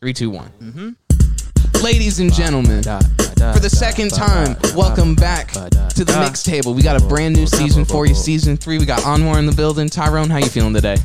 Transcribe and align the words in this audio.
Three, 0.00 0.12
two, 0.12 0.28
one. 0.28 0.50
Mm-hmm. 0.60 1.82
Ladies 1.82 2.20
and 2.20 2.30
gentlemen, 2.32 2.82
for 2.82 3.60
the 3.60 3.70
second 3.70 4.10
time, 4.10 4.54
welcome 4.74 5.14
back 5.14 5.48
to 5.52 6.04
the 6.04 6.18
mix 6.20 6.42
table. 6.42 6.74
We 6.74 6.82
got 6.82 7.00
a 7.00 7.06
brand 7.06 7.34
new 7.34 7.46
season 7.46 7.86
for 7.86 8.04
you, 8.04 8.14
season 8.14 8.58
three. 8.58 8.78
We 8.78 8.84
got 8.84 9.00
Anwar 9.00 9.38
in 9.38 9.46
the 9.46 9.52
building. 9.52 9.88
Tyrone, 9.88 10.28
how 10.28 10.36
you 10.36 10.50
feeling 10.50 10.74
today? 10.74 10.96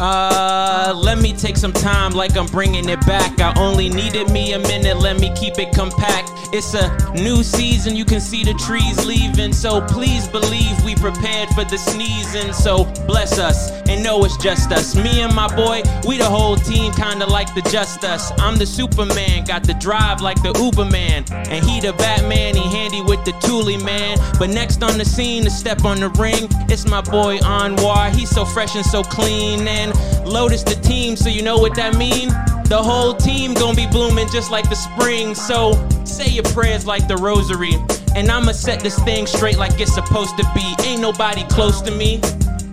Uh, 0.00 0.94
let 0.96 1.18
me 1.18 1.34
take 1.34 1.58
some 1.58 1.74
time 1.74 2.12
like 2.12 2.34
I'm 2.34 2.46
bringing 2.46 2.88
it 2.88 3.04
back. 3.06 3.38
I 3.38 3.52
only 3.60 3.90
needed 3.90 4.30
me 4.30 4.54
a 4.54 4.58
minute, 4.58 4.96
let 4.96 5.20
me 5.20 5.30
keep 5.36 5.58
it 5.58 5.74
compact. 5.74 6.30
It's 6.54 6.72
a 6.72 7.12
new 7.12 7.42
season, 7.42 7.94
you 7.94 8.06
can 8.06 8.20
see 8.20 8.42
the 8.42 8.54
trees 8.54 9.04
leaving. 9.04 9.52
So 9.52 9.82
please 9.82 10.26
believe 10.26 10.82
we 10.84 10.94
prepared 10.94 11.50
for 11.50 11.64
the 11.64 11.76
sneezing. 11.76 12.54
So 12.54 12.84
bless 13.06 13.38
us 13.38 13.70
and 13.88 14.02
know 14.02 14.24
it's 14.24 14.38
just 14.38 14.72
us. 14.72 14.96
Me 14.96 15.20
and 15.20 15.34
my 15.34 15.54
boy, 15.54 15.82
we 16.08 16.16
the 16.16 16.24
whole 16.24 16.56
team, 16.56 16.92
kinda 16.94 17.26
like 17.26 17.54
the 17.54 17.62
just 17.70 18.02
us. 18.02 18.32
I'm 18.38 18.56
the 18.56 18.66
Superman, 18.66 19.44
got 19.44 19.64
the 19.64 19.74
drive 19.74 20.22
like 20.22 20.42
the 20.42 20.52
Uberman. 20.54 21.30
And 21.30 21.64
he 21.64 21.78
the 21.78 21.92
Batman, 21.92 22.56
he 22.56 22.62
handy 22.62 23.02
with 23.02 23.22
the 23.26 23.32
Thule 23.42 23.78
man. 23.84 24.18
But 24.38 24.48
next 24.48 24.82
on 24.82 24.96
the 24.96 25.04
scene 25.04 25.44
to 25.44 25.50
step 25.50 25.84
on 25.84 26.00
the 26.00 26.08
ring, 26.10 26.48
it's 26.70 26.86
my 26.86 27.02
boy 27.02 27.38
Anwar. 27.40 28.10
He's 28.10 28.30
so 28.30 28.46
fresh 28.46 28.74
and 28.76 28.86
so 28.86 29.02
clean. 29.02 29.68
And 29.68 29.89
Lotus 30.30 30.62
the 30.62 30.76
team, 30.76 31.16
so 31.16 31.28
you 31.28 31.42
know 31.42 31.58
what 31.58 31.74
that 31.74 31.96
mean? 31.96 32.28
The 32.70 32.78
whole 32.78 33.14
team 33.14 33.52
gonna 33.52 33.74
be 33.74 33.88
blooming 33.88 34.28
just 34.30 34.48
like 34.48 34.70
the 34.70 34.76
spring. 34.76 35.34
So 35.34 35.74
say 36.04 36.28
your 36.30 36.44
prayers 36.54 36.86
like 36.86 37.08
the 37.08 37.16
rosary. 37.16 37.74
And 38.14 38.30
I'ma 38.30 38.52
set 38.52 38.78
this 38.78 38.96
thing 39.02 39.26
straight 39.26 39.58
like 39.58 39.80
it's 39.80 39.92
supposed 39.92 40.38
to 40.38 40.46
be. 40.54 40.62
Ain't 40.86 41.02
nobody 41.02 41.42
close 41.50 41.82
to 41.82 41.90
me. 41.90 42.22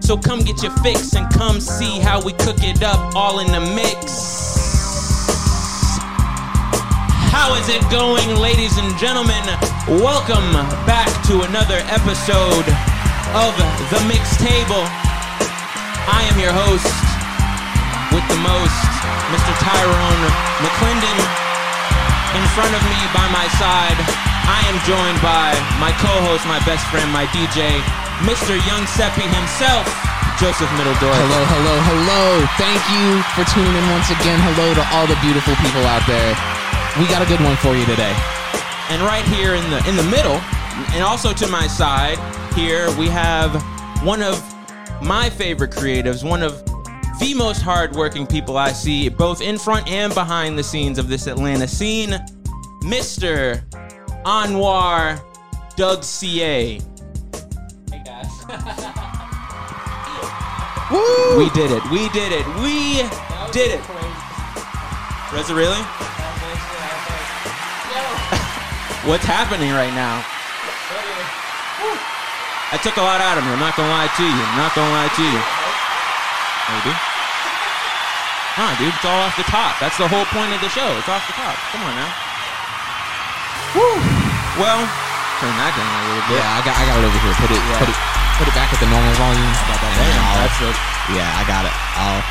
So 0.02 0.16
come 0.16 0.42
get 0.42 0.62
your 0.62 0.72
fix 0.86 1.16
and 1.16 1.26
come 1.34 1.60
see 1.60 1.98
how 1.98 2.22
we 2.22 2.34
cook 2.34 2.62
it 2.62 2.84
up 2.84 3.16
all 3.16 3.40
in 3.40 3.48
the 3.48 3.62
mix. 3.74 4.06
How 7.34 7.58
is 7.58 7.70
it 7.74 7.82
going, 7.90 8.38
ladies 8.38 8.78
and 8.78 8.96
gentlemen? 9.02 9.42
Welcome 10.06 10.54
back 10.86 11.10
to 11.26 11.42
another 11.42 11.82
episode 11.90 12.70
of 13.34 13.50
The 13.90 13.98
Mix 14.06 14.38
Table. 14.38 14.86
I 16.06 16.22
am 16.30 16.40
your 16.40 16.54
host 16.54 17.07
with 18.18 18.34
the 18.34 18.42
most, 18.42 18.90
Mr. 19.30 19.54
Tyrone 19.62 20.24
McClendon. 20.66 21.18
In 22.34 22.46
front 22.58 22.74
of 22.74 22.82
me, 22.90 22.98
by 23.14 23.30
my 23.30 23.46
side, 23.62 23.94
I 24.50 24.58
am 24.74 24.82
joined 24.90 25.22
by 25.22 25.54
my 25.78 25.94
co-host, 26.02 26.42
my 26.50 26.58
best 26.66 26.82
friend, 26.90 27.06
my 27.14 27.30
DJ, 27.30 27.78
Mr. 28.26 28.58
Young 28.66 28.90
Seppi 28.90 29.22
himself, 29.22 29.86
Joseph 30.42 30.66
Middledorf. 30.82 31.14
Hello, 31.14 31.42
hello, 31.46 31.76
hello. 31.94 32.22
Thank 32.58 32.82
you 32.90 33.22
for 33.38 33.46
tuning 33.54 33.70
in 33.70 33.86
once 33.94 34.10
again. 34.10 34.42
Hello 34.50 34.74
to 34.74 34.84
all 34.98 35.06
the 35.06 35.20
beautiful 35.22 35.54
people 35.62 35.86
out 35.86 36.02
there. 36.10 36.34
We 36.98 37.06
got 37.14 37.22
a 37.22 37.30
good 37.30 37.44
one 37.46 37.54
for 37.62 37.78
you 37.78 37.86
today. 37.86 38.18
And 38.90 39.06
right 39.06 39.26
here 39.30 39.54
in 39.54 39.70
the 39.70 39.78
in 39.86 39.94
the 39.94 40.10
middle, 40.10 40.42
and 40.98 41.06
also 41.06 41.34
to 41.38 41.46
my 41.54 41.68
side 41.70 42.18
here, 42.58 42.90
we 42.98 43.14
have 43.14 43.54
one 44.02 44.26
of 44.26 44.42
my 45.06 45.30
favorite 45.30 45.70
creatives, 45.70 46.26
one 46.26 46.42
of 46.42 46.66
the 47.20 47.34
most 47.34 47.62
hardworking 47.62 48.26
people 48.28 48.58
I 48.58 48.72
see, 48.72 49.10
both 49.10 49.42
in 49.42 49.58
front 49.58 49.88
and 49.88 50.14
behind 50.14 50.58
the 50.58 50.64
scenes 50.64 50.98
of 51.00 51.10
this 51.10 51.28
Atlanta 51.28 51.68
scene, 51.68 52.12
Mr. 52.84 53.62
Anwar 54.24 55.20
Dougsiyeh. 55.76 56.82
Hey 57.92 58.04
guys. 58.06 58.46
Woo! 60.92 61.38
We 61.38 61.50
did 61.52 61.72
it. 61.72 61.84
We 61.92 62.08
did 62.10 62.32
it. 62.32 62.46
We 62.62 63.02
did 63.52 63.72
it. 63.72 63.82
Was 65.34 65.50
it 65.50 65.56
really? 65.56 65.82
What's 69.08 69.26
happening 69.26 69.72
right 69.72 69.94
now? 69.94 70.24
I 72.70 72.78
took 72.84 72.98
a 72.98 73.02
lot 73.02 73.22
out 73.22 73.38
of 73.38 73.46
me. 73.46 73.52
I'm 73.52 73.60
not 73.60 73.76
gonna 73.76 73.90
lie 73.90 74.08
to 74.08 74.24
you. 74.24 74.30
I'm 74.30 74.58
not 74.58 74.76
gonna 74.76 74.92
lie 74.92 75.08
to 75.08 75.24
you. 75.24 75.57
Maybe. 76.68 76.94
Nah, 78.58 78.74
dude, 78.82 78.90
it's 78.90 79.06
all 79.06 79.22
off 79.22 79.38
the 79.38 79.46
top. 79.48 79.78
That's 79.80 79.98
the 80.02 80.10
whole 80.10 80.26
point 80.34 80.50
of 80.52 80.60
the 80.60 80.70
show. 80.74 80.90
It's 80.98 81.08
off 81.08 81.22
the 81.30 81.38
top. 81.38 81.56
Come 81.72 81.86
on 81.86 81.94
now. 81.94 82.12
Woo. 83.78 83.96
Well, 84.58 84.82
turn 85.38 85.54
that 85.62 85.72
down 85.78 85.86
a 85.86 86.02
little 86.10 86.26
bit. 86.26 86.42
Yeah, 86.42 86.58
I 86.58 86.60
got, 86.66 86.74
I 86.74 86.84
got 86.90 86.98
it 86.98 87.06
over 87.06 87.20
here. 87.22 87.36
Put 87.38 87.52
it, 87.54 87.62
put 87.78 87.86
it, 87.86 87.98
put 88.42 88.48
it 88.50 88.56
back 88.58 88.74
at 88.74 88.80
the 88.82 88.90
normal 88.90 89.14
volume. 89.22 89.54
Damn, 89.70 90.42
that's 90.42 90.58
it. 90.66 90.76
Yeah, 91.14 91.30
I 91.38 91.46
got 91.46 91.64
it. 91.70 91.76
I'll, 91.96 92.24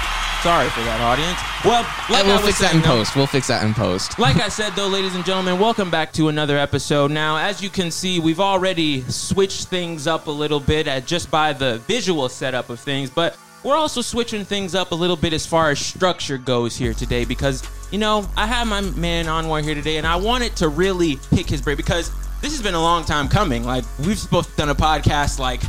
Sorry 0.43 0.69
for 0.71 0.81
that, 0.83 1.01
audience. 1.01 1.39
Well, 1.65 1.83
like 2.11 2.27
we'll 2.27 2.39
fix 2.39 2.61
that 2.61 2.75
in 2.75 2.81
though- 2.83 2.99
post. 3.03 3.17
We'll 3.17 3.27
fix 3.27 3.47
that 3.49 3.65
in 3.65 3.75
post. 3.75 4.19
Like 4.27 4.37
I 4.37 4.49
said, 4.49 4.75
though, 4.77 4.87
ladies 4.87 5.15
and 5.15 5.25
gentlemen, 5.25 5.59
welcome 5.59 5.91
back 5.91 6.13
to 6.13 6.29
another 6.29 6.59
episode. 6.59 7.11
Now, 7.11 7.37
as 7.39 7.63
you 7.63 7.71
can 7.71 7.91
see, 7.91 8.21
we've 8.21 8.39
already 8.41 9.03
switched 9.09 9.69
things 9.69 10.07
up 10.07 10.27
a 10.27 10.31
little 10.31 10.61
bit 10.61 10.87
at 10.89 11.07
just 11.07 11.31
by 11.31 11.53
the 11.53 11.79
visual 11.89 12.29
setup 12.29 12.69
of 12.71 12.79
things, 12.79 13.11
but 13.11 13.37
we're 13.67 13.75
also 13.75 14.01
switching 14.01 14.45
things 14.45 14.77
up 14.77 14.93
a 14.93 14.95
little 14.95 15.17
bit 15.17 15.33
as 15.33 15.45
far 15.45 15.73
as 15.73 15.81
structure 15.81 16.39
goes 16.39 16.77
here 16.77 16.95
today 16.95 17.25
because, 17.25 17.69
you 17.91 17.99
know, 17.99 18.25
I 18.37 18.47
have 18.47 18.69
my 18.69 18.81
man 18.81 19.25
Anwar 19.25 19.61
here 19.61 19.75
today, 19.75 19.97
and 19.97 20.07
I 20.07 20.15
wanted 20.15 20.55
to 20.59 20.69
really 20.69 21.19
pick 21.35 21.49
his 21.49 21.61
brain 21.61 21.77
because 21.77 22.13
this 22.41 22.53
has 22.53 22.63
been 22.63 22.75
a 22.75 22.81
long 22.81 23.05
time 23.05 23.27
coming. 23.27 23.65
Like, 23.65 23.85
we've 24.07 24.31
both 24.31 24.57
done 24.57 24.69
a 24.69 24.75
podcast 24.75 25.41
like 25.41 25.63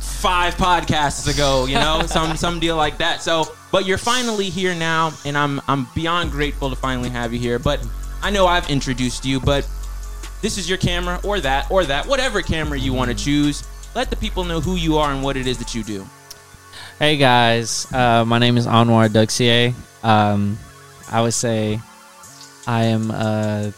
five 0.00 0.56
podcasts 0.56 1.32
ago, 1.32 1.66
you 1.66 1.74
know, 1.74 2.02
some 2.06 2.36
some 2.36 2.58
deal 2.58 2.74
like 2.74 2.98
that. 2.98 3.22
So, 3.22 3.44
but 3.70 3.86
you're 3.86 3.98
finally 3.98 4.50
here 4.50 4.74
now, 4.74 5.12
and 5.24 5.38
I'm 5.38 5.60
I'm 5.68 5.86
beyond 5.94 6.32
grateful 6.32 6.70
to 6.70 6.76
finally 6.76 7.10
have 7.10 7.32
you 7.32 7.38
here. 7.38 7.60
But 7.60 7.86
I 8.20 8.30
know 8.30 8.48
I've 8.48 8.68
introduced 8.68 9.24
you, 9.24 9.38
but 9.38 9.64
this 10.42 10.58
is 10.58 10.68
your 10.68 10.78
camera, 10.78 11.20
or 11.22 11.38
that, 11.38 11.70
or 11.70 11.84
that, 11.84 12.04
whatever 12.06 12.42
camera 12.42 12.76
you 12.76 12.92
want 12.92 13.12
to 13.12 13.16
choose. 13.16 13.64
Let 13.94 14.10
the 14.10 14.16
people 14.16 14.42
know 14.42 14.60
who 14.60 14.74
you 14.74 14.98
are 14.98 15.12
and 15.12 15.22
what 15.22 15.36
it 15.36 15.46
is 15.46 15.56
that 15.58 15.72
you 15.72 15.84
do. 15.84 16.04
Hey 16.98 17.18
guys, 17.18 17.92
uh, 17.92 18.24
my 18.24 18.38
name 18.38 18.56
is 18.56 18.66
Anwar 18.66 19.10
Dougsiyeh. 19.10 19.74
Um, 20.02 20.56
I 21.12 21.20
would 21.20 21.34
say 21.34 21.78
I 22.66 22.84
am. 22.84 23.10
Uh, 23.10 23.70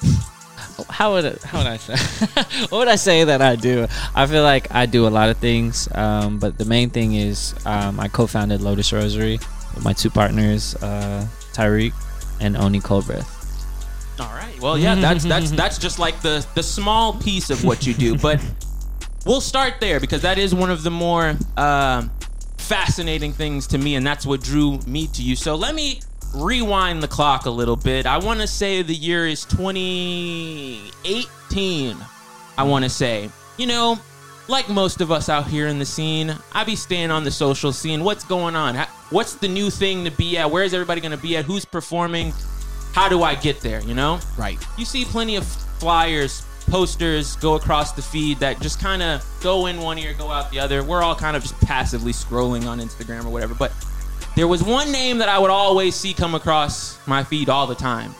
how 0.88 1.14
would 1.14 1.42
how 1.42 1.58
would 1.58 1.66
I 1.66 1.76
say? 1.76 1.96
what 2.68 2.78
would 2.78 2.86
I 2.86 2.94
say 2.94 3.24
that 3.24 3.42
I 3.42 3.56
do? 3.56 3.88
I 4.14 4.28
feel 4.28 4.44
like 4.44 4.72
I 4.72 4.86
do 4.86 5.08
a 5.08 5.10
lot 5.10 5.28
of 5.28 5.38
things, 5.38 5.88
um, 5.92 6.38
but 6.38 6.56
the 6.56 6.64
main 6.64 6.88
thing 6.88 7.16
is 7.16 7.52
um, 7.66 7.98
I 7.98 8.06
co-founded 8.06 8.60
Lotus 8.60 8.92
Rosary 8.92 9.40
with 9.74 9.82
my 9.82 9.92
two 9.92 10.10
partners, 10.10 10.76
uh, 10.76 11.26
Tyreek 11.52 11.94
and 12.40 12.56
Oni 12.56 12.78
Colbreth. 12.78 13.26
All 14.20 14.32
right. 14.36 14.56
Well, 14.60 14.78
yeah, 14.78 14.94
that's 14.94 15.24
that's 15.24 15.50
that's 15.50 15.78
just 15.78 15.98
like 15.98 16.22
the 16.22 16.46
the 16.54 16.62
small 16.62 17.14
piece 17.14 17.50
of 17.50 17.64
what 17.64 17.88
you 17.88 17.92
do, 17.92 18.16
but 18.16 18.40
we'll 19.24 19.40
start 19.40 19.74
there 19.80 20.00
because 20.00 20.22
that 20.22 20.38
is 20.38 20.54
one 20.54 20.70
of 20.70 20.82
the 20.82 20.90
more 20.90 21.36
uh, 21.56 22.06
fascinating 22.58 23.32
things 23.32 23.66
to 23.68 23.78
me, 23.78 23.94
and 23.94 24.06
that's 24.06 24.26
what 24.26 24.42
drew 24.42 24.78
me 24.86 25.06
to 25.08 25.22
you. 25.22 25.36
So 25.36 25.54
let 25.54 25.74
me 25.74 26.00
rewind 26.34 27.02
the 27.02 27.08
clock 27.08 27.46
a 27.46 27.50
little 27.50 27.76
bit. 27.76 28.06
I 28.06 28.18
want 28.18 28.40
to 28.40 28.46
say 28.46 28.82
the 28.82 28.94
year 28.94 29.26
is 29.26 29.44
2018. 29.44 31.96
I 32.56 32.62
want 32.62 32.84
to 32.84 32.90
say, 32.90 33.30
you 33.56 33.66
know, 33.66 33.98
like 34.48 34.68
most 34.68 35.00
of 35.00 35.10
us 35.10 35.28
out 35.28 35.46
here 35.46 35.68
in 35.68 35.78
the 35.78 35.86
scene, 35.86 36.34
I 36.52 36.64
be 36.64 36.76
staying 36.76 37.10
on 37.10 37.24
the 37.24 37.30
social 37.30 37.72
scene. 37.72 38.04
What's 38.04 38.24
going 38.24 38.56
on? 38.56 38.76
What's 39.10 39.34
the 39.34 39.48
new 39.48 39.70
thing 39.70 40.04
to 40.04 40.10
be 40.10 40.36
at? 40.38 40.50
Where's 40.50 40.74
everybody 40.74 41.00
going 41.00 41.12
to 41.12 41.22
be 41.22 41.36
at? 41.36 41.44
Who's 41.44 41.64
performing? 41.64 42.32
How 42.92 43.08
do 43.08 43.22
I 43.22 43.34
get 43.34 43.60
there? 43.60 43.80
You 43.82 43.94
know? 43.94 44.20
Right. 44.36 44.58
You 44.78 44.84
see 44.84 45.04
plenty 45.04 45.36
of 45.36 45.46
flyers, 45.46 46.44
posters 46.66 47.36
go 47.36 47.54
across 47.54 47.92
the 47.92 48.02
feed 48.02 48.38
that 48.38 48.60
just 48.60 48.80
kind 48.80 49.02
of 49.02 49.24
go 49.42 49.66
in 49.66 49.80
one 49.80 49.98
ear, 49.98 50.14
go 50.14 50.30
out 50.30 50.50
the 50.50 50.58
other. 50.58 50.82
We're 50.82 51.02
all 51.02 51.14
kind 51.14 51.36
of 51.36 51.42
just 51.42 51.58
passively 51.60 52.12
scrolling 52.12 52.66
on 52.66 52.80
Instagram 52.80 53.24
or 53.24 53.30
whatever. 53.30 53.54
But 53.54 53.72
there 54.36 54.48
was 54.48 54.62
one 54.62 54.90
name 54.90 55.18
that 55.18 55.28
I 55.28 55.38
would 55.38 55.50
always 55.50 55.94
see 55.94 56.12
come 56.12 56.34
across 56.34 56.98
my 57.06 57.22
feed 57.22 57.48
all 57.48 57.66
the 57.66 57.74
time, 57.74 58.14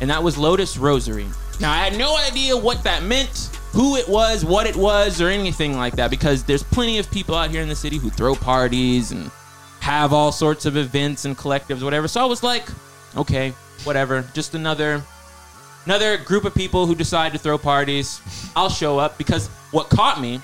and 0.00 0.08
that 0.10 0.22
was 0.22 0.38
Lotus 0.38 0.76
Rosary. 0.76 1.26
Now, 1.60 1.72
I 1.72 1.78
had 1.78 1.98
no 1.98 2.16
idea 2.16 2.56
what 2.56 2.84
that 2.84 3.02
meant, 3.02 3.50
who 3.72 3.96
it 3.96 4.08
was, 4.08 4.44
what 4.44 4.66
it 4.66 4.76
was, 4.76 5.20
or 5.20 5.28
anything 5.28 5.76
like 5.76 5.96
that, 5.96 6.10
because 6.10 6.44
there's 6.44 6.62
plenty 6.62 6.98
of 6.98 7.10
people 7.10 7.34
out 7.34 7.50
here 7.50 7.62
in 7.62 7.68
the 7.68 7.74
city 7.74 7.96
who 7.98 8.10
throw 8.10 8.34
parties 8.34 9.10
and 9.10 9.30
have 9.80 10.12
all 10.12 10.32
sorts 10.32 10.66
of 10.66 10.76
events 10.76 11.24
and 11.24 11.36
collectives, 11.36 11.82
whatever. 11.82 12.06
So 12.08 12.20
I 12.20 12.26
was 12.26 12.42
like, 12.42 12.68
okay, 13.16 13.50
whatever, 13.84 14.24
just 14.34 14.54
another 14.54 15.02
another 15.86 16.18
group 16.18 16.44
of 16.44 16.54
people 16.54 16.84
who 16.84 16.94
decide 16.94 17.32
to 17.32 17.38
throw 17.38 17.56
parties. 17.56 18.20
I'll 18.54 18.68
show 18.68 18.98
up 18.98 19.16
because 19.16 19.48
what 19.70 19.88
caught 19.88 20.20
me, 20.20 20.40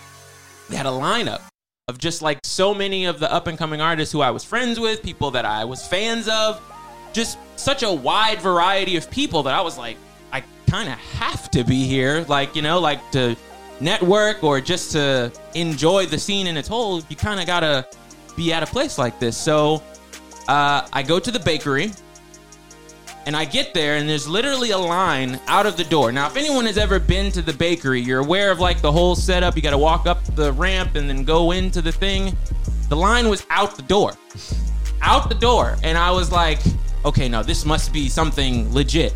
they 0.70 0.76
had 0.76 0.86
a 0.86 0.90
lineup 0.90 1.42
of 1.88 1.98
just 1.98 2.22
like 2.22 2.38
so 2.44 2.72
many 2.72 3.04
of 3.04 3.18
the 3.18 3.30
up 3.30 3.48
and 3.48 3.58
coming 3.58 3.80
artists 3.80 4.12
who 4.12 4.20
I 4.20 4.30
was 4.30 4.44
friends 4.44 4.78
with, 4.78 5.02
people 5.02 5.32
that 5.32 5.44
I 5.44 5.64
was 5.64 5.86
fans 5.86 6.28
of, 6.28 6.60
just 7.12 7.38
such 7.56 7.82
a 7.82 7.92
wide 7.92 8.40
variety 8.40 8.96
of 8.96 9.10
people 9.10 9.42
that 9.42 9.54
I 9.54 9.60
was 9.60 9.76
like, 9.76 9.96
I 10.32 10.44
kind 10.68 10.88
of 10.88 10.94
have 10.94 11.50
to 11.50 11.64
be 11.64 11.86
here, 11.86 12.24
like 12.28 12.56
you 12.56 12.62
know, 12.62 12.78
like 12.78 13.10
to 13.10 13.36
network 13.80 14.44
or 14.44 14.60
just 14.60 14.92
to 14.92 15.32
enjoy 15.54 16.06
the 16.06 16.18
scene 16.18 16.46
in 16.46 16.56
its 16.56 16.68
whole. 16.68 17.02
You 17.08 17.16
kind 17.16 17.40
of 17.40 17.46
gotta 17.46 17.86
be 18.36 18.52
at 18.52 18.62
a 18.62 18.66
place 18.66 18.96
like 18.96 19.18
this. 19.18 19.36
So 19.36 19.82
uh, 20.48 20.86
I 20.92 21.02
go 21.02 21.18
to 21.18 21.30
the 21.30 21.40
bakery 21.40 21.92
And 23.24 23.36
I 23.36 23.44
get 23.44 23.72
there, 23.72 23.96
and 23.96 24.08
there's 24.08 24.26
literally 24.26 24.72
a 24.72 24.78
line 24.78 25.38
out 25.46 25.64
of 25.64 25.76
the 25.76 25.84
door. 25.84 26.10
Now, 26.10 26.26
if 26.26 26.36
anyone 26.36 26.66
has 26.66 26.76
ever 26.76 26.98
been 26.98 27.30
to 27.32 27.42
the 27.42 27.52
bakery, 27.52 28.00
you're 28.00 28.18
aware 28.18 28.50
of 28.50 28.58
like 28.58 28.80
the 28.80 28.90
whole 28.90 29.14
setup. 29.14 29.54
You 29.54 29.62
got 29.62 29.70
to 29.70 29.78
walk 29.78 30.06
up 30.06 30.24
the 30.34 30.52
ramp 30.52 30.96
and 30.96 31.08
then 31.08 31.24
go 31.24 31.52
into 31.52 31.80
the 31.80 31.92
thing. 31.92 32.36
The 32.88 32.96
line 32.96 33.28
was 33.28 33.46
out 33.48 33.76
the 33.76 33.82
door, 33.82 34.14
out 35.00 35.28
the 35.28 35.36
door, 35.36 35.76
and 35.84 35.96
I 35.96 36.10
was 36.10 36.32
like, 36.32 36.58
okay, 37.04 37.28
no, 37.28 37.42
this 37.42 37.64
must 37.64 37.92
be 37.92 38.08
something 38.08 38.72
legit. 38.74 39.14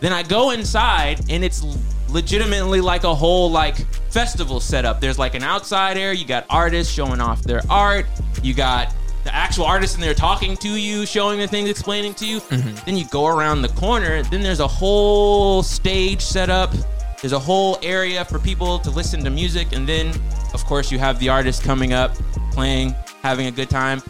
Then 0.00 0.12
I 0.12 0.22
go 0.24 0.50
inside, 0.50 1.20
and 1.30 1.44
it's 1.44 1.62
legitimately 2.08 2.80
like 2.80 3.04
a 3.04 3.14
whole 3.14 3.50
like 3.50 3.76
festival 4.10 4.60
setup. 4.60 5.00
There's 5.00 5.18
like 5.18 5.34
an 5.34 5.42
outside 5.42 5.96
area. 5.96 6.18
You 6.18 6.26
got 6.26 6.46
artists 6.50 6.92
showing 6.92 7.20
off 7.20 7.42
their 7.42 7.62
art. 7.70 8.06
You 8.42 8.54
got 8.54 8.94
the 9.26 9.34
actual 9.34 9.64
artist 9.64 9.96
in 9.96 10.00
there 10.00 10.14
talking 10.14 10.56
to 10.58 10.68
you, 10.68 11.04
showing 11.04 11.38
the 11.38 11.48
things, 11.48 11.68
explaining 11.68 12.14
to 12.14 12.26
you. 12.26 12.40
Mm-hmm. 12.40 12.84
Then 12.86 12.96
you 12.96 13.06
go 13.08 13.26
around 13.26 13.62
the 13.62 13.68
corner. 13.68 14.22
Then 14.22 14.40
there's 14.40 14.60
a 14.60 14.68
whole 14.68 15.62
stage 15.62 16.22
set 16.22 16.48
up. 16.48 16.72
There's 17.20 17.32
a 17.32 17.38
whole 17.38 17.78
area 17.82 18.24
for 18.24 18.38
people 18.38 18.78
to 18.78 18.90
listen 18.90 19.24
to 19.24 19.30
music, 19.30 19.72
and 19.72 19.88
then, 19.88 20.14
of 20.54 20.64
course, 20.64 20.92
you 20.92 20.98
have 20.98 21.18
the 21.18 21.28
artist 21.28 21.62
coming 21.62 21.92
up, 21.92 22.14
playing, 22.52 22.94
having 23.22 23.46
a 23.46 23.50
good 23.50 23.68
time. 23.68 24.00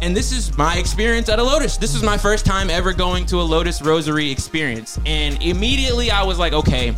And 0.00 0.14
this 0.14 0.30
is 0.30 0.56
my 0.56 0.76
experience 0.76 1.28
at 1.28 1.38
a 1.38 1.42
Lotus. 1.42 1.76
This 1.76 1.94
was 1.94 2.02
my 2.02 2.18
first 2.18 2.44
time 2.44 2.68
ever 2.70 2.92
going 2.92 3.26
to 3.26 3.40
a 3.40 3.42
Lotus 3.42 3.80
Rosary 3.82 4.30
experience. 4.30 5.00
And 5.06 5.42
immediately 5.42 6.10
I 6.10 6.22
was 6.22 6.38
like, 6.38 6.52
okay, 6.52 6.94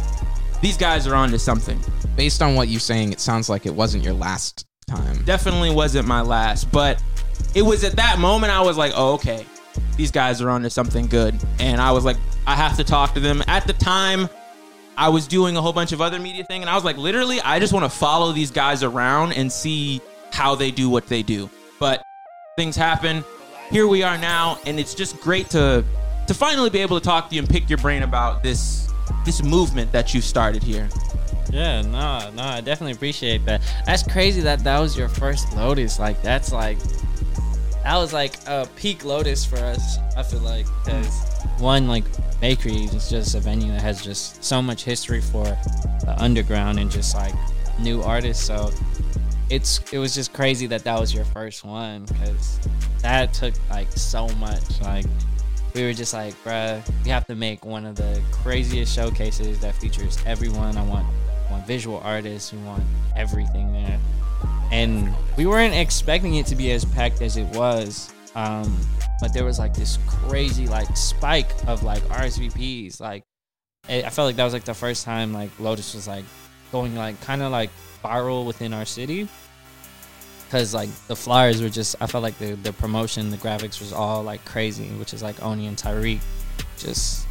these 0.61 0.77
guys 0.77 1.07
are 1.07 1.15
on 1.15 1.31
to 1.31 1.39
something. 1.39 1.81
Based 2.17 2.43
on 2.43 2.57
what 2.57 2.69
you're 2.69 2.81
saying, 2.81 3.12
it 3.12 3.21
sounds 3.21 3.49
like 3.49 3.65
it 3.65 3.75
wasn't 3.75 4.03
your 4.03 4.15
last 4.15 4.67
time. 4.87 5.21
Definitely 5.25 5.71
wasn't 5.71 6.06
my 6.06 6.21
last, 6.21 6.71
but 6.71 7.03
it 7.56 7.62
was 7.62 7.83
at 7.83 7.97
that 7.97 8.21
moment 8.21 8.53
I 8.53 8.61
was 8.61 8.77
like, 8.77 8.93
oh, 8.94 9.15
okay, 9.15 9.44
these 9.97 10.12
guys 10.12 10.41
are 10.41 10.49
on 10.49 10.62
to 10.62 10.71
something 10.71 11.09
good. 11.09 11.35
And 11.59 11.81
I 11.81 11.91
was 11.91 12.05
like, 12.05 12.17
I 12.47 12.55
have 12.55 12.77
to 12.77 12.85
talk 12.85 13.12
to 13.15 13.21
them. 13.21 13.43
At 13.49 13.67
the 13.67 13.73
time, 13.73 14.29
I 14.97 15.09
was 15.09 15.27
doing 15.27 15.56
a 15.56 15.61
whole 15.61 15.73
bunch 15.73 15.91
of 15.91 16.00
other 16.00 16.21
media 16.21 16.44
thing, 16.44 16.61
and 16.61 16.71
I 16.71 16.77
was 16.77 16.85
like, 16.85 16.99
literally, 16.99 17.41
I 17.41 17.59
just 17.59 17.73
want 17.73 17.85
to 17.85 17.91
follow 17.91 18.31
these 18.31 18.53
guys 18.53 18.85
around 18.85 19.33
and 19.33 19.50
see 19.50 20.00
how 20.31 20.55
they 20.55 20.71
do 20.71 20.88
what 20.88 21.09
they 21.09 21.25
do. 21.25 21.50
But 21.81 22.05
things 22.55 22.77
happen. 22.77 23.25
Here 23.71 23.88
we 23.88 24.05
are 24.05 24.17
now, 24.17 24.61
and 24.67 24.79
it's 24.79 24.94
just 24.94 25.21
great 25.21 25.50
to 25.50 25.85
to 26.29 26.35
finally 26.35 26.71
be 26.71 26.79
able 26.79 26.99
to 26.99 27.05
talk 27.05 27.29
to 27.31 27.35
you 27.35 27.41
and 27.41 27.50
pick 27.50 27.69
your 27.69 27.79
brain 27.79 28.05
about 28.05 28.44
this 28.44 28.88
this 29.25 29.43
movement 29.43 29.91
that 29.91 30.15
you 30.15 30.21
started 30.21 30.62
here. 30.62 30.88
Yeah, 31.53 31.83
no, 31.83 32.31
no, 32.31 32.43
I 32.43 32.61
definitely 32.61 32.93
appreciate 32.93 33.45
that. 33.47 33.63
That's 33.87 34.03
crazy 34.03 34.41
that 34.43 34.65
that 34.65 34.79
was 34.79 34.97
your 34.97 35.09
first 35.09 35.55
Lotus. 35.57 35.99
Like, 35.99 36.21
that's 36.23 36.53
like, 36.53 36.79
that 37.83 37.97
was 37.97 38.13
like 38.13 38.35
a 38.47 38.69
peak 38.77 39.05
Lotus 39.05 39.45
for 39.45 39.59
us. 39.59 39.99
I 40.17 40.23
feel 40.23 40.41
like 40.41 40.67
because 40.85 41.07
one 41.59 41.87
like 41.87 42.05
bakery 42.41 42.85
is 42.85 43.09
just 43.09 43.35
a 43.35 43.41
venue 43.41 43.71
that 43.73 43.81
has 43.81 44.03
just 44.03 44.43
so 44.43 44.61
much 44.61 44.83
history 44.83 45.21
for 45.21 45.45
the 45.45 46.15
underground 46.19 46.79
and 46.81 46.91
just 46.91 47.15
like 47.15 47.33
new 47.79 48.03
artists. 48.03 48.45
So 48.45 48.71
it's 49.51 49.81
it 49.93 49.99
was 49.99 50.15
just 50.15 50.33
crazy 50.33 50.67
that 50.67 50.83
that 50.83 50.99
was 50.99 51.15
your 51.15 51.25
first 51.27 51.65
one 51.65 52.05
because 52.07 52.59
that 53.03 53.33
took 53.33 53.55
like 53.71 53.91
so 53.93 54.29
much. 54.31 54.81
Like 54.83 55.07
we 55.75 55.85
were 55.85 55.93
just 55.93 56.13
like, 56.13 56.35
bruh, 56.43 56.83
we 57.05 57.11
have 57.11 57.27
to 57.27 57.35
make 57.37 57.65
one 57.65 57.87
of 57.87 57.95
the 57.95 58.21
craziest 58.33 58.93
showcases 58.93 59.61
that 59.61 59.77
features 59.77 60.19
everyone. 60.27 60.77
I 60.77 60.83
want, 60.83 61.07
want 61.51 61.67
visual 61.67 61.99
artists. 61.99 62.53
We 62.53 62.59
want 62.61 62.83
everything 63.17 63.73
there. 63.73 63.99
And 64.71 65.15
we 65.37 65.47
weren't 65.47 65.75
expecting 65.75 66.35
it 66.37 66.47
to 66.47 66.57
be 66.57 66.73
as 66.73 66.85
packed 66.85 67.23
as 67.23 67.37
it 67.37 67.47
was. 67.57 68.13
Um, 68.35 68.79
but 69.21 69.33
there 69.33 69.45
was 69.45 69.59
like 69.59 69.75
this 69.75 69.99
crazy 70.07 70.67
like 70.67 70.95
spike 70.97 71.51
of 71.67 71.83
like 71.83 72.03
RSVPs. 72.05 73.01
Like 73.01 73.23
I 73.89 74.03
I 74.03 74.11
felt 74.11 74.27
like 74.27 74.37
that 74.37 74.45
was 74.45 74.53
like 74.53 74.65
the 74.65 74.75
first 74.75 75.05
time 75.05 75.33
like 75.33 75.51
Lotus 75.59 75.95
was 75.95 76.07
like 76.07 76.25
going 76.73 76.95
like 76.95 77.21
kind 77.21 77.43
of 77.43 77.53
like 77.53 77.71
viral 78.03 78.45
within 78.45 78.73
our 78.75 78.85
city 78.85 79.29
because 80.47 80.75
like 80.75 80.89
the 81.09 81.17
flyers 81.17 81.61
were 81.61 81.69
just 81.69 81.97
i 82.01 82.07
felt 82.07 82.23
like 82.23 82.39
the, 82.39 82.55
the 82.57 82.73
promotion 82.75 83.31
the 83.31 83.37
graphics 83.37 83.81
was 83.81 83.93
all 83.93 84.23
like 84.23 84.45
crazy 84.45 84.89
which 84.91 85.13
is 85.13 85.23
like 85.23 85.43
oni 85.43 85.67
and 85.67 85.77
tyreek 85.77 86.21
just 86.79 87.25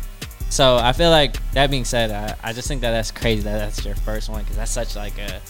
so 0.56 0.78
i 0.78 0.92
feel 0.94 1.10
like 1.10 1.38
that 1.52 1.70
being 1.70 1.86
said 1.86 2.12
i, 2.12 2.50
I 2.50 2.54
just 2.54 2.68
think 2.68 2.82
that 2.82 2.92
that's 2.92 3.12
crazy 3.12 3.44
that 3.44 3.58
that's 3.58 3.86
your 3.86 3.96
first 3.96 4.30
one 4.30 4.42
because 4.42 4.56
that's 4.58 4.72
such 4.72 4.96
like 4.96 5.18
a 5.18 5.42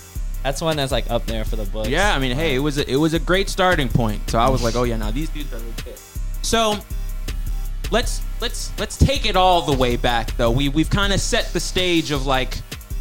that's 0.46 0.62
one 0.62 0.78
that's 0.78 0.92
like 0.92 1.10
up 1.10 1.26
there 1.26 1.44
for 1.44 1.56
the 1.56 1.66
books 1.66 1.90
Yeah, 1.90 2.16
I 2.16 2.20
mean, 2.20 2.36
hey, 2.36 2.54
it 2.54 2.60
was 2.60 2.78
a, 2.78 2.88
it 2.88 2.98
was 2.98 3.16
a 3.16 3.20
great 3.20 3.50
starting 3.50 3.90
point. 3.90 4.30
So 4.30 4.38
I 4.38 4.48
was 4.48 4.62
like, 4.62 4.76
oh 4.76 4.84
yeah, 4.84 4.96
now 4.96 5.10
these 5.10 5.28
dudes 5.30 5.52
are 5.52 5.58
legit. 5.58 6.00
So 6.44 6.78
let's 7.90 8.22
let's 8.42 8.72
let's 8.78 8.96
take 8.96 9.26
it 9.26 9.36
all 9.36 9.64
the 9.64 9.76
way 9.76 9.96
back 9.96 10.38
though. 10.38 10.52
We 10.52 10.70
we've 10.70 10.90
kind 10.90 11.14
of 11.14 11.20
set 11.20 11.46
the 11.52 11.60
stage 11.60 12.12
of 12.12 12.28
like 12.28 12.60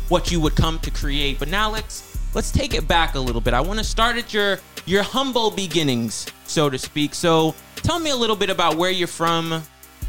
what 0.08 0.32
you 0.32 0.40
would 0.40 0.56
come 0.56 0.78
to 0.80 0.90
create, 0.90 1.38
but 1.38 1.48
now 1.48 1.70
let's 1.70 2.18
let's 2.34 2.50
take 2.50 2.72
it 2.72 2.88
back 2.88 3.14
a 3.14 3.20
little 3.20 3.42
bit. 3.42 3.52
I 3.52 3.60
want 3.60 3.78
to 3.78 3.84
start 3.84 4.16
at 4.16 4.32
your 4.32 4.58
your 4.86 5.02
humble 5.02 5.50
beginnings, 5.50 6.26
so 6.46 6.70
to 6.70 6.78
speak. 6.78 7.14
So 7.14 7.54
tell 7.76 7.98
me 7.98 8.08
a 8.08 8.16
little 8.16 8.36
bit 8.36 8.48
about 8.48 8.76
where 8.76 8.90
you're 8.90 9.06
from, 9.06 9.62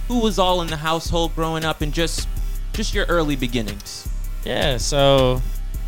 who 0.07 0.19
was 0.19 0.37
all 0.39 0.61
in 0.61 0.67
the 0.67 0.77
household 0.77 1.35
growing 1.35 1.63
up, 1.63 1.81
and 1.81 1.93
just 1.93 2.27
just 2.73 2.93
your 2.93 3.05
early 3.05 3.35
beginnings. 3.35 4.07
Yeah, 4.43 4.77
so 4.77 5.41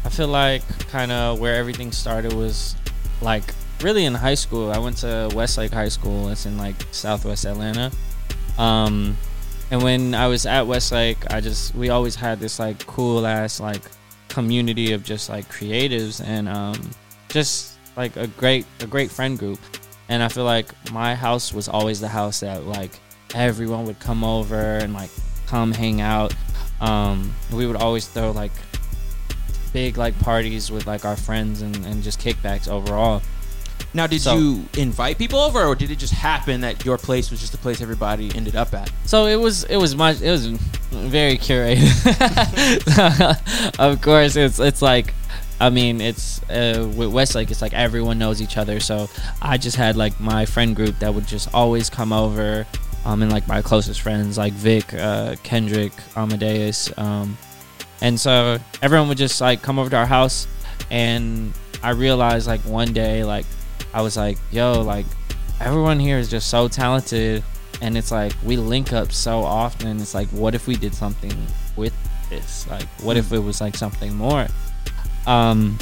I 0.06 0.10
feel 0.10 0.28
like 0.28 0.64
kind 0.88 1.12
of 1.12 1.40
where 1.40 1.56
everything 1.56 1.92
started 1.92 2.34
was 2.34 2.76
like 3.22 3.54
really 3.82 4.06
in 4.06 4.14
high 4.14 4.36
school. 4.36 4.72
I 4.72 4.80
went 4.80 4.98
to 4.98 5.30
Westlake 5.34 5.72
High 5.72 5.90
School. 5.90 6.30
It's 6.30 6.46
in 6.46 6.58
like 6.58 6.76
Southwest 6.92 7.46
Atlanta. 7.46 7.92
Um, 8.58 9.18
and 9.70 9.84
when 9.84 10.16
I 10.16 10.28
was 10.28 10.46
at 10.46 10.66
Westlake, 10.66 11.18
I 11.32 11.42
just 11.42 11.76
we 11.76 11.90
always 11.90 12.16
had 12.16 12.40
this 12.40 12.60
like 12.60 12.86
cool 12.88 13.26
ass 13.26 13.60
like 13.60 13.82
community 14.30 14.94
of 14.94 15.04
just 15.04 15.30
like 15.30 15.48
creatives 15.50 16.24
and 16.24 16.48
um, 16.48 16.90
just 17.30 17.78
like 17.96 18.16
a 18.16 18.28
great 18.28 18.66
a 18.80 18.88
great 18.88 19.12
friend 19.12 19.38
group. 19.38 19.60
And 20.10 20.24
I 20.24 20.30
feel 20.30 20.46
like 20.46 20.68
my 20.92 21.16
house 21.16 21.52
was 21.52 21.68
always 21.68 22.00
the 22.00 22.08
house 22.08 22.40
that 22.40 22.66
like 22.66 22.92
everyone 23.36 23.86
would 23.86 24.00
come 24.00 24.24
over 24.24 24.78
and 24.78 24.94
like 24.94 25.10
come 25.48 25.72
hang 25.72 26.02
out. 26.02 26.34
Um, 26.82 27.34
we 27.52 27.66
would 27.66 27.76
always 27.76 28.08
throw 28.08 28.32
like 28.32 28.52
big 29.74 29.98
like 29.98 30.18
parties 30.20 30.72
with 30.72 30.88
like 30.88 31.06
our 31.06 31.16
friends 31.16 31.62
and, 31.62 31.76
and 31.86 32.04
just 32.04 32.20
kickbacks 32.20 32.68
overall. 32.68 33.22
Now, 33.94 34.06
did 34.08 34.22
So- 34.22 34.36
you 34.38 34.66
invite 34.78 35.18
people 35.18 35.40
over, 35.40 35.64
or 35.64 35.74
did 35.76 35.92
it 35.92 35.98
just 35.98 36.14
happen 36.14 36.62
that 36.62 36.84
your 36.86 36.98
place 36.98 37.32
was 37.32 37.40
just 37.40 37.52
the 37.52 37.58
place 37.58 37.82
everybody 37.82 38.32
ended 38.36 38.56
up 38.56 38.74
at? 38.74 38.92
So 39.06 39.26
it 39.26 39.38
was 39.38 39.64
it 39.66 39.78
was 39.78 39.96
much 39.96 40.22
it 40.22 40.32
was 40.32 40.48
very 40.92 41.38
curated. 41.38 41.88
of 43.80 44.02
course, 44.02 44.36
it's 44.36 44.60
it's 44.60 44.82
like 44.82 45.14
I 45.60 45.70
mean 45.70 46.02
it's 46.02 46.42
uh, 46.50 46.92
with 46.96 47.12
Westlake 47.12 47.50
it's 47.50 47.62
like 47.62 47.74
everyone 47.74 48.20
knows 48.20 48.42
each 48.42 48.58
other. 48.58 48.80
So 48.80 49.10
I 49.42 49.58
just 49.58 49.78
had 49.78 49.96
like 49.96 50.20
my 50.20 50.46
friend 50.46 50.76
group 50.76 51.00
that 51.00 51.14
would 51.14 51.28
just 51.28 51.54
always 51.54 51.90
come 51.90 52.12
over. 52.14 52.66
Um, 53.08 53.22
and 53.22 53.32
like 53.32 53.48
my 53.48 53.62
closest 53.62 54.02
friends 54.02 54.38
like 54.38 54.52
Vic, 54.52 54.94
uh, 54.94 55.38
Kendrick, 55.42 55.94
Amadeus, 56.18 56.92
um, 56.98 57.38
and 58.02 58.20
so 58.20 58.60
everyone 58.82 59.08
would 59.08 59.18
just 59.18 59.40
like 59.40 59.62
come 59.62 59.80
over 59.80 59.90
to 59.90 59.96
our 59.96 60.06
house, 60.06 60.46
and 60.92 61.54
I 61.82 61.92
realized 61.92 62.48
like 62.48 62.60
one 62.62 62.92
day 62.92 63.24
like 63.24 63.46
I 63.94 64.02
was 64.02 64.18
like, 64.18 64.38
yo, 64.52 64.82
like 64.82 65.06
everyone 65.62 66.00
here 66.00 66.18
is 66.18 66.30
just 66.30 66.50
so 66.50 66.68
talented 66.68 67.44
and 67.82 67.98
it's 67.98 68.12
like 68.12 68.34
we 68.44 68.58
link 68.58 68.94
up 68.94 69.12
so 69.12 69.44
often 69.44 70.00
it's 70.00 70.14
like 70.14 70.28
what 70.30 70.54
if 70.54 70.68
we 70.68 70.76
did 70.76 70.94
something 70.94 71.34
with 71.76 71.94
this? 72.30 72.68
Like 72.68 72.88
what 73.02 73.18
if 73.18 73.32
it 73.32 73.40
was 73.40 73.62
like 73.62 73.76
something 73.76 74.16
more? 74.16 74.48
Um 75.26 75.78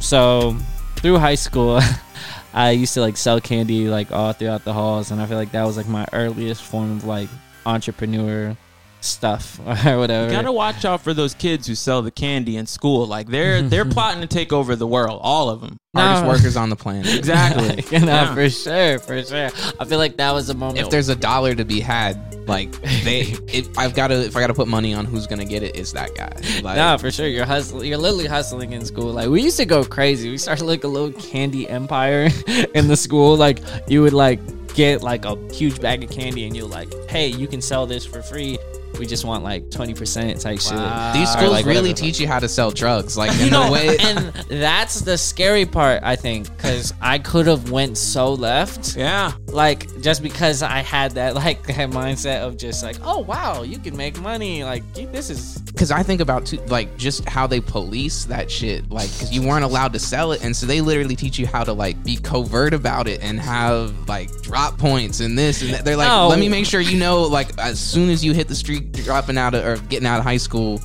so 0.00 0.56
through 0.96 1.18
high 1.18 1.34
school 1.34 1.80
i 2.54 2.70
used 2.70 2.94
to 2.94 3.00
like 3.00 3.16
sell 3.16 3.40
candy 3.40 3.88
like 3.88 4.10
all 4.12 4.32
throughout 4.32 4.64
the 4.64 4.72
halls 4.72 5.10
and 5.10 5.20
i 5.20 5.26
feel 5.26 5.36
like 5.36 5.52
that 5.52 5.64
was 5.64 5.76
like 5.76 5.88
my 5.88 6.06
earliest 6.12 6.62
form 6.62 6.92
of 6.92 7.04
like 7.04 7.28
entrepreneur 7.66 8.56
stuff 9.04 9.58
or 9.86 9.98
whatever 9.98 10.26
You 10.26 10.32
gotta 10.32 10.52
watch 10.52 10.84
out 10.84 11.02
for 11.02 11.14
those 11.14 11.34
kids 11.34 11.66
who 11.66 11.74
sell 11.74 12.02
the 12.02 12.10
candy 12.10 12.56
in 12.56 12.66
school. 12.66 13.06
Like 13.06 13.28
they're 13.28 13.62
they're 13.72 13.84
plotting 13.84 14.20
to 14.22 14.26
take 14.26 14.52
over 14.52 14.76
the 14.76 14.86
world, 14.86 15.20
all 15.22 15.50
of 15.50 15.60
them. 15.60 15.76
Hardest 15.94 16.26
workers 16.26 16.56
on 16.56 16.70
the 16.70 16.76
planet. 16.76 17.06
Exactly. 17.14 17.84
you 17.96 18.04
know, 18.04 18.12
Yeah. 18.12 18.34
for 18.34 18.50
sure 18.50 18.98
for 18.98 19.22
sure 19.22 19.48
i 19.78 19.84
feel 19.84 19.98
like 19.98 20.16
that 20.16 20.32
was 20.32 20.48
a 20.50 20.54
moment 20.54 20.80
If 20.80 20.90
there's 20.90 21.08
a 21.08 21.14
dollar 21.14 21.54
to 21.54 21.64
be 21.64 21.78
had, 21.80 22.36
like 22.48 22.72
they, 23.04 23.20
if 23.52 23.78
I've 23.78 23.94
got 23.94 24.08
to, 24.08 24.16
if 24.24 24.36
I 24.36 24.40
got 24.40 24.48
to 24.48 24.54
put 24.54 24.66
money 24.68 24.92
on 24.92 25.04
who's 25.04 25.26
gonna 25.26 25.44
get 25.44 25.62
it, 25.62 25.64
it, 25.64 25.76
is 25.76 25.92
that 25.92 26.14
guy. 26.14 26.32
Like, 26.62 26.76
Nah, 26.76 26.96
for 26.98 27.10
sure. 27.10 27.26
You're 27.26 27.46
hustling. 27.46 27.88
You're 27.88 27.96
literally 27.98 28.26
hustling 28.26 28.72
in 28.72 28.84
school. 28.84 29.12
Like 29.12 29.28
we 29.30 29.40
used 29.42 29.56
to 29.58 29.64
go 29.64 29.82
crazy. 29.84 30.28
We 30.30 30.36
started 30.36 30.64
like 30.64 30.84
a 30.84 30.88
little 30.88 31.12
candy 31.12 31.66
empire 31.68 32.28
in 32.74 32.88
the 32.88 32.96
school. 32.96 33.36
Like 33.36 33.60
you 33.88 34.02
would 34.02 34.12
like 34.12 34.40
get 34.74 35.02
like 35.02 35.24
a 35.24 35.36
huge 35.54 35.80
bag 35.80 36.02
of 36.04 36.10
candy, 36.10 36.44
and 36.44 36.54
you're 36.56 36.66
like, 36.68 36.92
"Hey, 37.08 37.28
you 37.28 37.46
can 37.46 37.62
sell 37.62 37.86
this 37.86 38.04
for 38.04 38.20
free. 38.20 38.58
We 38.98 39.06
just 39.06 39.24
want 39.24 39.44
like 39.44 39.70
twenty 39.70 39.94
percent 39.94 40.40
type 40.40 40.60
shit." 40.60 40.72
These 41.14 41.30
schools 41.30 41.50
like, 41.50 41.64
really 41.66 41.90
whatever. 41.90 41.94
teach 41.94 42.20
you 42.20 42.26
how 42.28 42.38
to 42.38 42.48
sell 42.48 42.70
drugs. 42.70 43.16
Like 43.16 43.32
in 43.38 43.46
You 43.46 43.50
know, 43.50 43.66
the 43.66 43.72
way, 43.72 43.96
and 44.00 44.18
that's 44.48 45.00
the 45.00 45.16
scary 45.18 45.66
part, 45.66 46.02
I 46.02 46.16
think, 46.16 46.48
because 46.56 46.92
I 47.00 47.18
could 47.18 47.46
have 47.46 47.70
went 47.70 47.98
so 47.98 48.32
left. 48.34 48.96
Yeah. 48.96 49.32
like 49.48 50.00
just 50.00 50.22
because 50.22 50.62
I 50.62 50.78
had 50.78 51.12
that 51.12 51.34
like 51.44 51.66
that 51.66 51.90
mindset 51.90 52.42
of 52.46 52.56
just 52.56 52.82
like, 52.82 52.96
oh 53.02 53.18
wow, 53.20 53.62
you 53.62 53.78
can 53.78 53.96
make 53.96 54.18
money. 54.20 54.64
Like 54.64 54.82
this 54.94 55.30
is 55.30 55.58
because 55.58 55.90
I 55.90 56.02
think 56.02 56.20
about 56.20 56.46
too, 56.46 56.58
like 56.66 56.96
just 56.96 57.28
how 57.28 57.46
they 57.46 57.60
police 57.60 58.24
that 58.26 58.50
shit, 58.50 58.90
like 58.90 59.10
because 59.12 59.32
you 59.32 59.42
weren't 59.46 59.64
allowed 59.64 59.92
to 59.94 59.98
sell 59.98 60.32
it, 60.32 60.44
and 60.44 60.54
so 60.54 60.66
they 60.66 60.80
literally 60.80 61.16
teach 61.16 61.38
you 61.38 61.46
how 61.46 61.64
to 61.64 61.72
like 61.72 62.02
be 62.04 62.16
covert 62.16 62.74
about 62.74 63.08
it 63.08 63.22
and 63.22 63.40
have 63.40 64.08
like 64.08 64.30
drop 64.42 64.78
points 64.78 65.20
and 65.20 65.36
this 65.38 65.62
and 65.62 65.72
that. 65.72 65.84
They're 65.84 65.96
like, 65.96 66.08
No. 66.08 66.28
let 66.28 66.38
me 66.38 66.48
make 66.48 66.66
sure 66.66 66.80
you 66.80 66.98
know, 66.98 67.22
like 67.22 67.56
as 67.58 67.80
soon 67.80 68.10
as 68.10 68.24
you 68.24 68.32
hit 68.32 68.48
the 68.48 68.54
street, 68.54 68.83
dropping 68.84 69.38
out 69.38 69.54
of 69.54 69.64
or 69.64 69.76
getting 69.86 70.06
out 70.06 70.18
of 70.18 70.24
high 70.24 70.36
school, 70.36 70.80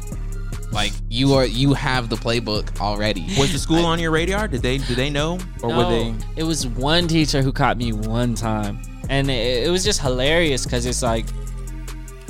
like 0.72 0.92
you 1.10 1.34
are 1.34 1.46
you 1.46 1.74
have 1.74 2.10
the 2.10 2.16
playbook 2.16 2.80
already. 2.80 3.26
Was 3.38 3.52
the 3.52 3.60
school 3.60 3.86
on 3.86 4.00
your 4.00 4.12
radar? 4.12 4.48
Did 4.48 4.62
they 4.62 4.78
did 4.78 4.96
they 4.96 5.10
know 5.10 5.40
or 5.62 5.70
were 5.70 5.90
they? 5.90 6.16
It 6.36 6.44
was 6.44 6.68
one 6.68 7.08
teacher 7.08 7.42
who 7.42 7.52
caught 7.52 7.78
me 7.78 7.94
one 7.94 8.36
time, 8.36 8.82
and 9.10 9.30
it, 9.30 9.68
it 9.68 9.70
was 9.70 9.84
just 9.84 10.02
hilarious 10.02 10.66
because 10.66 10.86
it's 10.86 11.02
like 11.02 11.26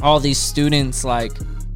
all 0.01 0.19
these 0.19 0.37
students, 0.37 1.03
like 1.03 1.33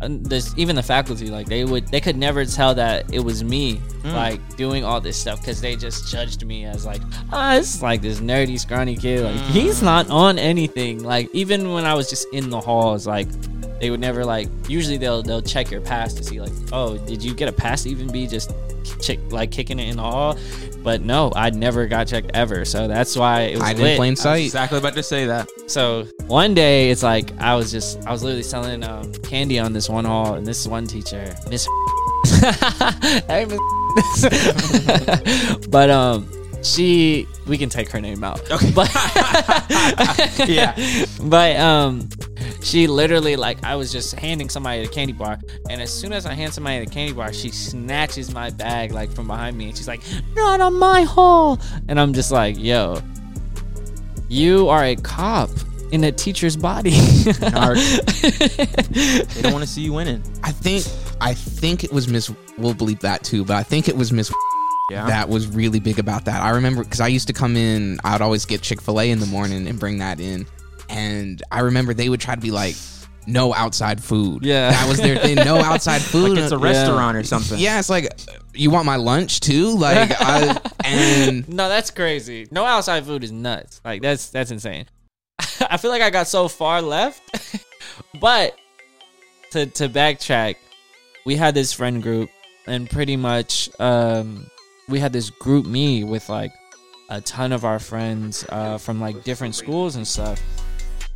there's 0.10 0.58
even 0.58 0.76
the 0.76 0.84
faculty, 0.84 1.28
like 1.28 1.48
they 1.48 1.66
would 1.66 1.88
they 1.88 2.02
could 2.02 2.18
never 2.18 2.46
tell 2.46 2.76
that 2.76 3.14
it 3.14 3.20
was 3.20 3.44
me, 3.44 3.82
like 4.04 4.56
doing 4.58 4.84
all 4.84 5.02
this 5.02 5.18
stuff 5.18 5.40
because 5.42 5.62
they 5.62 5.76
just 5.76 6.08
judged 6.12 6.46
me 6.46 6.66
as 6.66 6.86
like 6.86 7.02
ah, 7.32 7.56
it's 7.56 7.82
like 7.82 8.02
this 8.02 8.20
nerdy 8.20 8.60
scrawny 8.60 8.96
kid, 8.96 9.24
like 9.24 9.40
he's 9.52 9.82
not 9.82 10.10
on 10.10 10.40
anything. 10.40 11.04
Like 11.04 11.30
even 11.34 11.72
when 11.72 11.86
I 11.86 11.94
was 11.94 12.10
just 12.10 12.28
in 12.34 12.50
the 12.50 12.60
halls, 12.60 13.08
like 13.08 13.28
they 13.80 13.90
would 13.90 14.00
never 14.00 14.24
like 14.24 14.48
usually 14.70 14.98
they'll 14.98 15.22
they'll 15.22 15.42
check 15.42 15.70
your 15.70 15.82
pass 15.82 16.14
to 16.14 16.24
see 16.24 16.40
like 16.40 16.54
oh 16.72 16.98
did 17.00 17.22
you 17.22 17.34
get 17.34 17.50
a 17.50 17.52
pass 17.52 17.84
to 17.84 17.90
even 17.90 18.10
be 18.10 18.26
just 18.28 18.52
chick 19.02 19.20
like 19.30 19.52
kicking 19.52 19.78
it 19.78 19.90
in 19.90 19.98
the 19.98 20.02
hall 20.02 20.38
but 20.84 21.02
no 21.02 21.32
i 21.36 21.50
never 21.50 21.88
got 21.88 22.08
checked 22.08 22.32
ever 22.34 22.66
so 22.66 22.88
that's 22.88 23.16
why 23.16 23.42
it 23.42 23.54
was 23.56 23.64
Hide 23.64 23.78
in 23.78 23.82
lit. 23.84 23.98
plain 23.98 24.10
I 24.10 24.12
was 24.12 24.20
sight. 24.20 24.44
exactly 24.46 24.78
about 24.80 24.94
to 24.96 25.04
say 25.04 25.26
that. 25.26 25.50
so 25.68 26.06
one 26.28 26.54
day 26.54 26.90
it's 26.92 27.04
like 27.04 27.32
i 27.40 27.56
was 27.56 27.72
just 27.72 28.00
i 28.06 28.12
was 28.12 28.24
literally 28.24 28.44
selling 28.44 28.84
um, 28.84 29.12
candy 29.24 29.60
on 29.60 29.74
this 29.74 29.90
one 29.90 30.06
hall 30.06 30.36
and 30.36 30.46
this 30.46 30.68
one 30.68 30.86
teacher 30.88 31.34
miss 31.50 31.68
hey 33.28 33.46
miss 33.46 34.26
but 35.70 35.90
um 35.90 36.30
she 36.64 37.28
we 37.48 37.58
can 37.58 37.68
take 37.70 37.90
her 37.92 38.00
name 38.00 38.24
out 38.24 38.40
Okay. 38.50 38.72
but 38.72 38.90
Yeah. 40.48 40.74
but 41.24 41.58
um 41.58 42.08
she 42.64 42.88
literally 42.88 43.36
like 43.36 43.64
I 43.64 43.76
was 43.76 43.92
just 43.92 44.16
handing 44.16 44.50
somebody 44.50 44.86
the 44.86 44.92
candy 44.92 45.14
bar, 45.14 45.40
and 45.70 45.82
as 45.82 45.92
soon 45.94 46.14
as 46.14 46.26
I 46.26 46.34
hand 46.34 46.54
somebody 46.54 46.84
the 46.84 46.90
candy 46.92 47.14
bar, 47.14 47.34
she 47.34 47.50
snatches 47.50 48.34
my 48.34 48.50
bag 48.50 48.92
like 48.92 49.12
from 49.12 49.28
behind 49.28 49.58
me, 49.58 49.68
and 49.70 49.78
she's 49.78 49.88
like, 49.88 50.02
"Not 50.36 50.62
on 50.62 50.74
my 50.80 51.04
hall!" 51.04 51.60
And 51.88 52.00
I'm 52.00 52.14
just 52.14 52.32
like, 52.32 52.58
"Yo, 52.58 53.02
you 54.30 54.70
are 54.70 54.84
a 54.84 54.96
cop 54.96 55.50
in 55.92 56.04
a 56.06 56.12
teacher's 56.12 56.56
body." 56.58 56.92
They 59.34 59.42
don't 59.42 59.54
want 59.54 59.64
to 59.64 59.70
see 59.70 59.82
you 59.82 59.94
winning. 59.94 60.24
I 60.44 60.52
think 60.52 60.86
I 61.22 61.34
think 61.34 61.84
it 61.84 61.92
was 61.92 62.08
Miss. 62.08 62.32
We'll 62.58 62.74
bleep 62.76 63.00
that 63.02 63.24
too, 63.24 63.44
but 63.46 63.56
I 63.56 63.64
think 63.64 63.88
it 63.90 63.96
was 63.98 64.12
Miss 64.12 64.32
Yeah. 64.92 65.06
that 65.08 65.28
was 65.30 65.48
really 65.48 65.80
big 65.80 66.00
about 66.00 66.26
that. 66.26 66.42
I 66.42 66.52
remember 66.52 66.84
because 66.84 67.00
I 67.02 67.08
used 67.08 67.28
to 67.28 67.34
come 67.34 67.56
in, 67.58 68.00
I'd 68.04 68.22
always 68.22 68.46
get 68.46 68.62
Chick 68.62 68.82
fil 68.82 69.00
A 69.02 69.10
in 69.10 69.20
the 69.20 69.26
morning 69.26 69.68
and 69.68 69.80
bring 69.80 69.98
that 70.00 70.20
in. 70.20 70.46
And 70.94 71.42
I 71.52 71.62
remember 71.62 71.94
they 71.94 72.08
would 72.08 72.22
try 72.22 72.36
to 72.36 72.42
be 72.42 72.52
like, 72.52 72.76
no 73.26 73.54
outside 73.54 74.04
food. 74.04 74.46
Yeah. 74.46 74.70
That 74.72 74.88
was 74.88 74.98
their 74.98 75.18
thing. 75.18 75.36
No 75.36 75.58
outside 75.64 76.02
food. 76.02 76.32
like 76.32 76.40
it's 76.40 76.52
a 76.52 76.58
restaurant 76.58 77.18
or 77.18 77.24
something. 77.24 77.58
Yeah, 77.58 77.80
it's 77.80 77.90
like, 77.90 78.14
you 78.54 78.70
want 78.70 78.86
my 78.86 78.98
lunch 78.98 79.40
too? 79.40 79.76
Like, 79.78 80.12
I, 80.20 80.60
and 80.84 81.48
no, 81.54 81.70
that's 81.70 81.90
crazy. 81.90 82.48
No 82.52 82.66
outside 82.66 83.06
food 83.06 83.24
is 83.24 83.32
nuts. 83.32 83.82
Like 83.84 84.02
that's 84.02 84.30
that's 84.30 84.52
insane. 84.52 84.86
I 85.70 85.78
feel 85.78 85.92
like 85.92 86.02
I 86.02 86.10
got 86.10 86.28
so 86.28 86.48
far 86.48 86.82
left, 86.82 87.22
but 88.20 88.56
to 89.52 89.66
to 89.66 89.90
backtrack, 89.90 90.56
we 91.26 91.36
had 91.36 91.56
this 91.56 91.74
friend 91.74 92.04
group, 92.04 92.30
and 92.68 92.90
pretty 92.90 93.16
much 93.16 93.70
um, 93.80 94.46
we 94.88 95.00
had 95.00 95.14
this 95.14 95.32
GroupMe 95.32 96.08
with 96.08 96.30
like 96.30 96.52
a 97.10 97.22
ton 97.22 97.52
of 97.52 97.66
our 97.66 97.80
friends 97.80 98.46
uh, 98.50 98.78
from 98.78 99.00
like 99.02 99.24
different 99.24 99.56
schools 99.56 99.96
and 99.96 100.08
stuff. 100.08 100.42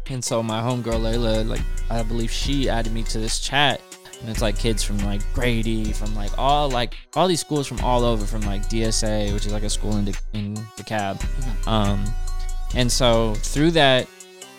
And 0.09 0.23
so 0.23 0.41
my 0.41 0.61
homegirl 0.61 1.01
Layla, 1.01 1.47
like 1.47 1.61
I 1.89 2.03
believe 2.03 2.31
she 2.31 2.69
added 2.69 2.93
me 2.93 3.03
to 3.03 3.19
this 3.19 3.39
chat. 3.39 3.81
And 4.19 4.29
it's 4.29 4.41
like 4.41 4.57
kids 4.57 4.83
from 4.83 4.97
like 4.99 5.21
Grady, 5.33 5.93
from 5.93 6.15
like 6.15 6.31
all 6.37 6.69
like 6.69 6.95
all 7.15 7.27
these 7.27 7.41
schools 7.41 7.67
from 7.67 7.79
all 7.81 8.03
over, 8.03 8.25
from 8.25 8.41
like 8.41 8.67
DSA, 8.67 9.31
which 9.33 9.45
is 9.45 9.53
like 9.53 9.63
a 9.63 9.69
school 9.69 9.95
in 9.97 10.05
De- 10.05 10.13
in 10.33 10.55
DeKalb. 10.75 11.21
Um, 11.67 12.03
and 12.73 12.91
so 12.91 13.35
through 13.35 13.71
that, 13.71 14.07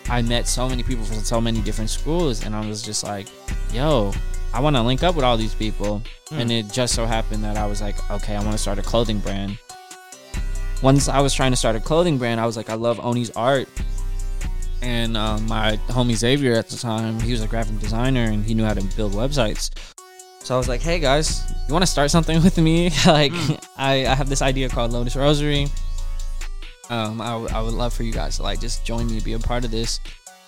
I 0.09 0.21
met 0.21 0.47
so 0.47 0.69
many 0.69 0.81
people 0.81 1.03
from 1.03 1.17
so 1.17 1.41
many 1.41 1.61
different 1.61 1.89
schools, 1.89 2.45
and 2.45 2.55
I 2.55 2.65
was 2.65 2.81
just 2.81 3.03
like, 3.03 3.27
"Yo, 3.73 4.13
I 4.53 4.61
want 4.61 4.75
to 4.77 4.81
link 4.81 5.03
up 5.03 5.15
with 5.15 5.25
all 5.25 5.35
these 5.35 5.53
people." 5.53 6.01
And 6.31 6.51
it 6.51 6.71
just 6.71 6.95
so 6.95 7.05
happened 7.05 7.43
that 7.43 7.57
I 7.57 7.65
was 7.67 7.81
like, 7.81 7.97
"Okay, 8.09 8.35
I 8.35 8.39
want 8.39 8.53
to 8.53 8.57
start 8.57 8.79
a 8.79 8.81
clothing 8.81 9.19
brand." 9.19 9.57
Once 10.81 11.09
I 11.09 11.19
was 11.19 11.33
trying 11.33 11.51
to 11.51 11.57
start 11.57 11.75
a 11.75 11.81
clothing 11.81 12.17
brand, 12.17 12.39
I 12.39 12.45
was 12.45 12.55
like, 12.55 12.69
"I 12.69 12.75
love 12.75 12.99
Oni's 13.01 13.31
art." 13.31 13.67
And 14.81 15.17
um, 15.17 15.45
my 15.47 15.77
homie 15.89 16.15
Xavier 16.15 16.53
at 16.55 16.69
the 16.69 16.77
time, 16.77 17.19
he 17.19 17.31
was 17.31 17.41
a 17.43 17.47
graphic 17.47 17.79
designer 17.79 18.23
and 18.25 18.45
he 18.45 18.53
knew 18.53 18.63
how 18.63 18.73
to 18.73 18.81
build 18.95 19.13
websites. 19.13 19.71
So 20.41 20.55
I 20.55 20.57
was 20.57 20.69
like, 20.69 20.81
"Hey 20.81 20.99
guys, 20.99 21.43
you 21.67 21.73
want 21.73 21.83
to 21.83 21.91
start 21.91 22.09
something 22.11 22.41
with 22.43 22.57
me? 22.57 22.89
like, 23.05 23.33
I, 23.77 24.05
I 24.07 24.15
have 24.15 24.29
this 24.29 24.41
idea 24.41 24.69
called 24.69 24.91
Lotus 24.93 25.15
Rosary. 25.15 25.67
Um, 26.89 27.21
I, 27.21 27.27
w- 27.31 27.49
I 27.53 27.61
would 27.61 27.73
love 27.73 27.93
for 27.93 28.03
you 28.03 28.11
guys 28.11 28.37
to 28.37 28.43
like 28.43 28.59
just 28.59 28.83
join 28.85 29.07
me, 29.07 29.19
be 29.19 29.33
a 29.33 29.39
part 29.39 29.63
of 29.65 29.69
this. 29.71 29.99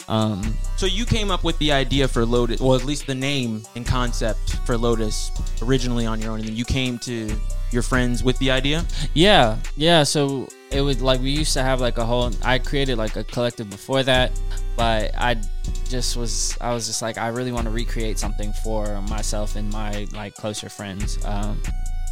Um, 0.08 0.56
So 0.76 0.88
you 0.88 1.06
came 1.06 1.30
up 1.30 1.44
with 1.44 1.58
the 1.60 1.72
idea 1.72 2.08
for 2.08 2.26
Lotus, 2.26 2.60
well, 2.60 2.76
at 2.76 2.84
least 2.84 3.06
the 3.06 3.14
name 3.16 3.62
and 3.76 3.86
concept 3.86 4.56
for 4.66 4.76
Lotus 4.78 5.30
originally 5.62 6.06
on 6.08 6.20
your 6.20 6.32
own, 6.32 6.40
and 6.40 6.48
then 6.48 6.56
you 6.56 6.66
came 6.66 6.98
to 7.00 7.30
your 7.72 7.84
friends 7.84 8.24
with 8.24 8.38
the 8.40 8.50
idea. 8.50 8.84
yeah, 9.14 9.58
yeah. 9.78 10.02
So 10.04 10.48
it 10.72 10.82
was 10.82 11.01
like 11.01 11.20
we 11.22 11.32
used 11.32 11.54
to 11.54 11.62
have 11.62 11.82
like 11.82 11.98
a 11.98 12.06
whole. 12.06 12.32
I 12.44 12.60
created 12.60 12.98
like 12.98 13.16
a 13.16 13.24
collective 13.24 13.70
before 13.70 14.04
that, 14.04 14.32
but 14.78 15.12
I 15.18 15.42
just 15.90 16.16
was. 16.16 16.58
I 16.62 16.74
was 16.74 16.88
just 16.88 17.01
like, 17.01 17.18
I 17.18 17.28
really 17.28 17.51
want 17.51 17.66
to 17.66 17.72
recreate 17.72 18.18
something 18.18 18.54
for 18.63 19.01
myself 19.04 19.56
and 19.56 19.70
my 19.70 20.08
like 20.13 20.34
closer 20.36 20.70
friends. 20.70 21.24
Um, 21.25 21.62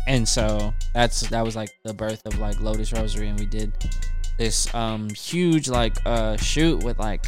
and 0.08 0.28
so 0.28 0.74
that's 0.94 1.22
that 1.30 1.44
was 1.44 1.56
like 1.56 1.70
the 1.84 1.94
birth 1.94 2.25
of 2.25 2.38
like 2.39 2.60
Lotus 2.60 2.92
Rosary, 2.92 3.30
and 3.30 3.39
we 3.39 3.46
did 3.46 3.72
this 4.38 4.74
um 4.74 5.10
huge 5.10 5.68
like 5.68 5.98
uh 6.06 6.38
shoot 6.38 6.82
with 6.84 6.98
like 6.98 7.28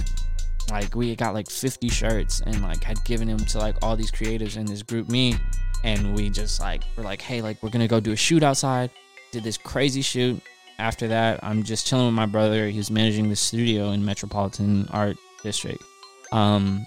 like 0.71 0.95
we 0.95 1.13
got 1.13 1.33
like 1.33 1.49
50 1.49 1.89
shirts 1.89 2.41
and 2.45 2.61
like 2.61 2.81
had 2.81 3.03
given 3.03 3.27
them 3.27 3.37
to 3.37 3.57
like 3.57 3.75
all 3.81 3.97
these 3.97 4.09
creatives 4.09 4.55
in 4.55 4.65
this 4.65 4.81
GroupMe 4.81 5.37
and 5.83 6.15
we 6.15 6.29
just 6.29 6.61
like 6.61 6.83
we're 6.95 7.03
like 7.03 7.21
hey 7.21 7.41
like 7.41 7.61
we're 7.61 7.69
gonna 7.69 7.89
go 7.89 7.99
do 7.99 8.13
a 8.13 8.15
shoot 8.15 8.43
outside 8.43 8.89
did 9.33 9.43
this 9.43 9.57
crazy 9.57 10.01
shoot 10.01 10.41
after 10.81 11.07
that 11.07 11.39
i'm 11.43 11.63
just 11.63 11.87
chilling 11.87 12.05
with 12.05 12.15
my 12.15 12.25
brother 12.25 12.67
he's 12.67 12.89
managing 12.91 13.29
the 13.29 13.35
studio 13.35 13.91
in 13.91 14.03
metropolitan 14.03 14.87
art 14.91 15.17
district 15.43 15.83
um 16.31 16.85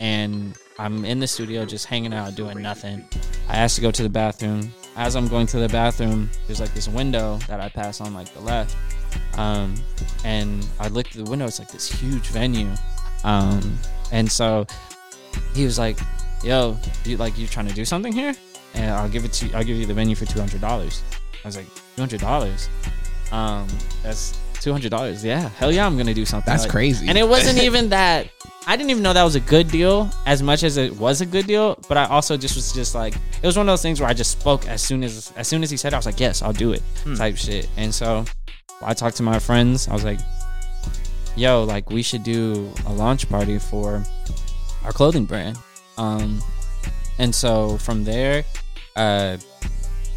and 0.00 0.56
i'm 0.78 1.04
in 1.04 1.18
the 1.18 1.26
studio 1.26 1.64
just 1.64 1.86
hanging 1.86 2.12
out 2.12 2.34
doing 2.34 2.60
nothing 2.60 3.04
i 3.48 3.56
asked 3.56 3.76
to 3.76 3.82
go 3.82 3.90
to 3.90 4.02
the 4.02 4.08
bathroom 4.08 4.72
as 4.96 5.16
i'm 5.16 5.28
going 5.28 5.46
to 5.46 5.58
the 5.58 5.68
bathroom 5.68 6.28
there's 6.46 6.60
like 6.60 6.72
this 6.74 6.88
window 6.88 7.38
that 7.48 7.60
i 7.60 7.68
pass 7.68 8.00
on 8.00 8.14
like 8.14 8.32
the 8.34 8.40
left 8.40 8.76
um 9.38 9.74
and 10.24 10.66
i 10.78 10.88
looked 10.88 11.12
through 11.12 11.24
the 11.24 11.30
window 11.30 11.46
it's 11.46 11.58
like 11.58 11.70
this 11.70 11.90
huge 11.90 12.28
venue 12.28 12.72
um, 13.24 13.78
and 14.12 14.30
so 14.30 14.66
he 15.54 15.64
was 15.64 15.78
like, 15.78 15.98
"Yo, 16.42 16.76
you 17.04 17.16
like 17.16 17.36
you 17.38 17.46
trying 17.46 17.68
to 17.68 17.74
do 17.74 17.84
something 17.84 18.12
here? 18.12 18.34
And 18.74 18.90
I'll 18.92 19.08
give 19.08 19.24
it 19.24 19.32
to. 19.34 19.52
I'll 19.52 19.64
give 19.64 19.76
you 19.76 19.86
the 19.86 19.94
venue 19.94 20.16
for 20.16 20.26
two 20.26 20.38
hundred 20.38 20.60
dollars." 20.60 21.02
I 21.42 21.48
was 21.48 21.56
like, 21.56 21.66
200 21.96 22.20
dollars? 22.20 22.68
Um, 23.32 23.66
that's 24.02 24.38
two 24.60 24.72
hundred 24.72 24.90
dollars. 24.90 25.24
Yeah, 25.24 25.48
hell 25.50 25.72
yeah, 25.72 25.86
I'm 25.86 25.96
gonna 25.96 26.14
do 26.14 26.24
something. 26.26 26.50
That's 26.50 26.64
Like- 26.64 26.72
crazy. 26.72 27.08
And 27.08 27.16
it 27.16 27.28
wasn't 27.28 27.58
even 27.62 27.88
that. 27.90 28.28
I 28.66 28.76
didn't 28.76 28.90
even 28.90 29.02
know 29.02 29.12
that 29.14 29.22
was 29.24 29.34
a 29.36 29.40
good 29.40 29.68
deal 29.70 30.10
as 30.26 30.42
much 30.42 30.62
as 30.64 30.76
it 30.76 30.94
was 30.98 31.22
a 31.22 31.26
good 31.26 31.46
deal. 31.46 31.78
But 31.88 31.96
I 31.96 32.04
also 32.06 32.36
just 32.36 32.54
was 32.56 32.72
just 32.72 32.94
like, 32.94 33.14
it 33.14 33.46
was 33.46 33.56
one 33.56 33.66
of 33.68 33.72
those 33.72 33.82
things 33.82 34.00
where 34.00 34.08
I 34.08 34.12
just 34.12 34.32
spoke 34.38 34.68
as 34.68 34.82
soon 34.82 35.02
as 35.02 35.32
as 35.36 35.48
soon 35.48 35.62
as 35.62 35.70
he 35.70 35.76
said, 35.76 35.92
it, 35.92 35.96
I 35.96 35.98
was 35.98 36.06
like, 36.06 36.20
yes, 36.20 36.42
I'll 36.42 36.52
do 36.52 36.72
it, 36.72 36.82
type 37.16 37.36
shit. 37.36 37.68
And 37.76 37.92
so 37.94 38.24
I 38.82 38.94
talked 38.94 39.16
to 39.16 39.22
my 39.22 39.38
friends. 39.38 39.88
I 39.88 39.92
was 39.94 40.04
like, 40.04 40.20
yo, 41.36 41.64
like 41.64 41.90
we 41.90 42.02
should 42.02 42.22
do 42.22 42.70
a 42.86 42.92
launch 42.92 43.28
party 43.28 43.58
for 43.58 44.04
our 44.84 44.92
clothing 44.92 45.24
brand. 45.24 45.56
Um, 45.98 46.42
and 47.18 47.34
so 47.34 47.76
from 47.78 48.04
there, 48.04 48.44
uh, 48.96 49.36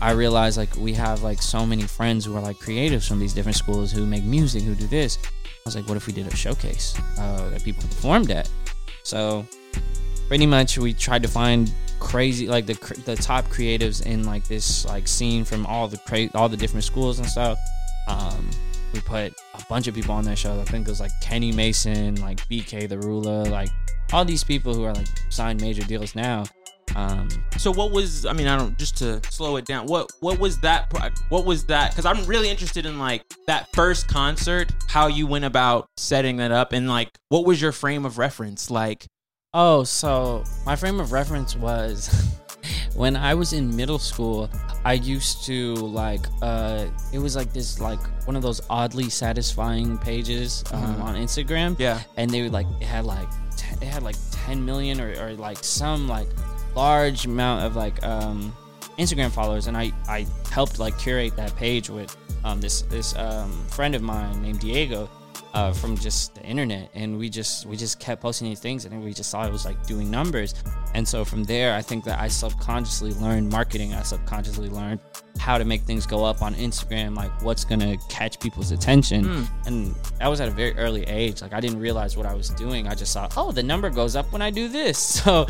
I 0.04 0.12
realized 0.12 0.58
like 0.58 0.76
we 0.76 0.92
have 0.96 1.24
like 1.24 1.42
so 1.42 1.66
many 1.66 1.84
friends 1.84 2.26
who 2.26 2.36
are 2.36 2.42
like 2.42 2.58
creatives 2.58 3.08
from 3.08 3.20
these 3.20 3.34
different 3.34 3.56
schools 3.56 3.90
who 3.90 4.06
make 4.06 4.26
music, 4.26 4.62
who 4.64 4.76
do 4.76 4.86
this. 4.88 5.18
I 5.24 5.62
was 5.64 5.78
like, 5.78 5.88
what 5.88 5.96
if 5.96 6.08
we 6.08 6.12
did 6.12 6.28
a 6.28 6.36
showcase 6.36 6.94
uh, 7.18 7.50
that 7.52 7.64
people 7.64 7.84
performed 7.84 8.30
at? 8.30 8.50
So 9.04 9.48
pretty 10.28 10.46
much 10.46 10.78
we 10.78 10.94
tried 10.94 11.24
to 11.24 11.30
find 11.30 11.74
crazy 12.02 12.50
like 12.50 12.66
the 12.66 12.74
the 13.06 13.16
top 13.16 13.46
creatives 13.46 14.06
in 14.06 14.26
like 14.26 14.46
this 14.46 14.86
like 14.86 15.08
scene 15.08 15.46
from 15.46 15.66
all 15.68 15.88
the 15.88 15.98
cra- 16.00 16.30
all 16.36 16.50
the 16.50 16.58
different 16.58 16.84
schools 16.84 17.20
and 17.20 17.28
stuff. 17.30 17.58
Um, 18.10 18.52
we 18.94 19.00
put 19.00 19.34
a 19.54 19.64
bunch 19.70 19.88
of 19.88 19.96
people 19.96 20.14
on 20.16 20.26
that 20.26 20.38
show. 20.38 20.60
I 20.60 20.66
think 20.66 20.86
it 20.86 20.92
was 20.92 21.00
like 21.00 21.14
Kenny 21.22 21.54
Mason, 21.54 22.16
like 22.16 22.46
BK 22.50 22.90
the 22.90 23.00
Ruler, 23.00 23.46
like 23.46 23.70
all 24.12 24.26
these 24.26 24.44
people 24.44 24.74
who 24.74 24.84
are 24.84 24.94
like 24.94 25.08
signed 25.30 25.62
major 25.62 25.84
deals 25.84 26.14
now. 26.14 26.44
Um, 26.96 27.28
So 27.58 27.72
what 27.72 27.92
was 27.92 28.26
I 28.26 28.34
mean 28.34 28.48
I 28.48 28.58
don't 28.58 28.78
just 28.78 28.98
to 28.98 29.20
slow 29.30 29.56
it 29.56 29.66
down. 29.66 29.88
What 29.88 30.12
what 30.20 30.40
was 30.40 30.60
that 30.60 30.92
what 31.30 31.46
was 31.46 31.66
that 31.66 31.96
cuz 31.96 32.06
I'm 32.06 32.24
really 32.26 32.50
interested 32.50 32.86
in 32.86 33.00
like 33.00 33.24
that 33.48 33.68
first 33.74 34.08
concert, 34.08 34.72
how 34.90 35.08
you 35.08 35.26
went 35.28 35.46
about 35.46 35.88
setting 35.98 36.38
that 36.38 36.52
up 36.52 36.72
and 36.74 36.88
like 36.88 37.10
what 37.30 37.46
was 37.46 37.62
your 37.62 37.72
frame 37.72 38.06
of 38.06 38.18
reference 38.18 38.70
like 38.70 39.06
Oh, 39.56 39.84
so 39.84 40.44
my 40.66 40.76
frame 40.76 41.00
of 41.00 41.12
reference 41.12 41.56
was 41.56 42.10
when 42.96 43.16
I 43.16 43.34
was 43.36 43.54
in 43.54 43.76
middle 43.76 44.00
school, 44.00 44.50
I 44.86 44.94
used 44.94 45.46
to 45.46 45.76
like 45.76 46.26
uh 46.42 46.86
it 47.12 47.20
was 47.20 47.36
like 47.36 47.54
this 47.54 47.80
like 47.80 48.00
one 48.28 48.36
of 48.36 48.42
those 48.42 48.62
oddly 48.70 49.10
satisfying 49.10 49.98
pages 49.98 50.64
um, 50.74 50.96
Mhm. 50.96 51.04
on 51.04 51.16
Instagram 51.16 51.76
yeah. 51.80 52.02
and 52.18 52.30
they 52.32 52.42
would 52.42 52.52
like 52.54 52.68
it 52.82 52.86
had 52.88 53.06
like 53.06 53.30
t- 53.56 53.76
it 53.82 53.88
had 53.88 54.04
like 54.04 54.16
10 54.32 54.64
million 54.66 55.00
or, 55.02 55.14
or 55.24 55.34
like 55.34 55.64
some 55.64 56.08
like 56.08 56.28
large 56.76 57.26
amount 57.26 57.66
of 57.66 57.76
like 57.76 58.04
um 58.04 58.56
Instagram 58.98 59.32
followers 59.32 59.68
and 59.68 59.76
I 59.76 59.92
I 60.08 60.26
helped 60.52 60.80
like 60.80 60.98
curate 60.98 61.36
that 61.36 61.56
page 61.56 61.90
with 61.90 62.16
um 62.44 62.62
this 62.62 62.82
this 62.84 63.16
um 63.16 63.52
friend 63.68 63.96
of 63.96 64.02
mine 64.02 64.42
named 64.42 64.60
Diego 64.60 65.10
uh, 65.54 65.72
from 65.72 65.96
just 65.96 66.34
the 66.34 66.42
internet 66.42 66.90
and 66.96 67.18
we 67.18 67.30
just 67.30 67.66
we 67.68 67.78
just 67.78 68.00
kept 68.00 68.22
posting 68.22 68.50
these 68.50 68.60
things 68.60 68.86
and 68.86 69.04
we 69.04 69.14
just 69.14 69.30
saw 69.30 69.46
it 69.46 69.52
was 69.52 69.66
like 69.66 69.86
doing 69.86 70.10
numbers. 70.10 70.56
And 70.96 71.08
so 71.08 71.24
from 71.24 71.44
there 71.44 71.76
i 71.76 71.82
think 71.82 72.04
that 72.06 72.20
i 72.20 72.28
subconsciously 72.28 73.14
learned 73.14 73.50
marketing. 73.50 73.94
I 73.94 74.02
subconsciously 74.02 74.70
learned 74.70 75.00
how 75.40 75.58
to 75.58 75.66
make 75.66 75.82
things 75.82 76.06
go 76.06 76.24
up 76.24 76.42
on 76.42 76.56
instagram 76.56 77.16
like 77.16 77.32
what's 77.44 77.66
gonna 77.66 77.98
catch 78.10 78.40
people's 78.40 78.72
attention. 78.72 79.26
Mm. 79.26 79.68
and 79.68 79.96
that 80.20 80.28
was 80.28 80.42
at 80.42 80.48
a 80.48 80.52
very 80.52 80.76
early 80.78 81.04
age. 81.04 81.42
Like 81.42 81.54
i 81.54 81.60
didn't 81.60 81.80
realize 81.80 82.18
what 82.18 82.26
i 82.26 82.34
was 82.34 82.50
doing. 82.50 82.88
I 82.88 82.96
just 82.96 83.14
saw 83.14 83.30
oh 83.38 83.52
the 83.52 83.64
number 83.64 83.90
goes 83.92 84.16
up 84.16 84.32
when 84.32 84.42
i 84.42 84.50
do 84.50 84.68
this. 84.68 85.22
So 85.24 85.46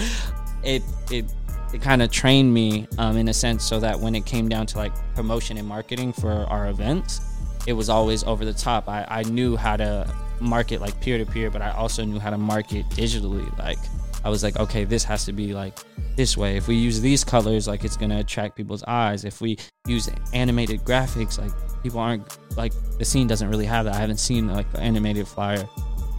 it 0.64 0.84
it 1.12 1.26
it 1.74 1.82
kind 1.82 2.02
of 2.02 2.12
trained 2.12 2.54
me 2.54 2.88
um, 3.00 3.18
in 3.18 3.28
a 3.30 3.34
sense 3.34 3.64
so 3.64 3.80
that 3.80 4.00
when 4.00 4.14
it 4.14 4.26
came 4.26 4.48
down 4.48 4.66
to 4.68 4.78
like 4.78 4.94
promotion 5.16 5.58
and 5.58 5.68
marketing 5.68 6.14
for 6.14 6.32
our 6.50 6.70
events 6.70 7.22
it 7.68 7.74
was 7.74 7.90
always 7.90 8.24
over 8.24 8.46
the 8.46 8.54
top. 8.54 8.90
I, 8.90 9.06
I 9.10 9.24
knew 9.24 9.56
how 9.56 9.78
to 9.78 10.10
market 10.40 10.82
like 10.82 11.00
peer 11.02 11.18
to 11.18 11.26
peer, 11.26 11.50
but 11.50 11.62
I 11.62 11.72
also 11.72 12.04
knew 12.04 12.20
how 12.20 12.30
to 12.30 12.38
market 12.38 12.88
digitally. 12.90 13.58
Like 13.58 13.80
I 14.24 14.30
was 14.30 14.44
like, 14.44 14.58
okay, 14.60 14.84
this 14.84 15.04
has 15.06 15.26
to 15.26 15.34
be 15.34 15.54
like 15.54 15.78
this 16.16 16.38
way. 16.38 16.58
If 16.58 16.68
we 16.68 16.76
use 16.76 17.00
these 17.00 17.24
colors, 17.24 17.68
like 17.68 17.84
it's 17.84 17.98
gonna 17.98 18.20
attract 18.20 18.56
people's 18.56 18.84
eyes. 18.84 19.24
If 19.24 19.42
we 19.42 19.58
use 19.88 20.10
animated 20.34 20.82
graphics, 20.82 21.40
like 21.40 21.52
people 21.82 22.00
aren't 22.00 22.38
like 22.58 22.74
the 22.98 23.06
scene 23.06 23.28
doesn't 23.28 23.50
really 23.50 23.66
have 23.66 23.86
that. 23.86 23.96
I 23.96 24.00
haven't 24.00 24.20
seen 24.20 24.48
like 24.48 24.72
the 24.72 24.80
animated 24.80 25.28
flyer, 25.28 25.68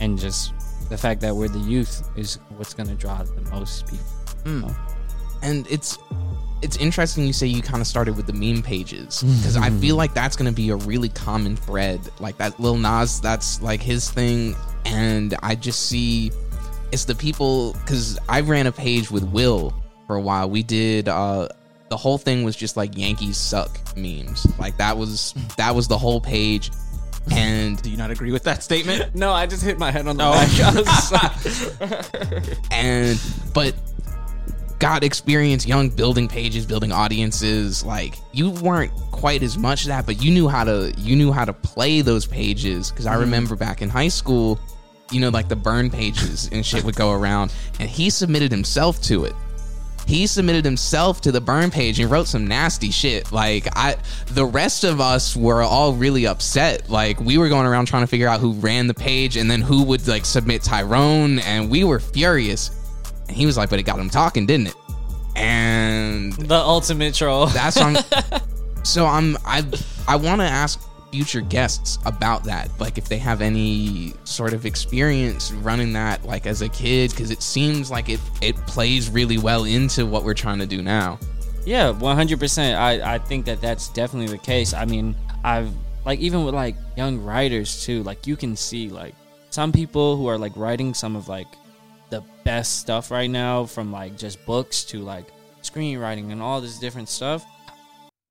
and 0.00 0.18
just 0.18 0.54
the 0.88 0.96
fact 0.96 1.20
that 1.22 1.34
we're 1.34 1.48
the 1.48 1.58
youth 1.58 2.08
is 2.16 2.38
what's 2.56 2.74
gonna 2.74 2.94
draw 2.94 3.22
the 3.22 3.42
most 3.50 3.86
people. 3.86 4.23
Mm. 4.44 4.74
And 5.42 5.66
it's 5.70 5.98
it's 6.62 6.76
interesting 6.78 7.26
you 7.26 7.32
say 7.34 7.46
you 7.46 7.60
kind 7.60 7.82
of 7.82 7.86
started 7.86 8.16
with 8.16 8.26
the 8.26 8.32
meme 8.32 8.62
pages 8.62 9.22
because 9.22 9.56
I 9.56 9.68
feel 9.70 9.96
like 9.96 10.14
that's 10.14 10.34
going 10.34 10.50
to 10.50 10.54
be 10.54 10.70
a 10.70 10.76
really 10.76 11.10
common 11.10 11.56
thread. 11.56 12.00
Like 12.20 12.38
that 12.38 12.58
Lil 12.58 12.78
Nas, 12.78 13.20
that's 13.20 13.60
like 13.60 13.82
his 13.82 14.10
thing, 14.10 14.56
and 14.86 15.34
I 15.42 15.54
just 15.56 15.86
see 15.88 16.30
it's 16.90 17.04
the 17.04 17.14
people 17.14 17.74
because 17.74 18.18
I 18.28 18.40
ran 18.40 18.66
a 18.66 18.72
page 18.72 19.10
with 19.10 19.24
Will 19.24 19.74
for 20.06 20.16
a 20.16 20.20
while. 20.20 20.48
We 20.48 20.62
did 20.62 21.08
uh 21.08 21.48
the 21.90 21.96
whole 21.98 22.16
thing 22.18 22.44
was 22.44 22.56
just 22.56 22.76
like 22.78 22.96
Yankees 22.96 23.36
suck 23.36 23.78
memes. 23.96 24.46
Like 24.58 24.78
that 24.78 24.96
was 24.96 25.34
that 25.58 25.74
was 25.74 25.86
the 25.86 25.98
whole 25.98 26.20
page, 26.20 26.70
and 27.30 27.80
Do 27.82 27.90
you 27.90 27.96
not 27.96 28.10
agree 28.10 28.32
with 28.32 28.44
that 28.44 28.62
statement? 28.62 29.14
No, 29.14 29.32
I 29.32 29.46
just 29.46 29.62
hit 29.62 29.78
my 29.78 29.90
head 29.90 30.08
on 30.08 30.16
the 30.16 30.24
Oh. 30.24 30.32
and 32.70 33.20
but 33.52 33.74
got 34.84 35.02
experience 35.02 35.66
young 35.66 35.88
building 35.88 36.28
pages 36.28 36.66
building 36.66 36.92
audiences 36.92 37.82
like 37.86 38.16
you 38.32 38.50
weren't 38.50 38.92
quite 39.12 39.42
as 39.42 39.56
much 39.56 39.86
that 39.86 40.04
but 40.04 40.22
you 40.22 40.30
knew 40.30 40.46
how 40.46 40.62
to 40.62 40.92
you 40.98 41.16
knew 41.16 41.32
how 41.32 41.42
to 41.42 41.54
play 41.54 42.02
those 42.02 42.26
pages. 42.26 42.90
Because 42.90 43.06
i 43.06 43.12
mm-hmm. 43.12 43.22
remember 43.22 43.56
back 43.56 43.80
in 43.80 43.88
high 43.88 44.08
school 44.08 44.60
you 45.10 45.22
know 45.22 45.30
like 45.30 45.48
the 45.48 45.56
burn 45.56 45.88
pages 45.88 46.50
and 46.52 46.66
shit 46.66 46.84
would 46.84 46.96
go 46.96 47.12
around 47.12 47.50
and 47.80 47.88
he 47.88 48.10
submitted 48.10 48.50
himself 48.50 49.00
to 49.04 49.24
it. 49.24 49.32
He 50.06 50.26
submitted 50.26 50.66
himself 50.66 51.22
to 51.22 51.32
the 51.32 51.40
burn 51.40 51.70
page 51.70 51.98
and 51.98 52.10
wrote 52.10 52.26
some 52.26 52.46
nasty 52.46 52.90
shit. 52.90 53.32
Like 53.32 53.66
i 53.74 53.96
the 54.32 54.44
rest 54.44 54.84
of 54.84 55.00
us 55.00 55.34
were 55.34 55.62
all 55.62 55.94
really 55.94 56.26
upset. 56.26 56.90
Like 56.90 57.18
we 57.20 57.38
were 57.38 57.48
going 57.48 57.66
around 57.66 57.86
trying 57.86 58.02
to 58.02 58.06
figure 58.06 58.28
out 58.28 58.38
who 58.38 58.52
ran 58.52 58.86
the 58.86 58.92
page 58.92 59.38
and 59.38 59.50
then 59.50 59.62
who 59.62 59.82
would 59.84 60.06
like 60.06 60.26
submit 60.26 60.62
tyrone 60.62 61.38
and 61.38 61.70
we 61.70 61.84
were 61.84 62.00
furious 62.00 62.83
and 63.28 63.36
he 63.36 63.46
was 63.46 63.56
like 63.56 63.70
but 63.70 63.78
it 63.78 63.82
got 63.84 63.98
him 63.98 64.10
talking 64.10 64.46
didn't 64.46 64.68
it 64.68 64.76
and 65.36 66.32
the 66.34 66.54
ultimate 66.54 67.14
troll. 67.14 67.46
that's 67.46 67.80
on 67.80 67.96
so 68.84 69.06
i'm 69.06 69.36
i 69.44 69.64
i 70.08 70.16
want 70.16 70.40
to 70.40 70.46
ask 70.46 70.80
future 71.10 71.40
guests 71.40 71.98
about 72.06 72.42
that 72.42 72.68
like 72.80 72.98
if 72.98 73.08
they 73.08 73.18
have 73.18 73.40
any 73.40 74.12
sort 74.24 74.52
of 74.52 74.66
experience 74.66 75.52
running 75.52 75.92
that 75.92 76.24
like 76.24 76.44
as 76.44 76.60
a 76.60 76.68
kid 76.68 77.10
because 77.10 77.30
it 77.30 77.40
seems 77.40 77.88
like 77.90 78.08
it 78.08 78.18
it 78.42 78.56
plays 78.66 79.08
really 79.08 79.38
well 79.38 79.62
into 79.64 80.04
what 80.06 80.24
we're 80.24 80.34
trying 80.34 80.58
to 80.58 80.66
do 80.66 80.82
now 80.82 81.18
Yeah, 81.66 81.90
one 81.96 82.14
hundred 82.14 82.40
percent. 82.40 82.76
I 82.78 83.14
I 83.14 83.18
think 83.18 83.46
that 83.46 83.60
that's 83.62 83.88
definitely 83.88 84.28
the 84.36 84.42
case. 84.42 84.74
I 84.74 84.84
mean, 84.84 85.16
I've 85.42 85.70
like 86.04 86.20
even 86.20 86.44
with 86.44 86.52
like 86.54 86.76
young 86.94 87.24
writers 87.24 87.82
too. 87.86 88.02
Like 88.02 88.26
you 88.26 88.36
can 88.36 88.54
see 88.54 88.90
like 88.90 89.14
some 89.48 89.72
people 89.72 90.18
who 90.18 90.26
are 90.26 90.36
like 90.36 90.52
writing 90.56 90.92
some 90.92 91.16
of 91.16 91.26
like 91.26 91.46
the 92.14 92.22
best 92.44 92.78
stuff 92.80 93.10
right 93.10 93.30
now, 93.30 93.64
from 93.64 93.90
like 93.92 94.16
just 94.16 94.44
books 94.46 94.84
to 94.84 94.98
like 95.00 95.26
screenwriting 95.62 96.30
and 96.32 96.40
all 96.42 96.60
this 96.60 96.78
different 96.78 97.08
stuff. 97.08 97.44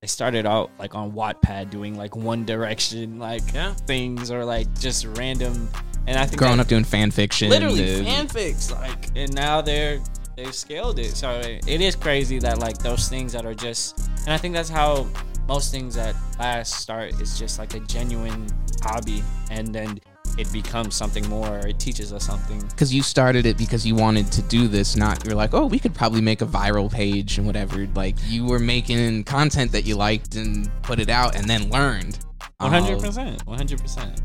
They 0.02 0.08
started 0.08 0.46
out 0.46 0.70
like 0.80 0.96
on 0.96 1.12
Wattpad 1.14 1.70
doing 1.70 1.96
like 1.98 2.16
One 2.16 2.46
Direction 2.46 3.20
like 3.20 3.42
Yeah. 3.54 3.74
things 3.88 4.32
or 4.32 4.44
like 4.46 4.68
just 4.80 5.06
random. 5.18 5.70
And 6.08 6.18
I 6.20 6.26
think 6.26 6.38
growing 6.38 6.58
that- 6.58 6.64
up 6.64 6.68
doing 6.68 6.84
fan 6.84 7.12
fiction 7.12 7.50
literally 7.50 8.02
uh, 8.02 8.04
fanfics 8.04 8.70
like 8.72 9.08
and 9.16 9.34
now 9.34 9.62
they're 9.62 10.02
they've 10.36 10.54
scaled 10.54 11.00
it 11.00 11.16
so 11.16 11.40
it 11.44 11.80
is 11.80 11.96
crazy 11.96 12.40
that 12.40 12.60
like 12.60 12.78
those 12.80 13.08
things 13.08 13.32
that 13.32 13.46
are 13.46 13.54
just 13.54 14.10
and 14.26 14.34
i 14.34 14.38
think 14.38 14.54
that's 14.54 14.68
how 14.68 15.08
most 15.48 15.72
things 15.72 15.96
at 15.96 16.14
last 16.40 16.74
start 16.82 17.14
is 17.22 17.40
just 17.40 17.58
like 17.58 17.74
a 17.76 17.80
genuine 17.82 18.46
hobby 18.82 19.24
and 19.50 19.74
then 19.74 19.98
it 20.38 20.52
becomes 20.52 20.96
something 20.96 21.28
more. 21.30 21.60
It 21.60 21.80
teaches 21.80 22.12
us 22.12 22.26
something. 22.26 22.60
Because 22.60 22.94
you 22.94 23.04
started 23.04 23.46
it 23.46 23.58
because 23.58 23.86
you 23.86 23.96
wanted 23.96 24.32
to 24.32 24.42
do 24.44 24.68
this 24.68 24.96
not 24.96 25.26
you're 25.26 25.36
like 25.36 25.54
oh 25.54 25.66
we 25.66 25.80
could 25.80 25.94
probably 25.94 26.22
make 26.22 26.42
a 26.42 26.46
viral 26.46 26.92
page 26.92 27.38
and 27.38 27.48
whatever. 27.48 27.88
Like 27.96 28.16
you 28.28 28.46
were 28.46 28.60
making 28.60 29.24
content 29.26 29.72
that 29.72 29.86
you 29.86 29.96
liked 29.96 30.36
and 30.36 30.70
put 30.82 31.00
it 31.00 31.10
out 31.10 31.36
and 31.36 31.50
then 31.50 31.70
learned. 31.70 32.20
100% 32.62 33.44
100% 33.46 34.20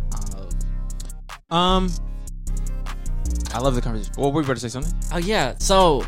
Uh, 1.51 1.55
Um 1.55 1.91
I 3.55 3.59
love 3.61 3.75
the 3.75 3.81
conversation. 3.81 4.13
Well, 4.19 4.33
were 4.33 4.41
you 4.41 4.45
about 4.45 4.55
to 4.55 4.61
say 4.61 4.69
something? 4.69 4.93
Oh 5.13 5.19
yeah, 5.19 5.55
so 5.59 6.05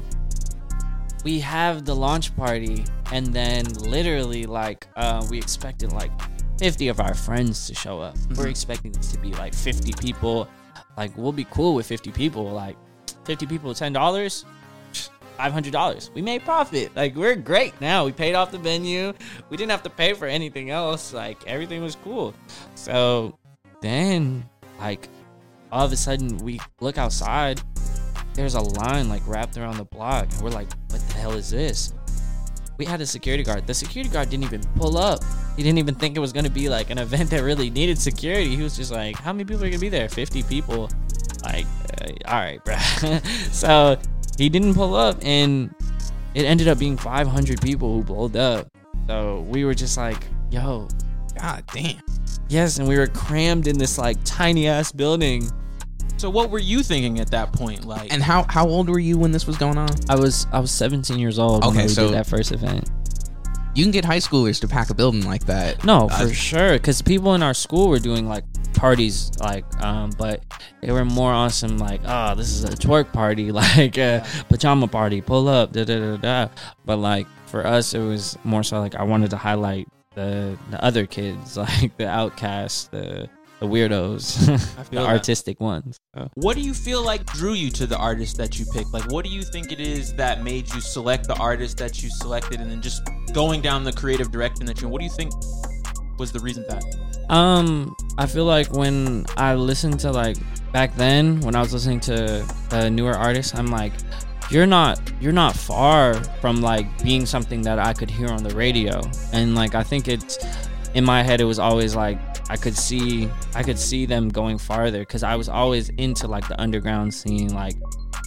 we 1.25 1.41
have 1.41 1.85
the 1.85 1.95
launch 1.95 2.35
party, 2.37 2.85
and 3.13 3.27
then 3.27 3.65
literally 3.75 4.45
like 4.45 4.87
uh, 4.97 5.27
we 5.31 5.39
expected 5.39 5.93
like 5.93 6.11
50 6.61 6.89
of 6.89 7.01
our 7.01 7.15
friends 7.15 7.67
to 7.69 7.75
show 7.75 8.01
up. 8.01 8.17
We're 8.29 8.35
mm-hmm. 8.35 8.49
expecting 8.51 8.93
this 8.93 9.11
to 9.13 9.19
be 9.19 9.33
like 9.33 9.55
50 9.55 9.93
people. 10.01 10.47
Like 10.97 11.17
we'll 11.17 11.33
be 11.33 11.47
cool 11.51 11.75
with 11.75 11.87
50 11.87 12.13
people. 12.13 12.45
Like 12.45 12.77
50 13.25 13.47
people, 13.47 13.75
ten 13.75 13.93
dollars. 13.93 14.45
$500. 15.39 16.13
We 16.13 16.21
made 16.21 16.45
profit. 16.45 16.95
Like, 16.95 17.17
we're 17.17 17.35
great 17.35 17.73
now. 17.81 18.05
We 18.05 18.13
paid 18.13 18.35
off 18.35 18.51
the 18.51 18.59
venue. 18.59 19.15
We 19.49 19.57
didn't 19.57 19.71
have 19.71 19.83
to 19.85 19.89
pay 19.89 20.13
for 20.13 20.27
anything 20.27 20.69
else. 20.69 21.15
Like, 21.15 21.47
everything 21.47 21.83
was 21.83 21.97
cool. 22.05 22.35
So 22.75 23.39
then, 23.81 24.47
like, 24.79 25.09
all 25.73 25.87
of 25.87 25.93
a 25.93 25.97
sudden, 25.97 26.37
we 26.45 26.61
look 26.81 26.99
outside 26.99 27.63
there's 28.35 28.55
a 28.55 28.61
line 28.61 29.09
like 29.09 29.27
wrapped 29.27 29.57
around 29.57 29.77
the 29.77 29.85
block 29.85 30.27
and 30.33 30.43
we're 30.43 30.51
like 30.51 30.69
what 30.91 31.01
the 31.09 31.15
hell 31.15 31.33
is 31.33 31.51
this 31.51 31.93
we 32.79 32.85
had 32.85 33.01
a 33.01 33.07
security 33.07 33.43
guard 33.43 33.67
the 33.67 33.75
security 33.75 34.11
guard 34.11 34.31
didn't 34.31 34.45
even 34.45 34.63
pull 34.77 34.97
up 34.97 35.23
he 35.57 35.63
didn't 35.63 35.79
even 35.79 35.95
think 35.95 36.17
it 36.17 36.21
was 36.21 36.33
going 36.33 36.45
to 36.45 36.51
be 36.51 36.69
like 36.69 36.91
an 36.91 36.99
event 36.99 37.31
that 37.31 37.43
really 37.43 37.71
needed 37.71 37.99
security. 37.99 38.55
He 38.57 38.63
was 38.63 38.77
just 38.77 38.91
like 38.93 39.17
how 39.17 39.33
many 39.33 39.45
people 39.45 39.57
are 39.65 39.69
going 39.69 39.73
to 39.73 39.79
be 39.79 39.89
there? 39.89 40.09
50 40.09 40.43
people? 40.45 40.89
Like 41.45 41.67
uh, 42.01 42.07
all 42.27 42.41
right 42.41 42.65
bruh. 42.65 43.25
So 43.53 43.99
he 44.39 44.49
didn't 44.49 44.75
pull 44.75 44.95
up 44.95 45.17
and 45.23 45.75
it 46.35 46.45
ended 46.45 46.69
up 46.69 46.79
being 46.79 46.97
500 46.97 47.61
people 47.61 47.93
who 47.95 48.05
pulled 48.05 48.37
up. 48.37 48.69
So 49.07 49.41
we 49.49 49.65
were 49.65 49.75
just 49.75 49.97
like 49.97 50.23
yo 50.51 50.89
god 51.39 51.65
damn. 51.73 52.01
Yes 52.49 52.79
and 52.79 52.89
we 52.89 52.97
were 52.99 53.07
crammed 53.07 53.67
in 53.67 53.79
this 53.79 53.99
like 53.99 54.17
tiny 54.25 54.67
ass 54.69 54.93
building. 54.93 55.51
So 56.17 56.29
what 56.29 56.51
were 56.51 56.59
you 56.59 56.83
thinking 56.83 57.19
at 57.19 57.31
that 57.31 57.51
point? 57.51 57.87
Like, 57.87 58.13
and 58.13 58.23
how 58.23 58.45
how 58.51 58.69
old 58.69 58.91
were 58.91 58.99
you 58.99 59.17
when 59.17 59.33
this 59.33 59.47
was 59.47 59.57
going 59.57 59.79
on? 59.79 59.89
I 60.11 60.17
was 60.17 60.47
I 60.53 60.61
was 60.61 60.71
17 60.71 61.19
years 61.19 61.39
old 61.39 61.65
when 61.65 61.73
Okay, 61.75 61.83
we 61.85 61.89
so- 61.89 62.07
did 62.09 62.15
that 62.15 62.27
first 62.27 62.53
event. 62.53 62.91
You 63.75 63.85
can 63.85 63.91
get 63.93 64.05
high 64.05 64.19
schoolers 64.19 64.61
to 64.61 64.69
pack 64.69 64.91
a 64.91 64.95
building 64.95 65.25
like 65.25 65.47
that. 65.47 65.85
No, 65.85 66.09
Uh, 66.09 66.27
for 66.29 66.35
sure, 66.35 66.73
because 66.73 67.03
people 67.03 67.35
in 67.35 67.43
our 67.43 67.55
school 67.55 67.89
were 67.89 67.99
doing 67.99 68.29
like 68.29 68.45
parties 68.73 69.33
like 69.41 69.65
um 69.83 70.11
but 70.17 70.43
they 70.81 70.93
were 70.93 71.05
more 71.05 71.33
on 71.33 71.51
some 71.51 71.77
like 71.77 72.01
oh 72.07 72.35
this 72.37 72.51
is 72.53 72.63
a 72.65 72.69
twerk 72.69 73.13
party 73.13 73.51
like 73.65 73.99
a 73.99 74.25
pajama 74.49 74.87
party 74.87 75.21
pull 75.21 75.49
up 75.49 75.73
da 75.73 75.85
da 75.85 75.99
da 75.99 76.17
da. 76.17 76.49
But 76.85 76.97
like 76.97 77.27
for 77.47 77.67
us 77.67 77.95
it 77.95 77.99
was 78.01 78.39
more 78.45 78.63
so 78.63 78.79
like 78.81 78.95
I 78.95 79.03
wanted 79.03 79.31
to 79.31 79.37
highlight 79.37 79.89
the 80.15 80.57
the 80.71 80.83
other 80.85 81.05
kids 81.05 81.57
like 81.67 81.97
the 81.97 82.09
outcasts 82.09 82.85
the 82.89 83.29
the 83.61 83.67
weirdos 83.67 84.47
the 84.77 84.85
feel 84.85 85.03
that. 85.03 85.11
artistic 85.11 85.61
ones 85.61 86.01
so. 86.15 86.29
What 86.35 86.57
do 86.57 86.63
you 86.63 86.75
feel 86.75 87.05
like 87.05 87.25
drew 87.27 87.53
you 87.53 87.71
to 87.71 87.87
the 87.87 87.97
artist 87.97 88.37
that 88.39 88.59
you 88.59 88.67
picked? 88.67 88.93
Like, 88.93 89.11
what 89.13 89.25
do 89.25 89.31
you 89.31 89.43
think 89.43 89.71
it 89.71 89.79
is 89.79 90.13
that 90.15 90.43
made 90.43 90.73
you 90.75 90.81
select 90.81 91.29
the 91.29 91.37
artist 91.37 91.79
that 91.79 92.03
you 92.03 92.11
selected, 92.11 92.61
and 92.61 92.71
then 92.71 92.83
just 92.83 93.09
going 93.33 93.61
down 93.61 93.85
the 93.85 93.93
creative 93.93 94.33
direction 94.33 94.67
that 94.67 94.81
you? 94.83 94.89
What 94.89 94.99
do 94.99 95.05
you 95.05 95.11
think 95.11 95.33
was 96.19 96.33
the 96.33 96.41
reason 96.41 96.65
that? 96.69 96.85
Um, 97.33 97.95
I 98.19 98.27
feel 98.27 98.45
like 98.45 98.73
when 98.73 99.25
I 99.37 99.55
listened 99.55 100.01
to 100.01 100.11
like 100.11 100.37
back 100.73 100.95
then 100.97 101.41
when 101.41 101.55
I 101.55 101.61
was 101.61 101.73
listening 101.73 102.01
to 102.01 102.45
the 102.71 102.91
newer 102.91 103.15
artists, 103.15 103.55
I'm 103.55 103.69
like, 103.69 103.93
you're 104.51 104.67
not 104.67 105.01
you're 105.21 105.33
not 105.33 105.55
far 105.55 106.15
from 106.41 106.61
like 106.61 107.05
being 107.05 107.25
something 107.25 107.63
that 107.63 107.79
I 107.79 107.93
could 107.93 108.11
hear 108.11 108.29
on 108.29 108.43
the 108.43 108.55
radio. 108.55 109.01
And 109.33 109.55
like 109.55 109.77
I 109.77 109.85
think 109.85 110.09
it's 110.09 110.39
in 110.95 111.05
my 111.05 111.23
head 111.23 111.41
it 111.41 111.45
was 111.45 111.59
always 111.59 111.95
like 111.95 112.19
I 112.51 112.57
could 112.57 112.77
see 112.77 113.29
I 113.55 113.63
could 113.63 113.79
see 113.79 114.07
them 114.07 114.29
going 114.29 114.59
farther 114.59 115.01
because 115.01 115.23
I 115.23 115.37
was 115.37 115.49
always 115.49 115.89
into 115.91 116.27
like 116.27 116.49
the 116.49 116.61
underground 116.61 117.15
scene. 117.15 117.55
Like 117.55 117.77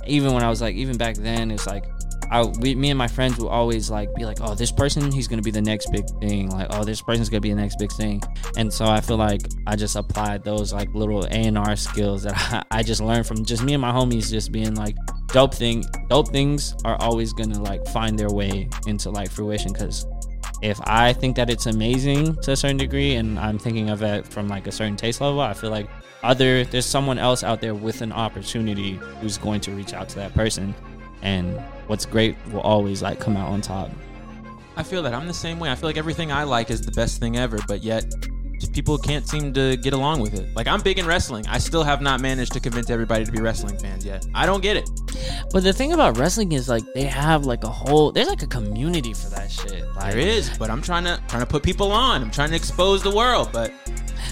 even 0.07 0.33
when 0.33 0.43
I 0.43 0.49
was 0.49 0.61
like 0.61 0.75
even 0.75 0.97
back 0.97 1.15
then 1.15 1.51
it's 1.51 1.67
like 1.67 1.85
I 2.31 2.43
we, 2.43 2.73
me 2.73 2.89
and 2.89 2.97
my 2.97 3.07
friends 3.07 3.37
would 3.37 3.49
always 3.49 3.89
like 3.91 4.13
be 4.15 4.25
like, 4.25 4.37
oh, 4.41 4.55
this 4.55 4.71
person 4.71 5.11
he's 5.11 5.27
gonna 5.27 5.41
be 5.41 5.51
the 5.51 5.61
next 5.61 5.91
big 5.91 6.05
thing. 6.19 6.49
Like, 6.49 6.67
oh, 6.71 6.83
this 6.83 7.01
person's 7.01 7.29
gonna 7.29 7.41
be 7.41 7.49
the 7.49 7.59
next 7.59 7.77
big 7.77 7.91
thing. 7.91 8.21
And 8.57 8.73
so 8.73 8.85
I 8.85 9.01
feel 9.01 9.17
like 9.17 9.41
I 9.67 9.75
just 9.75 9.95
applied 9.95 10.43
those 10.43 10.73
like 10.73 10.93
little 10.93 11.25
A 11.25 11.29
and 11.29 11.57
R 11.57 11.75
skills 11.75 12.23
that 12.23 12.33
I, 12.35 12.63
I 12.79 12.83
just 12.83 13.01
learned 13.01 13.27
from 13.27 13.43
just 13.45 13.61
me 13.63 13.73
and 13.73 13.81
my 13.81 13.91
homies 13.91 14.29
just 14.31 14.51
being 14.51 14.73
like, 14.73 14.95
dope 15.27 15.53
thing, 15.53 15.83
dope 16.09 16.29
things 16.29 16.75
are 16.85 16.95
always 17.01 17.33
gonna 17.33 17.61
like 17.61 17.85
find 17.87 18.17
their 18.17 18.29
way 18.29 18.69
into 18.87 19.09
like 19.09 19.29
fruition 19.29 19.73
because 19.73 20.05
if 20.63 20.79
I 20.85 21.11
think 21.11 21.35
that 21.35 21.49
it's 21.49 21.65
amazing 21.65 22.37
to 22.37 22.53
a 22.53 22.55
certain 22.55 22.77
degree 22.77 23.15
and 23.15 23.37
I'm 23.37 23.59
thinking 23.59 23.89
of 23.89 24.01
it 24.01 24.25
from 24.25 24.47
like 24.47 24.65
a 24.65 24.71
certain 24.71 24.95
taste 24.95 25.19
level, 25.19 25.41
I 25.41 25.53
feel 25.53 25.69
like 25.69 25.89
other 26.23 26.63
there's 26.63 26.85
someone 26.85 27.19
else 27.19 27.43
out 27.43 27.59
there 27.59 27.75
with 27.75 28.01
an 28.01 28.13
opportunity 28.13 28.93
who's 29.19 29.37
going 29.37 29.59
to 29.59 29.71
reach 29.71 29.93
out 29.93 30.07
to 30.09 30.15
that 30.15 30.33
person 30.33 30.73
and 31.21 31.59
what's 31.87 32.05
great 32.05 32.37
will 32.53 32.61
always 32.61 33.01
like 33.01 33.19
come 33.19 33.35
out 33.35 33.49
on 33.49 33.59
top. 33.59 33.91
I 34.77 34.83
feel 34.83 35.03
that 35.03 35.13
I'm 35.13 35.27
the 35.27 35.33
same 35.33 35.59
way. 35.59 35.69
I 35.69 35.75
feel 35.75 35.89
like 35.89 35.97
everything 35.97 36.31
I 36.31 36.43
like 36.43 36.71
is 36.71 36.81
the 36.81 36.93
best 36.93 37.19
thing 37.19 37.35
ever, 37.35 37.59
but 37.67 37.83
yet 37.83 38.05
people 38.69 38.97
can't 38.97 39.27
seem 39.27 39.53
to 39.53 39.77
get 39.77 39.93
along 39.93 40.21
with 40.21 40.33
it. 40.33 40.53
Like 40.55 40.67
I'm 40.67 40.81
big 40.81 40.99
in 40.99 41.05
wrestling. 41.05 41.45
I 41.47 41.57
still 41.57 41.83
have 41.83 42.01
not 42.01 42.21
managed 42.21 42.53
to 42.53 42.59
convince 42.59 42.89
everybody 42.89 43.25
to 43.25 43.31
be 43.31 43.41
wrestling 43.41 43.77
fans 43.77 44.05
yet. 44.05 44.25
I 44.33 44.45
don't 44.45 44.61
get 44.61 44.77
it. 44.77 44.89
But 45.51 45.63
the 45.63 45.73
thing 45.73 45.93
about 45.93 46.17
wrestling 46.17 46.51
is 46.53 46.69
like 46.69 46.83
they 46.93 47.03
have 47.03 47.45
like 47.45 47.63
a 47.63 47.69
whole 47.69 48.11
there's 48.11 48.27
like 48.29 48.43
a 48.43 48.47
community 48.47 49.13
for 49.13 49.29
that 49.29 49.51
shit. 49.51 49.85
Like 49.95 50.11
There 50.13 50.19
is, 50.19 50.55
but 50.57 50.69
I'm 50.69 50.81
trying 50.81 51.03
to 51.05 51.21
trying 51.27 51.41
to 51.41 51.47
put 51.47 51.63
people 51.63 51.91
on. 51.91 52.21
I'm 52.21 52.31
trying 52.31 52.49
to 52.49 52.55
expose 52.55 53.01
the 53.03 53.11
world, 53.15 53.49
but 53.51 53.71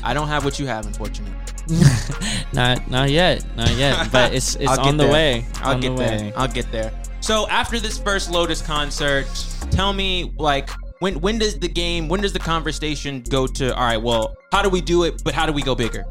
I 0.04 0.14
don't 0.14 0.28
have 0.28 0.44
what 0.46 0.60
you 0.60 0.68
have, 0.68 0.86
unfortunately. 0.86 1.36
not 2.54 2.90
not 2.90 3.10
yet, 3.10 3.46
not 3.56 3.72
yet. 3.76 4.10
But 4.12 4.34
it's 4.34 4.56
it's 4.56 4.78
on 4.78 4.98
the 4.98 5.04
there. 5.04 5.14
way. 5.14 5.46
I'll 5.62 5.76
on 5.76 5.80
get 5.82 5.90
the 5.90 5.96
there. 6.04 6.20
way. 6.20 6.34
I'll 6.36 6.48
get 6.48 6.72
there. 6.72 6.92
So 7.20 7.48
after 7.50 7.80
this 7.80 7.98
first 8.00 8.32
Lotus 8.32 8.62
concert, 8.62 9.28
tell 9.70 9.94
me 9.94 10.34
like 10.38 10.70
when 11.02 11.20
when 11.20 11.40
does 11.40 11.58
the 11.58 11.68
game 11.68 12.08
when 12.08 12.22
does 12.22 12.32
the 12.32 12.40
conversation 12.40 13.24
go 13.28 13.48
to 13.48 13.76
all 13.76 13.84
right, 13.84 13.98
well, 13.98 14.36
how 14.52 14.62
do 14.62 14.70
we 14.70 14.82
do 14.82 15.04
it, 15.04 15.24
but 15.24 15.34
how 15.34 15.48
do 15.48 15.52
we 15.52 15.64
go 15.64 15.74
bigger? 15.74 16.06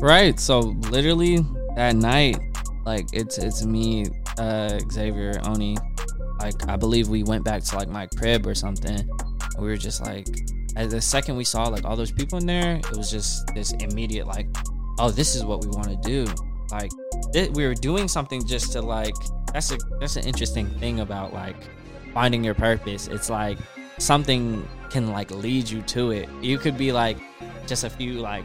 Right. 0.00 0.38
So 0.38 0.60
literally 0.60 1.40
that 1.74 1.96
night, 1.96 2.38
like 2.86 3.06
it's 3.12 3.38
it's 3.38 3.64
me, 3.64 4.06
uh, 4.38 4.78
Xavier, 4.90 5.40
Oni. 5.46 5.76
Like 6.38 6.68
I 6.68 6.76
believe 6.76 7.08
we 7.08 7.24
went 7.24 7.44
back 7.44 7.64
to 7.64 7.76
like 7.76 7.88
my 7.88 8.06
crib 8.06 8.46
or 8.46 8.54
something. 8.54 9.10
We 9.58 9.66
were 9.66 9.76
just 9.76 10.00
like, 10.06 10.28
as 10.76 10.92
the 10.92 11.00
second 11.00 11.36
we 11.36 11.44
saw 11.44 11.64
like 11.64 11.84
all 11.84 11.96
those 11.96 12.12
people 12.12 12.38
in 12.38 12.46
there, 12.46 12.76
it 12.76 12.96
was 12.96 13.10
just 13.10 13.44
this 13.54 13.72
immediate 13.72 14.28
like, 14.28 14.46
oh, 15.00 15.10
this 15.10 15.34
is 15.34 15.44
what 15.44 15.64
we 15.64 15.70
want 15.70 15.88
to 15.88 16.08
do. 16.08 16.24
Like 16.70 16.92
we 17.52 17.66
were 17.66 17.74
doing 17.74 18.06
something 18.06 18.46
just 18.46 18.70
to 18.72 18.80
like. 18.80 19.14
That's 19.52 19.72
a 19.72 19.78
that's 19.98 20.14
an 20.14 20.24
interesting 20.24 20.68
thing 20.78 21.00
about 21.00 21.34
like 21.34 21.56
finding 22.14 22.44
your 22.44 22.54
purpose. 22.54 23.08
It's 23.08 23.28
like 23.28 23.58
something 24.00 24.66
can 24.90 25.08
like 25.08 25.30
lead 25.30 25.68
you 25.68 25.82
to 25.82 26.10
it. 26.10 26.28
You 26.42 26.58
could 26.58 26.76
be 26.76 26.92
like 26.92 27.18
just 27.66 27.84
a 27.84 27.90
few 27.90 28.14
like 28.14 28.44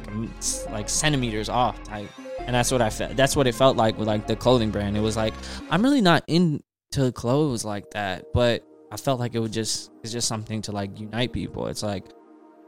like 0.69 0.87
centimeters 0.87 1.49
off 1.49 1.81
type 1.83 2.09
and 2.39 2.53
that's 2.53 2.71
what 2.71 2.81
i 2.81 2.89
felt 2.91 3.15
that's 3.15 3.35
what 3.35 3.47
it 3.47 3.55
felt 3.55 3.75
like 3.75 3.97
with 3.97 4.07
like 4.07 4.27
the 4.27 4.35
clothing 4.35 4.69
brand. 4.69 4.95
It 4.95 5.01
was 5.01 5.17
like 5.17 5.33
i'm 5.71 5.81
really 5.81 6.01
not 6.01 6.23
into 6.27 7.11
clothes 7.13 7.65
like 7.65 7.89
that 7.91 8.25
but 8.33 8.63
i 8.91 8.97
felt 8.97 9.19
like 9.19 9.33
it 9.33 9.39
would 9.39 9.53
just 9.53 9.91
it's 10.03 10.11
just 10.11 10.27
something 10.27 10.61
to 10.63 10.71
like 10.71 10.99
unite 10.99 11.33
people. 11.33 11.67
It's 11.67 11.81
like 11.83 12.05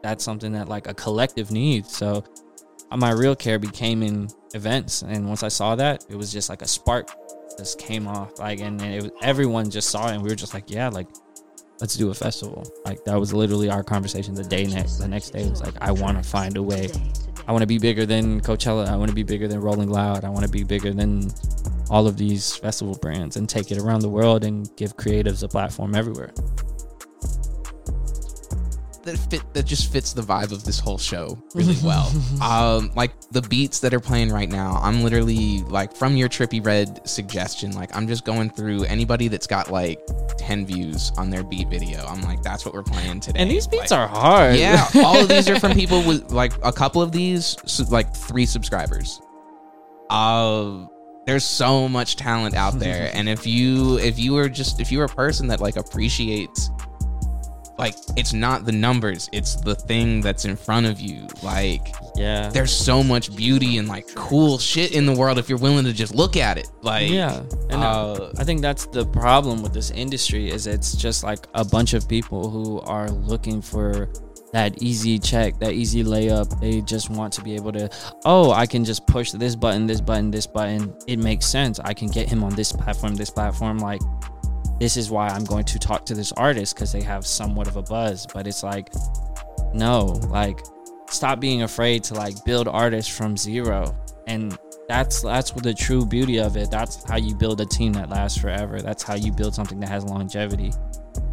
that's 0.01 0.23
something 0.23 0.51
that 0.53 0.67
like 0.67 0.87
a 0.87 0.93
collective 0.93 1.51
needs 1.51 1.95
so 1.95 2.23
uh, 2.91 2.97
my 2.97 3.11
real 3.11 3.35
care 3.35 3.59
became 3.59 4.01
in 4.01 4.27
events 4.53 5.01
and 5.01 5.27
once 5.27 5.41
i 5.43 5.47
saw 5.47 5.75
that 5.75 6.05
it 6.07 6.15
was 6.15 6.31
just 6.31 6.49
like 6.49 6.61
a 6.61 6.67
spark 6.67 7.09
just 7.57 7.79
came 7.79 8.07
off 8.07 8.37
like 8.39 8.59
and, 8.59 8.79
and 8.81 8.93
it 8.93 9.03
was, 9.03 9.11
everyone 9.23 9.69
just 9.69 9.89
saw 9.89 10.07
it 10.07 10.13
and 10.13 10.21
we 10.21 10.29
were 10.29 10.35
just 10.35 10.53
like 10.53 10.69
yeah 10.69 10.87
like 10.87 11.07
let's 11.79 11.95
do 11.95 12.09
a 12.09 12.13
festival. 12.13 12.65
Like 12.85 13.03
that 13.05 13.19
was 13.19 13.33
literally 13.33 13.69
our 13.69 13.83
conversation 13.83 14.33
the 14.33 14.43
day 14.43 14.65
next. 14.65 14.97
The 14.97 15.07
next 15.07 15.31
day 15.31 15.49
was 15.49 15.61
like, 15.61 15.75
I 15.81 15.91
want 15.91 16.21
to 16.21 16.27
find 16.27 16.57
a 16.57 16.63
way. 16.63 16.89
I 17.47 17.51
want 17.51 17.61
to 17.61 17.67
be 17.67 17.77
bigger 17.77 18.05
than 18.05 18.41
Coachella. 18.41 18.87
I 18.87 18.95
want 18.95 19.09
to 19.09 19.15
be 19.15 19.23
bigger 19.23 19.47
than 19.47 19.61
Rolling 19.61 19.89
Loud. 19.89 20.25
I 20.25 20.29
want 20.29 20.45
to 20.45 20.51
be 20.51 20.63
bigger 20.63 20.91
than 20.91 21.31
all 21.89 22.07
of 22.07 22.17
these 22.17 22.55
festival 22.55 22.95
brands 22.95 23.37
and 23.37 23.47
take 23.47 23.71
it 23.71 23.77
around 23.77 24.01
the 24.01 24.09
world 24.09 24.43
and 24.43 24.69
give 24.75 24.97
creatives 24.97 25.43
a 25.43 25.47
platform 25.47 25.95
everywhere. 25.95 26.33
That 29.07 29.17
fit 29.17 29.41
that 29.53 29.65
just 29.65 29.91
fits 29.91 30.13
the 30.13 30.21
vibe 30.21 30.51
of 30.51 30.63
this 30.63 30.79
whole 30.79 30.97
show 30.97 31.37
really 31.55 31.75
well. 31.83 32.11
um, 32.41 32.91
like 32.95 33.11
the 33.31 33.41
beats 33.41 33.79
that 33.79 33.93
are 33.93 33.99
playing 33.99 34.31
right 34.31 34.49
now, 34.49 34.79
I'm 34.81 35.03
literally 35.03 35.61
like 35.63 35.95
from 35.95 36.15
your 36.15 36.29
trippy 36.29 36.63
red 36.63 37.01
suggestion. 37.07 37.71
Like 37.73 37.95
I'm 37.95 38.07
just 38.07 38.23
going 38.25 38.49
through 38.51 38.83
anybody 38.83 39.27
that's 39.27 39.47
got 39.47 39.71
like 39.71 39.99
10 40.37 40.65
views 40.65 41.11
on 41.17 41.29
their 41.29 41.43
beat 41.43 41.67
video. 41.69 42.05
I'm 42.05 42.21
like, 42.21 42.41
that's 42.43 42.63
what 42.65 42.73
we're 42.73 42.83
playing 42.83 43.19
today. 43.19 43.39
And 43.39 43.49
these 43.49 43.65
beats 43.67 43.91
Like, 43.91 43.99
are 43.99 44.07
hard. 44.07 44.55
yeah, 44.57 44.85
all 45.03 45.19
of 45.19 45.27
these 45.27 45.49
are 45.49 45.59
from 45.59 45.73
people 45.81 46.03
with 46.03 46.31
like 46.31 46.53
a 46.63 46.71
couple 46.71 47.01
of 47.01 47.11
these, 47.11 47.57
like 47.89 48.15
three 48.15 48.45
subscribers. 48.45 49.19
Uh, 50.09 50.85
there's 51.25 51.43
so 51.43 51.89
much 51.89 52.15
talent 52.15 52.55
out 52.55 52.79
there, 52.79 53.11
and 53.15 53.27
if 53.27 53.45
you 53.45 53.97
if 53.99 54.17
you 54.17 54.37
are 54.37 54.47
just 54.47 54.79
if 54.79 54.91
you're 54.91 55.03
a 55.05 55.09
person 55.09 55.47
that 55.47 55.59
like 55.59 55.75
appreciates, 55.75 56.69
like 57.77 57.95
it's 58.15 58.33
not 58.33 58.65
the 58.65 58.71
numbers, 58.71 59.29
it's 59.31 59.55
the 59.55 59.75
thing 59.75 60.21
that's 60.21 60.45
in 60.45 60.55
front 60.55 60.85
of 60.85 60.99
you. 60.99 61.27
Like 61.43 61.95
yeah. 62.15 62.49
there's 62.49 62.71
so 62.71 63.03
much 63.03 63.35
beauty 63.35 63.77
and 63.77 63.87
like 63.87 64.07
cool 64.15 64.57
shit 64.57 64.93
in 64.93 65.05
the 65.05 65.13
world 65.13 65.37
if 65.37 65.49
you're 65.49 65.59
willing 65.59 65.85
to 65.85 65.93
just 65.93 66.15
look 66.15 66.35
at 66.37 66.57
it. 66.57 66.69
Like 66.81 67.09
yeah. 67.09 67.41
And 67.69 67.83
uh, 67.83 68.13
uh, 68.13 68.31
I 68.37 68.43
think 68.43 68.61
that's 68.61 68.85
the 68.87 69.05
problem 69.05 69.61
with 69.61 69.73
this 69.73 69.91
industry 69.91 70.49
is 70.49 70.67
it's 70.67 70.95
just 70.95 71.23
like 71.23 71.47
a 71.53 71.63
bunch 71.63 71.93
of 71.93 72.07
people 72.07 72.49
who 72.49 72.79
are 72.81 73.09
looking 73.09 73.61
for 73.61 74.09
that 74.53 74.81
easy 74.81 75.19
check, 75.19 75.59
that 75.59 75.73
easy 75.73 76.03
layup. 76.03 76.59
They 76.59 76.81
just 76.81 77.09
want 77.09 77.33
to 77.33 77.41
be 77.41 77.55
able 77.55 77.71
to, 77.73 77.89
oh, 78.25 78.51
I 78.51 78.65
can 78.65 78.85
just 78.85 79.05
push 79.07 79.31
this 79.31 79.55
button, 79.55 79.85
this 79.85 80.01
button, 80.01 80.31
this 80.31 80.47
button. 80.47 80.95
It 81.05 81.19
makes 81.19 81.45
sense. 81.45 81.79
I 81.79 81.93
can 81.93 82.07
get 82.07 82.29
him 82.29 82.43
on 82.43 82.55
this 82.55 82.71
platform, 82.71 83.15
this 83.15 83.29
platform. 83.29 83.79
Like, 83.79 84.01
this 84.79 84.97
is 84.97 85.09
why 85.09 85.27
I'm 85.27 85.43
going 85.43 85.65
to 85.65 85.79
talk 85.79 86.05
to 86.05 86.13
this 86.13 86.31
artist 86.33 86.75
because 86.75 86.91
they 86.91 87.01
have 87.01 87.25
somewhat 87.25 87.67
of 87.67 87.77
a 87.77 87.81
buzz. 87.81 88.27
But 88.27 88.47
it's 88.47 88.63
like, 88.63 88.93
no, 89.73 90.05
like, 90.29 90.59
stop 91.09 91.39
being 91.39 91.63
afraid 91.63 92.03
to 92.05 92.13
like 92.13 92.43
build 92.45 92.67
artists 92.67 93.15
from 93.15 93.37
zero. 93.37 93.95
And 94.27 94.57
that's 94.87 95.21
that's 95.21 95.53
what 95.53 95.63
the 95.63 95.73
true 95.73 96.05
beauty 96.05 96.39
of 96.39 96.57
it. 96.57 96.69
That's 96.69 97.03
how 97.03 97.17
you 97.17 97.35
build 97.35 97.61
a 97.61 97.65
team 97.65 97.93
that 97.93 98.09
lasts 98.09 98.39
forever. 98.39 98.81
That's 98.81 99.03
how 99.03 99.15
you 99.15 99.31
build 99.31 99.55
something 99.55 99.79
that 99.79 99.89
has 99.89 100.03
longevity. 100.03 100.71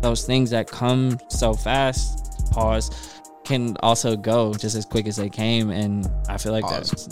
Those 0.00 0.24
things 0.24 0.50
that 0.50 0.66
come 0.66 1.18
so 1.28 1.54
fast, 1.54 2.50
pause, 2.50 3.20
can 3.44 3.76
also 3.80 4.16
go 4.16 4.54
just 4.54 4.74
as 4.74 4.84
quick 4.84 5.06
as 5.06 5.16
they 5.16 5.28
came. 5.28 5.70
And 5.70 6.08
I 6.28 6.38
feel 6.38 6.52
like 6.52 6.66
that's 6.68 7.08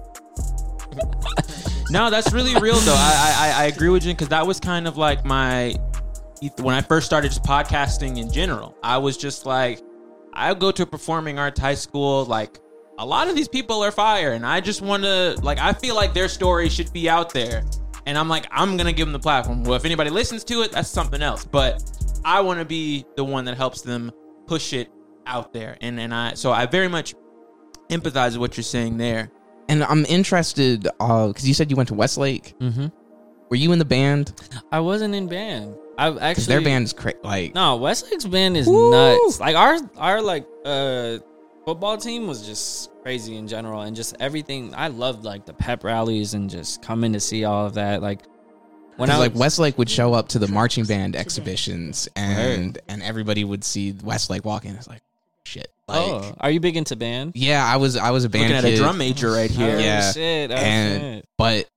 No, 1.94 2.10
that's 2.10 2.34
really 2.34 2.56
real 2.60 2.80
though. 2.80 2.96
I 2.96 3.54
I, 3.56 3.62
I 3.62 3.66
agree 3.66 3.90
with 3.90 4.04
you 4.04 4.14
because 4.14 4.30
that 4.30 4.48
was 4.48 4.60
kind 4.60 4.88
of 4.88 4.98
like 4.98 5.24
my 5.24 5.76
when 6.58 6.74
I 6.74 6.82
first 6.82 7.06
started 7.06 7.28
just 7.30 7.44
podcasting 7.44 8.18
in 8.18 8.32
general. 8.32 8.76
I 8.82 8.98
was 8.98 9.16
just 9.16 9.46
like, 9.46 9.80
I 10.34 10.56
go 10.56 10.72
to 10.72 10.82
a 10.82 10.86
performing 10.88 11.38
arts 11.38 11.60
high 11.60 11.76
school. 11.76 12.26
Like 12.26 12.58
a 12.98 13.06
lot 13.06 13.28
of 13.28 13.36
these 13.36 13.48
people 13.48 13.84
are 13.84 13.92
fire, 13.92 14.32
and 14.32 14.44
I 14.44 14.60
just 14.60 14.82
want 14.82 15.04
to 15.04 15.38
like 15.44 15.60
I 15.60 15.72
feel 15.74 15.94
like 15.94 16.16
their 16.16 16.28
story 16.28 16.68
should 16.68 16.92
be 16.94 17.08
out 17.08 17.32
there, 17.32 17.64
and 18.08 18.18
I'm 18.18 18.28
like 18.28 18.48
I'm 18.50 18.76
gonna 18.76 18.92
give 18.92 19.06
them 19.06 19.14
the 19.14 19.20
platform. 19.20 19.64
Well, 19.64 19.76
if 19.76 19.86
anybody 19.86 20.10
listens 20.10 20.44
to 20.46 20.64
it, 20.64 20.72
that's 20.72 20.90
something 20.90 21.22
else. 21.22 21.46
But 21.46 21.84
I 22.26 22.42
want 22.42 22.58
to 22.58 22.66
be 22.66 23.06
the 23.16 23.24
one 23.24 23.46
that 23.46 23.56
helps 23.56 23.84
them 23.84 24.12
push 24.48 24.74
it 24.74 24.90
out 25.28 25.54
there, 25.54 25.78
and 25.80 26.00
and 26.00 26.12
I 26.12 26.34
so 26.34 26.52
I 26.52 26.66
very 26.66 26.88
much 26.88 27.14
empathize 27.92 28.32
with 28.32 28.38
what 28.38 28.58
you're 28.58 28.64
saying 28.64 28.98
there. 28.98 29.30
And 29.70 29.84
I'm 29.84 30.06
interested 30.06 30.84
because 30.84 31.48
you 31.48 31.54
said 31.54 31.70
you 31.72 31.78
went 31.78 31.88
to 31.90 31.96
Westlake. 31.96 32.58
Mm-hmm. 32.60 32.88
Were 33.50 33.56
you 33.56 33.72
in 33.72 33.80
the 33.80 33.86
band? 33.86 34.34
I 34.72 34.80
wasn't 34.80 35.16
in 35.16 35.28
band. 35.28 35.76
I 35.98 36.10
Because 36.10 36.24
actually 36.24 36.46
their 36.48 36.62
band 36.62 36.86
is 36.86 36.94
cra- 36.94 37.14
like 37.24 37.54
No, 37.54 37.76
Westlake's 37.78 38.26
band 38.26 38.58
is 38.58 38.68
Woo! 38.68 38.92
nuts. 38.92 39.40
Like 39.40 39.56
our 39.56 39.78
our 39.98 40.22
like 40.22 40.48
uh 40.66 41.20
football 41.66 41.98
team 41.98 42.28
was 42.28 42.46
just 42.46 42.90
crazy 43.04 43.38
in 43.38 43.48
general 43.48 43.82
and 43.82 43.96
just 43.96 44.16
everything. 44.20 44.74
I 44.74 44.88
loved 44.88 45.24
like 45.24 45.46
the 45.46 45.54
pep 45.54 45.84
rallies 45.84 46.34
and 46.34 46.50
just 46.50 46.82
coming 46.82 47.14
to 47.14 47.20
see 47.20 47.46
all 47.46 47.66
of 47.68 47.76
that. 47.76 48.02
Like 48.02 48.22
when 48.98 49.10
I 49.10 49.18
was, 49.20 49.28
like 49.28 49.36
Westlake 49.36 49.78
would 49.78 49.90
show 49.90 50.14
up 50.14 50.30
to 50.30 50.40
the 50.40 50.48
marching 50.48 50.86
band 50.86 51.16
exhibitions 51.16 52.08
and 52.16 52.80
and 52.88 53.04
everybody 53.04 53.44
would 53.44 53.64
see 53.64 53.96
Westlake 54.04 54.46
walking. 54.46 54.72
It's 54.72 54.88
like 54.88 55.04
shit. 55.46 55.68
Like 55.88 56.00
oh, 56.00 56.34
are 56.40 56.50
you 56.50 56.60
big 56.60 56.78
into 56.78 56.96
band? 56.96 57.34
yeah, 57.36 57.66
I 57.66 57.78
was 57.78 57.98
I 57.98 58.12
was 58.12 58.24
a 58.24 58.30
band 58.30 58.44
Looking 58.46 58.58
at 58.58 58.64
kid, 58.64 58.74
a 58.76 58.78
drum 58.78 58.98
major 58.98 59.32
right 59.32 59.52
here. 59.52 59.76
Oh, 59.76 59.80
Yeah. 59.80 60.12
shit. 60.12 60.52
Oh, 60.52 60.56
and 60.56 61.02
shit. 61.02 61.26
but 61.38 61.68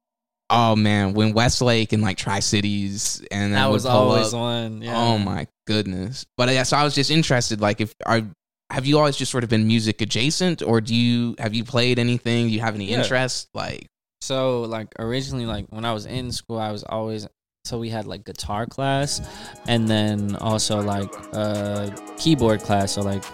oh 0.49 0.77
man, 0.77 1.13
when 1.15 1.33
Westlake 1.33 1.93
and 1.93 2.03
like 2.03 2.17
Tri 2.17 2.39
Cities 2.41 3.25
and 3.31 3.55
That 3.55 3.67
was 3.71 3.85
always 3.85 4.33
up, 4.33 4.41
one. 4.41 4.83
Yeah. 4.83 4.97
Oh 4.97 5.19
my 5.19 5.49
goodness! 5.67 6.25
But 6.37 6.51
yeah, 6.51 6.63
so 6.63 6.77
I 6.77 6.85
was 6.85 6.95
just 6.95 7.11
interested. 7.11 7.61
Like, 7.61 7.81
if 7.81 7.95
are 8.07 8.23
have 8.71 8.87
you 8.87 8.99
always 8.99 9.17
just 9.17 9.31
sort 9.33 9.43
of 9.45 9.51
been 9.51 9.67
music 9.67 10.01
adjacent, 10.01 10.63
or 10.63 10.81
do 10.81 10.95
you 10.95 11.35
have 11.39 11.55
you 11.55 11.65
played 11.65 11.99
anything? 11.99 12.47
Do 12.49 12.53
you 12.55 12.61
have 12.61 12.75
any 12.77 12.91
Yeah. 12.91 13.03
interest? 13.03 13.49
Like, 13.55 13.87
So 14.21 14.63
like 14.63 14.89
originally 15.01 15.47
like 15.47 15.67
when 15.71 15.85
I 15.85 15.93
was 15.93 16.07
in 16.07 16.31
school 16.33 16.59
I 16.59 16.71
was 16.71 16.85
always 16.85 17.27
so 17.65 17.79
we 17.81 17.89
had 17.91 18.07
like 18.07 18.25
guitar 18.25 18.65
class 18.67 19.21
and 19.67 19.89
then 19.89 20.37
also 20.37 20.81
like 20.81 21.11
uh 21.33 21.91
keyboard 22.17 22.61
class 22.63 22.93
so 22.93 23.03
like 23.03 23.25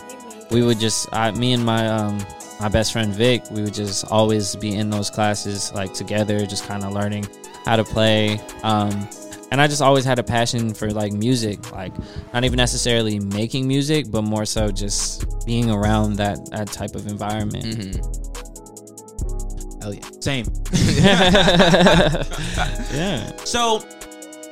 we 0.51 0.63
would 0.63 0.79
just 0.79 1.09
I 1.13 1.31
me 1.33 1.53
and 1.53 1.65
my 1.65 1.87
um 1.87 2.19
my 2.61 2.69
best 2.69 2.93
friend 2.93 3.13
Vic 3.13 3.43
we 3.51 3.63
would 3.63 3.75
just 3.75 4.05
always 4.11 4.55
be 4.57 4.75
in 4.75 4.91
those 4.91 5.11
classes 5.11 5.73
like 5.73 5.93
together 5.95 6.45
just 6.47 6.67
kind 6.67 6.85
of 6.85 6.93
learning 6.93 7.27
how 7.65 7.77
to 7.77 7.85
play 7.85 8.41
um 8.63 9.09
and 9.51 9.61
I 9.61 9.67
just 9.67 9.83
always 9.83 10.05
had 10.05 10.19
a 10.19 10.23
passion 10.23 10.73
for 10.73 10.91
like 10.91 11.13
music 11.13 11.73
like 11.73 11.93
not 12.33 12.45
even 12.45 12.57
necessarily 12.57 13.19
making 13.19 13.69
music 13.69 14.11
but 14.11 14.23
more 14.23 14.45
so 14.45 14.71
just 14.71 15.45
being 15.45 15.71
around 15.71 16.17
that 16.17 16.39
that 16.51 16.69
type 16.69 16.95
of 16.95 17.07
environment 17.07 17.65
mm-hmm. 17.65 19.83
hell 19.83 19.95
yeah, 19.95 20.09
Same. 20.21 20.47
yeah 22.93 23.35
So 23.45 23.85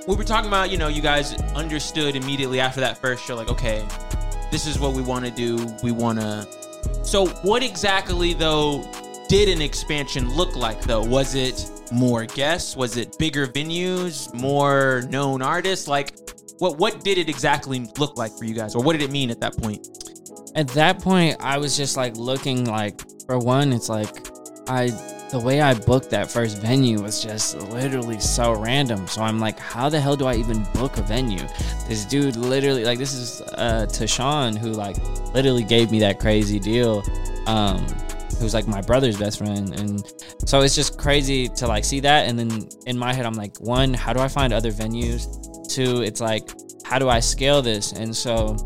we 0.09 0.17
were 0.17 0.25
talking 0.25 0.49
about, 0.49 0.71
you 0.71 0.79
know, 0.79 0.89
you 0.89 1.03
guys 1.03 1.35
understood 1.55 2.17
immediately 2.17 2.59
after 2.59 2.81
that 2.81 2.99
first 2.99 3.25
show, 3.25 3.37
like, 3.37 3.51
okay, 3.51 3.87
this 4.51 4.67
is 4.67 4.79
what 4.79 4.93
we 4.95 5.03
want 5.03 5.25
to 5.25 5.31
do. 5.31 5.57
We 5.83 5.93
want 5.93 6.21
to. 6.21 6.47
So, 7.05 7.27
what 7.43 7.63
exactly, 7.63 8.33
though, 8.33 8.85
did 9.29 9.49
an 9.49 9.63
expansion 9.63 10.29
look 10.35 10.57
like, 10.57 10.81
though? 10.83 11.03
Was 11.03 11.35
it 11.35 11.71
more 11.93 12.25
guests? 12.25 12.77
Was 12.77 12.97
it 12.97 13.17
bigger 13.19 13.47
venues? 13.47 14.33
More 14.35 15.03
known 15.11 15.43
artists? 15.43 15.89
Like, 15.89 16.19
what 16.59 16.79
what 16.79 17.05
did 17.05 17.19
it 17.19 17.29
exactly 17.29 17.81
look 17.99 18.17
like 18.17 18.33
for 18.33 18.45
you 18.45 18.55
guys, 18.55 18.75
or 18.75 18.83
what 18.83 18.93
did 18.93 19.03
it 19.03 19.11
mean 19.11 19.31
at 19.31 19.41
that 19.41 19.57
point? 19.57 19.87
at 20.57 20.69
that 20.69 21.01
point 21.01 21.37
i 21.41 21.57
was 21.57 21.77
just 21.77 21.97
like 21.97 22.17
looking 22.17 22.65
like 22.65 23.01
for 23.27 23.39
one 23.39 23.73
it's 23.73 23.89
like 23.89 24.27
i 24.69 24.87
the 25.31 25.39
way 25.39 25.61
i 25.61 25.75
booked 25.75 26.11
that 26.11 26.31
first 26.31 26.59
venue 26.59 27.01
was 27.01 27.23
just 27.23 27.57
literally 27.71 28.19
so 28.19 28.55
random. 28.55 29.07
So 29.07 29.23
i'm 29.23 29.39
like 29.39 29.59
how 29.59 29.89
the 29.89 30.01
hell 30.01 30.17
do 30.17 30.27
i 30.27 30.35
even 30.35 30.65
book 30.75 30.99
a 30.99 31.03
venue? 31.03 31.47
This 31.89 32.05
dude 32.05 32.37
literally 32.37 32.85
like 32.85 32.99
this 32.99 33.13
is 33.13 33.41
uh 33.55 33.87
tashawn 33.89 34.57
who 34.57 34.73
like 34.73 34.97
literally 35.35 35.65
gave 35.65 35.91
me 35.91 36.01
that 36.01 36.19
crazy 36.19 36.59
deal 36.59 37.03
um 37.47 37.79
who's 38.39 38.55
like 38.55 38.67
my 38.67 38.81
brother's 38.81 39.19
best 39.19 39.39
friend. 39.39 39.79
And 39.79 40.03
so 40.47 40.63
it's 40.63 40.75
just 40.75 40.99
crazy 40.99 41.49
to 41.49 41.67
like 41.67 41.85
see 41.85 42.01
that. 42.01 42.27
And 42.27 42.39
then 42.39 42.69
in 42.87 42.99
my 42.99 43.13
head 43.13 43.27
i'm 43.27 43.35
like 43.35 43.57
one 43.59 43.95
how 43.95 44.13
do 44.13 44.21
i 44.21 44.29
find 44.29 44.53
other 44.53 44.73
venues? 44.73 45.27
Two 45.69 46.03
it's 46.03 46.21
like 46.21 46.51
how 46.85 46.99
do 46.99 47.09
i 47.09 47.21
scale 47.21 47.63
this? 47.63 47.93
And 47.93 48.15
so 48.17 48.57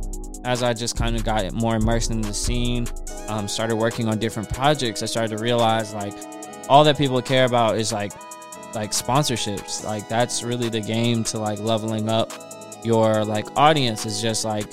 as 0.44 0.62
I 0.62 0.74
just 0.74 0.96
kind 0.96 1.16
of 1.16 1.24
got 1.24 1.50
more 1.52 1.76
immersed 1.76 2.10
in 2.10 2.20
the 2.20 2.34
scene, 2.34 2.86
um, 3.28 3.48
started 3.48 3.76
working 3.76 4.08
on 4.08 4.18
different 4.18 4.48
projects, 4.50 5.02
I 5.02 5.06
started 5.06 5.36
to 5.36 5.42
realize 5.42 5.94
like 5.94 6.14
all 6.68 6.84
that 6.84 6.96
people 6.96 7.20
care 7.22 7.44
about 7.44 7.78
is 7.78 7.92
like 7.92 8.12
like 8.74 8.90
sponsorships. 8.90 9.84
Like 9.84 10.08
that's 10.08 10.42
really 10.42 10.68
the 10.68 10.80
game 10.80 11.24
to 11.24 11.38
like 11.38 11.60
leveling 11.60 12.08
up 12.08 12.32
your 12.84 13.24
like 13.24 13.46
audience. 13.56 14.06
Is 14.06 14.20
just 14.20 14.44
like 14.44 14.66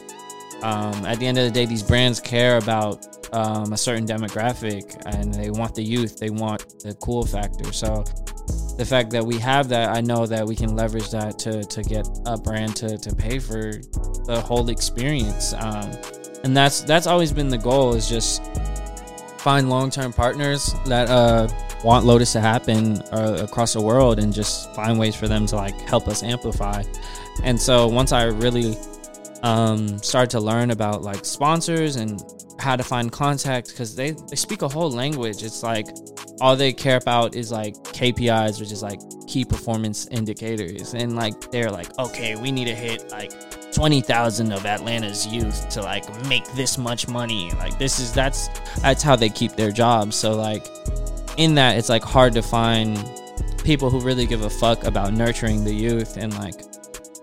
um, 0.64 1.06
at 1.06 1.20
the 1.20 1.28
end 1.28 1.38
of 1.38 1.46
the 1.46 1.52
day, 1.52 1.66
these 1.66 1.84
brands 1.84 2.20
care 2.20 2.58
about 2.58 3.06
um, 3.34 3.74
a 3.74 3.78
certain 3.78 4.06
demographic 4.06 5.02
and 5.06 5.34
they 5.34 5.50
want 5.50 5.76
the 5.76 5.84
youth. 5.84 6.18
They 6.18 6.30
want 6.30 6.80
the 6.80 6.94
cool 6.96 7.26
factor. 7.26 7.72
So 7.72 8.04
the 8.78 8.86
fact 8.86 9.12
that 9.12 9.26
we 9.26 9.38
have 9.40 9.70
that, 9.70 9.90
I 9.90 10.02
know 10.02 10.26
that 10.26 10.46
we 10.46 10.56
can 10.56 10.76
leverage 10.76 11.10
that 11.12 11.40
to 11.40 11.64
to 11.64 11.84
get 11.84 12.08
a 12.26 12.38
brand 12.38 12.76
to 12.78 12.98
to 12.98 13.16
pay 13.16 13.40
for 13.40 13.74
the 14.26 14.42
whole 14.46 14.70
experience. 14.70 15.54
Um, 15.54 15.92
and 16.44 16.58
that's 16.58 16.82
that's 16.82 17.08
always 17.08 17.32
been 17.32 17.50
the 17.50 17.58
goal 17.58 17.94
is 17.94 18.10
just 18.10 18.42
find 19.42 19.70
long-term 19.70 20.14
partners 20.14 20.76
that 20.86 21.10
uh, 21.10 21.48
want 21.84 22.06
Lotus 22.06 22.32
to 22.34 22.42
happen 22.42 23.02
uh, 23.12 23.40
across 23.42 23.74
the 23.74 23.82
world 23.82 24.20
and 24.20 24.32
just 24.32 24.74
find 24.76 25.00
ways 25.00 25.16
for 25.16 25.28
them 25.28 25.46
to 25.48 25.56
like 25.56 25.80
help 25.82 26.08
us 26.08 26.22
amplify. 26.24 26.84
And 27.44 27.60
so 27.60 27.88
once 27.88 28.12
I 28.12 28.26
really 28.26 28.76
um, 29.42 29.98
started 30.00 30.30
to 30.32 30.40
learn 30.40 30.72
about 30.72 31.02
like 31.02 31.26
sponsors 31.26 31.96
and 31.96 32.22
how 32.60 32.76
to 32.76 32.84
find 32.84 33.12
contacts 33.12 33.72
because 33.72 33.96
they, 33.96 34.12
they 34.12 34.36
speak 34.36 34.62
a 34.62 34.68
whole 34.68 34.92
language. 34.92 35.44
It's 35.44 35.64
like 35.64 35.88
all 36.40 36.56
they 36.56 36.72
care 36.72 36.98
about 36.98 37.36
is 37.36 37.52
like 37.52 37.74
KPIs, 37.76 38.60
which 38.60 38.72
is 38.72 38.84
like 38.84 39.00
key 39.28 39.44
performance 39.44 40.06
indicators. 40.08 40.94
And 40.94 41.16
like 41.16 41.50
they're 41.52 41.72
like, 41.72 41.88
okay, 41.98 42.36
we 42.36 42.52
need 42.52 42.66
to 42.66 42.76
hit 42.76 43.10
like 43.10 43.32
20,000 43.74 44.52
of 44.52 44.66
Atlanta's 44.66 45.26
youth 45.28 45.70
to 45.70 45.82
like 45.82 46.04
make 46.28 46.46
this 46.54 46.78
much 46.78 47.08
money. 47.08 47.52
Like 47.54 47.78
this 47.78 48.00
is 48.00 48.14
that's 48.14 48.50
that's 48.82 49.04
how 49.04 49.16
they 49.16 49.30
keep 49.30 49.54
their 49.54 49.72
jobs. 49.72 50.16
So 50.16 50.34
like 50.36 50.68
in 51.38 51.56
that 51.56 51.78
it's 51.78 51.90
like 51.90 52.04
hard 52.04 52.34
to 52.34 52.42
find 52.42 52.98
people 53.64 53.90
who 53.90 54.00
really 54.00 54.26
give 54.26 54.42
a 54.42 54.50
fuck 54.50 54.84
about 54.84 55.14
nurturing 55.14 55.64
the 55.64 55.74
youth 55.74 56.18
and 56.18 56.34
like 56.38 56.56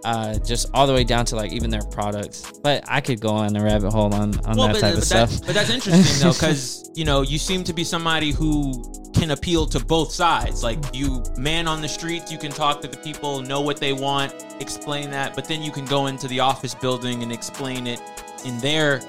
uh, 0.05 0.39
just 0.39 0.71
all 0.73 0.87
the 0.87 0.93
way 0.93 1.05
down 1.05 1.25
to 1.27 1.37
like 1.37 1.53
even 1.53 1.71
their 1.71 1.83
products. 1.83 2.51
But 2.63 2.85
I 2.89 3.01
could 3.01 3.21
go 3.21 3.31
on 3.31 3.55
a 3.57 3.63
rabbit 3.63 3.91
hole 3.91 4.15
on, 4.15 4.39
on 4.47 4.57
that 4.57 4.73
but, 4.73 4.81
type 4.81 4.95
but 4.95 4.99
of 4.99 5.05
stuff. 5.05 5.41
But 5.45 5.55
that's 5.55 5.71
interesting 5.71 6.21
though, 6.21 6.33
because 6.33 6.91
you 6.95 7.05
know 7.05 7.23
you 7.23 7.39
seem 7.39 7.65
to 7.65 7.73
be 7.73 7.85
somebody 7.85 8.33
who 8.33 8.98
can 9.13 9.31
appeal 9.31 9.67
to 9.67 9.81
both 9.81 10.13
sides. 10.13 10.63
Like 10.63 10.79
you, 10.93 11.23
man 11.37 11.67
on 11.67 11.81
the 11.81 11.89
streets, 11.89 12.31
you 12.31 12.39
can 12.39 12.51
talk 12.51 12.81
to 12.83 12.89
the 12.89 12.97
people, 12.99 13.41
know 13.41 13.61
what 13.61 13.79
they 13.79 13.93
want, 13.93 14.35
explain 14.61 15.11
that, 15.11 15.35
but 15.35 15.47
then 15.47 15.63
you 15.63 15.71
can 15.71 15.85
go 15.85 16.07
into 16.07 16.29
the 16.29 16.41
office 16.41 16.75
building 16.75 17.23
and 17.23 17.33
explain 17.33 17.87
it 17.87 18.01
in 18.45 18.59
their 18.59 19.01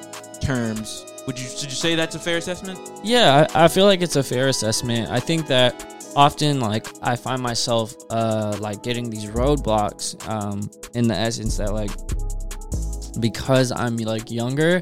terms. 0.41 1.05
Would 1.27 1.38
you 1.39 1.47
should 1.47 1.69
you 1.69 1.75
say 1.75 1.95
that's 1.95 2.15
a 2.15 2.19
fair 2.19 2.38
assessment? 2.38 2.79
Yeah, 3.03 3.47
I, 3.53 3.65
I 3.65 3.67
feel 3.67 3.85
like 3.85 4.01
it's 4.01 4.15
a 4.15 4.23
fair 4.23 4.47
assessment. 4.47 5.09
I 5.09 5.19
think 5.19 5.47
that 5.47 5.85
often, 6.15 6.59
like, 6.59 6.88
I 7.03 7.15
find 7.15 7.41
myself, 7.41 7.95
uh, 8.09 8.57
like, 8.59 8.81
getting 8.81 9.09
these 9.09 9.25
roadblocks, 9.25 10.27
um, 10.27 10.69
in 10.95 11.07
the 11.07 11.15
essence 11.15 11.57
that, 11.57 11.71
like, 11.73 11.91
because 13.19 13.71
I'm 13.71 13.97
like 13.97 14.32
younger, 14.32 14.82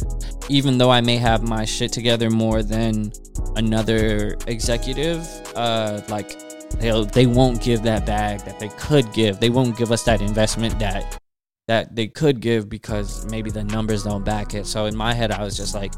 even 0.50 0.78
though 0.78 0.90
I 0.90 1.02
may 1.02 1.18
have 1.18 1.44
my 1.44 1.66
shit 1.66 1.92
together 1.92 2.30
more 2.30 2.64
than 2.64 3.12
another 3.56 4.38
executive, 4.48 5.28
uh, 5.56 6.02
like, 6.10 6.40
they'll 6.80 7.06
they 7.06 7.26
won't 7.26 7.62
give 7.62 7.84
that 7.84 8.06
bag 8.06 8.42
that 8.42 8.60
they 8.60 8.70
could 8.70 9.12
give. 9.14 9.40
They 9.40 9.50
won't 9.50 9.78
give 9.78 9.92
us 9.92 10.04
that 10.04 10.22
investment 10.22 10.78
that 10.80 11.20
that 11.68 11.96
they 11.96 12.08
could 12.08 12.40
give 12.40 12.70
because 12.70 13.26
maybe 13.30 13.52
the 13.52 13.64
numbers 13.64 14.04
don't 14.04 14.24
back 14.24 14.54
it. 14.54 14.66
So 14.66 14.86
in 14.86 14.96
my 14.96 15.14
head, 15.14 15.32
I 15.32 15.44
was 15.44 15.58
just 15.58 15.76
like, 15.76 15.94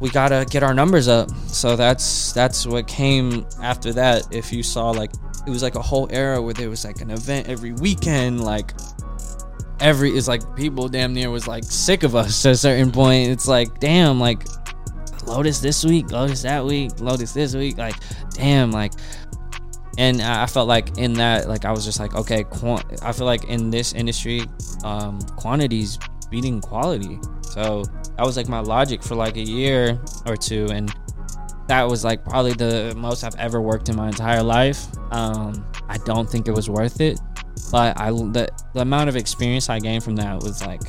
we 0.00 0.08
gotta 0.08 0.46
get 0.48 0.62
our 0.62 0.72
numbers 0.72 1.08
up. 1.08 1.30
So 1.46 1.76
that's 1.76 2.32
that's 2.32 2.66
what 2.66 2.86
came 2.86 3.46
after 3.62 3.92
that. 3.92 4.26
If 4.34 4.52
you 4.52 4.62
saw 4.62 4.90
like 4.90 5.12
it 5.46 5.50
was 5.50 5.62
like 5.62 5.74
a 5.74 5.82
whole 5.82 6.08
era 6.10 6.40
where 6.40 6.54
there 6.54 6.70
was 6.70 6.84
like 6.84 7.00
an 7.00 7.10
event 7.10 7.48
every 7.48 7.72
weekend, 7.72 8.42
like 8.42 8.72
every 9.80 10.10
it's 10.10 10.28
like 10.28 10.56
people 10.56 10.88
damn 10.88 11.12
near 11.12 11.30
was 11.30 11.48
like 11.48 11.64
sick 11.64 12.02
of 12.02 12.14
us 12.14 12.44
at 12.46 12.52
a 12.52 12.56
certain 12.56 12.90
point. 12.92 13.30
It's 13.30 13.48
like 13.48 13.80
damn, 13.80 14.20
like 14.20 14.44
Lotus 15.26 15.60
this 15.60 15.84
week, 15.84 16.10
Lotus 16.10 16.42
that 16.42 16.64
week, 16.64 17.00
Lotus 17.00 17.32
this 17.32 17.54
week, 17.54 17.78
like 17.78 17.96
damn, 18.34 18.70
like 18.70 18.92
and 19.98 20.22
I 20.22 20.46
felt 20.46 20.68
like 20.68 20.96
in 20.96 21.14
that, 21.14 21.48
like 21.48 21.64
I 21.64 21.72
was 21.72 21.84
just 21.84 22.00
like, 22.00 22.14
okay, 22.14 22.44
I 23.02 23.12
feel 23.12 23.26
like 23.26 23.44
in 23.44 23.70
this 23.70 23.92
industry, 23.92 24.44
um, 24.82 25.20
quantities 25.36 25.98
beating 26.30 26.60
quality. 26.60 27.18
So 27.42 27.84
that 28.16 28.24
was 28.24 28.36
like 28.36 28.48
my 28.48 28.60
logic 28.60 29.02
for 29.02 29.14
like 29.14 29.36
a 29.36 29.42
year 29.42 30.00
or 30.26 30.36
two, 30.36 30.68
and 30.72 30.90
that 31.66 31.86
was 31.86 32.02
like 32.04 32.24
probably 32.24 32.54
the 32.54 32.94
most 32.96 33.24
I've 33.24 33.34
ever 33.36 33.60
worked 33.60 33.88
in 33.88 33.96
my 33.96 34.08
entire 34.08 34.42
life. 34.42 34.86
Um, 35.10 35.66
I 35.88 35.98
don't 35.98 36.30
think 36.30 36.48
it 36.48 36.52
was 36.52 36.70
worth 36.70 37.00
it, 37.00 37.20
but 37.70 37.98
I 38.00 38.10
the, 38.10 38.48
the 38.74 38.80
amount 38.80 39.08
of 39.08 39.16
experience 39.16 39.68
I 39.68 39.78
gained 39.78 40.04
from 40.04 40.16
that 40.16 40.42
was 40.42 40.64
like 40.66 40.82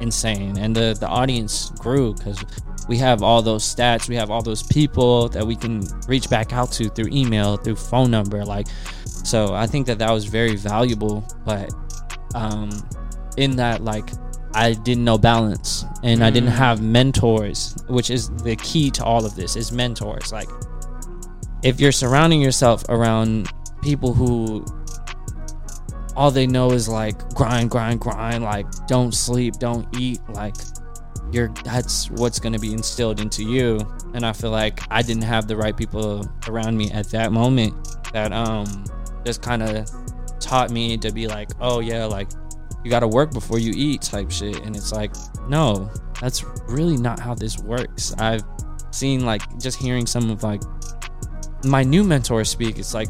insane, 0.00 0.58
and 0.58 0.74
the 0.74 0.96
the 0.98 1.08
audience 1.08 1.70
grew 1.78 2.14
because 2.14 2.44
we 2.88 2.96
have 2.98 3.22
all 3.22 3.42
those 3.42 3.62
stats, 3.62 4.08
we 4.08 4.16
have 4.16 4.30
all 4.30 4.42
those 4.42 4.62
people 4.64 5.28
that 5.28 5.46
we 5.46 5.54
can 5.54 5.82
reach 6.08 6.28
back 6.28 6.52
out 6.52 6.72
to 6.72 6.88
through 6.88 7.08
email, 7.12 7.56
through 7.56 7.76
phone 7.76 8.10
number. 8.10 8.44
Like, 8.44 8.66
so 9.06 9.54
I 9.54 9.66
think 9.68 9.86
that 9.86 9.98
that 10.00 10.10
was 10.10 10.24
very 10.24 10.56
valuable. 10.56 11.24
But 11.44 11.72
um, 12.34 12.70
in 13.36 13.54
that, 13.56 13.84
like, 13.84 14.10
I 14.54 14.72
didn't 14.72 15.04
know 15.04 15.16
balance 15.16 15.84
and 16.02 16.24
I 16.24 16.30
didn't 16.30 16.48
Mm. 16.50 16.56
have 16.56 16.82
mentors, 16.82 17.76
which 17.88 18.10
is 18.10 18.30
the 18.42 18.56
key 18.56 18.90
to 18.92 19.04
all 19.04 19.24
of 19.24 19.36
this 19.36 19.54
is 19.54 19.70
mentors. 19.70 20.32
Like, 20.32 20.48
if 21.62 21.80
you're 21.80 21.92
surrounding 21.92 22.42
yourself 22.42 22.84
around 22.88 23.48
people 23.82 24.12
who 24.12 24.64
all 26.16 26.30
they 26.30 26.46
know 26.46 26.72
is 26.72 26.88
like 26.88 27.18
grind, 27.34 27.70
grind, 27.70 28.00
grind, 28.00 28.44
like 28.44 28.66
don't 28.86 29.12
sleep, 29.12 29.54
don't 29.58 29.86
eat, 29.98 30.20
like 30.30 30.54
you're 31.32 31.48
that's 31.64 32.10
what's 32.10 32.38
gonna 32.38 32.58
be 32.58 32.72
instilled 32.72 33.20
into 33.20 33.42
you. 33.42 33.80
And 34.14 34.24
I 34.24 34.32
feel 34.32 34.50
like 34.50 34.80
I 34.90 35.02
didn't 35.02 35.22
have 35.22 35.48
the 35.48 35.56
right 35.56 35.76
people 35.76 36.28
around 36.48 36.76
me 36.76 36.90
at 36.90 37.08
that 37.10 37.32
moment 37.32 37.74
that 38.12 38.32
um 38.32 38.84
just 39.24 39.42
kind 39.42 39.62
of 39.62 39.88
taught 40.40 40.70
me 40.70 40.96
to 40.98 41.12
be 41.12 41.26
like, 41.26 41.50
oh 41.60 41.80
yeah, 41.80 42.04
like 42.04 42.28
you 42.84 42.90
gotta 42.90 43.08
work 43.08 43.32
before 43.32 43.58
you 43.58 43.72
eat 43.74 44.02
type 44.02 44.30
shit. 44.30 44.62
And 44.64 44.76
it's 44.76 44.92
like, 44.92 45.14
no, 45.48 45.90
that's 46.20 46.44
really 46.68 46.96
not 46.96 47.18
how 47.18 47.34
this 47.34 47.58
works. 47.58 48.12
I've 48.18 48.42
seen 48.90 49.24
like 49.24 49.42
just 49.58 49.78
hearing 49.78 50.06
some 50.06 50.30
of 50.30 50.42
like 50.42 50.62
my 51.64 51.82
new 51.82 52.04
mentors 52.04 52.50
speak. 52.50 52.78
It's 52.78 52.92
like, 52.92 53.08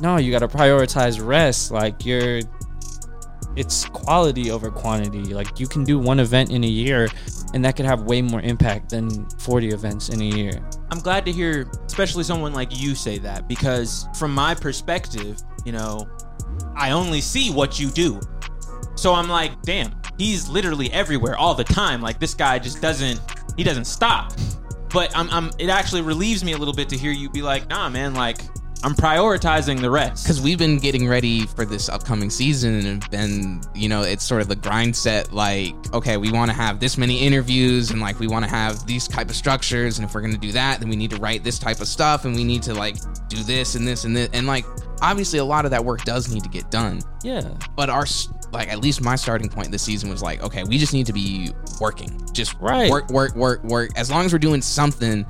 no, 0.00 0.16
you 0.16 0.30
gotta 0.30 0.48
prioritize 0.48 1.24
rest. 1.24 1.70
Like 1.70 2.04
you're 2.04 2.40
it's 3.56 3.84
quality 3.86 4.50
over 4.50 4.70
quantity. 4.70 5.34
Like 5.34 5.60
you 5.60 5.66
can 5.66 5.84
do 5.84 5.98
one 5.98 6.20
event 6.20 6.50
in 6.50 6.64
a 6.64 6.68
year 6.68 7.08
and 7.54 7.64
that 7.64 7.76
could 7.76 7.86
have 7.86 8.02
way 8.02 8.20
more 8.20 8.40
impact 8.40 8.90
than 8.90 9.28
40 9.38 9.68
events 9.68 10.08
in 10.08 10.20
a 10.20 10.24
year. 10.24 10.68
I'm 10.90 10.98
glad 10.98 11.24
to 11.26 11.32
hear, 11.32 11.70
especially 11.86 12.24
someone 12.24 12.52
like 12.52 12.76
you 12.76 12.94
say 12.96 13.18
that, 13.18 13.46
because 13.46 14.08
from 14.18 14.34
my 14.34 14.54
perspective, 14.54 15.40
you 15.64 15.70
know, 15.70 16.08
I 16.74 16.90
only 16.90 17.20
see 17.20 17.52
what 17.52 17.78
you 17.78 17.90
do. 17.90 18.20
So 18.96 19.14
I'm 19.14 19.28
like, 19.28 19.62
damn, 19.62 19.94
he's 20.18 20.48
literally 20.48 20.92
everywhere 20.92 21.36
all 21.36 21.54
the 21.54 21.64
time. 21.64 22.00
Like 22.00 22.18
this 22.18 22.34
guy 22.34 22.58
just 22.58 22.82
doesn't, 22.82 23.20
he 23.56 23.62
doesn't 23.62 23.86
stop. 23.86 24.32
But 24.92 25.16
I'm, 25.16 25.30
I'm, 25.30 25.50
it 25.58 25.68
actually 25.68 26.02
relieves 26.02 26.44
me 26.44 26.52
a 26.52 26.56
little 26.56 26.74
bit 26.74 26.88
to 26.88 26.96
hear 26.96 27.12
you 27.12 27.30
be 27.30 27.42
like, 27.42 27.68
nah, 27.68 27.88
man, 27.88 28.14
like 28.14 28.38
I'm 28.84 28.94
prioritizing 28.94 29.80
the 29.80 29.90
rest. 29.90 30.24
because 30.24 30.40
we've 30.42 30.58
been 30.58 30.78
getting 30.78 31.08
ready 31.08 31.46
for 31.46 31.64
this 31.64 31.88
upcoming 31.88 32.28
season 32.28 32.84
and 32.86 33.10
been 33.10 33.62
you 33.74 33.88
know 33.88 34.02
it's 34.02 34.22
sort 34.24 34.42
of 34.42 34.48
the 34.48 34.56
grind 34.56 34.94
set 34.94 35.32
like 35.32 35.74
okay 35.94 36.16
we 36.18 36.30
want 36.30 36.50
to 36.50 36.54
have 36.56 36.80
this 36.80 36.98
many 36.98 37.20
interviews 37.20 37.90
and 37.90 38.00
like 38.00 38.18
we 38.20 38.26
want 38.26 38.44
to 38.44 38.50
have 38.50 38.86
these 38.86 39.08
type 39.08 39.30
of 39.30 39.36
structures 39.36 39.98
and 39.98 40.06
if 40.06 40.14
we're 40.14 40.20
going 40.20 40.34
to 40.34 40.38
do 40.38 40.52
that 40.52 40.80
then 40.80 40.88
we 40.90 40.96
need 40.96 41.10
to 41.10 41.16
write 41.16 41.42
this 41.42 41.58
type 41.58 41.80
of 41.80 41.88
stuff 41.88 42.26
and 42.26 42.36
we 42.36 42.44
need 42.44 42.62
to 42.62 42.74
like 42.74 42.96
do 43.28 43.42
this 43.44 43.74
and 43.74 43.88
this 43.88 44.04
and 44.04 44.14
this 44.14 44.28
and 44.34 44.46
like 44.46 44.66
obviously 45.00 45.38
a 45.38 45.44
lot 45.44 45.64
of 45.64 45.70
that 45.70 45.82
work 45.84 46.02
does 46.04 46.32
need 46.32 46.42
to 46.42 46.50
get 46.50 46.70
done 46.70 47.00
Yeah. 47.22 47.42
but 47.76 47.88
our 47.88 48.04
like 48.52 48.68
at 48.70 48.80
least 48.80 49.00
my 49.02 49.16
starting 49.16 49.48
point 49.48 49.70
this 49.72 49.82
season 49.82 50.10
was 50.10 50.22
like 50.22 50.42
okay 50.42 50.62
we 50.64 50.76
just 50.78 50.92
need 50.92 51.06
to 51.06 51.12
be 51.14 51.50
working 51.80 52.10
just 52.32 52.54
Right. 52.60 52.90
work 52.90 53.08
work 53.10 53.34
work 53.34 53.64
work 53.64 53.90
as 53.96 54.10
long 54.10 54.24
as 54.26 54.32
we're 54.32 54.38
doing 54.38 54.60
something 54.62 55.24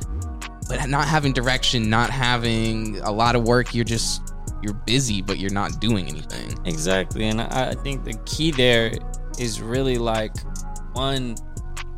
but 0.68 0.88
not 0.88 1.07
having 1.07 1.33
direction 1.33 1.90
not 1.90 2.11
having 2.11 2.98
a 3.00 3.11
lot 3.11 3.37
of 3.37 3.42
work 3.44 3.74
you're 3.74 3.85
just 3.85 4.35
you're 4.62 4.74
busy 4.74 5.20
but 5.20 5.38
you're 5.38 5.53
not 5.53 5.79
doing 5.81 6.09
anything 6.09 6.55
Exactly. 6.64 7.29
And 7.29 7.40
I, 7.40 7.70
I 7.70 7.74
think 7.74 8.05
the 8.05 8.14
key 8.24 8.50
there 8.50 8.92
is 9.38 9.61
really 9.61 9.98
like 9.98 10.33
one, 10.92 11.37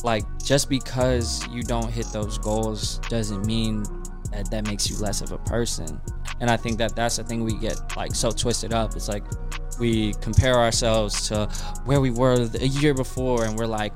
like 0.03 0.25
just 0.43 0.69
because 0.69 1.47
you 1.49 1.63
don't 1.63 1.91
hit 1.91 2.07
those 2.13 2.39
goals 2.39 2.99
doesn't 3.09 3.47
mean 3.47 3.85
that 4.33 4.51
that 4.51 4.67
makes 4.67 4.91
you 4.91 4.97
less 4.99 5.21
of 5.21 5.33
a 5.33 5.39
person. 5.39 6.01
And 6.41 6.51
I 6.51 6.57
think 6.57 6.79
that 6.79 6.97
that's 6.97 7.17
the 7.17 7.25
thing 7.25 7.45
we 7.45 7.57
get 7.59 7.97
like 7.97 8.15
so 8.15 8.31
twisted 8.31 8.73
up. 8.73 8.97
It's 8.97 9.09
like 9.09 9.25
we 9.79 10.15
compare 10.15 10.55
ourselves 10.55 11.29
to 11.29 11.47
where 11.85 12.01
we 12.01 12.11
were 12.11 12.49
a 12.61 12.67
year 12.67 12.95
before 12.95 13.45
and 13.45 13.57
we're 13.57 13.67
like, 13.67 13.93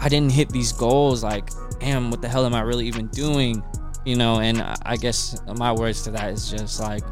I 0.00 0.08
didn't 0.08 0.32
hit 0.32 0.50
these 0.50 0.72
goals. 0.72 1.24
Like, 1.24 1.50
damn, 1.80 2.10
what 2.10 2.20
the 2.20 2.28
hell 2.28 2.44
am 2.44 2.54
I 2.54 2.60
really 2.60 2.86
even 2.86 3.06
doing? 3.08 3.62
You 4.06 4.16
know, 4.16 4.40
and 4.40 4.62
I- 4.62 4.96
guess 4.96 5.36
my 5.56 5.72
words 5.72 6.02
to 6.04 6.10
that 6.12 6.32
is 6.32 6.50
just 6.50 6.80
like, 6.80 7.02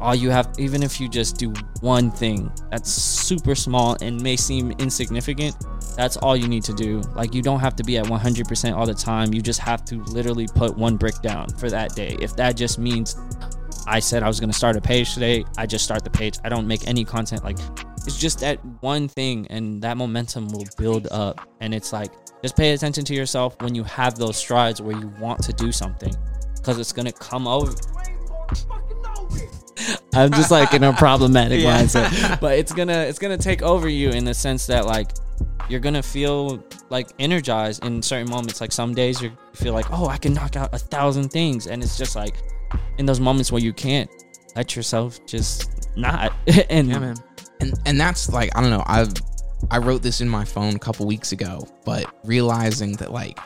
all 0.00 0.14
you 0.14 0.30
have 0.30 0.48
even 0.58 0.82
if 0.82 0.98
you 1.00 1.08
just 1.08 1.36
do 1.36 1.52
one 1.82 2.10
thing 2.10 2.50
that's 2.70 2.90
super 2.90 3.54
small 3.54 3.98
and 4.00 4.18
may 4.22 4.34
seem 4.34 4.70
insignificant 4.78 5.54
that's 5.96 6.16
all 6.16 6.34
you 6.36 6.48
need 6.48 6.64
to 6.64 6.72
do. 6.72 7.02
Like 7.14 7.34
you 7.34 7.42
don't 7.42 7.60
have 7.60 7.76
to 7.76 7.84
be 7.84 7.98
at 7.98 8.06
100% 8.06 8.74
all 8.74 8.86
the 8.86 8.94
time. 8.94 9.34
You 9.34 9.42
just 9.42 9.60
have 9.60 9.84
to 9.86 10.02
literally 10.04 10.46
put 10.46 10.76
one 10.76 10.96
brick 10.96 11.20
down 11.20 11.50
for 11.50 11.68
that 11.68 11.94
day. 11.94 12.16
If 12.20 12.36
that 12.36 12.56
just 12.56 12.78
means 12.78 13.16
i 13.86 13.98
said 13.98 14.22
i 14.22 14.28
was 14.28 14.38
going 14.38 14.50
to 14.50 14.56
start 14.56 14.76
a 14.76 14.80
page 14.80 15.14
today 15.14 15.42
i 15.56 15.64
just 15.64 15.82
start 15.82 16.04
the 16.04 16.10
page. 16.10 16.38
I 16.44 16.48
don't 16.48 16.66
make 16.66 16.86
any 16.86 17.04
content 17.04 17.42
like 17.42 17.56
it's 18.06 18.18
just 18.18 18.40
that 18.40 18.58
one 18.80 19.08
thing 19.08 19.46
and 19.50 19.82
that 19.82 19.96
momentum 19.96 20.48
will 20.48 20.66
build 20.78 21.06
up 21.10 21.40
and 21.60 21.74
it's 21.74 21.92
like 21.92 22.10
just 22.42 22.56
pay 22.56 22.72
attention 22.72 23.04
to 23.04 23.14
yourself 23.14 23.56
when 23.60 23.74
you 23.74 23.84
have 23.84 24.16
those 24.16 24.36
strides 24.36 24.80
where 24.80 24.96
you 24.96 25.08
want 25.20 25.42
to 25.42 25.52
do 25.52 25.70
something 25.70 26.14
because 26.56 26.78
it's 26.78 26.92
going 26.92 27.06
to 27.06 27.12
come 27.12 27.46
over 27.46 27.72
I'm 30.14 30.30
just 30.32 30.50
like 30.50 30.74
in 30.74 30.82
a 30.84 30.92
problematic 30.92 31.60
Yeah. 31.62 31.80
mindset. 31.82 32.40
But 32.40 32.58
it's 32.58 32.72
gonna 32.72 32.98
it's 32.98 33.18
gonna 33.18 33.38
take 33.38 33.62
over 33.62 33.88
you 33.88 34.10
in 34.10 34.24
the 34.24 34.34
sense 34.34 34.66
that 34.66 34.84
like 34.86 35.12
you're 35.68 35.80
gonna 35.80 36.02
feel 36.02 36.62
like 36.90 37.08
energized 37.18 37.84
in 37.84 38.02
certain 38.02 38.28
moments. 38.30 38.60
Like 38.60 38.72
some 38.72 38.92
days 38.94 39.22
you 39.22 39.30
feel 39.54 39.72
like, 39.72 39.86
oh, 39.90 40.06
I 40.08 40.18
can 40.18 40.34
knock 40.34 40.56
out 40.56 40.74
a 40.74 40.78
thousand 40.78 41.30
things, 41.30 41.66
and 41.66 41.82
it's 41.82 41.96
just 41.96 42.14
like 42.16 42.34
in 42.98 43.06
those 43.06 43.20
moments 43.20 43.50
where 43.52 43.62
you 43.62 43.72
can't 43.72 44.10
let 44.56 44.74
yourself 44.76 45.24
just 45.26 45.88
not. 45.96 46.32
and 46.68 46.88
yeah, 46.88 46.98
man. 46.98 47.16
And 47.60 47.74
and 47.86 48.00
that's 48.00 48.28
like 48.32 48.50
i 48.56 48.60
don't 48.60 48.70
know 48.70 48.82
i've 48.86 49.12
i 49.70 49.78
wrote 49.78 50.02
this 50.02 50.20
in 50.20 50.28
my 50.28 50.44
phone 50.44 50.74
a 50.74 50.78
couple 50.78 51.06
weeks 51.06 51.32
ago 51.32 51.66
but 51.84 52.04
realizing 52.24 52.92
that 52.94 53.12
like 53.12 53.38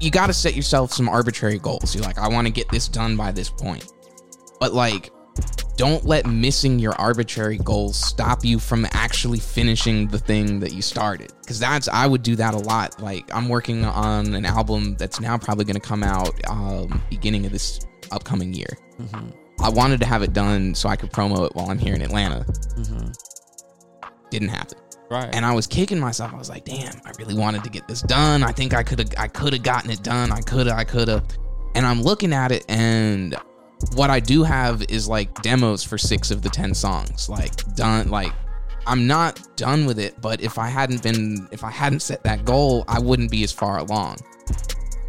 you 0.00 0.10
got 0.10 0.26
to 0.26 0.34
set 0.34 0.54
yourself 0.54 0.92
some 0.92 1.08
arbitrary 1.08 1.58
goals. 1.58 1.94
You're 1.94 2.04
like 2.04 2.18
i 2.18 2.28
want 2.28 2.46
to 2.46 2.52
get 2.52 2.68
this 2.68 2.88
done 2.88 3.16
by 3.16 3.32
this 3.32 3.48
point. 3.48 3.90
But 4.60 4.74
like 4.74 5.10
don't 5.76 6.04
let 6.04 6.26
missing 6.26 6.78
your 6.78 6.92
arbitrary 6.94 7.58
goals 7.58 7.96
stop 7.96 8.44
you 8.44 8.58
from 8.58 8.86
actually 8.92 9.38
finishing 9.38 10.08
the 10.08 10.18
thing 10.18 10.60
that 10.60 10.72
you 10.74 10.82
started. 10.82 11.32
Because 11.40 11.58
that's 11.58 11.88
i 11.88 12.06
would 12.06 12.22
do 12.22 12.36
that 12.36 12.52
a 12.52 12.58
lot. 12.58 13.00
Like 13.00 13.34
i'm 13.34 13.48
working 13.48 13.84
on 13.86 14.34
an 14.34 14.44
album 14.44 14.94
that's 14.98 15.20
now 15.20 15.38
probably 15.38 15.64
going 15.64 15.80
to 15.80 15.88
come 15.88 16.02
out 16.02 16.34
um, 16.48 17.00
beginning 17.08 17.46
of 17.46 17.52
this 17.52 17.80
upcoming 18.12 18.52
year. 18.52 18.76
Mhm, 19.00 19.32
i 19.60 19.68
wanted 19.68 20.00
to 20.00 20.06
have 20.06 20.22
it 20.22 20.32
done 20.32 20.74
so 20.74 20.88
i 20.88 20.96
could 20.96 21.10
promo 21.10 21.46
it 21.46 21.54
while 21.54 21.70
i'm 21.70 21.78
here 21.78 21.94
in 21.94 22.02
atlanta 22.02 22.44
mhm. 22.76 23.14
didn't 24.30 24.48
happen 24.48 24.78
right. 25.10 25.34
and 25.34 25.44
I 25.44 25.52
was 25.52 25.66
kicking 25.66 25.98
myself. 25.98 26.32
I 26.32 26.36
was 26.36 26.48
like, 26.48 26.64
"Damn, 26.64 26.94
I 27.04 27.12
really 27.18 27.34
wanted 27.34 27.64
to 27.64 27.70
get 27.70 27.86
this 27.88 28.02
done. 28.02 28.42
I 28.42 28.52
think 28.52 28.74
I 28.74 28.82
could 28.82 28.98
have, 28.98 29.10
I 29.18 29.28
could 29.28 29.52
have 29.52 29.62
gotten 29.62 29.90
it 29.90 30.02
done. 30.02 30.32
I 30.32 30.40
could 30.40 30.66
have, 30.66 30.78
I 30.78 30.84
could 30.84 31.08
have." 31.08 31.24
And 31.74 31.86
I'm 31.86 32.02
looking 32.02 32.32
at 32.32 32.52
it, 32.52 32.64
and 32.68 33.36
what 33.94 34.10
I 34.10 34.20
do 34.20 34.42
have 34.42 34.82
is 34.88 35.08
like 35.08 35.42
demos 35.42 35.82
for 35.82 35.98
six 35.98 36.30
of 36.30 36.42
the 36.42 36.48
ten 36.48 36.74
songs, 36.74 37.28
like 37.28 37.52
done. 37.74 38.08
Like 38.08 38.32
I'm 38.86 39.06
not 39.06 39.56
done 39.56 39.86
with 39.86 39.98
it, 39.98 40.20
but 40.20 40.40
if 40.40 40.58
I 40.58 40.68
hadn't 40.68 41.02
been, 41.02 41.48
if 41.52 41.64
I 41.64 41.70
hadn't 41.70 42.00
set 42.00 42.22
that 42.24 42.44
goal, 42.44 42.84
I 42.88 42.98
wouldn't 42.98 43.30
be 43.30 43.44
as 43.44 43.52
far 43.52 43.78
along. 43.78 44.18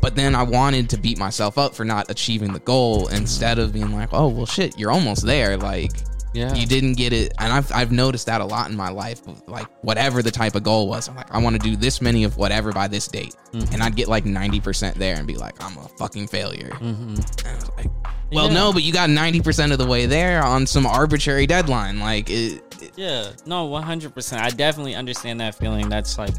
But 0.08 0.16
then 0.16 0.36
I 0.36 0.44
wanted 0.44 0.90
to 0.92 0.98
beat 0.98 1.18
myself 1.18 1.58
up 1.58 1.76
for 1.76 1.84
not 1.84 2.10
achieving 2.10 2.54
the 2.54 2.60
goal 2.62 3.10
instead 3.10 3.60
of 3.60 3.74
being 3.74 3.92
like, 3.92 4.08
"Oh 4.14 4.30
well, 4.30 4.46
shit, 4.46 4.80
you're 4.80 4.90
almost 4.90 5.26
there." 5.26 5.58
Like 5.58 5.92
yeah. 6.34 6.54
you 6.56 6.66
didn't 6.66 6.94
get 6.94 7.12
it 7.12 7.34
and 7.40 7.52
I've, 7.52 7.70
I've 7.74 7.92
noticed 7.92 8.28
that 8.28 8.40
a 8.40 8.46
lot 8.46 8.70
in 8.70 8.76
my 8.78 8.90
life 8.90 9.22
like 9.48 9.68
whatever 9.84 10.22
the 10.22 10.30
type 10.30 10.56
of 10.56 10.62
goal 10.64 10.88
was 10.88 11.08
i'm 11.08 11.16
like 11.16 11.34
i 11.34 11.40
want 11.40 11.56
to 11.56 11.60
do 11.70 11.76
this 11.76 12.00
many 12.00 12.26
of 12.26 12.38
whatever 12.38 12.72
by 12.72 12.88
this 12.88 13.08
date 13.08 13.34
Mhm. 13.54 13.74
and 13.74 13.82
i'd 13.82 13.96
get 13.96 14.08
like 14.08 14.26
90% 14.26 14.96
there 14.96 15.16
and 15.16 15.26
be 15.26 15.36
like 15.36 15.56
i'm 15.64 15.76
a 15.78 15.88
fucking 15.98 16.28
failure 16.28 16.76
hmm 16.76 17.16
and 17.16 17.48
I 17.48 17.56
was 17.56 17.70
like 17.78 17.88
well 18.32 18.48
Yeah. 18.50 18.54
no 18.54 18.74
but 18.74 18.84
you 18.84 18.94
got 18.94 19.10
90% 19.10 19.72
of 19.72 19.80
the 19.80 19.86
way 19.88 20.06
there 20.06 20.44
on 20.44 20.68
some 20.68 20.86
arbitrary 20.86 21.48
deadline 21.48 22.00
like 22.00 22.30
it, 22.30 22.62
it 22.82 22.92
Yeah, 22.98 23.32
no, 23.48 23.66
one 23.66 23.82
hundred 23.84 24.14
percent. 24.14 24.44
I 24.44 24.50
definitely 24.50 24.94
understand 24.96 25.40
that 25.42 25.56
feeling. 25.56 25.90
That's 25.90 26.18
like 26.20 26.34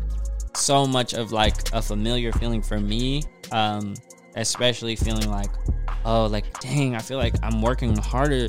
so 0.55 0.86
much 0.86 1.14
of 1.14 1.32
like 1.32 1.55
a 1.72 1.80
familiar 1.82 2.30
feeling 2.32 2.62
for 2.62 2.78
me. 2.78 3.22
Um, 3.53 3.94
especially 4.36 4.96
feeling 4.96 5.30
like, 5.30 5.51
oh, 6.05 6.26
like 6.26 6.61
dang, 6.61 6.94
I 6.94 7.01
feel 7.01 7.18
like 7.18 7.34
I'm 7.42 7.61
working 7.62 7.96
harder 7.96 8.49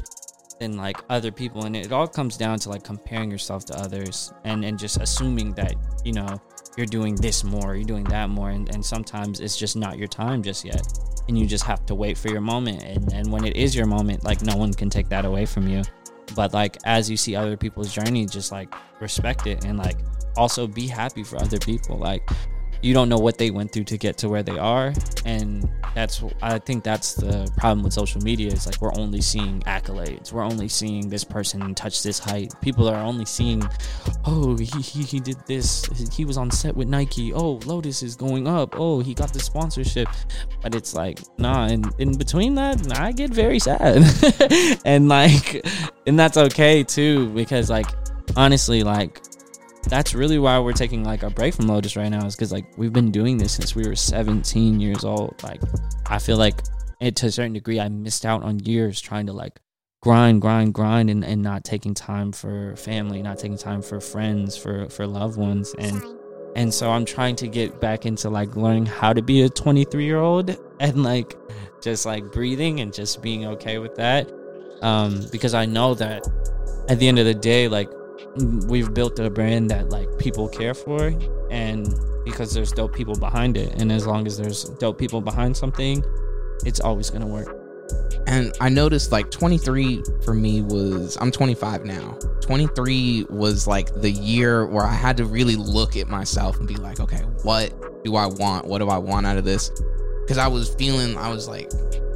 than 0.59 0.75
like 0.77 0.97
other 1.09 1.31
people, 1.31 1.65
and 1.65 1.75
it 1.75 1.91
all 1.91 2.07
comes 2.07 2.37
down 2.37 2.59
to 2.59 2.69
like 2.69 2.83
comparing 2.83 3.31
yourself 3.31 3.65
to 3.65 3.79
others 3.79 4.33
and 4.43 4.63
and 4.63 4.77
just 4.77 4.97
assuming 5.01 5.53
that 5.53 5.75
you 6.03 6.13
know 6.13 6.39
you're 6.77 6.85
doing 6.85 7.15
this 7.15 7.43
more, 7.43 7.75
you're 7.75 7.85
doing 7.85 8.03
that 8.05 8.29
more, 8.29 8.51
and 8.51 8.73
and 8.73 8.85
sometimes 8.85 9.39
it's 9.39 9.57
just 9.57 9.75
not 9.75 9.97
your 9.97 10.07
time 10.07 10.43
just 10.43 10.63
yet. 10.65 10.85
And 11.27 11.37
you 11.37 11.45
just 11.45 11.63
have 11.65 11.85
to 11.85 11.93
wait 11.93 12.17
for 12.17 12.29
your 12.29 12.41
moment, 12.41 12.83
and, 12.83 13.13
and 13.13 13.31
when 13.31 13.45
it 13.45 13.55
is 13.55 13.75
your 13.75 13.85
moment, 13.85 14.23
like 14.23 14.41
no 14.41 14.55
one 14.55 14.73
can 14.73 14.89
take 14.89 15.09
that 15.09 15.25
away 15.25 15.45
from 15.45 15.67
you. 15.67 15.83
But 16.35 16.53
like 16.53 16.77
as 16.85 17.09
you 17.09 17.17
see 17.17 17.35
other 17.35 17.57
people's 17.57 17.93
journey 17.93 18.25
just 18.25 18.51
like 18.51 18.73
respect 18.99 19.47
it 19.47 19.65
and 19.65 19.77
like 19.77 19.97
also 20.37 20.67
be 20.67 20.87
happy 20.87 21.23
for 21.23 21.37
other 21.37 21.59
people. 21.59 21.97
Like 21.97 22.27
you 22.81 22.93
don't 22.93 23.09
know 23.09 23.17
what 23.17 23.37
they 23.37 23.51
went 23.51 23.71
through 23.71 23.85
to 23.85 23.97
get 23.97 24.17
to 24.19 24.29
where 24.29 24.43
they 24.43 24.57
are. 24.57 24.93
And 25.25 25.69
that's 25.95 26.23
i 26.41 26.59
think 26.59 26.83
that's 26.83 27.13
the 27.15 27.51
problem 27.57 27.83
with 27.83 27.93
social 27.93 28.21
media 28.21 28.51
is 28.51 28.65
like 28.65 28.79
we're 28.81 28.93
only 28.95 29.21
seeing 29.21 29.59
accolades. 29.61 30.31
We're 30.31 30.43
only 30.43 30.67
seeing 30.67 31.09
this 31.09 31.23
person 31.23 31.73
touch 31.75 32.03
this 32.03 32.19
height. 32.19 32.53
People 32.61 32.87
are 32.87 33.03
only 33.03 33.25
seeing 33.25 33.67
oh 34.25 34.55
he, 34.57 34.81
he, 34.81 35.03
he 35.03 35.19
did 35.19 35.37
this. 35.47 35.85
He 36.13 36.25
was 36.25 36.37
on 36.37 36.51
set 36.51 36.75
with 36.75 36.87
nike. 36.87 37.33
Oh 37.33 37.53
lotus 37.65 38.03
is 38.03 38.15
going 38.15 38.47
up. 38.47 38.75
Oh 38.77 38.99
he 38.99 39.13
got 39.13 39.33
the 39.33 39.39
sponsorship. 39.39 40.07
But 40.61 40.75
it's 40.75 40.93
like 40.93 41.19
nah 41.37 41.67
in, 41.67 41.83
in 41.97 42.17
between 42.17 42.55
that 42.55 42.99
i 42.99 43.11
get 43.11 43.31
very 43.31 43.59
sad. 43.59 44.03
And 44.85 45.09
like 45.09 45.65
and 46.07 46.17
that's 46.17 46.37
okay 46.37 46.83
too 46.83 47.29
because 47.29 47.69
like 47.69 47.87
honestly 48.35 48.83
like 48.83 49.21
that's 49.83 50.13
really 50.13 50.39
why 50.39 50.59
we're 50.59 50.73
taking 50.73 51.03
like 51.03 51.23
a 51.23 51.29
break 51.29 51.53
from 51.53 51.67
Lotus 51.67 51.95
right 51.95 52.09
now 52.09 52.25
is 52.25 52.35
because 52.35 52.51
like 52.51 52.65
we've 52.77 52.93
been 52.93 53.11
doing 53.11 53.37
this 53.37 53.53
since 53.53 53.75
we 53.75 53.87
were 53.87 53.95
17 53.95 54.79
years 54.79 55.03
old. 55.03 55.41
Like 55.43 55.61
I 56.07 56.19
feel 56.19 56.37
like 56.37 56.61
it, 56.99 57.15
to 57.17 57.27
a 57.27 57.31
certain 57.31 57.53
degree 57.53 57.79
I 57.79 57.89
missed 57.89 58.25
out 58.25 58.43
on 58.43 58.59
years 58.59 58.99
trying 58.99 59.27
to 59.27 59.33
like 59.33 59.59
grind, 60.01 60.41
grind, 60.41 60.73
grind, 60.73 61.09
and, 61.09 61.23
and 61.23 61.41
not 61.41 61.63
taking 61.63 61.93
time 61.93 62.31
for 62.31 62.75
family, 62.75 63.21
not 63.21 63.39
taking 63.39 63.57
time 63.57 63.81
for 63.81 63.99
friends, 63.99 64.57
for 64.57 64.89
for 64.89 65.07
loved 65.07 65.37
ones, 65.37 65.73
and 65.79 66.01
and 66.55 66.73
so 66.73 66.91
I'm 66.91 67.05
trying 67.05 67.35
to 67.37 67.47
get 67.47 67.79
back 67.79 68.05
into 68.05 68.29
like 68.29 68.55
learning 68.55 68.87
how 68.87 69.13
to 69.13 69.21
be 69.21 69.43
a 69.43 69.49
23 69.49 70.03
year 70.03 70.19
old 70.19 70.57
and 70.79 71.03
like 71.03 71.35
just 71.81 72.05
like 72.05 72.31
breathing 72.31 72.81
and 72.81 72.93
just 72.93 73.21
being 73.21 73.45
okay 73.45 73.77
with 73.77 73.95
that, 73.95 74.31
um, 74.81 75.25
because 75.31 75.53
I 75.53 75.65
know 75.65 75.93
that 75.95 76.27
at 76.89 76.99
the 76.99 77.07
end 77.07 77.19
of 77.19 77.25
the 77.25 77.33
day, 77.33 77.67
like 77.67 77.89
we've 78.67 78.93
built 78.93 79.19
a 79.19 79.29
brand 79.29 79.69
that 79.71 79.89
like 79.89 80.17
people 80.17 80.47
care 80.47 80.73
for 80.73 81.13
and 81.49 81.93
because 82.23 82.53
there's 82.53 82.71
dope 82.71 82.93
people 82.93 83.15
behind 83.15 83.57
it 83.57 83.73
and 83.81 83.91
as 83.91 84.05
long 84.05 84.27
as 84.27 84.37
there's 84.37 84.65
dope 84.79 84.97
people 84.97 85.21
behind 85.21 85.55
something 85.55 86.03
it's 86.65 86.79
always 86.79 87.09
going 87.09 87.21
to 87.21 87.27
work. 87.27 87.55
And 88.27 88.53
i 88.59 88.69
noticed 88.69 89.11
like 89.11 89.31
23 89.31 90.03
for 90.23 90.33
me 90.33 90.61
was 90.61 91.17
i'm 91.19 91.31
25 91.31 91.85
now. 91.85 92.17
23 92.41 93.25
was 93.29 93.65
like 93.65 93.93
the 94.01 94.11
year 94.11 94.67
where 94.67 94.85
i 94.85 94.93
had 94.93 95.17
to 95.17 95.25
really 95.25 95.55
look 95.55 95.97
at 95.97 96.07
myself 96.07 96.57
and 96.59 96.67
be 96.67 96.75
like 96.75 96.99
okay 96.99 97.23
what 97.43 97.73
do 98.03 98.15
i 98.15 98.27
want? 98.27 98.65
What 98.65 98.79
do 98.79 98.89
i 98.89 98.97
want 98.97 99.25
out 99.25 99.37
of 99.37 99.45
this? 99.45 99.71
Because 100.21 100.37
i 100.37 100.47
was 100.47 100.69
feeling 100.75 101.17
i 101.17 101.29
was 101.29 101.47
like 101.47 101.71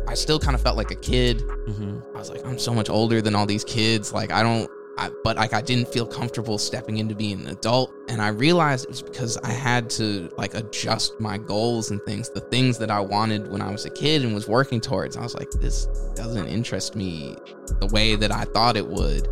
i 0.07 0.13
still 0.13 0.39
kind 0.39 0.53
of 0.53 0.61
felt 0.61 0.77
like 0.77 0.91
a 0.91 0.95
kid. 0.95 1.39
Mm-hmm. 1.39 1.99
i 2.15 2.19
was 2.19 2.29
like 2.29 2.45
i'm 2.45 2.59
so 2.59 2.73
much 2.73 2.89
older 2.89 3.21
than 3.21 3.33
all 3.33 3.47
these 3.47 3.63
kids. 3.63 4.13
Like 4.13 4.31
i 4.31 4.43
don't 4.43 4.69
I, 4.97 5.09
but 5.23 5.37
like 5.37 5.53
I 5.53 5.61
didn't 5.61 5.87
feel 5.87 6.05
comfortable 6.05 6.57
stepping 6.57 6.97
into 6.97 7.15
being 7.15 7.41
an 7.41 7.47
adult, 7.47 7.91
and 8.09 8.21
I 8.21 8.27
realized 8.27 8.85
it 8.85 8.89
was 8.89 9.01
because 9.01 9.37
I 9.37 9.51
had 9.51 9.89
to 9.91 10.29
like 10.37 10.53
adjust 10.53 11.19
my 11.19 11.37
goals 11.37 11.89
and 11.89 12.01
things, 12.03 12.29
the 12.29 12.41
things 12.41 12.77
that 12.77 12.91
I 12.91 12.99
wanted 12.99 13.51
when 13.51 13.61
I 13.61 13.71
was 13.71 13.85
a 13.85 13.89
kid 13.89 14.23
and 14.23 14.35
was 14.35 14.47
working 14.47 14.79
towards. 14.79 15.17
I 15.17 15.23
was 15.23 15.33
like, 15.33 15.49
this 15.51 15.85
doesn't 16.15 16.47
interest 16.47 16.95
me 16.95 17.35
the 17.79 17.87
way 17.87 18.15
that 18.15 18.31
I 18.31 18.43
thought 18.43 18.77
it 18.77 18.87
would, 18.87 19.27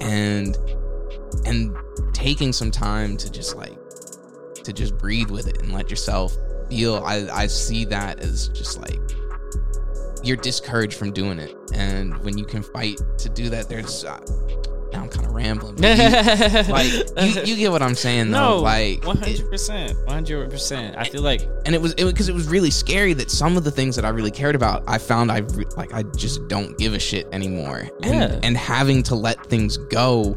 and 0.00 0.56
and 1.44 1.76
taking 2.14 2.52
some 2.52 2.70
time 2.70 3.18
to 3.18 3.30
just 3.30 3.54
like 3.54 3.78
to 4.64 4.72
just 4.72 4.96
breathe 4.96 5.30
with 5.30 5.46
it 5.46 5.60
and 5.60 5.72
let 5.72 5.90
yourself 5.90 6.34
feel. 6.70 7.02
I 7.04 7.28
I 7.30 7.46
see 7.48 7.84
that 7.86 8.20
as 8.20 8.48
just 8.48 8.80
like 8.80 9.00
you're 10.22 10.38
discouraged 10.38 10.94
from 10.94 11.12
doing 11.12 11.38
it, 11.38 11.54
and 11.74 12.16
when 12.24 12.38
you 12.38 12.46
can 12.46 12.62
fight 12.62 12.98
to 13.18 13.28
do 13.28 13.50
that, 13.50 13.68
there's. 13.68 14.06
Uh, 14.06 14.18
rambling. 15.32 15.78
You, 15.78 15.82
like 16.68 16.92
you, 16.92 17.42
you, 17.44 17.56
get 17.56 17.70
what 17.70 17.82
I'm 17.82 17.94
saying 17.94 18.30
though. 18.30 18.56
No, 18.56 18.58
like 18.58 19.04
100, 19.04 19.48
percent 19.48 19.96
100. 20.06 20.50
percent 20.50 20.96
I 20.96 21.04
feel 21.04 21.22
like, 21.22 21.48
and 21.64 21.74
it 21.74 21.80
was 21.80 21.94
because 21.94 22.28
it, 22.28 22.32
it, 22.32 22.34
was 22.34 22.48
really 22.48 22.70
scary 22.70 23.12
that 23.14 23.30
some 23.30 23.56
of 23.56 23.64
the 23.64 23.70
things 23.70 23.96
that 23.96 24.04
I 24.04 24.10
really 24.10 24.30
cared 24.30 24.54
about, 24.54 24.84
I 24.86 24.98
found 24.98 25.32
I 25.32 25.38
re- 25.38 25.66
like 25.76 25.92
I 25.92 26.02
just 26.02 26.46
don't 26.48 26.76
give 26.78 26.94
a 26.94 26.98
shit 26.98 27.26
anymore. 27.32 27.88
Yeah. 28.00 28.10
And, 28.10 28.44
and 28.44 28.56
having 28.56 29.02
to 29.04 29.14
let 29.14 29.44
things 29.46 29.76
go, 29.76 30.36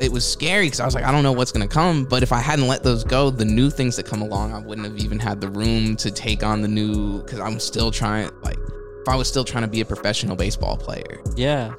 it 0.00 0.10
was 0.10 0.26
scary 0.26 0.66
because 0.66 0.80
I 0.80 0.84
was 0.84 0.94
like, 0.94 1.04
I 1.04 1.12
don't 1.12 1.22
know 1.22 1.32
what's 1.32 1.52
gonna 1.52 1.68
come. 1.68 2.04
But 2.04 2.22
if 2.22 2.32
I 2.32 2.40
hadn't 2.40 2.66
let 2.66 2.82
those 2.82 3.04
go, 3.04 3.30
the 3.30 3.44
new 3.44 3.70
things 3.70 3.96
that 3.96 4.06
come 4.06 4.20
along, 4.20 4.52
I 4.52 4.58
wouldn't 4.58 4.86
have 4.86 4.98
even 4.98 5.18
had 5.18 5.40
the 5.40 5.48
room 5.48 5.96
to 5.96 6.10
take 6.10 6.42
on 6.42 6.60
the 6.60 6.68
new. 6.68 7.22
Because 7.22 7.38
I'm 7.38 7.60
still 7.60 7.90
trying, 7.90 8.30
like, 8.42 8.58
if 9.02 9.08
I 9.08 9.14
was 9.16 9.28
still 9.28 9.44
trying 9.44 9.62
to 9.62 9.68
be 9.68 9.80
a 9.80 9.84
professional 9.84 10.36
baseball 10.36 10.76
player. 10.76 11.22
Yeah. 11.36 11.74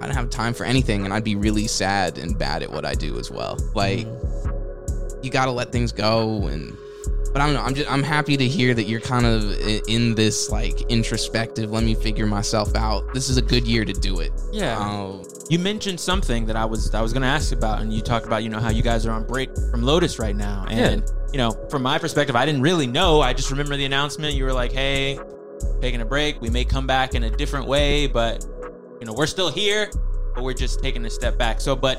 I 0.00 0.06
don't 0.06 0.14
have 0.14 0.30
time 0.30 0.54
for 0.54 0.64
anything 0.64 1.04
and 1.04 1.12
I'd 1.12 1.24
be 1.24 1.36
really 1.36 1.66
sad 1.66 2.18
and 2.18 2.38
bad 2.38 2.62
at 2.62 2.70
what 2.70 2.84
I 2.84 2.94
do 2.94 3.18
as 3.18 3.30
well. 3.30 3.58
Like 3.74 4.06
you 5.22 5.30
got 5.30 5.46
to 5.46 5.50
let 5.50 5.72
things 5.72 5.92
go 5.92 6.46
and 6.46 6.76
but 7.32 7.42
I 7.42 7.46
don't 7.46 7.54
know. 7.54 7.62
I'm 7.62 7.74
just 7.74 7.90
I'm 7.90 8.02
happy 8.02 8.36
to 8.36 8.48
hear 8.48 8.74
that 8.74 8.84
you're 8.84 9.00
kind 9.00 9.24
of 9.24 9.52
in 9.88 10.16
this 10.16 10.50
like 10.50 10.80
introspective. 10.90 11.70
Let 11.70 11.84
me 11.84 11.94
figure 11.94 12.26
myself 12.26 12.74
out. 12.74 13.14
This 13.14 13.28
is 13.28 13.36
a 13.36 13.42
good 13.42 13.68
year 13.68 13.84
to 13.84 13.92
do 13.92 14.18
it. 14.18 14.32
Yeah. 14.50 14.76
Um, 14.76 15.22
you 15.48 15.58
mentioned 15.58 16.00
something 16.00 16.44
that 16.46 16.56
I 16.56 16.64
was 16.64 16.92
I 16.92 17.00
was 17.00 17.12
going 17.12 17.22
to 17.22 17.28
ask 17.28 17.52
about, 17.52 17.82
and 17.82 17.92
you 17.92 18.00
talked 18.00 18.26
about 18.26 18.42
you 18.42 18.48
know 18.48 18.58
how 18.58 18.70
you 18.70 18.82
guys 18.82 19.06
are 19.06 19.12
on 19.12 19.24
break 19.24 19.50
from 19.70 19.82
Lotus 19.82 20.18
right 20.18 20.34
now, 20.34 20.64
and 20.68 21.02
yeah. 21.02 21.14
you 21.32 21.38
know 21.38 21.52
from 21.70 21.82
my 21.82 21.98
perspective, 21.98 22.34
I 22.34 22.44
didn't 22.46 22.62
really 22.62 22.88
know. 22.88 23.20
I 23.20 23.32
just 23.32 23.50
remember 23.50 23.76
the 23.76 23.84
announcement. 23.84 24.34
You 24.34 24.44
were 24.44 24.52
like, 24.52 24.72
"Hey, 24.72 25.16
taking 25.80 26.00
a 26.00 26.04
break. 26.04 26.40
We 26.40 26.50
may 26.50 26.64
come 26.64 26.86
back 26.86 27.14
in 27.14 27.22
a 27.22 27.30
different 27.30 27.66
way, 27.66 28.08
but 28.08 28.44
you 29.00 29.06
know, 29.06 29.12
we're 29.12 29.26
still 29.26 29.50
here, 29.50 29.90
but 30.34 30.44
we're 30.44 30.54
just 30.54 30.82
taking 30.82 31.04
a 31.06 31.10
step 31.10 31.38
back. 31.38 31.60
So, 31.60 31.74
but 31.74 31.98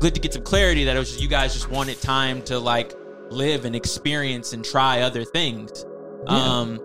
good 0.00 0.14
to 0.14 0.20
get 0.20 0.32
some 0.32 0.42
clarity 0.42 0.84
that 0.84 0.96
it 0.96 0.98
was 0.98 1.10
just, 1.10 1.22
you 1.22 1.28
guys 1.28 1.52
just 1.52 1.70
wanted 1.70 2.00
time 2.00 2.42
to 2.42 2.58
like 2.58 2.92
live 3.30 3.64
and 3.64 3.76
experience 3.76 4.52
and 4.52 4.64
try 4.64 5.02
other 5.02 5.24
things. 5.24 5.84
Yeah. 6.26 6.36
Um, 6.36 6.80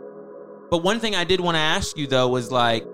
but 0.70 0.84
one 0.84 1.00
thing 1.00 1.16
I 1.16 1.24
did 1.24 1.40
want 1.40 1.56
to 1.56 1.60
ask 1.60 1.98
you 1.98 2.08
though 2.08 2.28
was 2.28 2.52
like, 2.52 2.86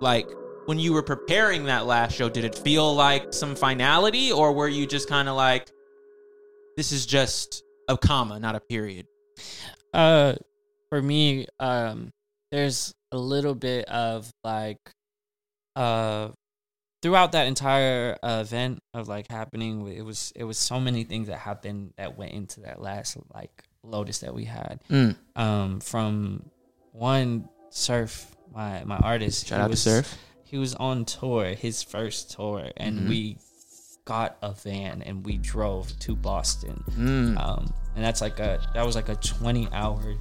like 0.00 0.28
when 0.66 0.78
you 0.78 0.92
were 0.92 1.02
preparing 1.02 1.64
that 1.64 1.86
last 1.86 2.14
show, 2.14 2.28
did 2.28 2.44
it 2.44 2.54
feel 2.54 2.94
like 2.94 3.32
some 3.32 3.54
finality, 3.54 4.30
or 4.32 4.52
were 4.52 4.68
you 4.68 4.86
just 4.86 5.08
kind 5.08 5.28
of 5.28 5.36
like, 5.36 5.70
this 6.76 6.92
is 6.92 7.04
just 7.04 7.62
a 7.88 7.96
comma, 7.96 8.38
not 8.38 8.54
a 8.54 8.60
period? 8.60 9.06
Uh, 9.92 10.34
for 10.88 11.02
me, 11.02 11.46
um, 11.60 12.10
there's 12.50 12.94
a 13.10 13.18
little 13.18 13.54
bit 13.54 13.84
of 13.86 14.30
like 14.44 14.78
uh 15.76 16.28
throughout 17.02 17.32
that 17.32 17.48
entire 17.48 18.16
uh, 18.22 18.38
event 18.40 18.80
of 18.94 19.08
like 19.08 19.28
happening 19.28 19.86
it 19.88 20.02
was 20.02 20.32
it 20.36 20.44
was 20.44 20.56
so 20.56 20.80
many 20.80 21.04
things 21.04 21.26
that 21.26 21.38
happened 21.38 21.92
that 21.96 22.16
went 22.16 22.32
into 22.32 22.60
that 22.60 22.80
last 22.80 23.18
like 23.34 23.64
lotus 23.82 24.20
that 24.20 24.32
we 24.32 24.44
had 24.44 24.80
mm. 24.88 25.14
um 25.34 25.80
from 25.80 26.48
one 26.92 27.48
surf 27.70 28.34
my 28.54 28.84
my 28.84 28.96
artist 28.98 29.46
shout 29.46 29.60
out 29.60 29.70
was, 29.70 29.82
to 29.82 29.90
surf 29.90 30.18
he 30.44 30.56
was 30.56 30.74
on 30.76 31.04
tour 31.04 31.46
his 31.54 31.82
first 31.82 32.30
tour 32.30 32.70
and 32.76 33.00
mm-hmm. 33.00 33.08
we 33.08 33.36
got 34.04 34.36
a 34.42 34.52
van 34.52 35.02
and 35.02 35.24
we 35.24 35.36
drove 35.38 35.98
to 35.98 36.14
boston 36.14 36.84
mm. 36.90 37.36
um 37.38 37.72
and 37.96 38.04
that's 38.04 38.20
like 38.20 38.38
a 38.38 38.60
that 38.74 38.86
was 38.86 38.94
like 38.94 39.08
a 39.08 39.16
20 39.16 39.68
hour 39.72 40.14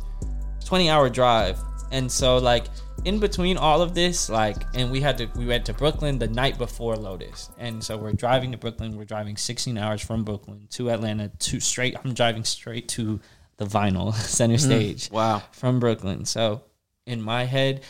20 0.72 0.89
hour 0.89 1.09
drive 1.09 1.59
and 1.91 2.09
so 2.09 2.38
like 2.38 2.63
in 3.03 3.19
between 3.19 3.57
all 3.57 3.82
of 3.82 3.95
this, 3.95 4.30
like, 4.30 4.57
and 4.74 4.91
we 4.91 5.01
had 5.01 5.17
to, 5.17 5.28
we 5.36 5.45
went 5.45 5.65
to 5.65 5.74
Brooklyn 5.74 6.19
the 6.19 6.28
night 6.28 6.57
before 6.57 6.95
Lotus, 6.95 7.49
and 7.57 7.84
so 7.84 7.97
we're 7.97 8.13
driving 8.13 8.51
to 8.51 8.57
Brooklyn. 8.57 8.95
We're 8.95 9.05
driving 9.05 9.38
16 9.38 9.78
hours 9.78 10.01
from 10.01 10.24
Brooklyn 10.24 10.67
to 10.72 10.91
Atlanta 10.91 11.30
to 11.30 11.59
straight. 11.59 11.95
I'm 12.03 12.13
driving 12.13 12.43
straight 12.43 12.88
to 12.89 13.19
the 13.57 13.65
Vinyl 13.65 14.13
Center 14.15 14.55
mm-hmm. 14.55 14.65
Stage. 14.72 15.09
Mm, 15.09 15.13
wow, 15.13 15.43
from 15.51 15.80
Brooklyn. 15.80 16.26
So 16.26 16.63
in 17.05 17.22
my 17.22 17.45
head, 17.45 17.82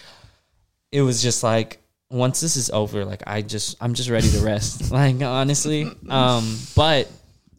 it 0.91 1.01
was 1.01 1.21
just 1.21 1.43
like 1.43 1.79
once 2.09 2.41
this 2.41 2.55
is 2.55 2.69
over, 2.69 3.03
like 3.05 3.23
I 3.27 3.41
just, 3.41 3.75
I'm 3.81 3.93
just 3.93 4.09
ready 4.09 4.29
to 4.29 4.39
rest. 4.39 4.91
like 4.93 5.21
honestly, 5.21 5.87
um, 6.09 6.57
but 6.75 7.09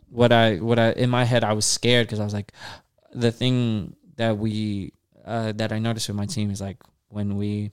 what 0.09 0.33
I, 0.33 0.57
what 0.57 0.79
I 0.79 0.93
in 0.93 1.11
my 1.11 1.25
head, 1.25 1.45
I 1.45 1.53
was 1.53 1.67
scared 1.67 2.07
because 2.07 2.21
I 2.21 2.25
was 2.25 2.35
like, 2.35 2.53
the 3.13 3.31
thing 3.31 3.95
that 4.17 4.39
we 4.39 4.95
uh, 5.25 5.53
that 5.53 5.73
I 5.73 5.79
noticed 5.79 6.09
with 6.09 6.17
my 6.17 6.27
team 6.27 6.51
is 6.51 6.61
like 6.61 6.79
when 7.09 7.37
we 7.37 7.71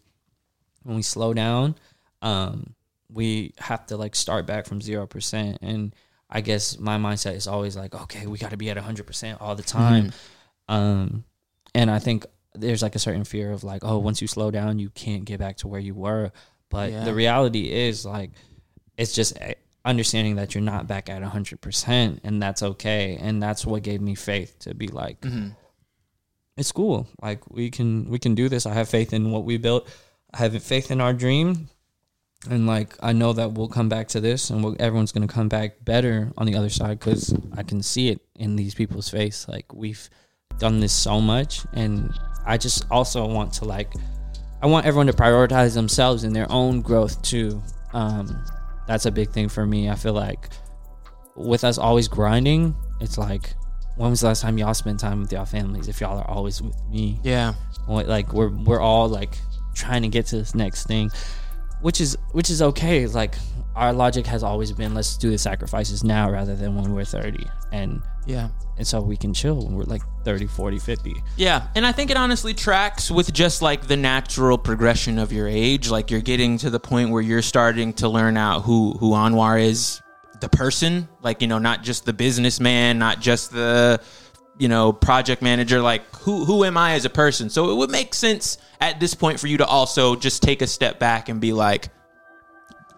when 0.84 0.96
we 0.96 1.02
slow 1.02 1.34
down, 1.34 1.76
um, 2.22 2.76
we 3.12 3.54
have 3.58 3.86
to 3.88 3.98
like 3.98 4.16
start 4.16 4.46
back 4.46 4.66
from 4.66 4.82
zero 4.82 5.08
percent. 5.08 5.60
And 5.62 5.96
I 6.30 6.42
guess 6.42 6.78
my 6.78 6.98
mindset 6.98 7.36
is 7.36 7.48
always 7.48 7.76
like, 7.76 7.96
okay, 7.96 8.28
we 8.28 8.38
got 8.38 8.52
to 8.52 8.58
be 8.58 8.70
at 8.70 8.78
hundred 8.78 9.08
percent 9.08 9.42
all 9.42 9.56
the 9.56 9.64
time. 9.64 10.06
Mm-hmm. 10.06 10.74
Um, 10.74 11.24
and 11.74 11.90
I 11.90 12.00
think 12.00 12.26
there's 12.54 12.82
like 12.82 12.96
a 12.96 13.00
certain 13.00 13.24
fear 13.24 13.52
of 13.52 13.64
like, 13.64 13.84
oh, 13.84 13.98
once 13.98 14.22
you 14.22 14.28
slow 14.28 14.52
down, 14.52 14.80
you 14.80 14.90
can't 14.90 15.26
get 15.26 15.40
back 15.40 15.58
to 15.58 15.68
where 15.68 15.80
you 15.80 15.96
were. 15.96 16.32
But 16.70 16.92
yeah. 16.92 17.04
the 17.04 17.14
reality 17.14 17.72
is 17.72 18.06
like, 18.06 18.32
it's 18.98 19.14
just 19.14 19.38
eh, 19.42 19.56
understanding 19.86 20.36
that 20.36 20.54
you're 20.54 20.64
not 20.64 20.88
back 20.88 21.10
at 21.10 21.24
hundred 21.24 21.62
percent, 21.62 22.22
and 22.24 22.42
that's 22.42 22.62
okay. 22.62 23.18
And 23.20 23.42
that's 23.42 23.66
what 23.66 23.82
gave 23.82 24.02
me 24.02 24.16
faith 24.16 24.60
to 24.60 24.76
be 24.76 24.88
like. 24.88 25.22
Mm-hmm 25.22 25.50
it's 26.60 26.74
cool. 26.74 27.08
Like 27.22 27.50
we 27.50 27.72
can 27.72 28.10
we 28.10 28.20
can 28.20 28.36
do 28.36 28.50
this. 28.50 28.66
I 28.66 28.74
have 28.74 28.90
faith 28.90 29.14
in 29.14 29.32
what 29.32 29.46
we 29.46 29.58
built. 29.58 29.88
I 30.34 30.38
have 30.38 30.62
faith 30.62 30.92
in 30.92 31.00
our 31.00 31.14
dream, 31.14 31.70
and 32.50 32.68
like 32.68 32.96
I 33.02 33.14
know 33.14 33.32
that 33.34 33.54
we'll 33.54 33.70
come 33.70 33.88
back 33.88 34.10
to 34.10 34.20
this, 34.20 34.50
and 34.50 34.64
we'll, 34.64 34.76
everyone's 34.80 35.14
gonna 35.14 35.28
come 35.28 35.48
back 35.48 35.84
better 35.86 36.32
on 36.38 36.46
the 36.46 36.56
other 36.56 36.70
side 36.70 37.00
because 37.00 37.34
I 37.56 37.64
can 37.64 37.82
see 37.82 38.10
it 38.10 38.20
in 38.36 38.58
these 38.58 38.76
people's 38.76 39.10
face. 39.10 39.48
Like 39.48 39.74
we've 39.74 40.10
done 40.60 40.82
this 40.82 40.94
so 40.94 41.22
much, 41.22 41.62
and 41.74 42.14
I 42.46 42.58
just 42.58 42.86
also 42.92 43.26
want 43.26 43.54
to 43.54 43.66
like 43.66 43.94
I 44.62 44.68
want 44.68 44.86
everyone 44.86 45.08
to 45.08 45.14
prioritize 45.14 45.74
themselves 45.74 46.26
and 46.26 46.36
their 46.36 46.52
own 46.52 46.82
growth 46.82 47.22
too. 47.22 47.64
Um, 47.94 48.44
that's 48.86 49.06
a 49.06 49.12
big 49.12 49.30
thing 49.30 49.48
for 49.48 49.66
me. 49.66 49.90
I 49.90 49.96
feel 49.96 50.14
like 50.14 50.50
with 51.38 51.64
us 51.64 51.78
always 51.78 52.10
grinding, 52.10 52.76
it's 53.00 53.18
like 53.18 53.54
when 54.00 54.10
was 54.12 54.22
the 54.22 54.28
last 54.28 54.42
time 54.42 54.58
y'all 54.58 54.74
spent 54.74 55.00
time 55.00 55.20
with 55.22 55.32
y'all 55.32 55.46
families? 55.46 55.88
If 55.90 56.00
y'all 56.02 56.18
are 56.18 56.28
always 56.30 56.62
with 56.62 56.76
me, 56.90 57.20
Yeah. 57.24 57.54
Like 57.88 58.34
we're 58.34 58.50
we're 58.50 58.80
all 58.80 59.10
like 59.10 59.38
trying 59.76 60.02
to 60.04 60.08
get 60.08 60.26
to 60.28 60.38
this 60.38 60.56
next 60.56 60.88
thing, 60.88 61.12
which 61.82 62.00
is 62.00 62.18
which 62.32 62.50
is 62.50 62.62
okay. 62.62 63.06
Like 63.08 63.36
our 63.76 63.92
logic 63.94 64.26
has 64.28 64.42
always 64.44 64.72
been 64.72 64.94
let's 64.94 65.18
do 65.18 65.30
the 65.30 65.38
sacrifices 65.38 66.04
now 66.04 66.30
rather 66.32 66.56
than 66.56 66.76
when 66.76 66.94
we're 66.94 67.04
30 67.06 67.46
and 67.72 68.02
Yeah. 68.26 68.50
and 68.78 68.86
so 68.86 69.00
we 69.02 69.16
can 69.18 69.34
chill 69.34 69.58
when 69.66 69.76
we're 69.76 69.84
like 69.84 70.02
30 70.26 70.48
40 70.48 70.80
50 70.80 71.14
Yeah, 71.38 71.68
and 71.76 71.86
I 71.86 71.92
think 71.92 72.12
it 72.12 72.18
honestly 72.18 72.54
tracks 72.54 73.10
with 73.12 73.34
just 73.34 73.62
like 73.62 73.88
the 73.88 73.98
natural 73.98 74.58
progression 74.58 75.18
of 75.20 75.32
your 75.32 75.48
age. 75.48 75.90
Like 75.90 76.12
you're 76.12 76.22
getting 76.22 76.58
to 76.60 76.70
the 76.70 76.80
point 76.80 77.10
where 77.12 77.22
you're 77.22 77.42
starting 77.42 77.94
to 77.94 78.08
learn 78.10 78.38
out 78.38 78.62
who 78.64 78.94
who 79.00 79.12
Anwar 79.12 79.62
is, 79.62 80.02
the 80.42 80.50
person. 80.50 81.08
Like 81.22 81.42
you 81.42 81.48
know, 81.48 81.60
not 81.60 81.84
just 81.84 82.06
the 82.06 82.14
businessman, 82.14 83.00
not 83.00 83.20
just 83.20 83.52
the 83.52 84.02
you 84.58 84.68
know 84.68 84.94
project 84.94 85.42
manager. 85.42 85.82
Like 85.82 86.04
who 86.18 86.46
who 86.46 86.64
am 86.64 86.78
I 86.78 86.94
as 86.94 87.06
a 87.06 87.10
person? 87.10 87.50
So 87.50 87.72
it 87.72 87.76
would 87.76 87.92
make 87.92 88.14
sense 88.14 88.58
at 88.80 89.00
this 89.00 89.14
point 89.14 89.40
for 89.40 89.48
you 89.48 89.58
to 89.58 89.66
also 89.66 90.16
just 90.16 90.44
take 90.44 90.62
a 90.62 90.68
step 90.68 91.00
back 91.00 91.30
and 91.30 91.42
be 91.42 91.54
like, 91.54 91.90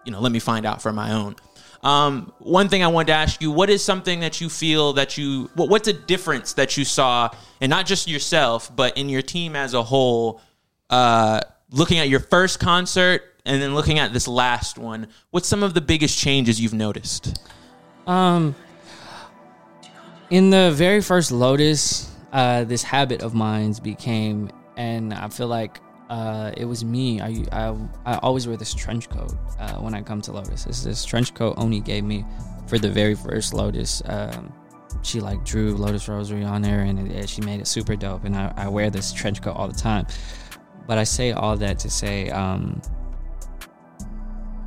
you 0.04 0.12
know, 0.12 0.20
let 0.20 0.32
me 0.32 0.38
find 0.38 0.66
out 0.66 0.82
for 0.82 0.92
my 0.92 1.12
own. 1.12 1.36
Um, 1.82 2.32
one 2.38 2.68
thing 2.68 2.84
I 2.84 2.88
wanted 2.88 3.08
to 3.08 3.14
ask 3.14 3.42
you: 3.42 3.50
What 3.50 3.68
is 3.68 3.84
something 3.84 4.20
that 4.20 4.40
you 4.40 4.48
feel 4.48 4.92
that 4.94 5.18
you? 5.18 5.50
What, 5.54 5.68
what's 5.68 5.88
a 5.88 5.92
difference 5.92 6.52
that 6.54 6.76
you 6.76 6.84
saw, 6.84 7.30
and 7.60 7.70
not 7.70 7.86
just 7.86 8.08
yourself, 8.08 8.74
but 8.74 8.96
in 8.96 9.08
your 9.08 9.22
team 9.22 9.56
as 9.56 9.74
a 9.74 9.82
whole? 9.82 10.40
Uh, 10.88 11.40
looking 11.70 11.98
at 11.98 12.08
your 12.08 12.20
first 12.20 12.60
concert 12.60 13.31
and 13.44 13.60
then 13.60 13.74
looking 13.74 13.98
at 13.98 14.12
this 14.12 14.28
last 14.28 14.78
one, 14.78 15.08
what's 15.30 15.48
some 15.48 15.62
of 15.62 15.74
the 15.74 15.80
biggest 15.80 16.18
changes 16.18 16.60
you've 16.60 16.74
noticed? 16.74 17.40
Um, 18.06 18.54
in 20.30 20.50
the 20.50 20.72
very 20.74 21.00
first 21.00 21.32
Lotus, 21.32 22.10
uh, 22.32 22.64
this 22.64 22.82
habit 22.82 23.22
of 23.22 23.34
mine 23.34 23.74
became, 23.82 24.50
and 24.76 25.12
I 25.12 25.28
feel 25.28 25.48
like 25.48 25.80
uh, 26.08 26.52
it 26.56 26.64
was 26.64 26.84
me. 26.84 27.20
I, 27.20 27.44
I 27.52 27.76
I 28.04 28.16
always 28.18 28.46
wear 28.46 28.56
this 28.56 28.74
trench 28.74 29.08
coat 29.08 29.32
uh, 29.58 29.74
when 29.74 29.94
I 29.94 30.02
come 30.02 30.20
to 30.22 30.32
Lotus. 30.32 30.66
It's 30.66 30.82
this 30.82 31.04
trench 31.04 31.34
coat 31.34 31.54
Oni 31.58 31.80
gave 31.80 32.04
me 32.04 32.24
for 32.66 32.78
the 32.78 32.90
very 32.90 33.14
first 33.14 33.54
Lotus. 33.54 34.02
Um, 34.06 34.52
she 35.02 35.20
like 35.20 35.44
drew 35.44 35.74
Lotus 35.74 36.08
Rosary 36.08 36.44
on 36.44 36.62
there, 36.62 36.80
and 36.80 37.28
she 37.28 37.40
made 37.40 37.60
it 37.60 37.66
super 37.66 37.96
dope. 37.96 38.24
And 38.24 38.36
I, 38.36 38.52
I 38.56 38.68
wear 38.68 38.90
this 38.90 39.12
trench 39.12 39.42
coat 39.42 39.56
all 39.56 39.68
the 39.68 39.74
time. 39.74 40.06
But 40.86 40.98
I 40.98 41.04
say 41.04 41.32
all 41.32 41.56
that 41.56 41.78
to 41.80 41.90
say, 41.90 42.30
um, 42.30 42.80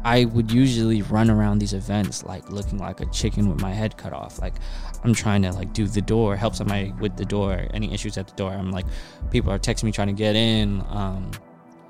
I 0.05 0.25
would 0.25 0.51
usually 0.51 1.01
run 1.01 1.31
around 1.31 1.57
these 1.57 1.73
events 1.73 2.23
like 2.23 2.47
looking 2.51 2.77
like 2.77 3.01
a 3.01 3.07
chicken 3.07 3.49
with 3.49 3.59
my 3.59 3.73
head 3.73 3.97
cut 3.97 4.13
off. 4.13 4.39
Like 4.39 4.53
I'm 5.03 5.15
trying 5.15 5.41
to 5.41 5.51
like 5.51 5.73
do 5.73 5.87
the 5.87 5.99
door, 5.99 6.35
help 6.35 6.53
somebody 6.53 6.93
with 6.99 7.17
the 7.17 7.25
door. 7.25 7.65
Any 7.73 7.91
issues 7.91 8.15
at 8.19 8.27
the 8.27 8.35
door, 8.35 8.51
I'm 8.51 8.69
like, 8.69 8.85
people 9.31 9.51
are 9.51 9.57
texting 9.57 9.85
me 9.85 9.91
trying 9.91 10.09
to 10.09 10.13
get 10.13 10.35
in. 10.35 10.81
Um, 10.89 11.31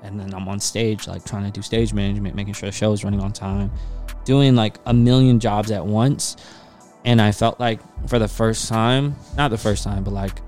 and 0.02 0.18
then 0.18 0.32
I'm 0.32 0.48
on 0.48 0.60
stage, 0.60 1.06
like 1.06 1.26
trying 1.26 1.44
to 1.44 1.50
do 1.50 1.60
stage 1.60 1.92
management, 1.92 2.34
making 2.34 2.54
sure 2.54 2.70
the 2.70 2.74
show 2.74 2.90
is 2.92 3.04
running 3.04 3.20
on 3.20 3.32
time, 3.32 3.70
doing 4.24 4.56
like 4.56 4.78
a 4.86 4.94
million 4.94 5.38
jobs 5.38 5.70
at 5.70 5.84
once. 5.84 6.36
And 7.04 7.20
I 7.20 7.32
felt 7.32 7.60
like 7.60 7.80
for 8.08 8.18
the 8.18 8.28
first 8.28 8.66
time, 8.66 9.14
not 9.36 9.50
the 9.50 9.58
first 9.58 9.84
time, 9.84 10.04
but 10.04 10.14
like 10.14 10.40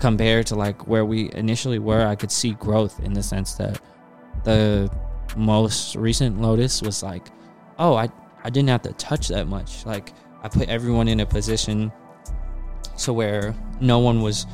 compared 0.00 0.48
to 0.48 0.56
like 0.56 0.88
where 0.88 1.04
we 1.04 1.30
initially 1.32 1.78
were, 1.78 2.04
I 2.04 2.16
could 2.16 2.32
see 2.32 2.54
growth 2.54 2.98
in 2.98 3.12
the 3.12 3.22
sense 3.22 3.54
that 3.54 3.80
the 4.42 4.90
most 5.36 5.96
recent 5.96 6.40
Lotus 6.40 6.82
was 6.82 7.02
like, 7.02 7.28
oh, 7.78 7.94
I 7.94 8.08
I 8.44 8.50
didn't 8.50 8.68
have 8.68 8.82
to 8.82 8.92
touch 8.94 9.28
that 9.28 9.46
much. 9.46 9.84
Like 9.84 10.12
I 10.42 10.48
put 10.48 10.68
everyone 10.68 11.08
in 11.08 11.20
a 11.20 11.26
position 11.26 11.92
so 12.96 13.12
where 13.12 13.54
no 13.80 13.98
one 13.98 14.22
was 14.22 14.46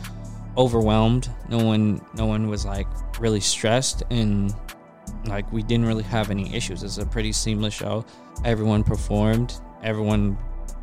overwhelmed, 0.57 1.31
no 1.49 1.59
one 1.59 2.05
no 2.14 2.27
one 2.27 2.49
was 2.49 2.64
like 2.64 2.87
really 3.18 3.41
stressed 3.41 4.03
and 4.11 4.55
like 5.27 5.51
we 5.53 5.62
didn't 5.62 5.87
really 5.87 6.03
have 6.05 6.31
any 6.31 6.55
issues. 6.55 6.83
It's 6.83 6.99
a 6.99 7.07
pretty 7.07 7.33
seamless 7.33 7.75
show. 7.75 8.05
Everyone 8.45 8.85
performed. 8.85 9.61
Everyone, 9.83 10.39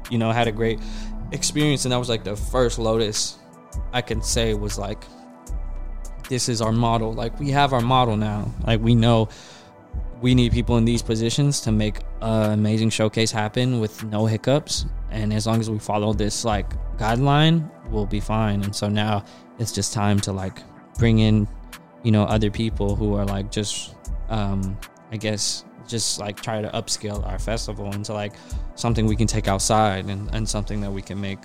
you 0.09 0.17
know, 0.17 0.31
had 0.31 0.47
a 0.47 0.51
great 0.51 0.79
experience 1.31 1.85
and 1.85 1.91
that 1.91 1.97
was 1.97 2.09
like 2.09 2.23
the 2.23 2.35
first 2.35 2.79
Lotus 2.79 3.37
I 3.93 4.01
can 4.01 4.21
say 4.21 4.53
was 4.53 4.77
like 4.77 5.03
this 6.29 6.47
is 6.47 6.61
our 6.61 6.71
model. 6.71 7.13
Like 7.13 7.39
we 7.39 7.49
have 7.49 7.73
our 7.73 7.81
model 7.81 8.15
now. 8.15 8.51
Like 8.65 8.81
we 8.81 8.95
know 8.95 9.29
we 10.21 10.35
need 10.35 10.51
people 10.51 10.77
in 10.77 10.85
these 10.85 11.01
positions 11.01 11.61
to 11.61 11.71
make 11.71 11.99
an 12.21 12.51
amazing 12.51 12.91
showcase 12.91 13.31
happen 13.31 13.79
with 13.79 14.03
no 14.05 14.25
hiccups. 14.25 14.85
And 15.09 15.33
as 15.33 15.47
long 15.47 15.59
as 15.59 15.69
we 15.69 15.79
follow 15.79 16.13
this 16.13 16.45
like 16.45 16.69
guideline, 16.97 17.69
we'll 17.89 18.05
be 18.05 18.19
fine. 18.19 18.63
And 18.63 18.75
so 18.75 18.87
now 18.87 19.25
it's 19.57 19.71
just 19.71 19.93
time 19.93 20.19
to 20.21 20.31
like 20.31 20.59
bring 20.97 21.19
in, 21.19 21.47
you 22.03 22.11
know, 22.11 22.23
other 22.23 22.51
people 22.51 22.95
who 22.95 23.15
are 23.15 23.25
like 23.25 23.51
just, 23.51 23.95
um, 24.29 24.77
I 25.11 25.17
guess, 25.17 25.65
just 25.87 26.19
like 26.19 26.39
try 26.39 26.61
to 26.61 26.69
upscale 26.69 27.25
our 27.25 27.39
festival 27.39 27.91
into 27.91 28.13
like 28.13 28.33
something 28.75 29.07
we 29.07 29.15
can 29.15 29.27
take 29.27 29.47
outside 29.47 30.05
and, 30.05 30.33
and 30.33 30.47
something 30.47 30.81
that 30.81 30.91
we 30.91 31.01
can 31.01 31.19
make 31.19 31.39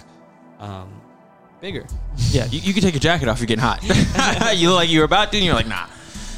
um, 0.61 1.01
bigger. 1.61 1.87
Yeah, 2.31 2.45
you, 2.47 2.61
you 2.61 2.75
can 2.75 2.83
take 2.83 2.95
your 2.95 3.01
jacket 3.01 3.29
off. 3.29 3.41
You're 3.41 3.47
getting 3.47 3.65
hot. 3.65 3.83
you 4.57 4.69
look 4.69 4.77
like 4.77 4.91
you 4.91 5.01
were 5.01 5.05
about 5.07 5.33
to, 5.33 5.39
and 5.39 5.47
you're 5.47 5.55
like, 5.55 5.67
nah. 5.67 5.87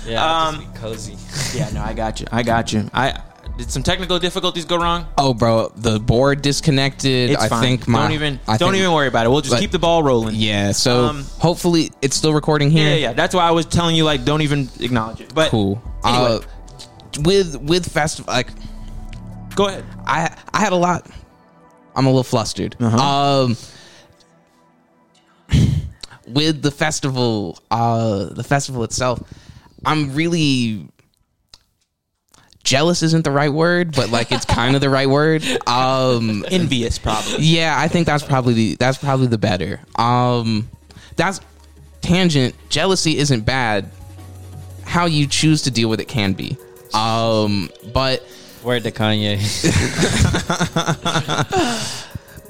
Yeah, 0.09 0.46
Um, 0.48 0.54
just 0.56 0.72
be 0.74 0.78
cozy. 0.80 1.16
Yeah, 1.59 1.70
no, 1.70 1.82
I 1.82 1.92
got 1.94 2.20
you. 2.20 2.26
I 2.32 2.42
got 2.42 2.72
you. 2.72 2.88
I 2.92 3.20
did 3.56 3.70
some 3.70 3.82
technical 3.82 4.18
difficulties 4.18 4.64
go 4.64 4.76
wrong. 4.76 5.06
Oh, 5.16 5.34
bro, 5.34 5.72
the 5.76 5.98
board 5.98 6.42
disconnected. 6.42 7.30
It's 7.30 7.42
I 7.42 7.48
fine. 7.48 7.62
think 7.62 7.88
my 7.88 8.02
don't 8.02 8.12
even 8.12 8.38
I 8.46 8.56
don't 8.56 8.72
think- 8.72 8.80
even 8.82 8.92
worry 8.92 9.09
about 9.09 9.26
it. 9.26 9.30
We'll 9.30 9.40
just 9.40 9.54
but- 9.54 9.61
keep 9.61 9.70
the 9.72 9.78
ball 9.78 10.02
rolling. 10.02 10.34
Yeah, 10.36 10.72
so 10.72 11.06
Um, 11.06 11.24
hopefully 11.38 11.90
it's 12.02 12.16
still 12.16 12.32
recording 12.34 12.70
yeah, 12.70 12.82
here. 12.82 12.90
yeah, 12.90 12.96
yeah. 13.09 13.12
That's 13.14 13.34
why 13.34 13.42
I 13.48 13.50
was 13.50 13.66
telling 13.66 13.96
you 13.96 14.04
like 14.04 14.24
don't 14.24 14.42
even 14.42 14.68
acknowledge 14.80 15.20
it. 15.20 15.34
But 15.34 15.50
Cool. 15.50 15.80
Anyway. 16.04 16.36
Uh, 16.36 16.40
with 17.22 17.56
with 17.62 17.90
festival, 17.90 18.32
like 18.32 18.48
go 19.56 19.66
ahead. 19.68 19.84
I 20.06 20.36
I 20.52 20.61
had 20.61 20.72
a 20.72 20.76
lot. 20.76 21.06
I'm 21.96 22.06
a 22.06 22.11
little 22.11 22.22
flustered. 22.22 22.76
Uh-huh. 22.78 22.96
Um, 23.44 23.56
with 26.28 26.62
the 26.62 26.70
festival, 26.70 27.59
uh, 27.70 28.26
the 28.26 28.44
festival 28.44 28.84
itself, 28.84 29.20
I'm 29.89 30.14
really 30.14 30.86
jealous. 32.62 33.03
Isn't 33.03 33.24
the 33.24 33.30
right 33.30 33.53
word, 33.53 33.97
but 33.97 34.11
like 34.11 34.30
it's 34.30 34.45
kind 34.45 34.74
of 34.74 34.80
the 34.80 34.91
right 34.91 35.09
word. 35.09 35.43
Um, 35.66 36.45
Envious, 36.51 36.99
probably. 36.99 37.45
yeah, 37.45 37.74
I 37.78 37.89
think 37.89 38.07
that's 38.07 38.22
probably 38.22 38.55
the 38.55 38.74
that's 38.76 38.99
probably 38.99 39.28
the 39.28 39.39
better. 39.39 39.80
Um, 39.97 40.68
that's 41.16 41.41
tangent. 42.03 42.55
Jealousy 42.68 43.16
isn't 43.18 43.47
bad. 43.47 43.91
How 44.84 45.07
you 45.07 45.26
choose 45.26 45.62
to 45.62 45.70
deal 45.70 45.89
with 45.89 46.01
it 46.01 46.09
can 46.09 46.34
be. 46.34 46.57
Um, 46.95 47.70
but 47.93 48.22
Word 48.62 48.82
to 48.84 48.91
Kanye. 48.91 49.39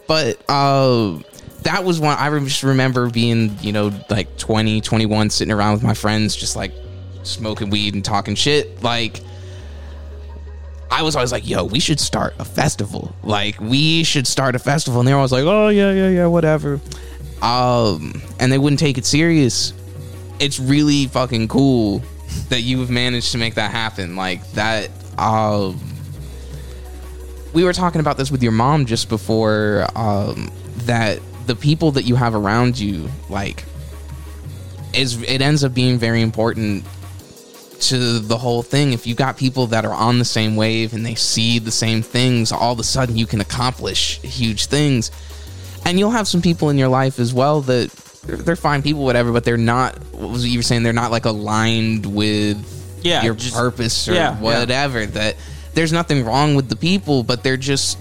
but 0.09 0.43
uh 0.49 1.18
that 1.62 1.84
was 1.84 2.01
one 2.01 2.16
i 2.18 2.30
just 2.39 2.62
remember 2.62 3.11
being 3.11 3.55
you 3.61 3.72
know 3.72 3.93
like 4.09 4.39
20 4.39 4.80
21 4.80 5.28
sitting 5.28 5.53
around 5.53 5.74
with 5.74 5.82
my 5.82 5.93
friends 5.93 6.34
just 6.34 6.57
like 6.57 6.72
smoking 7.22 7.70
weed 7.70 7.94
and 7.94 8.04
talking 8.04 8.34
shit 8.34 8.82
like 8.82 9.20
i 10.90 11.02
was 11.02 11.14
always 11.16 11.32
like 11.32 11.46
yo 11.46 11.64
we 11.64 11.80
should 11.80 12.00
start 12.00 12.34
a 12.38 12.44
festival. 12.44 13.14
Like 13.22 13.60
we 13.60 14.04
should 14.04 14.26
start 14.26 14.54
a 14.54 14.58
festival. 14.58 15.00
And 15.00 15.08
they 15.08 15.12
were 15.12 15.18
always 15.18 15.32
like 15.32 15.44
oh 15.44 15.68
yeah 15.68 15.92
yeah 15.92 16.08
yeah 16.08 16.26
whatever. 16.26 16.80
Um 17.42 18.22
and 18.40 18.50
they 18.50 18.58
wouldn't 18.58 18.80
take 18.80 18.98
it 18.98 19.06
serious. 19.06 19.72
It's 20.40 20.58
really 20.58 21.06
fucking 21.06 21.48
cool 21.48 22.02
that 22.48 22.62
you 22.62 22.80
have 22.80 22.90
managed 22.90 23.32
to 23.32 23.38
make 23.38 23.54
that 23.54 23.70
happen. 23.70 24.16
Like 24.16 24.48
that 24.52 24.90
um 25.18 25.78
we 27.54 27.64
were 27.64 27.72
talking 27.72 28.00
about 28.00 28.16
this 28.16 28.30
with 28.30 28.42
your 28.42 28.52
mom 28.52 28.86
just 28.86 29.08
before 29.08 29.86
um, 29.94 30.50
that 30.84 31.18
the 31.46 31.56
people 31.56 31.92
that 31.92 32.02
you 32.02 32.14
have 32.14 32.34
around 32.34 32.78
you 32.78 33.08
like 33.30 33.64
is 34.92 35.22
it 35.22 35.40
ends 35.40 35.64
up 35.64 35.72
being 35.72 35.98
very 35.98 36.20
important 36.20 36.84
to 37.81 38.18
the 38.18 38.37
whole 38.37 38.62
thing 38.62 38.93
if 38.93 39.07
you 39.07 39.14
got 39.14 39.37
people 39.37 39.66
that 39.68 39.85
are 39.85 39.93
on 39.95 40.18
the 40.18 40.24
same 40.24 40.57
wave 40.57 40.93
and 40.95 41.05
they 41.07 41.14
see 41.14 41.59
the 41.59 41.70
same 41.70 42.03
things 42.03 42.51
all 42.53 42.72
of 42.72 42.79
a 42.79 42.85
sudden 42.85 43.16
you 43.16 43.26
can 43.26 43.41
accomplish 43.41 44.18
huge 44.20 44.66
things 44.66 45.11
and 45.85 45.99
you'll 45.99 46.11
have 46.11 46.26
some 46.26 46.43
people 46.43 46.70
in 46.70 46.76
your 46.79 46.89
life 46.89 47.18
as 47.18 47.33
well 47.33 47.61
that 47.62 47.91
they're, 48.26 48.57
fine 48.57 48.83
people 48.83 49.05
whatever 49.05 49.33
but 49.33 49.45
they're 49.45 49.57
not. 49.57 49.97
What 50.12 50.31
was 50.31 50.47
you 50.47 50.59
were 50.59 50.62
saying 50.62 50.83
they're 50.83 50.93
not 50.93 51.11
like 51.12 51.24
aligned 51.24 52.05
with 52.05 52.59
Yeah, 53.03 53.22
your 53.22 53.35
just- 53.35 53.55
purpose 53.55 54.09
or 54.09 54.14
yeah, 54.14 54.33
yeah. 54.35 54.41
whatever 54.41 55.07
that 55.07 55.37
there's 55.74 55.93
nothing 55.93 56.24
wrong 56.24 56.57
with 56.57 56.68
the 56.68 56.74
people, 56.76 57.22
but 57.22 57.43
they're 57.45 57.57
just 57.57 57.97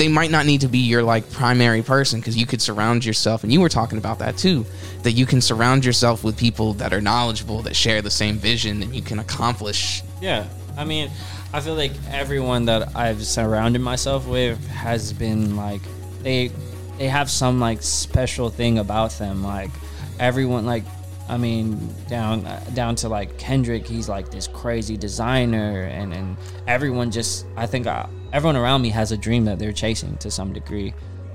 they 0.00 0.08
might 0.08 0.30
not 0.30 0.46
need 0.46 0.62
to 0.62 0.68
be 0.68 0.78
your 0.78 1.02
like 1.02 1.30
primary 1.30 1.82
person 1.82 2.20
because 2.20 2.34
you 2.34 2.46
could 2.46 2.62
surround 2.62 3.04
yourself 3.04 3.44
and 3.44 3.52
you 3.52 3.60
were 3.60 3.68
talking 3.68 3.98
about 3.98 4.18
that 4.20 4.38
too 4.38 4.64
that 5.02 5.12
you 5.12 5.26
can 5.26 5.42
surround 5.42 5.84
yourself 5.84 6.24
with 6.24 6.38
people 6.38 6.72
that 6.72 6.94
are 6.94 7.02
knowledgeable 7.02 7.60
that 7.60 7.76
share 7.76 8.00
the 8.00 8.10
same 8.10 8.36
vision 8.36 8.82
and 8.82 8.94
you 8.94 9.02
can 9.02 9.18
accomplish 9.18 10.02
Yeah, 10.22 10.46
I 10.76 10.84
mean, 10.84 11.10
I 11.52 11.60
feel 11.60 11.74
like 11.74 11.92
everyone 12.10 12.64
that 12.64 12.96
I've 12.96 13.26
surrounded 13.26 13.80
myself 13.80 14.26
with 14.26 14.64
has 14.68 15.12
been 15.12 15.54
like 15.54 15.82
they 16.22 16.50
they 16.96 17.08
have 17.08 17.30
some 17.30 17.60
like 17.60 17.82
special 17.82 18.50
thing 18.50 18.78
about 18.78 19.10
them. 19.12 19.42
Like 19.42 19.70
everyone, 20.18 20.64
like 20.66 20.84
I 21.30 21.36
mean, 21.36 21.94
down 22.08 22.44
down 22.74 22.96
to 22.96 23.08
like 23.08 23.38
Kendrick, 23.38 23.86
he's 23.86 24.08
like 24.08 24.32
this 24.32 24.48
crazy 24.48 24.96
designer, 24.96 25.84
and 25.84 26.12
and 26.12 26.36
everyone 26.66 27.12
just 27.12 27.46
I 27.56 27.66
think 27.66 27.86
uh, 27.86 28.06
everyone 28.32 28.56
around 28.56 28.82
me 28.82 28.88
has 28.88 29.12
a 29.12 29.16
dream 29.16 29.44
that 29.44 29.60
they're 29.60 29.72
chasing 29.72 30.16
to 30.18 30.30
some 30.30 30.52
degree. 30.52 30.92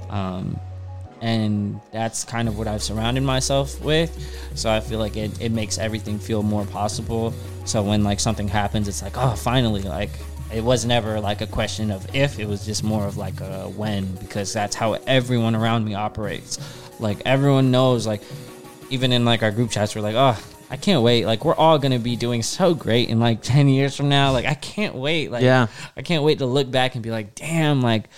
Um, 0.10 0.60
and 1.22 1.80
that's 1.94 2.26
kind 2.26 2.50
of 2.50 2.58
what 2.58 2.68
I've 2.68 2.84
surrounded 2.84 3.24
myself 3.24 3.82
with. 3.82 4.12
So 4.54 4.70
I 4.70 4.82
feel 4.82 5.00
like 5.00 5.16
it, 5.16 5.42
it 5.42 5.54
makes 5.54 5.78
everything 5.78 6.20
feel 6.20 6.44
more 6.44 6.66
possible. 6.66 7.34
So 7.64 7.82
when 7.82 8.04
like 8.04 8.20
something 8.20 8.50
happens, 8.50 8.90
it's 8.90 9.02
like, 9.02 9.18
oh, 9.18 9.34
finally, 9.34 9.82
like 9.82 10.10
it 10.54 10.62
was 10.62 10.86
never 10.86 11.22
like 11.22 11.40
a 11.40 11.48
question 11.48 11.90
of 11.90 12.14
if, 12.14 12.38
it 12.38 12.48
was 12.48 12.66
just 12.66 12.84
more 12.84 13.08
of 13.08 13.16
like 13.16 13.40
a 13.40 13.70
when, 13.70 14.14
because 14.16 14.52
that's 14.52 14.76
how 14.76 14.94
everyone 15.08 15.56
around 15.56 15.86
me 15.86 15.96
operates. 15.96 16.60
Like 17.00 17.22
everyone 17.26 17.72
knows, 17.72 18.06
like 18.06 18.22
even 18.90 19.12
in 19.12 19.26
like 19.26 19.44
our 19.44 19.52
group 19.52 19.72
chats, 19.72 19.96
we're 19.96 20.02
like, 20.02 20.16
oh, 20.16 20.38
I 20.70 20.78
can't 20.78 21.04
wait. 21.04 21.26
Like 21.26 21.46
we're 21.46 21.56
all 21.56 21.78
gonna 21.78 22.00
be 22.00 22.16
doing 22.16 22.44
so 22.44 22.74
great 22.74 23.10
in 23.10 23.20
like 23.20 23.42
ten 23.44 23.68
years 23.68 23.96
from 23.96 24.10
now. 24.10 24.32
Like 24.32 24.46
I 24.46 24.56
can't 24.56 24.96
wait. 24.96 25.32
Like 25.32 25.44
Yeah. 25.44 25.68
I 25.96 26.02
can't 26.02 26.24
wait 26.24 26.40
to 26.40 26.46
look 26.46 26.70
back 26.70 26.96
and 26.96 27.04
be 27.04 27.12
like, 27.12 27.36
damn, 27.36 27.82
like 27.82 28.10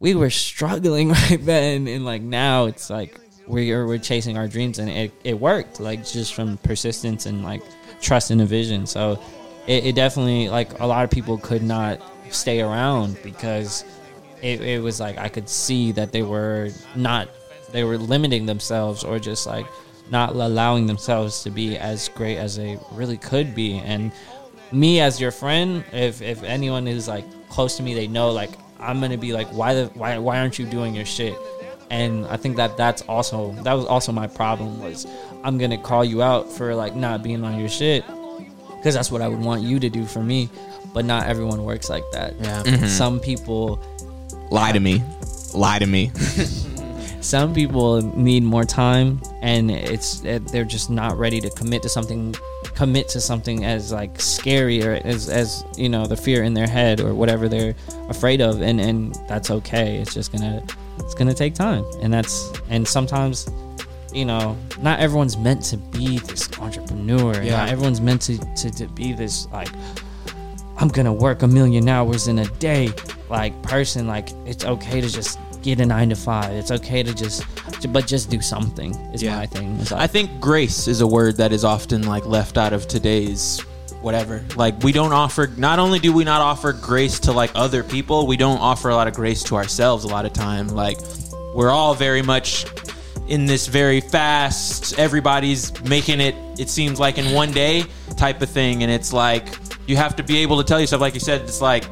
we 0.00 0.14
were 0.14 0.30
struggling 0.30 1.10
right 1.28 1.38
then, 1.40 1.86
and 1.86 2.04
like 2.04 2.22
now 2.22 2.66
it's 2.66 2.90
like 2.90 3.18
we're 3.46 3.86
we're 3.86 3.98
chasing 3.98 4.36
our 4.36 4.48
dreams, 4.48 4.78
and 4.78 4.88
it 4.88 5.12
it 5.24 5.38
worked. 5.38 5.80
Like 5.80 6.06
just 6.06 6.34
from 6.34 6.56
persistence 6.58 7.26
and 7.26 7.44
like 7.44 7.62
trust 8.00 8.30
in 8.30 8.38
the 8.38 8.46
vision. 8.46 8.86
So 8.86 9.22
it, 9.66 9.86
it 9.86 9.94
definitely 9.94 10.48
like 10.48 10.80
a 10.80 10.86
lot 10.86 11.04
of 11.04 11.10
people 11.10 11.38
could 11.38 11.62
not 11.62 12.00
stay 12.30 12.60
around 12.62 13.18
because 13.22 13.84
it, 14.40 14.60
it 14.60 14.82
was 14.82 14.98
like 14.98 15.18
I 15.18 15.28
could 15.28 15.48
see 15.48 15.92
that 15.92 16.12
they 16.12 16.22
were 16.22 16.70
not 16.96 17.28
they 17.70 17.84
were 17.84 17.98
limiting 17.98 18.46
themselves 18.46 19.04
or 19.04 19.18
just 19.18 19.46
like 19.46 19.66
not 20.10 20.30
allowing 20.34 20.86
themselves 20.86 21.42
to 21.44 21.50
be 21.50 21.78
as 21.78 22.08
great 22.10 22.36
as 22.36 22.56
they 22.56 22.78
really 22.92 23.16
could 23.16 23.54
be. 23.54 23.78
And 23.78 24.12
me 24.72 25.00
as 25.00 25.20
your 25.20 25.30
friend 25.30 25.84
if 25.92 26.22
if 26.22 26.42
anyone 26.42 26.88
is 26.88 27.06
like 27.06 27.24
close 27.50 27.76
to 27.76 27.82
me 27.82 27.92
they 27.92 28.06
know 28.06 28.30
like 28.30 28.50
i'm 28.80 29.00
gonna 29.00 29.18
be 29.18 29.32
like 29.32 29.46
why 29.48 29.74
the 29.74 29.86
why 29.94 30.16
why 30.16 30.38
aren't 30.38 30.58
you 30.58 30.66
doing 30.66 30.94
your 30.94 31.04
shit? 31.04 31.36
And 31.90 32.24
i 32.26 32.38
think 32.38 32.56
that 32.56 32.76
that's 32.78 33.02
also 33.02 33.52
that 33.64 33.74
was 33.74 33.84
also 33.84 34.12
my 34.12 34.26
problem 34.26 34.80
was 34.80 35.06
i'm 35.44 35.58
gonna 35.58 35.76
call 35.76 36.04
you 36.04 36.22
out 36.22 36.50
for 36.50 36.74
like 36.74 36.96
not 36.96 37.22
being 37.22 37.44
on 37.44 37.58
your 37.60 37.68
shit 37.68 38.02
because 38.68 38.94
that's 38.94 39.10
what 39.12 39.20
i 39.20 39.28
would 39.28 39.40
want 39.40 39.62
you 39.62 39.78
to 39.78 39.90
do 39.90 40.06
for 40.06 40.22
me. 40.22 40.48
But 40.94 41.06
not 41.06 41.26
everyone 41.26 41.64
works 41.64 41.88
like 41.88 42.04
that. 42.12 42.34
Yeah. 42.40 42.62
Mm-hmm. 42.62 42.86
some 42.86 43.18
people 43.18 43.78
lie 44.50 44.72
to 44.72 44.80
me. 44.80 45.02
Lie 45.54 45.78
to 45.78 45.86
me 45.86 46.10
some 47.22 47.54
people 47.54 48.02
need 48.16 48.42
more 48.42 48.64
time 48.64 49.20
and 49.42 49.70
it's 49.70 50.20
they're 50.20 50.64
just 50.64 50.90
not 50.90 51.16
ready 51.16 51.40
to 51.40 51.48
commit 51.50 51.82
to 51.82 51.88
something 51.88 52.34
commit 52.74 53.08
to 53.08 53.20
something 53.20 53.64
as 53.64 53.92
like 53.92 54.20
scary 54.20 54.84
or 54.84 54.94
as 55.04 55.28
as 55.28 55.64
you 55.76 55.88
know 55.88 56.04
the 56.06 56.16
fear 56.16 56.42
in 56.42 56.52
their 56.52 56.66
head 56.66 57.00
or 57.00 57.14
whatever 57.14 57.48
they're 57.48 57.74
afraid 58.08 58.40
of 58.40 58.60
and 58.60 58.80
and 58.80 59.14
that's 59.28 59.50
okay 59.50 59.98
it's 59.98 60.12
just 60.12 60.32
gonna 60.32 60.62
it's 60.98 61.14
gonna 61.14 61.32
take 61.34 61.54
time 61.54 61.84
and 62.00 62.12
that's 62.12 62.52
and 62.70 62.86
sometimes 62.86 63.48
you 64.12 64.24
know 64.24 64.56
not 64.80 64.98
everyone's 64.98 65.36
meant 65.36 65.62
to 65.62 65.76
be 65.76 66.18
this 66.18 66.50
entrepreneur 66.58 67.40
Yeah. 67.42 67.58
not 67.58 67.68
everyone's 67.68 68.00
meant 68.00 68.20
to, 68.22 68.36
to 68.56 68.70
to 68.72 68.86
be 68.88 69.12
this 69.12 69.46
like 69.52 69.68
I'm 70.78 70.88
gonna 70.88 71.12
work 71.12 71.42
a 71.42 71.46
million 71.46 71.88
hours 71.88 72.26
in 72.26 72.40
a 72.40 72.46
day, 72.58 72.90
like 73.28 73.62
person. 73.62 74.08
Like 74.08 74.30
it's 74.46 74.64
okay 74.64 75.00
to 75.00 75.08
just 75.08 75.38
get 75.62 75.80
a 75.80 75.86
nine 75.86 76.08
to 76.10 76.16
five. 76.16 76.52
It's 76.52 76.70
okay 76.70 77.02
to 77.02 77.14
just, 77.14 77.44
but 77.92 78.06
just 78.06 78.30
do 78.30 78.40
something. 78.40 78.94
Is 79.14 79.22
Yeah. 79.22 79.36
my 79.36 79.46
thing. 79.46 79.78
It's 79.80 79.92
I 79.92 80.06
think 80.06 80.40
grace 80.40 80.88
is 80.88 81.00
a 81.00 81.06
word 81.06 81.36
that 81.36 81.52
is 81.52 81.64
often 81.64 82.02
like 82.06 82.26
left 82.26 82.58
out 82.58 82.72
of 82.72 82.88
today's 82.88 83.60
whatever. 84.00 84.44
Like 84.56 84.82
we 84.82 84.90
don't 84.92 85.12
offer 85.12 85.46
not 85.56 85.78
only 85.78 85.98
do 85.98 86.12
we 86.12 86.24
not 86.24 86.40
offer 86.40 86.72
grace 86.72 87.20
to 87.20 87.32
like 87.32 87.50
other 87.54 87.82
people, 87.84 88.26
we 88.26 88.36
don't 88.36 88.58
offer 88.58 88.88
a 88.90 88.94
lot 88.94 89.06
of 89.06 89.14
grace 89.14 89.42
to 89.44 89.56
ourselves 89.56 90.04
a 90.04 90.08
lot 90.08 90.26
of 90.26 90.32
time. 90.32 90.68
Like 90.68 90.98
we're 91.54 91.70
all 91.70 91.94
very 91.94 92.22
much 92.22 92.66
in 93.28 93.46
this 93.46 93.68
very 93.68 94.00
fast 94.00 94.98
everybody's 94.98 95.72
making 95.84 96.20
it 96.20 96.34
it 96.58 96.68
seems 96.68 96.98
like 96.98 97.18
in 97.18 97.32
one 97.32 97.52
day 97.52 97.84
type 98.16 98.42
of 98.42 98.50
thing 98.50 98.82
and 98.82 98.90
it's 98.90 99.12
like 99.12 99.46
you 99.86 99.96
have 99.96 100.16
to 100.16 100.24
be 100.24 100.38
able 100.38 100.58
to 100.58 100.64
tell 100.64 100.80
yourself 100.80 101.00
like 101.00 101.14
you 101.14 101.20
said 101.20 101.40
it's 101.42 101.60
like 101.60 101.84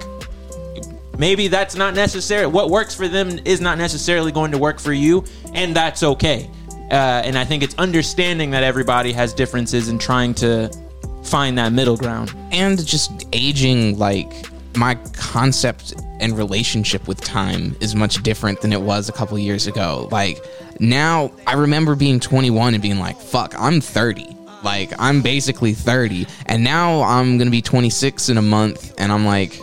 maybe 1.20 1.48
that's 1.48 1.76
not 1.76 1.94
necessary. 1.94 2.46
What 2.46 2.70
works 2.70 2.94
for 2.94 3.06
them 3.06 3.38
is 3.44 3.60
not 3.60 3.76
necessarily 3.76 4.32
going 4.32 4.50
to 4.52 4.58
work 4.58 4.80
for 4.80 4.94
you, 4.94 5.22
and 5.54 5.76
that's 5.76 6.02
okay. 6.02 6.50
Uh, 6.90 7.22
and 7.24 7.38
I 7.38 7.44
think 7.44 7.62
it's 7.62 7.74
understanding 7.76 8.50
that 8.50 8.64
everybody 8.64 9.12
has 9.12 9.32
differences 9.34 9.88
and 9.88 10.00
trying 10.00 10.34
to 10.34 10.70
find 11.22 11.58
that 11.58 11.72
middle 11.72 11.96
ground. 11.96 12.34
and 12.50 12.84
just 12.84 13.26
aging 13.32 13.98
like 13.98 14.32
my 14.76 14.94
concept 15.12 15.94
and 16.20 16.36
relationship 16.36 17.06
with 17.06 17.20
time 17.20 17.76
is 17.80 17.94
much 17.94 18.22
different 18.22 18.60
than 18.62 18.72
it 18.72 18.80
was 18.80 19.08
a 19.08 19.12
couple 19.12 19.38
years 19.38 19.66
ago 19.66 20.08
like 20.10 20.42
now 20.78 21.30
i 21.46 21.54
remember 21.54 21.94
being 21.94 22.18
21 22.18 22.74
and 22.74 22.82
being 22.82 22.98
like 22.98 23.16
fuck 23.20 23.54
i'm 23.58 23.80
30 23.80 24.26
like 24.64 24.92
i'm 24.98 25.20
basically 25.22 25.74
30 25.74 26.26
and 26.46 26.64
now 26.64 27.02
i'm 27.02 27.36
gonna 27.36 27.50
be 27.50 27.60
26 27.60 28.28
in 28.28 28.38
a 28.38 28.42
month 28.42 28.94
and 28.98 29.12
i'm 29.12 29.26
like 29.26 29.60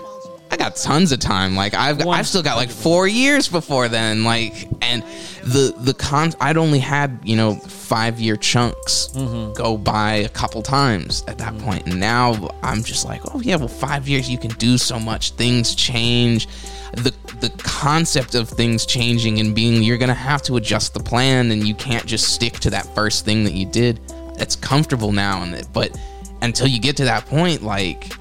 I 0.51 0.57
got 0.57 0.75
tons 0.75 1.11
of 1.11 1.19
time. 1.19 1.55
Like 1.55 1.73
I've 1.73 2.05
I've 2.07 2.27
still 2.27 2.43
got 2.43 2.55
like 2.57 2.69
four 2.69 3.07
years 3.07 3.47
before 3.47 3.87
then. 3.87 4.23
Like 4.23 4.67
and 4.81 5.03
the 5.43 5.73
the 5.77 5.93
con 5.93 6.33
I'd 6.41 6.57
only 6.57 6.79
had 6.79 7.19
you 7.23 7.35
know 7.35 7.55
five 7.55 8.19
year 8.19 8.35
chunks 8.35 9.07
go 9.53 9.77
by 9.77 10.13
a 10.15 10.29
couple 10.29 10.61
times 10.61 11.23
at 11.27 11.37
that 11.37 11.57
point. 11.59 11.67
point, 11.67 11.85
and 11.87 11.99
now 11.99 12.49
I'm 12.63 12.83
just 12.83 13.05
like, 13.05 13.21
oh 13.33 13.41
yeah, 13.41 13.57
well 13.57 13.67
five 13.67 14.07
years 14.07 14.29
you 14.29 14.37
can 14.37 14.51
do 14.51 14.77
so 14.77 14.99
much. 14.99 15.31
Things 15.31 15.75
change. 15.75 16.47
The 16.93 17.13
the 17.41 17.51
concept 17.57 18.35
of 18.35 18.49
things 18.49 18.85
changing 18.85 19.39
and 19.39 19.53
being 19.53 19.83
you're 19.83 19.97
gonna 19.97 20.13
have 20.13 20.41
to 20.43 20.55
adjust 20.57 20.93
the 20.93 21.01
plan, 21.01 21.51
and 21.51 21.67
you 21.67 21.75
can't 21.75 22.05
just 22.05 22.33
stick 22.33 22.53
to 22.59 22.69
that 22.69 22.85
first 22.95 23.25
thing 23.25 23.43
that 23.43 23.53
you 23.53 23.65
did. 23.65 23.99
It's 24.39 24.55
comfortable 24.55 25.11
now, 25.11 25.43
and 25.43 25.67
but 25.73 25.97
until 26.41 26.67
you 26.67 26.79
get 26.79 26.95
to 26.97 27.05
that 27.05 27.25
point, 27.25 27.63
like 27.63 28.13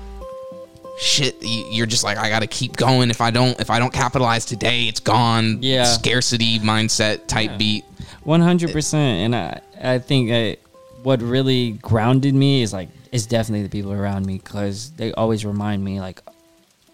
shit 0.98 1.36
you- 1.42 1.66
you're 1.70 1.86
just 1.86 2.04
like 2.04 2.16
i 2.18 2.28
gotta 2.28 2.46
keep 2.46 2.76
going. 2.76 3.10
If 3.10 3.20
i 3.20 3.30
don't 3.30 3.58
if 3.60 3.70
i 3.70 3.78
don't 3.78 3.92
capitalize 3.92 4.44
today 4.44 4.84
it's 4.88 5.00
gone. 5.00 5.58
Yeah. 5.62 5.84
scarcity 5.84 6.58
mindset 6.58 7.26
type 7.26 7.58
beat. 7.58 7.84
One 8.22 8.40
hundred 8.40 8.72
percent, 8.72 9.24
and 9.24 9.36
I 9.36 9.60
I 9.94 9.98
think 9.98 10.30
uh, 10.32 10.56
what 11.02 11.22
really 11.22 11.72
grounded 11.72 12.34
me 12.34 12.62
is 12.62 12.72
like 12.72 12.88
is 13.12 13.26
definitely 13.26 13.62
the 13.62 13.68
people 13.68 13.92
around 13.92 14.26
me 14.26 14.38
because 14.38 14.90
they 14.92 15.12
always 15.12 15.44
remind 15.44 15.84
me 15.84 16.00
like, 16.00 16.20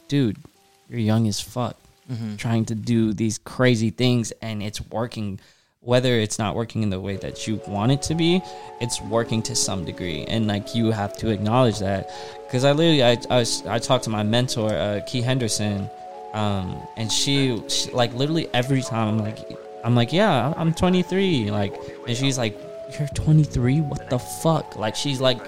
dude, 0.09 0.37
you're 0.91 1.01
young 1.01 1.27
as 1.29 1.41
fuck, 1.41 1.77
trying 2.37 2.67
to 2.67 2.75
do 2.75 3.15
these 3.15 3.39
crazy 3.39 3.89
things, 3.91 4.31
and 4.43 4.63
it's 4.63 4.81
working. 4.91 5.41
Whether 5.85 6.15
it's 6.15 6.39
not 6.39 6.55
working 6.55 6.85
in 6.85 6.91
the 6.91 7.01
way 7.01 7.17
that 7.17 7.49
you 7.49 7.61
want 7.67 7.91
it 7.91 8.03
to 8.03 8.15
be, 8.15 8.41
it's 8.81 9.01
working 9.03 9.43
to 9.43 9.57
some 9.57 9.85
degree, 9.85 10.25
and 10.27 10.47
like 10.47 10.75
you 10.77 10.93
have 10.93 11.17
to 11.19 11.31
acknowledge 11.31 11.81
that. 11.81 12.11
Because 12.47 12.65
I 12.65 12.71
literally 12.71 13.03
I 13.03 13.19
I, 13.31 13.39
was, 13.39 13.67
I 13.67 13.79
talked 13.81 14.05
to 14.05 14.11
my 14.11 14.23
mentor, 14.23 14.71
uh, 14.71 15.01
Key 15.07 15.23
Henderson, 15.23 15.91
um, 16.33 16.81
and 16.97 17.11
she, 17.13 17.63
she 17.69 17.91
like 17.91 18.15
literally 18.15 18.49
every 18.55 18.81
time 18.81 19.09
I'm 19.09 19.19
like 19.19 19.39
I'm 19.85 19.95
like 19.95 20.13
yeah 20.13 20.55
I'm 20.57 20.73
23 20.73 21.51
like 21.51 21.75
and 22.07 22.17
she's 22.17 22.39
like 22.39 22.59
you're 22.99 23.09
23 23.09 23.81
what 23.81 24.09
the 24.09 24.19
fuck? 24.19 24.77
Like 24.77 24.97
she's 24.97 25.21
like 25.21 25.41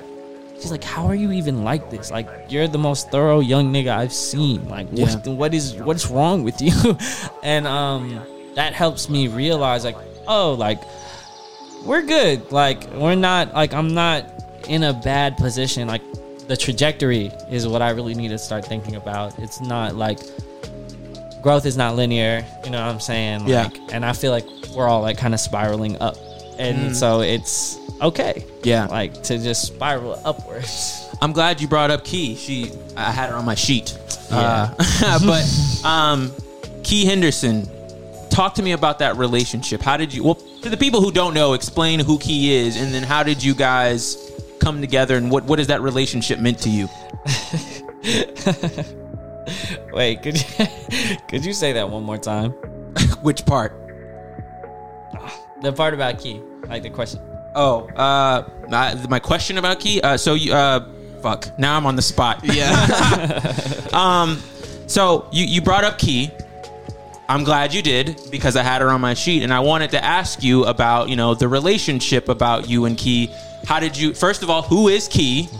she's 0.56 0.70
like 0.70 0.84
how 0.84 1.06
are 1.06 1.14
you 1.14 1.32
even 1.32 1.64
like 1.64 1.90
this? 1.90 2.10
Like 2.10 2.28
you're 2.48 2.68
the 2.68 2.78
most 2.78 3.10
thorough 3.10 3.40
young 3.40 3.72
nigga 3.72 3.96
I've 3.96 4.12
seen. 4.12 4.68
Like 4.68 4.88
what, 4.90 5.26
what 5.26 5.54
is 5.54 5.74
what's 5.76 6.10
wrong 6.10 6.42
with 6.42 6.60
you? 6.60 6.72
And 7.42 7.66
um 7.66 8.20
that 8.54 8.72
helps 8.72 9.08
me 9.08 9.28
realize 9.28 9.84
like 9.84 9.96
oh 10.26 10.54
like 10.54 10.82
we're 11.84 12.02
good 12.02 12.50
like 12.50 12.88
we're 12.92 13.14
not 13.14 13.52
like 13.54 13.74
I'm 13.74 13.94
not 13.94 14.24
in 14.68 14.82
a 14.84 14.92
bad 14.92 15.36
position 15.36 15.88
like 15.88 16.02
the 16.48 16.56
trajectory 16.56 17.26
is 17.50 17.66
what 17.66 17.82
I 17.82 17.90
really 17.90 18.14
need 18.14 18.28
to 18.28 18.38
start 18.38 18.64
thinking 18.64 18.96
about 18.96 19.38
it's 19.38 19.60
not 19.60 19.94
like 19.94 20.18
growth 21.44 21.66
is 21.66 21.76
not 21.76 21.94
linear. 21.94 22.44
You 22.64 22.70
know 22.70 22.80
what 22.80 22.90
I'm 22.90 23.00
saying? 23.00 23.46
Yeah. 23.46 23.64
Like, 23.64 23.92
and 23.92 24.04
I 24.04 24.14
feel 24.14 24.32
like 24.32 24.46
we're 24.74 24.88
all 24.88 25.02
like 25.02 25.18
kind 25.18 25.34
of 25.34 25.38
spiraling 25.38 26.00
up, 26.00 26.16
and 26.58 26.96
so 26.96 27.20
it's 27.20 27.78
okay. 28.00 28.44
Yeah. 28.64 28.86
Like 28.86 29.22
to 29.24 29.38
just 29.38 29.62
spiral 29.62 30.18
upwards. 30.24 31.06
I'm 31.20 31.32
glad 31.32 31.60
you 31.60 31.68
brought 31.68 31.90
up 31.90 32.04
Key. 32.04 32.34
She, 32.34 32.72
I 32.96 33.12
had 33.12 33.30
her 33.30 33.36
on 33.36 33.44
my 33.44 33.54
sheet. 33.54 33.96
Uh, 34.30 34.74
but 35.24 35.84
um, 35.84 36.32
Key 36.82 37.04
Henderson, 37.04 37.68
talk 38.34 38.54
to 38.54 38.62
me 38.62 38.72
about 38.72 38.98
that 38.98 39.16
relationship. 39.16 39.80
How 39.80 39.96
did 39.96 40.12
you? 40.12 40.24
Well, 40.24 40.34
to 40.34 40.68
the 40.68 40.76
people 40.76 41.00
who 41.00 41.12
don't 41.12 41.32
know, 41.34 41.52
explain 41.54 42.00
who 42.00 42.18
Key 42.18 42.52
is, 42.54 42.76
and 42.76 42.92
then 42.92 43.02
how 43.04 43.22
did 43.22 43.42
you 43.42 43.54
guys 43.54 44.32
come 44.58 44.80
together, 44.80 45.16
and 45.16 45.30
what 45.30 45.44
what 45.44 45.58
has 45.58 45.68
that 45.68 45.80
relationship 45.80 46.40
meant 46.40 46.58
to 46.60 46.70
you? 46.70 46.88
Wait, 49.92 50.22
could 50.22 50.36
you 50.36 50.66
could 51.28 51.44
you 51.44 51.52
say 51.52 51.72
that 51.72 51.88
one 51.88 52.02
more 52.02 52.18
time? 52.18 52.50
Which 53.22 53.46
part? 53.46 53.80
The 55.62 55.72
part 55.72 55.94
about 55.94 56.18
key, 56.18 56.42
like 56.68 56.82
the 56.82 56.90
question. 56.90 57.22
Oh, 57.54 57.86
uh, 57.90 58.46
my, 58.68 58.94
my 59.08 59.18
question 59.18 59.56
about 59.56 59.80
Key. 59.80 59.98
Uh, 60.02 60.18
so 60.18 60.34
you, 60.34 60.52
uh, 60.52 60.86
fuck. 61.22 61.58
Now 61.58 61.76
I'm 61.76 61.86
on 61.86 61.96
the 61.96 62.02
spot. 62.02 62.40
Yeah. 62.42 62.74
Um, 63.94 64.42
so 64.86 65.26
you 65.32 65.46
you 65.46 65.62
brought 65.62 65.84
up 65.84 65.96
Key. 65.96 66.30
I'm 67.28 67.44
glad 67.44 67.72
you 67.72 67.82
did 67.82 68.20
because 68.30 68.56
I 68.56 68.62
had 68.62 68.82
her 68.82 68.90
on 68.90 69.00
my 69.00 69.14
sheet, 69.14 69.42
and 69.42 69.52
I 69.52 69.60
wanted 69.60 69.90
to 69.92 70.04
ask 70.04 70.42
you 70.42 70.64
about 70.64 71.08
you 71.08 71.16
know 71.16 71.34
the 71.34 71.48
relationship 71.48 72.28
about 72.28 72.68
you 72.68 72.84
and 72.84 72.98
Key. 72.98 73.30
How 73.66 73.80
did 73.80 73.96
you? 73.96 74.12
First 74.14 74.42
of 74.42 74.50
all, 74.50 74.62
who 74.62 74.88
is 74.88 75.08
Key? 75.08 75.48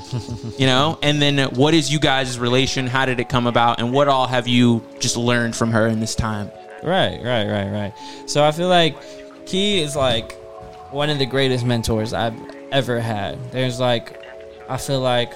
You 0.57 0.67
know, 0.67 1.01
and 1.03 1.21
then 1.21 1.39
what 1.57 1.75
is 1.75 1.93
you 1.93 1.99
guys' 1.99 2.39
relation? 2.39 2.87
How 2.87 3.07
did 3.07 3.19
it 3.19 3.29
come 3.29 3.49
about, 3.49 3.81
and 3.81 3.93
what 3.93 4.07
all 4.07 4.29
have 4.29 4.47
you 4.47 4.85
just 5.01 5.17
learned 5.17 5.57
from 5.57 5.73
her 5.73 5.89
in 5.89 5.99
this 5.99 6.15
time? 6.15 6.49
Right, 6.85 7.19
right, 7.25 7.49
right, 7.49 7.71
right. 7.73 7.93
So 8.27 8.45
I 8.45 8.53
feel 8.53 8.69
like 8.69 8.97
Key 9.47 9.81
is 9.81 9.97
like 9.97 10.33
one 10.93 11.11
of 11.11 11.19
the 11.19 11.27
greatest 11.27 11.65
mentors 11.65 12.13
I've 12.13 12.39
ever 12.71 13.01
had. 13.01 13.37
There's 13.51 13.81
like, 13.81 14.23
I 14.69 14.77
feel 14.77 15.01
like 15.01 15.33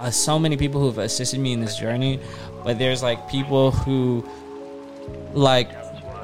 uh, 0.00 0.10
so 0.10 0.40
many 0.40 0.56
people 0.56 0.80
who've 0.80 0.98
assisted 0.98 1.38
me 1.38 1.52
in 1.52 1.60
this 1.60 1.76
journey, 1.76 2.18
but 2.64 2.80
there's 2.80 3.00
like 3.02 3.28
people 3.30 3.70
who 3.70 4.28
like 5.34 5.70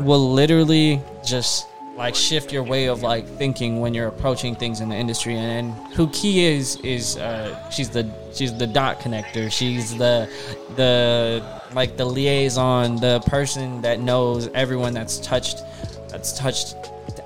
will 0.01 0.33
literally 0.33 1.01
just 1.25 1.67
like 1.97 2.15
shift 2.15 2.53
your 2.53 2.65
way 2.65 2.87
of 2.87 3.03
like 3.03 3.27
thinking 3.27 3.81
when 3.81 3.95
you're 3.95 4.09
approaching 4.09 4.57
things 4.57 4.81
in 4.81 4.89
the 4.89 4.97
industry. 4.97 5.37
And, 5.37 5.73
and 5.73 5.93
who 5.95 6.09
key 6.11 6.45
is 6.45 6.77
is 6.77 7.17
uh 7.17 7.71
she's 7.71 7.91
the 7.91 8.11
she's 8.33 8.57
the 8.57 8.67
dot 8.67 9.01
connector. 9.01 9.51
She's 9.51 9.97
the 9.97 10.29
the 10.77 11.45
like 11.75 11.97
the 11.97 12.05
liaison 12.05 12.97
the 12.97 13.21
person 13.27 13.81
that 13.83 14.01
knows 14.01 14.49
everyone 14.55 14.93
that's 14.93 15.19
touched 15.19 15.63
that's 16.09 16.37
touched 16.37 16.77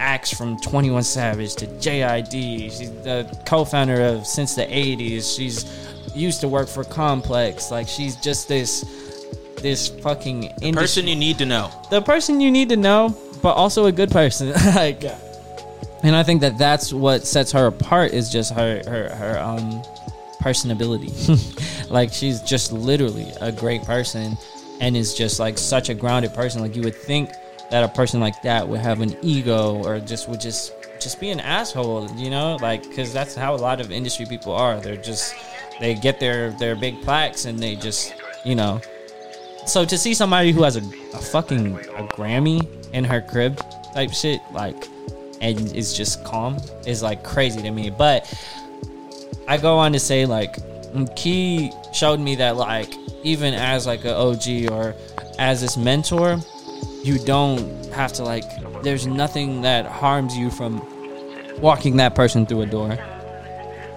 acts 0.01 0.33
from 0.33 0.57
21 0.61 1.03
savage 1.03 1.57
to 1.57 1.67
jid 1.67 2.31
she's 2.31 2.91
the 3.03 3.27
co-founder 3.45 4.01
of 4.01 4.25
since 4.25 4.55
the 4.55 4.63
80s 4.63 5.37
she's 5.37 5.65
used 6.19 6.41
to 6.41 6.49
work 6.49 6.69
for 6.69 6.85
complex. 6.85 7.71
Like 7.71 7.89
she's 7.89 8.17
just 8.17 8.49
this 8.49 9.08
this 9.63 9.89
fucking 9.89 10.45
industry 10.63 10.73
Person 10.73 11.07
you 11.09 11.17
need 11.17 11.39
to 11.39 11.47
know. 11.47 11.71
the 11.91 12.01
person 12.01 12.41
you 12.41 12.51
need 12.51 12.69
to 12.71 12.77
know, 12.77 13.17
but 13.43 13.55
also 13.55 13.87
a 13.87 13.93
good 13.93 14.11
person. 14.11 14.53
like, 14.75 15.05
and 16.03 16.15
I 16.15 16.23
think 16.23 16.41
that 16.43 16.59
that's 16.59 16.93
what 16.93 17.27
sets 17.27 17.53
her 17.53 17.67
apart 17.67 18.13
is 18.13 18.31
just 18.31 18.53
her 18.53 18.83
her 18.87 19.09
her 19.15 19.39
um 19.39 19.83
personability. 20.41 21.11
like 21.91 22.13
she's 22.13 22.41
just 22.43 22.73
literally 22.73 23.33
a 23.41 23.51
great 23.51 23.83
person, 23.83 24.37
and 24.81 24.97
is 24.97 25.15
just 25.15 25.41
like 25.41 25.59
such 25.59 25.89
a 25.89 25.95
grounded 25.95 26.35
person. 26.35 26.61
Like 26.61 26.77
you 26.77 26.83
would 26.83 26.95
think 26.95 27.31
that 27.71 27.85
a 27.85 27.89
person 27.89 28.21
like 28.21 28.41
that 28.43 28.67
would 28.67 28.81
have 28.81 29.01
an 29.01 29.17
ego 29.23 29.83
or 29.85 30.01
just 30.01 30.29
would 30.29 30.41
just 30.41 30.73
just 31.01 31.21
be 31.21 31.31
an 31.31 31.41
asshole, 31.41 32.11
you 32.17 32.31
know? 32.31 32.57
Like 32.61 32.83
cuz 32.95 33.13
that's 33.13 33.35
how 33.35 33.55
a 33.55 33.61
lot 33.61 33.81
of 33.81 33.93
industry 33.93 34.27
people 34.27 34.53
are. 34.53 34.81
They're 34.81 34.97
just 34.97 35.35
they 35.81 35.95
get 35.95 36.19
their 36.19 36.51
their 36.53 36.75
big 36.75 37.03
plaques 37.03 37.45
and 37.45 37.59
they 37.59 37.77
just, 37.77 38.15
you 38.45 38.55
know, 38.55 38.81
so 39.69 39.85
to 39.85 39.99
see 39.99 40.15
somebody 40.15 40.53
who 40.53 40.63
has 40.63 40.77
a, 40.77 40.81
a 41.15 41.19
fucking 41.19 41.77
a 41.77 42.05
Grammy 42.09 42.67
in 42.93 43.05
her 43.05 43.21
crib 43.21 43.61
type 43.95 44.13
shit, 44.13 44.41
like, 44.53 44.89
and 45.41 45.75
is 45.75 45.93
just 45.93 46.25
calm, 46.25 46.57
is 46.87 47.03
like 47.03 47.23
crazy 47.23 47.63
to 47.63 47.71
me. 47.71 47.91
But 47.91 48.33
I 49.47 49.57
go 49.57 49.77
on 49.77 49.93
to 49.93 50.01
say 50.01 50.27
like, 50.27 50.57
Key 51.17 51.73
showed 51.93 52.21
me 52.21 52.35
that 52.37 52.57
like, 52.57 52.95
even 53.23 53.55
as 53.55 53.87
like 53.87 54.05
an 54.05 54.15
OG 54.15 54.71
or 54.71 54.95
as 55.39 55.61
this 55.61 55.77
mentor, 55.77 56.39
you 57.03 57.19
don't 57.19 57.87
have 57.87 58.13
to 58.15 58.25
like. 58.25 58.45
There's 58.83 59.07
nothing 59.07 59.63
that 59.63 59.87
harms 59.87 60.37
you 60.37 60.51
from 60.51 60.83
walking 61.61 61.97
that 61.97 62.15
person 62.15 62.47
through 62.47 62.63
a 62.63 62.67
door. 62.67 62.97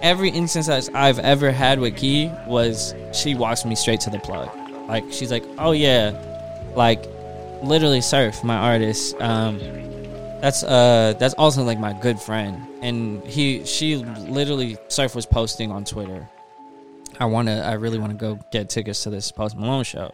Every 0.02 0.30
instance 0.30 0.66
that 0.66 0.88
I've 0.94 1.20
ever 1.20 1.52
had 1.52 1.78
with 1.78 1.96
Key 1.96 2.30
was 2.46 2.94
she 3.12 3.34
walks 3.34 3.64
me 3.64 3.74
straight 3.74 4.00
to 4.00 4.10
the 4.10 4.18
plug. 4.18 4.50
Like 4.88 5.12
she's 5.12 5.30
like, 5.30 5.44
oh 5.58 5.72
yeah, 5.72 6.72
like 6.76 7.04
literally 7.62 8.00
Surf, 8.00 8.42
my 8.44 8.56
artist. 8.56 9.20
Um, 9.20 9.58
that's 10.40 10.64
uh 10.64 11.14
that's 11.18 11.34
also 11.34 11.62
like 11.62 11.78
my 11.78 11.92
good 11.92 12.18
friend, 12.18 12.66
and 12.82 13.24
he 13.24 13.64
she 13.64 13.96
literally 13.96 14.76
Surf 14.88 15.14
was 15.14 15.26
posting 15.26 15.70
on 15.70 15.84
Twitter. 15.84 16.28
I 17.20 17.26
wanna 17.26 17.60
I 17.60 17.74
really 17.74 17.98
wanna 17.98 18.14
go 18.14 18.40
get 18.50 18.68
tickets 18.68 19.04
to 19.04 19.10
this 19.10 19.30
Post 19.30 19.56
Malone 19.56 19.84
show. 19.84 20.12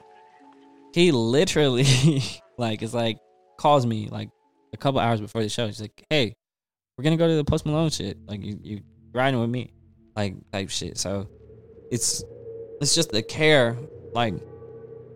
He 0.92 1.12
literally 1.12 2.22
like 2.58 2.82
is 2.82 2.92
like 2.92 3.18
calls 3.58 3.86
me 3.86 4.08
like 4.08 4.28
a 4.72 4.76
couple 4.76 5.00
hours 5.00 5.20
before 5.20 5.42
the 5.42 5.48
show. 5.48 5.66
He's 5.66 5.80
like, 5.80 6.04
hey, 6.10 6.34
we're 6.96 7.04
gonna 7.04 7.16
go 7.16 7.28
to 7.28 7.36
the 7.36 7.44
Post 7.44 7.64
Malone 7.64 7.90
shit. 7.90 8.18
Like 8.26 8.44
you 8.44 8.58
you 8.62 8.80
riding 9.12 9.40
with 9.40 9.50
me, 9.50 9.72
like 10.14 10.34
type 10.52 10.68
shit. 10.68 10.98
So 10.98 11.28
it's 11.90 12.22
it's 12.82 12.94
just 12.94 13.10
the 13.10 13.22
care 13.22 13.76
like 14.12 14.34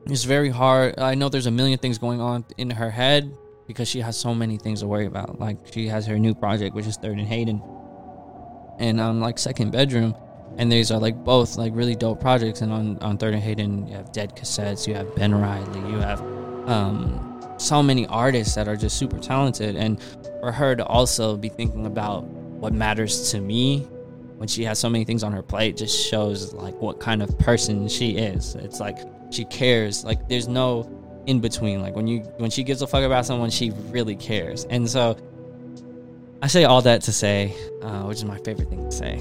it's 0.07 0.25
very 0.25 0.51
hard. 0.51 0.99
I 0.99 1.15
know 1.15 1.29
there's 1.29 1.47
a 1.47 1.51
million 1.51 1.79
things 1.79 1.99
going 1.99 2.21
on 2.21 2.45
in 2.59 2.71
her 2.71 2.91
head 2.91 3.33
because 3.67 3.89
she 3.89 4.01
has 4.01 4.17
so 4.17 4.35
many 4.35 4.59
things 4.59 4.81
to 4.81 4.87
worry 4.87 5.07
about. 5.07 5.39
Like 5.39 5.59
she 5.73 5.87
has 5.89 6.07
her 6.07 6.19
new 6.19 6.35
project, 6.35 6.75
which 6.75 6.87
is 6.87 6.97
Third 6.97 7.19
and 7.19 7.27
Hayden, 7.27 7.63
and 8.79 9.01
um 9.01 9.21
like 9.21 9.39
Second 9.39 9.73
Bedroom, 9.73 10.15
and 10.59 10.71
these 10.71 10.91
are 10.91 10.99
like 10.99 11.17
both 11.25 11.57
like 11.57 11.73
really 11.75 11.95
dope 11.95 12.21
projects. 12.21 12.61
And 12.61 12.73
on 12.73 12.99
on 12.99 13.19
Third 13.19 13.35
and 13.35 13.43
Hayden, 13.43 13.87
you 13.87 13.95
have 13.95 14.13
Dead 14.13 14.35
Cassettes, 14.37 14.87
you 14.87 14.95
have 14.95 15.15
Ben 15.15 15.35
Riley, 15.35 15.91
you 15.91 15.99
have 15.99 16.21
um 16.69 17.29
so 17.59 17.83
many 17.83 18.07
artists 18.09 18.55
that 18.57 18.67
are 18.67 18.77
just 18.77 18.99
super 18.99 19.19
talented. 19.19 19.77
And 19.77 20.03
for 20.41 20.51
her 20.51 20.75
to 20.75 20.85
also 20.85 21.37
be 21.37 21.49
thinking 21.49 21.87
about 21.87 22.25
what 22.25 22.73
matters 22.73 23.31
to 23.31 23.41
me 23.41 23.81
when 24.37 24.49
she 24.49 24.65
has 24.65 24.79
so 24.79 24.89
many 24.89 25.05
things 25.05 25.23
on 25.23 25.33
her 25.33 25.43
plate 25.43 25.77
just 25.77 26.09
shows 26.09 26.53
like 26.53 26.75
what 26.81 26.99
kind 26.99 27.23
of 27.23 27.39
person 27.39 27.87
she 27.89 28.17
is. 28.17 28.57
It's 28.57 28.81
like 28.81 28.99
she 29.33 29.45
cares. 29.45 30.05
Like 30.05 30.29
there's 30.29 30.49
no 30.49 30.89
in 31.27 31.41
between. 31.41 31.81
Like 31.81 31.97
when 31.97 32.07
you 32.07 32.21
when 32.39 32.51
she 32.51 32.63
gives 32.63 32.83
a 32.83 32.87
fuck 32.87 33.05
about 33.05 33.27
someone, 33.27 33.51
she 33.51 33.71
really 33.91 34.17
cares. 34.17 34.65
And 34.65 34.89
so 34.89 35.17
I 36.43 36.49
say 36.49 36.65
all 36.65 36.83
that 36.83 37.03
to 37.03 37.13
say, 37.13 37.55
uh, 37.83 38.03
which 38.03 38.19
is 38.19 38.25
my 38.25 38.39
favorite 38.39 38.69
thing 38.69 38.85
to 38.85 38.91
say. 38.91 39.13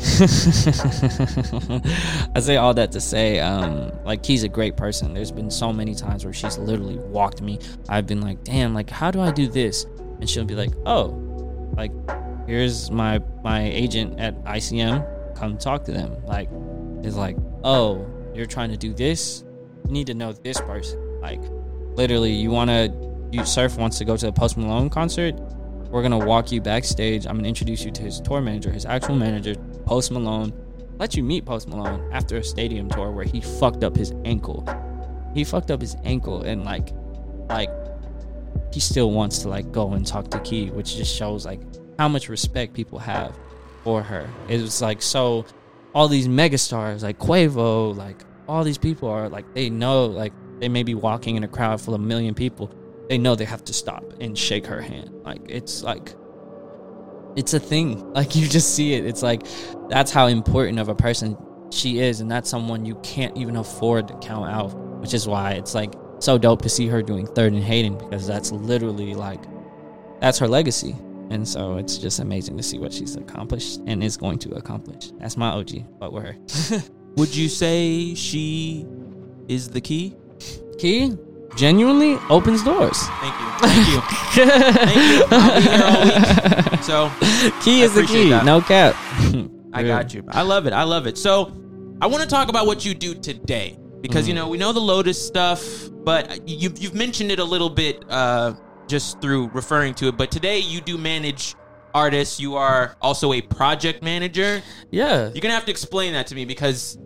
I 2.36 2.40
say 2.40 2.58
all 2.58 2.74
that 2.74 2.92
to 2.94 3.00
say, 3.00 3.40
um, 3.40 3.92
like 4.04 4.24
Key's 4.24 4.42
a 4.44 4.50
great 4.50 4.76
person. 4.76 5.14
There's 5.14 5.32
been 5.32 5.52
so 5.52 5.72
many 5.72 5.94
times 5.94 6.26
where 6.26 6.34
she's 6.34 6.58
literally 6.58 6.98
walked 6.98 7.44
me. 7.44 7.60
I've 7.90 8.08
been 8.08 8.22
like, 8.22 8.44
damn, 8.44 8.74
like 8.74 8.90
how 8.90 9.12
do 9.12 9.22
I 9.22 9.32
do 9.32 9.48
this? 9.48 9.86
And 10.20 10.28
she'll 10.28 10.46
be 10.46 10.56
like, 10.56 10.72
oh, 10.88 11.10
like 11.78 11.92
here's 12.48 12.90
my 12.90 13.20
my 13.44 13.64
agent 13.64 14.20
at 14.20 14.44
ICM. 14.44 15.36
Come 15.36 15.60
talk 15.60 15.84
to 15.86 15.92
them. 15.92 16.26
Like 16.26 16.50
it's 17.04 17.16
like, 17.16 17.38
oh, 17.64 18.08
you're 18.34 18.48
trying 18.48 18.72
to 18.72 18.78
do 18.78 18.94
this. 18.94 19.44
You 19.86 19.92
need 19.92 20.08
to 20.08 20.14
know 20.14 20.34
this 20.34 20.60
person. 20.62 21.00
Like 21.22 21.42
literally, 21.96 22.32
you 22.32 22.52
want 22.52 22.70
to. 22.70 22.94
You 23.32 23.46
surf 23.46 23.78
wants 23.78 23.98
to 24.00 24.06
go 24.06 24.18
to 24.18 24.26
the 24.26 24.34
Post 24.34 24.58
Malone 24.58 24.90
concert. 24.90 25.36
We're 25.90 26.02
gonna 26.02 26.26
walk 26.26 26.52
you 26.52 26.62
backstage. 26.62 27.26
I'm 27.26 27.38
gonna 27.38 27.48
introduce 27.48 27.84
you 27.84 27.92
to 27.92 28.02
his 28.02 28.20
tour 28.22 28.42
manager, 28.42 28.72
his 28.72 28.86
actual 28.86 29.16
manager, 29.16 29.56
Post 29.86 30.12
Malone. 30.12 30.54
Let 30.98 31.16
you 31.16 31.24
meet 31.24 31.46
Post 31.46 31.68
Malone 31.68 32.12
after 32.14 32.38
a 32.38 32.44
stadium 32.44 32.90
tour 32.90 33.12
where 33.12 33.26
he 33.26 33.42
fucked 33.42 33.84
up 33.84 33.96
his 33.96 34.14
ankle. 34.26 34.66
He 35.34 35.44
fucked 35.44 35.72
up 35.72 35.82
his 35.82 35.96
ankle 36.04 36.44
and 36.44 36.64
like, 36.64 36.90
like, 37.50 37.70
he 38.74 38.80
still 38.80 39.12
wants 39.12 39.40
to 39.40 39.50
like 39.50 39.72
go 39.72 39.94
and 39.94 40.06
talk 40.06 40.30
to 40.32 40.40
Key, 40.40 40.70
which 40.70 40.96
just 40.96 41.16
shows 41.16 41.46
like 41.46 41.60
how 41.98 42.08
much 42.08 42.30
respect 42.30 42.74
people 42.74 43.00
have 43.00 43.38
for 43.84 44.02
her. 44.02 44.30
It 44.48 44.62
was 44.62 44.82
like 44.82 45.02
so. 45.02 45.46
All 45.94 46.08
these 46.08 46.28
megastars 46.28 47.04
like 47.04 47.20
Quavo, 47.20 47.96
like 47.96 48.24
all 48.52 48.66
these 48.66 48.78
people 48.78 49.08
are 49.08 49.30
like 49.30 49.54
they 49.54 49.70
know 49.70 50.06
like 50.06 50.34
they 50.60 50.68
may 50.68 50.84
be 50.84 50.94
walking 50.94 51.38
in 51.38 51.44
a 51.44 51.48
crowd 51.48 51.80
full 51.80 51.96
of 51.96 52.02
a 52.02 52.04
million 52.04 52.36
people. 52.36 52.70
They 53.08 53.18
know 53.18 53.34
they 53.34 53.46
have 53.46 53.64
to 53.64 53.74
stop 53.74 54.04
and 54.20 54.38
shake 54.38 54.66
her 54.66 54.82
hand. 54.82 55.10
Like 55.24 55.42
it's 55.48 55.84
like 55.84 56.14
it's 57.38 57.54
a 57.54 57.60
thing. 57.60 58.12
Like 58.14 58.36
you 58.36 58.48
just 58.48 58.76
see 58.76 58.94
it. 58.94 59.06
It's 59.06 59.24
like 59.24 59.44
that's 59.90 60.12
how 60.12 60.28
important 60.28 60.80
of 60.80 60.90
a 60.90 60.96
person 60.96 61.38
she 61.72 62.00
is 62.00 62.20
and 62.20 62.30
that's 62.30 62.50
someone 62.50 62.86
you 62.86 62.96
can't 62.96 63.36
even 63.38 63.56
afford 63.56 64.10
to 64.10 64.14
count 64.16 64.52
out 64.52 64.78
which 65.00 65.14
is 65.14 65.26
why 65.26 65.54
it's 65.54 65.74
like 65.74 65.94
so 66.20 66.38
dope 66.38 66.62
to 66.62 66.68
see 66.68 66.88
her 66.88 67.02
doing 67.02 67.26
third 67.26 67.54
and 67.54 67.64
hayden 67.64 67.98
because 67.98 68.28
that's 68.28 68.52
literally 68.52 69.16
like 69.16 69.42
that's 70.20 70.38
her 70.40 70.48
legacy. 70.48 70.94
And 71.30 71.48
so 71.48 71.78
it's 71.78 71.98
just 71.98 72.20
amazing 72.20 72.58
to 72.58 72.64
see 72.64 72.78
what 72.78 72.92
she's 72.92 73.16
accomplished 73.16 73.80
and 73.88 74.04
is 74.04 74.18
going 74.18 74.40
to 74.40 74.56
accomplish. 74.56 75.12
That's 75.20 75.38
my 75.38 75.52
og 75.52 75.72
but 75.98 76.12
we're 76.12 76.36
Would 77.18 77.36
you 77.36 77.50
say 77.50 78.14
she 78.16 78.86
is 79.48 79.70
the 79.70 79.82
key? 79.82 80.16
Key 80.80 81.18
genuinely 81.56 82.18
opens 82.30 82.64
doors. 82.64 82.98
Thank 83.20 83.36
you. 83.40 83.48
Thank 83.60 83.88
you. 83.90 84.02
Thank 84.72 84.96
you. 84.96 85.26
I'll 85.32 85.56
be 85.56 85.62
here 85.68 85.84
all 85.84 86.72
week. 86.72 86.84
So 86.84 87.12
Key 87.62 87.82
I 87.82 87.86
is 87.86 87.94
the 87.94 88.04
key. 88.08 88.30
that. 88.30 88.46
No 88.46 88.62
cap. 88.62 88.96
I 89.74 89.84
got 89.84 90.14
you. 90.14 90.24
I 90.30 90.42
love 90.42 90.66
it. 90.68 90.74
I 90.74 90.84
love 90.84 91.08
it. 91.08 91.18
So 91.18 91.52
I 92.02 92.08
want 92.08 92.24
to 92.24 92.30
talk 92.30 92.50
about 92.50 92.66
what 92.66 92.86
you 92.86 92.94
do 92.94 93.14
today 93.14 93.78
because 94.02 94.28
you 94.28 94.34
know 94.34 94.48
we 94.48 94.58
know 94.58 94.72
the 94.74 94.80
Lotus 94.80 95.24
stuff, 95.24 95.90
but 96.04 96.48
you, 96.48 96.72
you've 96.78 96.96
mentioned 96.96 97.32
it 97.32 97.40
a 97.40 97.44
little 97.44 97.70
bit 97.70 98.04
uh, 98.10 98.54
just 98.88 99.22
through 99.22 99.50
referring 99.50 99.94
to 99.96 100.08
it. 100.08 100.18
But 100.18 100.32
today 100.32 100.60
you 100.60 100.82
do 100.82 100.98
manage 100.98 101.56
artists. 101.94 102.40
You 102.40 102.56
are 102.56 102.96
also 103.02 103.34
a 103.34 103.42
project 103.42 104.04
manager. 104.04 104.62
Yeah. 104.92 105.30
You're 105.34 105.42
gonna 105.42 105.54
have 105.54 105.66
to 105.66 105.72
explain 105.72 106.14
that 106.14 106.28
to 106.28 106.36
me 106.36 106.46
because 106.46 106.98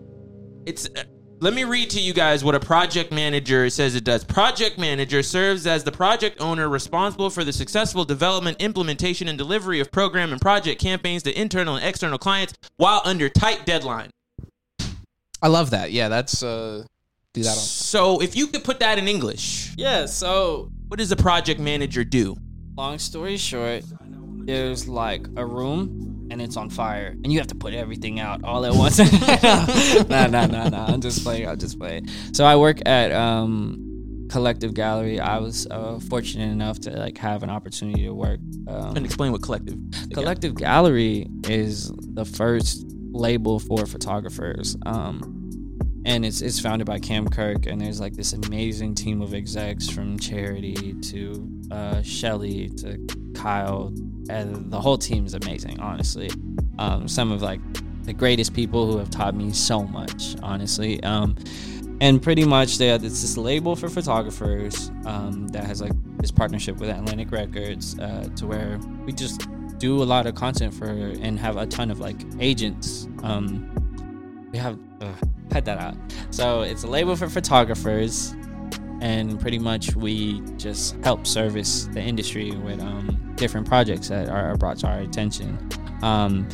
it's. 0.66 0.88
Uh, 0.88 1.04
let 1.42 1.54
me 1.54 1.66
read 1.66 1.90
to 1.90 2.00
you 2.00 2.14
guys 2.14 2.46
what 2.46 2.56
a 2.56 2.60
project 2.62 3.12
manager 3.12 3.70
says 3.70 3.94
it 3.94 4.06
does. 4.06 4.24
Project 4.24 4.78
manager 4.78 5.22
serves 5.22 5.68
as 5.68 5.84
the 5.84 5.92
project 5.92 6.40
owner 6.40 6.70
responsible 6.70 7.30
for 7.30 7.44
the 7.44 7.52
successful 7.52 8.06
development, 8.06 8.62
implementation, 8.62 9.28
and 9.28 9.38
delivery 9.38 9.82
of 9.82 9.92
program 9.92 10.32
and 10.32 10.40
project 10.40 10.80
campaigns 10.82 11.24
to 11.24 11.38
internal 11.40 11.76
and 11.76 11.86
external 11.86 12.18
clients 12.18 12.54
while 12.78 13.02
under 13.04 13.28
tight 13.28 13.66
deadline. 13.66 14.10
I 15.42 15.50
love 15.50 15.72
that. 15.72 15.92
Yeah, 15.92 16.08
that's 16.08 16.42
uh, 16.42 16.86
do 17.34 17.44
that. 17.44 17.50
On. 17.50 17.56
So, 17.56 18.22
if 18.22 18.36
you 18.38 18.48
could 18.48 18.64
put 18.64 18.80
that 18.80 18.98
in 18.98 19.08
English, 19.10 19.74
Yeah. 19.78 20.06
So 20.06 20.72
what 20.88 21.00
does 21.00 21.12
a 21.12 21.18
project 21.18 21.60
manager 21.60 22.04
do? 22.06 22.38
long 22.78 22.98
story 23.00 23.38
short, 23.38 23.84
there's 24.46 24.88
like 24.88 25.26
a 25.36 25.46
room 25.46 26.28
and 26.32 26.42
it's 26.42 26.58
on 26.58 26.70
fire, 26.70 27.10
and 27.24 27.32
you 27.32 27.38
have 27.40 27.48
to 27.48 27.56
put 27.56 27.74
everything 27.74 28.20
out 28.20 28.44
all 28.44 28.66
at 28.66 28.74
once. 28.74 28.98
nah, 30.10 30.28
nah, 30.28 30.46
nah, 30.48 30.70
nah. 30.70 30.86
I'm 30.88 31.02
just 31.02 31.24
playing. 31.24 31.48
I'm 31.48 31.58
just 31.60 31.78
playing. 31.80 32.08
So 32.34 32.46
I 32.46 32.56
work 32.56 32.80
at 32.88 33.12
um, 33.12 34.28
Collective 34.30 34.74
Gallery. 34.74 35.20
I 35.20 35.38
was 35.38 35.68
uh, 35.70 36.00
fortunate 36.10 36.52
enough 36.52 36.80
to 36.82 36.92
like 36.92 37.18
have 37.20 37.44
an 37.44 37.50
opportunity 37.50 38.04
to 38.04 38.14
work. 38.14 38.40
Um, 38.68 38.98
And 38.98 39.06
explain 39.06 39.32
what 39.32 39.44
collective. 39.44 39.78
Collective 40.14 40.56
Gallery 40.56 41.28
is 41.48 41.92
the 42.00 42.26
first 42.26 42.86
label 43.12 43.60
for 43.60 43.86
photographers. 43.86 44.76
Um, 44.86 45.42
and 46.06 46.24
it's 46.26 46.42
it's 46.42 46.60
founded 46.60 46.86
by 46.86 47.00
Cam 47.00 47.28
Kirk, 47.28 47.66
and 47.66 47.82
there's 47.82 48.00
like 48.00 48.14
this 48.14 48.34
amazing 48.34 48.94
team 48.96 49.22
of 49.22 49.34
execs 49.34 49.90
from 49.90 50.20
Charity 50.20 50.94
to 51.02 51.50
uh, 51.72 52.02
Shelly 52.04 52.70
to 52.78 53.00
Kyle, 53.34 53.92
and 54.30 54.72
the 54.72 54.80
whole 54.80 54.98
team 54.98 55.26
is 55.26 55.34
amazing. 55.34 55.80
Honestly, 55.80 56.30
um, 56.80 57.08
some 57.08 57.32
of 57.32 57.42
like 57.42 57.62
the 58.04 58.14
greatest 58.14 58.54
people 58.54 58.92
who 58.92 58.98
have 58.98 59.10
taught 59.10 59.36
me 59.36 59.52
so 59.52 59.84
much. 59.84 60.36
Honestly, 60.42 61.02
um, 61.04 61.36
and 62.02 62.22
pretty 62.22 62.46
much 62.46 62.78
they 62.78 62.90
it's 62.90 63.02
this 63.22 63.38
label 63.38 63.76
for 63.76 63.90
photographers 63.90 64.92
um, 65.06 65.48
that 65.50 65.64
has 65.64 65.82
like 65.82 65.94
this 66.18 66.32
partnership 66.32 66.78
with 66.78 66.90
Atlantic 66.90 67.32
Records 67.32 67.98
uh, 68.00 68.28
to 68.36 68.46
where 68.46 68.80
we 69.06 69.14
just 69.14 69.48
do 69.78 70.02
a 70.02 70.06
lot 70.06 70.26
of 70.26 70.36
content 70.36 70.74
for 70.74 70.86
and 70.86 71.40
have 71.40 71.58
a 71.58 71.66
ton 71.66 71.92
of 71.92 72.00
like 72.00 72.18
agents. 72.40 73.08
Um, 73.24 74.50
we 74.52 74.58
have 74.58 74.78
uh, 75.02 75.12
cut 75.50 75.66
that 75.66 75.78
out. 75.78 75.96
So 76.32 76.62
it's 76.62 76.84
a 76.84 76.88
label 76.88 77.16
for 77.16 77.30
photographers, 77.30 78.36
and 79.02 79.40
pretty 79.40 79.60
much 79.60 79.96
we 79.96 80.42
just 80.58 80.96
help 81.04 81.28
service 81.28 81.86
the 81.94 82.02
industry 82.02 82.52
with 82.52 82.82
um, 82.82 83.34
different 83.36 83.68
projects 83.68 84.10
that 84.10 84.30
are, 84.30 84.56
brought 84.58 84.78
to 84.80 84.88
our 84.88 85.00
attention. 85.00 85.58
Um, 86.02 86.48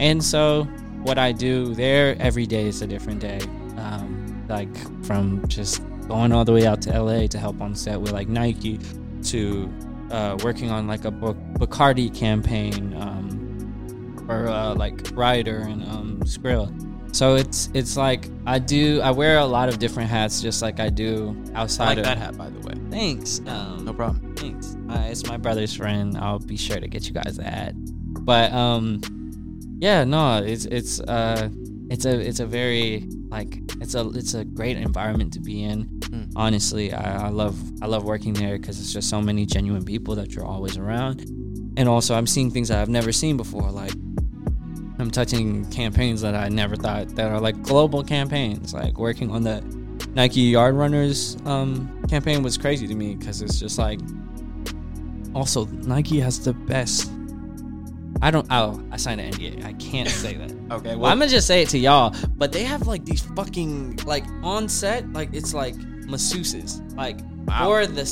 and 0.00 0.22
so 0.22 0.64
what 1.02 1.18
I 1.18 1.32
do 1.32 1.74
there 1.74 2.16
every 2.20 2.46
day 2.46 2.66
is 2.66 2.82
a 2.82 2.86
different 2.86 3.20
day. 3.20 3.40
Um, 3.76 4.44
like 4.48 4.74
from 5.04 5.46
just 5.48 5.82
going 6.08 6.32
all 6.32 6.44
the 6.44 6.52
way 6.52 6.66
out 6.66 6.80
to 6.82 7.02
LA 7.02 7.26
to 7.26 7.38
help 7.38 7.60
on 7.60 7.74
set 7.74 8.00
with 8.00 8.12
like 8.12 8.28
Nike 8.28 8.78
to 9.24 9.72
uh, 10.10 10.38
working 10.42 10.70
on 10.70 10.86
like 10.86 11.04
a 11.04 11.10
Bac- 11.10 11.36
Bacardi 11.58 12.14
campaign 12.14 12.94
um, 12.94 14.26
or 14.28 14.48
uh, 14.48 14.74
like 14.74 15.10
Ryder 15.12 15.58
and 15.58 15.84
um, 15.84 16.20
Skrill. 16.24 16.87
So 17.18 17.34
it's 17.34 17.68
it's 17.74 17.96
like 17.96 18.28
I 18.46 18.60
do 18.60 19.00
I 19.00 19.10
wear 19.10 19.38
a 19.38 19.44
lot 19.44 19.68
of 19.68 19.80
different 19.80 20.08
hats 20.08 20.40
just 20.40 20.62
like 20.62 20.78
I 20.78 20.88
do 20.88 21.36
I 21.52 21.62
outside 21.62 21.88
like 21.88 21.98
of 21.98 22.04
that 22.04 22.16
hat, 22.16 22.38
by 22.38 22.48
the 22.48 22.60
way. 22.60 22.74
Thanks. 22.92 23.40
Um, 23.44 23.84
No 23.84 23.92
problem. 23.92 24.36
Thanks. 24.36 24.76
Uh, 24.88 25.08
it's 25.10 25.26
my 25.26 25.36
brother's 25.36 25.74
friend. 25.74 26.16
I'll 26.16 26.38
be 26.38 26.56
sure 26.56 26.78
to 26.78 26.86
get 26.86 27.08
you 27.08 27.14
guys 27.14 27.36
that. 27.38 27.72
But 28.24 28.52
um, 28.52 29.00
yeah, 29.80 30.04
no, 30.04 30.44
it's 30.44 30.66
it's 30.66 31.00
uh, 31.00 31.48
it's 31.90 32.04
a 32.04 32.20
it's 32.20 32.38
a 32.38 32.46
very 32.46 33.08
like 33.30 33.62
it's 33.80 33.96
a 33.96 34.08
it's 34.10 34.34
a 34.34 34.44
great 34.44 34.76
environment 34.76 35.32
to 35.32 35.40
be 35.40 35.64
in. 35.64 35.86
Mm. 35.86 36.32
Honestly, 36.36 36.92
I, 36.92 37.26
I 37.26 37.28
love 37.30 37.58
I 37.82 37.86
love 37.86 38.04
working 38.04 38.32
there 38.32 38.56
because 38.58 38.78
it's 38.78 38.92
just 38.92 39.10
so 39.10 39.20
many 39.20 39.44
genuine 39.44 39.84
people 39.84 40.14
that 40.14 40.36
you're 40.36 40.46
always 40.46 40.76
around, 40.76 41.22
and 41.76 41.88
also 41.88 42.14
I'm 42.14 42.28
seeing 42.28 42.52
things 42.52 42.68
that 42.68 42.78
I've 42.80 42.88
never 42.88 43.10
seen 43.10 43.36
before. 43.36 43.72
Like 43.72 43.94
I'm 45.08 45.12
touching 45.12 45.64
campaigns 45.70 46.20
that 46.20 46.34
I 46.34 46.50
never 46.50 46.76
thought 46.76 47.08
that 47.14 47.30
are 47.30 47.40
like 47.40 47.62
global 47.62 48.04
campaigns. 48.04 48.74
Like 48.74 48.98
working 48.98 49.30
on 49.30 49.42
the 49.42 49.62
Nike 50.12 50.42
Yard 50.42 50.74
Runners 50.74 51.38
um, 51.46 52.04
campaign 52.10 52.42
was 52.42 52.58
crazy 52.58 52.86
to 52.86 52.94
me 52.94 53.14
because 53.14 53.40
it's 53.40 53.58
just 53.58 53.78
like. 53.78 54.00
Also, 55.34 55.64
Nike 55.64 56.20
has 56.20 56.44
the 56.44 56.52
best. 56.52 57.10
I 58.20 58.30
don't. 58.30 58.46
Oh, 58.50 58.84
I 58.90 58.98
signed 58.98 59.22
an 59.22 59.32
NDA. 59.32 59.64
I 59.64 59.72
can't 59.74 60.10
say 60.10 60.34
that. 60.34 60.54
Okay. 60.70 60.96
Well, 60.96 61.10
I'm 61.10 61.18
gonna 61.18 61.30
just 61.30 61.46
say 61.46 61.62
it 61.62 61.70
to 61.70 61.78
y'all. 61.78 62.14
But 62.36 62.52
they 62.52 62.62
have 62.62 62.86
like 62.86 63.06
these 63.06 63.22
fucking 63.22 64.00
like 64.04 64.26
on 64.42 64.68
set, 64.68 65.10
like 65.14 65.30
it's 65.32 65.54
like 65.54 65.74
masseuses, 66.08 66.80
like 66.96 67.18
Wow. 67.46 67.64
for 67.66 67.86
the 67.86 68.04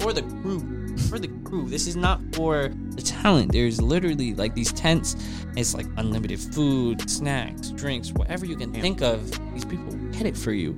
for 0.00 0.12
the 0.12 0.22
crew, 0.42 0.96
for 1.08 1.18
the 1.18 1.28
crew. 1.44 1.68
This 1.68 1.86
is 1.86 1.96
not 1.96 2.20
for 2.34 2.68
the 2.90 3.02
talent. 3.02 3.52
There's 3.52 3.80
literally 3.80 4.34
like 4.34 4.54
these 4.54 4.72
tents. 4.72 5.16
It's 5.56 5.74
like 5.74 5.86
unlimited 5.96 6.40
food, 6.40 7.08
snacks, 7.08 7.70
drinks, 7.70 8.12
whatever 8.12 8.44
you 8.46 8.56
can 8.56 8.72
think 8.72 9.00
of. 9.02 9.30
These 9.54 9.64
people 9.64 9.92
get 10.12 10.26
it 10.26 10.36
for 10.36 10.52
you, 10.52 10.72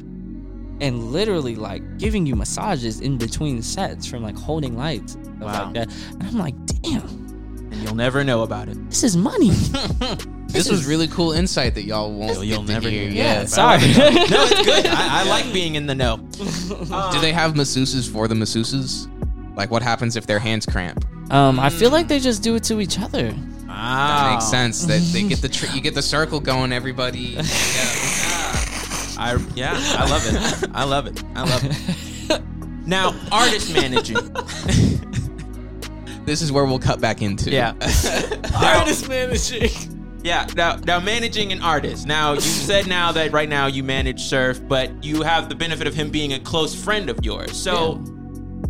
and 0.81 1.11
literally 1.12 1.57
like 1.57 1.99
giving 1.99 2.27
you 2.27 2.37
massages 2.37 3.01
in 3.01 3.19
between 3.19 3.62
sets 3.62 4.07
from 4.07 4.23
like 4.23 4.37
holding 4.37 4.77
lights, 4.77 5.17
Wow. 5.41 5.64
like 5.64 5.75
that. 5.75 5.89
And 6.12 6.23
I'm 6.25 6.37
like, 6.39 6.55
damn, 6.83 7.03
and 7.73 7.75
you'll 7.77 7.95
never 7.95 8.23
know 8.23 8.43
about 8.43 8.69
it. 8.69 8.77
this 8.91 9.03
is 9.03 9.17
money. 9.17 9.51
This 10.49 10.71
was 10.71 10.87
really 10.87 11.09
cool 11.09 11.33
insight 11.33 11.75
that 11.75 11.85
y'all 11.85 12.13
won't 12.13 12.35
You'll- 12.35 12.45
you'll 12.45 12.61
get 12.63 12.67
to 12.67 12.73
never 12.75 12.89
hear. 12.89 13.03
hear. 13.09 13.11
Yeah. 13.11 13.41
Yeah, 13.41 13.45
sorry. 13.47 13.79
no, 13.81 13.87
it's 13.89 14.65
good. 14.65 14.87
I, 14.87 15.23
I 15.25 15.25
like 15.29 15.53
being 15.53 15.75
in 15.75 15.87
the 15.87 15.95
know. 15.95 16.17
Do 16.33 17.21
they 17.21 17.33
have 17.33 17.55
masseuses 17.55 18.11
for 18.11 18.27
the 18.29 18.35
masseuses? 18.35 19.09
Like, 19.57 19.71
what 19.71 19.83
happens 19.83 20.17
if 20.17 20.27
their 20.27 20.39
hands 20.39 20.65
cramp? 20.67 21.05
Um, 21.33 21.59
I 21.61 21.69
feel 21.71 21.91
like 21.91 22.09
they 22.09 22.21
just 22.21 22.43
do 22.43 22.55
it 22.55 22.63
to 22.65 22.81
each 22.81 22.99
other. 23.01 23.31
That 23.33 23.39
Ah, 23.69 24.31
makes 24.35 24.49
sense. 24.51 24.85
That 24.87 25.01
they 25.13 25.25
get 25.25 25.43
the 25.43 25.49
tr- 25.49 25.75
you 25.75 25.81
get 25.83 25.95
the 25.95 26.03
circle 26.03 26.41
going. 26.41 26.73
Everybody. 26.73 27.37
Yeah. 27.47 27.93
I 29.19 29.39
yeah, 29.55 29.73
I 29.99 30.09
love 30.11 30.27
it. 30.27 30.71
I 30.75 30.85
love 30.85 31.07
it. 31.07 31.23
I 31.35 31.43
love 31.43 31.63
it. 31.65 32.43
Now, 32.87 33.15
artist 33.33 33.73
managing. 33.73 34.19
This 36.27 36.43
is 36.43 36.53
where 36.53 36.67
we'll 36.67 36.79
cut 36.79 37.01
back 37.01 37.23
into. 37.23 37.51
Yeah. 37.51 37.73
Artist 38.55 39.09
managing. 39.09 39.71
Yeah. 40.27 40.45
Now, 40.57 40.74
now 40.74 40.99
managing 40.99 41.53
an 41.53 41.62
artist. 41.62 42.05
Now, 42.05 42.33
you 42.33 42.41
said 42.41 42.89
now 42.89 43.12
that 43.12 43.31
right 43.31 43.49
now 43.49 43.68
you 43.68 43.85
manage 43.85 44.22
Surf, 44.22 44.61
but 44.66 45.05
you 45.05 45.22
have 45.22 45.49
the 45.49 45.55
benefit 45.55 45.87
of 45.87 45.95
him 45.95 46.11
being 46.11 46.33
a 46.33 46.41
close 46.41 46.74
friend 46.74 47.09
of 47.09 47.24
yours. 47.24 47.57
So, 47.57 48.03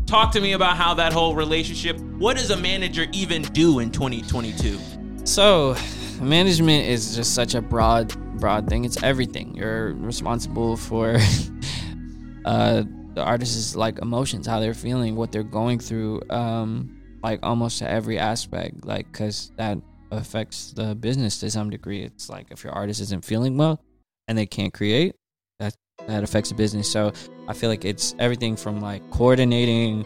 talk 0.04 0.32
to 0.32 0.40
me 0.42 0.52
about 0.52 0.76
how 0.76 0.92
that 0.94 1.14
whole 1.14 1.34
relationship. 1.34 1.98
What 2.18 2.36
does 2.36 2.50
a 2.50 2.58
manager 2.58 3.06
even 3.12 3.40
do 3.40 3.78
in 3.78 3.90
2022? 3.90 4.78
So, 5.24 5.74
management 6.20 6.88
is 6.88 7.16
just 7.16 7.34
such 7.34 7.54
a 7.54 7.62
broad, 7.62 8.14
broad 8.38 8.68
thing. 8.68 8.84
It's 8.84 9.02
everything. 9.02 9.54
You're 9.56 9.94
responsible 9.94 10.76
for 10.76 11.16
uh, 12.44 12.84
the 13.14 13.22
artist's 13.22 13.74
like 13.74 13.98
emotions, 14.00 14.46
how 14.46 14.60
they're 14.60 14.74
feeling, 14.74 15.16
what 15.16 15.32
they're 15.32 15.42
going 15.42 15.78
through, 15.78 16.20
um, 16.28 17.00
like 17.22 17.40
almost 17.42 17.78
to 17.78 17.88
every 17.90 18.18
aspect. 18.18 18.84
Like, 18.84 19.10
cause 19.14 19.52
that 19.56 19.78
affects 20.16 20.72
the 20.72 20.94
business 20.94 21.38
to 21.40 21.50
some 21.50 21.70
degree. 21.70 22.02
It's 22.02 22.28
like 22.28 22.46
if 22.50 22.64
your 22.64 22.72
artist 22.72 23.00
isn't 23.00 23.24
feeling 23.24 23.56
well 23.56 23.80
and 24.28 24.36
they 24.36 24.46
can't 24.46 24.72
create, 24.72 25.14
that 25.60 25.74
that 26.06 26.22
affects 26.22 26.50
the 26.50 26.54
business. 26.56 26.90
So 26.90 27.12
I 27.48 27.52
feel 27.54 27.70
like 27.70 27.84
it's 27.84 28.14
everything 28.18 28.56
from 28.56 28.80
like 28.80 29.08
coordinating, 29.10 30.04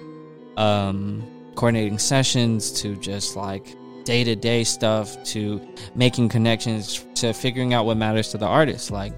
um, 0.56 1.22
coordinating 1.56 1.98
sessions 1.98 2.70
to 2.82 2.96
just 2.96 3.36
like 3.36 3.74
day 4.04 4.24
to 4.24 4.34
day 4.36 4.64
stuff 4.64 5.22
to 5.24 5.60
making 5.94 6.28
connections 6.28 7.04
to 7.14 7.32
figuring 7.32 7.74
out 7.74 7.84
what 7.86 7.96
matters 7.96 8.28
to 8.30 8.38
the 8.38 8.46
artist. 8.46 8.90
Like 8.90 9.12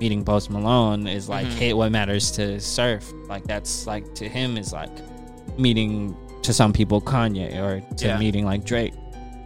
meeting 0.00 0.24
Post 0.24 0.50
Malone 0.50 1.06
is 1.06 1.28
like 1.28 1.46
Mhm. 1.46 1.52
hey, 1.58 1.72
what 1.74 1.92
matters 1.92 2.30
to 2.32 2.58
Surf. 2.60 3.12
Like 3.28 3.44
that's 3.44 3.86
like 3.86 4.14
to 4.14 4.28
him 4.28 4.56
is 4.56 4.72
like 4.72 4.90
meeting 5.58 6.16
to 6.42 6.52
some 6.54 6.72
people 6.72 7.00
Kanye 7.02 7.60
or 7.62 7.80
to 7.96 8.06
Yeah. 8.06 8.18
meeting 8.18 8.46
like 8.46 8.64
Drake. 8.64 8.94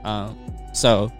Um, 0.05 0.37
so 0.75 1.11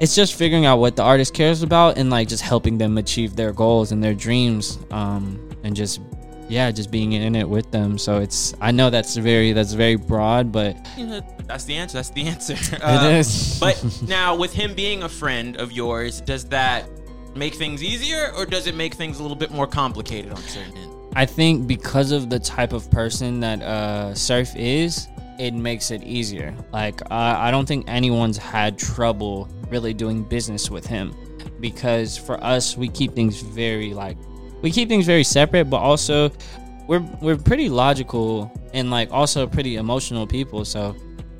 it's 0.00 0.14
just 0.14 0.34
figuring 0.34 0.64
out 0.64 0.78
what 0.78 0.94
the 0.94 1.02
artist 1.02 1.34
cares 1.34 1.62
about 1.62 1.98
and 1.98 2.08
like 2.10 2.28
just 2.28 2.42
helping 2.42 2.78
them 2.78 2.98
achieve 2.98 3.34
their 3.34 3.52
goals 3.52 3.90
and 3.90 4.02
their 4.02 4.14
dreams 4.14 4.78
um, 4.92 5.50
and 5.64 5.74
just 5.74 6.00
yeah, 6.48 6.70
just 6.70 6.90
being 6.90 7.12
in 7.12 7.34
it 7.34 7.46
with 7.46 7.70
them. 7.72 7.98
So 7.98 8.18
it's 8.20 8.54
I 8.60 8.70
know 8.70 8.88
that's 8.88 9.16
very 9.16 9.52
that's 9.52 9.74
very 9.74 9.96
broad, 9.96 10.50
but 10.50 10.76
Yeah, 10.96 11.20
that's 11.46 11.64
the 11.64 11.74
answer. 11.74 11.98
That's 11.98 12.10
the 12.10 12.22
answer. 12.26 12.54
it 12.74 12.80
Uh, 12.82 13.10
is. 13.10 13.58
But 13.60 13.84
now, 14.08 14.34
with 14.34 14.52
him 14.54 14.74
being 14.74 15.02
a 15.02 15.08
friend 15.10 15.56
of 15.58 15.72
yours, 15.72 16.20
does 16.22 16.44
that 16.46 16.88
make 17.34 17.54
things 17.54 17.82
easier, 17.82 18.32
or 18.34 18.46
does 18.46 18.66
it 18.66 18.74
make 18.74 18.94
things 18.94 19.18
a 19.18 19.22
little 19.22 19.36
bit 19.36 19.50
more 19.50 19.66
complicated 19.66 20.32
on 20.32 20.38
certain 20.38 20.74
ends? 20.76 20.94
I 21.14 21.26
think 21.26 21.66
because 21.66 22.12
of 22.12 22.30
the 22.30 22.38
type 22.38 22.72
of 22.72 22.90
person 22.90 23.40
that 23.40 23.60
uh, 23.60 24.14
Surf 24.14 24.54
is, 24.56 25.06
it 25.38 25.54
makes 25.54 25.90
it 25.90 26.02
easier. 26.02 26.54
Like 26.72 27.00
uh, 27.02 27.36
I 27.38 27.50
don't 27.50 27.66
think 27.66 27.84
anyone's 27.88 28.36
had 28.36 28.78
trouble 28.78 29.48
really 29.70 29.94
doing 29.94 30.22
business 30.24 30.70
with 30.70 30.86
him 30.86 31.14
because 31.60 32.16
for 32.16 32.42
us 32.42 32.76
we 32.76 32.88
keep 32.88 33.14
things 33.14 33.40
very 33.40 33.94
like 33.94 34.16
we 34.62 34.70
keep 34.70 34.88
things 34.88 35.06
very 35.06 35.24
separate, 35.24 35.66
but 35.66 35.78
also 35.78 36.30
we're 36.86 37.04
we're 37.20 37.36
pretty 37.36 37.68
logical 37.68 38.52
and 38.74 38.90
like 38.90 39.12
also 39.12 39.46
pretty 39.46 39.76
emotional 39.76 40.26
people. 40.26 40.64
So 40.64 40.96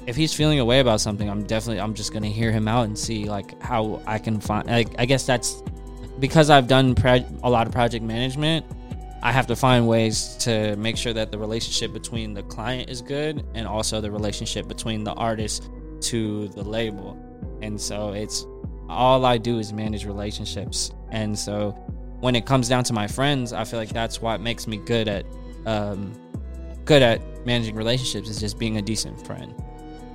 if 0.07 0.17
he's 0.17 0.33
feeling 0.33 0.61
a 0.61 0.65
way 0.65 0.81
about 0.81 1.01
something, 1.01 1.29
I'm 1.29 1.43
definitely 1.45 1.81
I'm 1.81 1.95
just 1.95 2.13
gonna 2.13 2.29
hear 2.29 2.53
him 2.53 2.69
out 2.69 2.87
and 2.87 2.97
see 2.97 3.29
like 3.29 3.61
how 3.61 4.01
I 4.07 4.19
can 4.19 4.41
find. 4.41 4.67
Like, 4.67 4.89
I 4.99 5.05
guess 5.05 5.27
that's 5.27 5.63
because 6.19 6.51
I've 6.51 6.69
done 6.69 6.95
a 7.43 7.51
lot 7.51 7.67
of 7.67 7.73
project 7.73 8.05
management. 8.05 8.65
I 9.23 9.33
have 9.33 9.47
to 9.49 9.57
find 9.57 9.89
ways 9.89 10.37
to 10.41 10.77
make 10.77 10.97
sure 10.97 11.13
that 11.13 11.33
the 11.33 11.39
relationship 11.39 11.93
between 11.93 12.35
the 12.35 12.43
client 12.45 12.89
is 12.89 13.03
good 13.03 13.45
and 13.55 13.67
also 13.67 14.01
the 14.01 14.11
relationship 14.11 14.69
between 14.69 15.03
the 15.03 15.13
artist 15.15 15.71
to 16.03 16.49
the 16.49 16.63
label. 16.63 17.19
And 17.61 17.81
so 17.81 18.13
it's 18.13 18.47
all 18.89 19.25
I 19.27 19.39
do 19.39 19.59
is 19.59 19.73
manage 19.73 20.07
relationships. 20.07 20.93
And 21.11 21.37
so 21.37 21.73
when 22.21 22.37
it 22.37 22.47
comes 22.47 22.69
down 22.69 22.85
to 22.85 22.93
my 22.93 23.09
friends, 23.09 23.53
I 23.53 23.65
feel 23.65 23.81
like 23.81 23.91
that's 23.91 24.23
what 24.23 24.41
makes 24.41 24.67
me 24.67 24.77
good 24.77 25.09
at 25.09 25.27
um, 25.67 26.13
good 26.85 27.03
at 27.03 27.21
managing 27.45 27.75
relationships 27.75 28.29
is 28.29 28.41
just 28.41 28.59
being 28.59 28.79
a 28.79 28.83
decent 28.83 29.27
friend. 29.27 29.55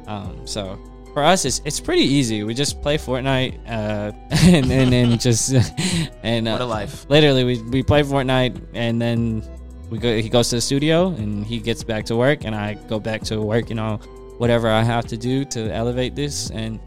Um, 0.08 0.48
so 0.48 0.80
for 1.14 1.24
us, 1.24 1.46
it's 1.46 1.62
it's 1.64 1.80
pretty 1.80 2.02
easy. 2.04 2.44
We 2.44 2.54
just 2.54 2.82
play 2.82 2.98
Fortnite, 2.98 3.60
uh, 3.68 4.12
and 4.48 4.72
and 4.72 4.92
then 4.92 5.18
just 5.28 5.54
and 6.24 6.48
What 6.48 6.62
a 6.62 6.64
uh, 6.64 6.68
life. 6.68 7.06
literally 7.10 7.44
we, 7.44 7.62
we 7.62 7.84
play 7.84 8.02
Fortnite, 8.04 8.60
and 8.74 9.02
then 9.02 9.44
we 9.90 10.00
go. 10.00 10.18
He 10.18 10.30
goes 10.30 10.50
to 10.50 10.56
the 10.56 10.62
studio, 10.62 11.10
and 11.10 11.46
he 11.46 11.60
gets 11.60 11.84
back 11.84 12.06
to 12.06 12.16
work, 12.16 12.46
and 12.46 12.56
I 12.56 12.74
go 12.74 13.00
back 13.00 13.22
to 13.26 13.42
work. 13.42 13.70
You 13.70 13.76
know, 13.76 13.98
whatever 14.38 14.68
I 14.70 14.82
have 14.84 15.06
to 15.08 15.18
do 15.18 15.46
to 15.46 15.72
elevate 15.72 16.16
this, 16.16 16.50
and 16.50 16.80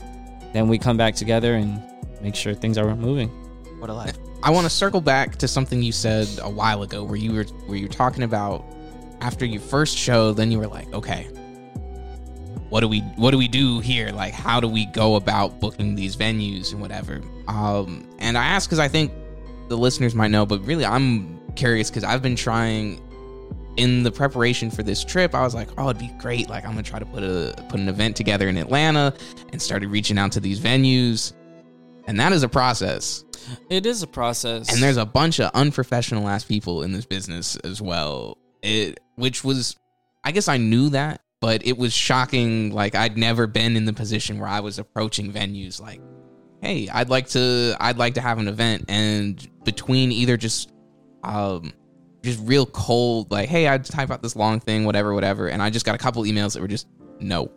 then 0.52 0.68
we 0.68 0.78
come 0.78 0.96
back 0.96 1.14
together 1.14 1.54
and 1.54 1.80
make 2.20 2.34
sure 2.34 2.52
things 2.54 2.78
are 2.78 2.94
moving. 2.96 3.28
What 3.78 3.90
a 3.90 3.94
life. 3.94 4.16
I 4.42 4.50
want 4.50 4.64
to 4.64 4.70
circle 4.70 5.00
back 5.00 5.36
to 5.36 5.48
something 5.48 5.82
you 5.82 5.92
said 5.92 6.28
a 6.42 6.50
while 6.50 6.82
ago, 6.82 7.04
where 7.04 7.16
you 7.16 7.32
were 7.32 7.44
where 7.66 7.78
you 7.78 7.86
were 7.86 7.92
talking 7.92 8.24
about 8.24 8.64
after 9.20 9.44
your 9.44 9.60
first 9.60 9.96
show. 9.96 10.32
Then 10.32 10.50
you 10.50 10.58
were 10.58 10.66
like, 10.66 10.92
okay, 10.92 11.28
what 12.68 12.80
do 12.80 12.88
we 12.88 13.00
what 13.00 13.30
do 13.30 13.38
we 13.38 13.48
do 13.48 13.80
here? 13.80 14.10
Like, 14.10 14.32
how 14.32 14.60
do 14.60 14.68
we 14.68 14.86
go 14.86 15.16
about 15.16 15.60
booking 15.60 15.94
these 15.94 16.16
venues 16.16 16.72
and 16.72 16.80
whatever? 16.80 17.20
Um, 17.48 18.08
and 18.18 18.36
I 18.36 18.46
ask 18.46 18.68
because 18.68 18.78
I 18.78 18.88
think 18.88 19.12
the 19.68 19.76
listeners 19.76 20.14
might 20.14 20.30
know, 20.30 20.46
but 20.46 20.64
really, 20.64 20.84
I'm 20.84 21.38
curious 21.54 21.90
because 21.90 22.04
I've 22.04 22.22
been 22.22 22.36
trying 22.36 23.00
in 23.76 24.02
the 24.02 24.10
preparation 24.10 24.70
for 24.70 24.82
this 24.82 25.04
trip. 25.04 25.34
I 25.34 25.42
was 25.42 25.54
like, 25.54 25.68
oh, 25.78 25.90
it'd 25.90 26.00
be 26.00 26.12
great. 26.18 26.48
Like, 26.48 26.64
I'm 26.64 26.70
gonna 26.70 26.82
try 26.82 26.98
to 26.98 27.06
put 27.06 27.22
a 27.22 27.54
put 27.68 27.78
an 27.78 27.88
event 27.88 28.16
together 28.16 28.48
in 28.48 28.56
Atlanta, 28.56 29.14
and 29.52 29.60
started 29.60 29.88
reaching 29.88 30.18
out 30.18 30.32
to 30.32 30.40
these 30.40 30.60
venues, 30.60 31.32
and 32.06 32.18
that 32.18 32.32
is 32.32 32.42
a 32.42 32.48
process. 32.48 33.24
It 33.70 33.86
is 33.86 34.02
a 34.02 34.08
process, 34.08 34.72
And 34.72 34.82
there's 34.82 34.96
a 34.96 35.06
bunch 35.06 35.38
of 35.38 35.52
unprofessional 35.54 36.28
ass 36.28 36.42
people 36.42 36.82
in 36.82 36.92
this 36.92 37.06
business 37.06 37.54
as 37.56 37.80
well. 37.80 38.38
It 38.62 38.98
which 39.14 39.44
was 39.44 39.76
I 40.24 40.32
guess 40.32 40.48
I 40.48 40.56
knew 40.56 40.90
that, 40.90 41.20
but 41.40 41.66
it 41.66 41.76
was 41.76 41.92
shocking 41.92 42.72
like 42.72 42.94
I'd 42.94 43.16
never 43.18 43.46
been 43.46 43.76
in 43.76 43.84
the 43.84 43.92
position 43.92 44.38
where 44.38 44.48
I 44.48 44.60
was 44.60 44.78
approaching 44.78 45.32
venues 45.32 45.80
like, 45.80 46.00
"Hey, 46.62 46.88
I'd 46.88 47.08
like 47.08 47.28
to 47.30 47.76
I'd 47.80 47.98
like 47.98 48.14
to 48.14 48.20
have 48.20 48.38
an 48.38 48.48
event." 48.48 48.86
And 48.88 49.46
between 49.64 50.12
either 50.12 50.36
just 50.36 50.72
um 51.24 51.72
just 52.22 52.40
real 52.42 52.66
cold 52.66 53.30
like, 53.30 53.48
"Hey, 53.48 53.68
I'd 53.68 53.84
type 53.84 54.10
out 54.10 54.22
this 54.22 54.36
long 54.36 54.60
thing, 54.60 54.84
whatever, 54.84 55.14
whatever." 55.14 55.48
And 55.48 55.62
I 55.62 55.70
just 55.70 55.84
got 55.86 55.94
a 55.94 55.98
couple 55.98 56.22
emails 56.24 56.54
that 56.54 56.60
were 56.60 56.68
just 56.68 56.88
no. 57.20 57.50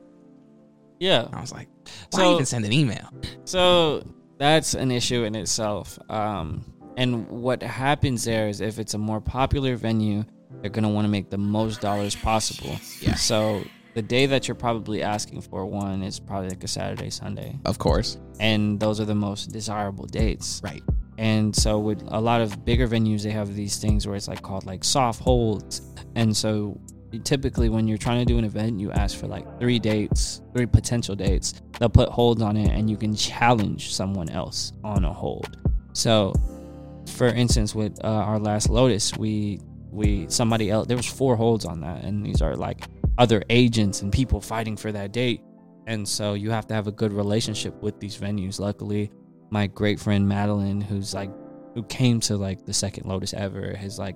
yeah. 0.99 1.27
I 1.33 1.41
was 1.41 1.51
like, 1.51 1.67
"Why 2.11 2.19
So- 2.19 2.33
even 2.33 2.45
send 2.45 2.65
an 2.65 2.73
email?" 2.73 3.09
So 3.45 4.03
that's 4.37 4.73
an 4.73 4.91
issue 4.91 5.23
in 5.23 5.35
itself. 5.35 5.97
Um, 6.09 6.63
and 6.97 7.29
what 7.29 7.63
happens 7.63 8.25
there 8.25 8.47
is 8.49 8.59
if 8.61 8.77
it's 8.79 8.93
a 8.93 8.97
more 8.97 9.21
popular 9.21 9.75
venue, 9.77 10.23
they're 10.61 10.71
going 10.71 10.83
to 10.83 10.89
want 10.89 11.05
to 11.05 11.09
make 11.09 11.29
the 11.29 11.37
most 11.37 11.81
dollars 11.81 12.15
possible. 12.15 12.77
Yeah. 13.01 13.15
So 13.15 13.63
the 13.93 14.01
day 14.01 14.25
that 14.27 14.47
you're 14.47 14.55
probably 14.55 15.03
asking 15.03 15.41
for 15.41 15.65
one 15.65 16.03
is 16.03 16.19
probably 16.19 16.49
like 16.49 16.63
a 16.63 16.67
Saturday, 16.67 17.09
Sunday. 17.09 17.57
Of 17.65 17.79
course. 17.79 18.17
And 18.39 18.79
those 18.79 18.99
are 18.99 19.05
the 19.05 19.15
most 19.15 19.51
desirable 19.51 20.05
dates. 20.05 20.61
Right. 20.63 20.83
And 21.17 21.53
so 21.55 21.79
with 21.79 22.01
a 22.07 22.19
lot 22.19 22.41
of 22.41 22.63
bigger 22.63 22.87
venues, 22.87 23.23
they 23.23 23.31
have 23.31 23.53
these 23.55 23.77
things 23.77 24.07
where 24.07 24.15
it's 24.15 24.27
like 24.27 24.41
called 24.41 24.65
like 24.65 24.83
soft 24.83 25.21
holds. 25.21 25.81
And 26.15 26.35
so 26.35 26.79
typically 27.23 27.69
when 27.69 27.87
you're 27.87 27.97
trying 27.97 28.19
to 28.19 28.25
do 28.25 28.37
an 28.37 28.45
event, 28.45 28.79
you 28.79 28.91
ask 28.91 29.17
for 29.17 29.27
like 29.27 29.59
three 29.59 29.79
dates, 29.79 30.41
three 30.53 30.65
potential 30.65 31.15
dates. 31.15 31.61
They'll 31.77 31.89
put 31.89 32.09
holds 32.09 32.41
on 32.41 32.55
it 32.55 32.69
and 32.69 32.89
you 32.89 32.95
can 32.95 33.15
challenge 33.15 33.93
someone 33.93 34.29
else 34.29 34.71
on 34.83 35.03
a 35.03 35.11
hold. 35.11 35.57
So 35.93 36.33
for 37.09 37.27
instance, 37.27 37.75
with 37.75 37.99
uh, 38.03 38.07
our 38.07 38.39
last 38.39 38.69
Lotus, 38.69 39.17
we 39.17 39.59
we 39.91 40.25
somebody 40.29 40.69
else 40.69 40.87
there 40.87 40.97
was 40.97 41.07
four 41.07 41.35
holds 41.35 41.65
on 41.65 41.81
that 41.81 42.03
and 42.03 42.25
these 42.25 42.41
are 42.41 42.55
like 42.55 42.87
other 43.19 43.43
agents 43.49 44.01
and 44.01 44.11
people 44.11 44.41
fighting 44.41 44.77
for 44.77 44.91
that 44.93 45.11
date. 45.11 45.41
And 45.85 46.07
so 46.07 46.33
you 46.33 46.49
have 46.51 46.65
to 46.67 46.73
have 46.73 46.87
a 46.87 46.91
good 46.91 47.11
relationship 47.11 47.79
with 47.83 47.99
these 47.99 48.17
venues. 48.17 48.59
Luckily, 48.59 49.11
my 49.51 49.67
great 49.67 49.99
friend 49.99 50.27
Madeline, 50.27 50.81
who's 50.81 51.13
like 51.13 51.29
who 51.75 51.83
came 51.83 52.19
to 52.21 52.37
like 52.37 52.65
the 52.65 52.73
second 52.73 53.07
Lotus 53.07 53.33
ever, 53.33 53.75
has 53.75 53.99
like 53.99 54.15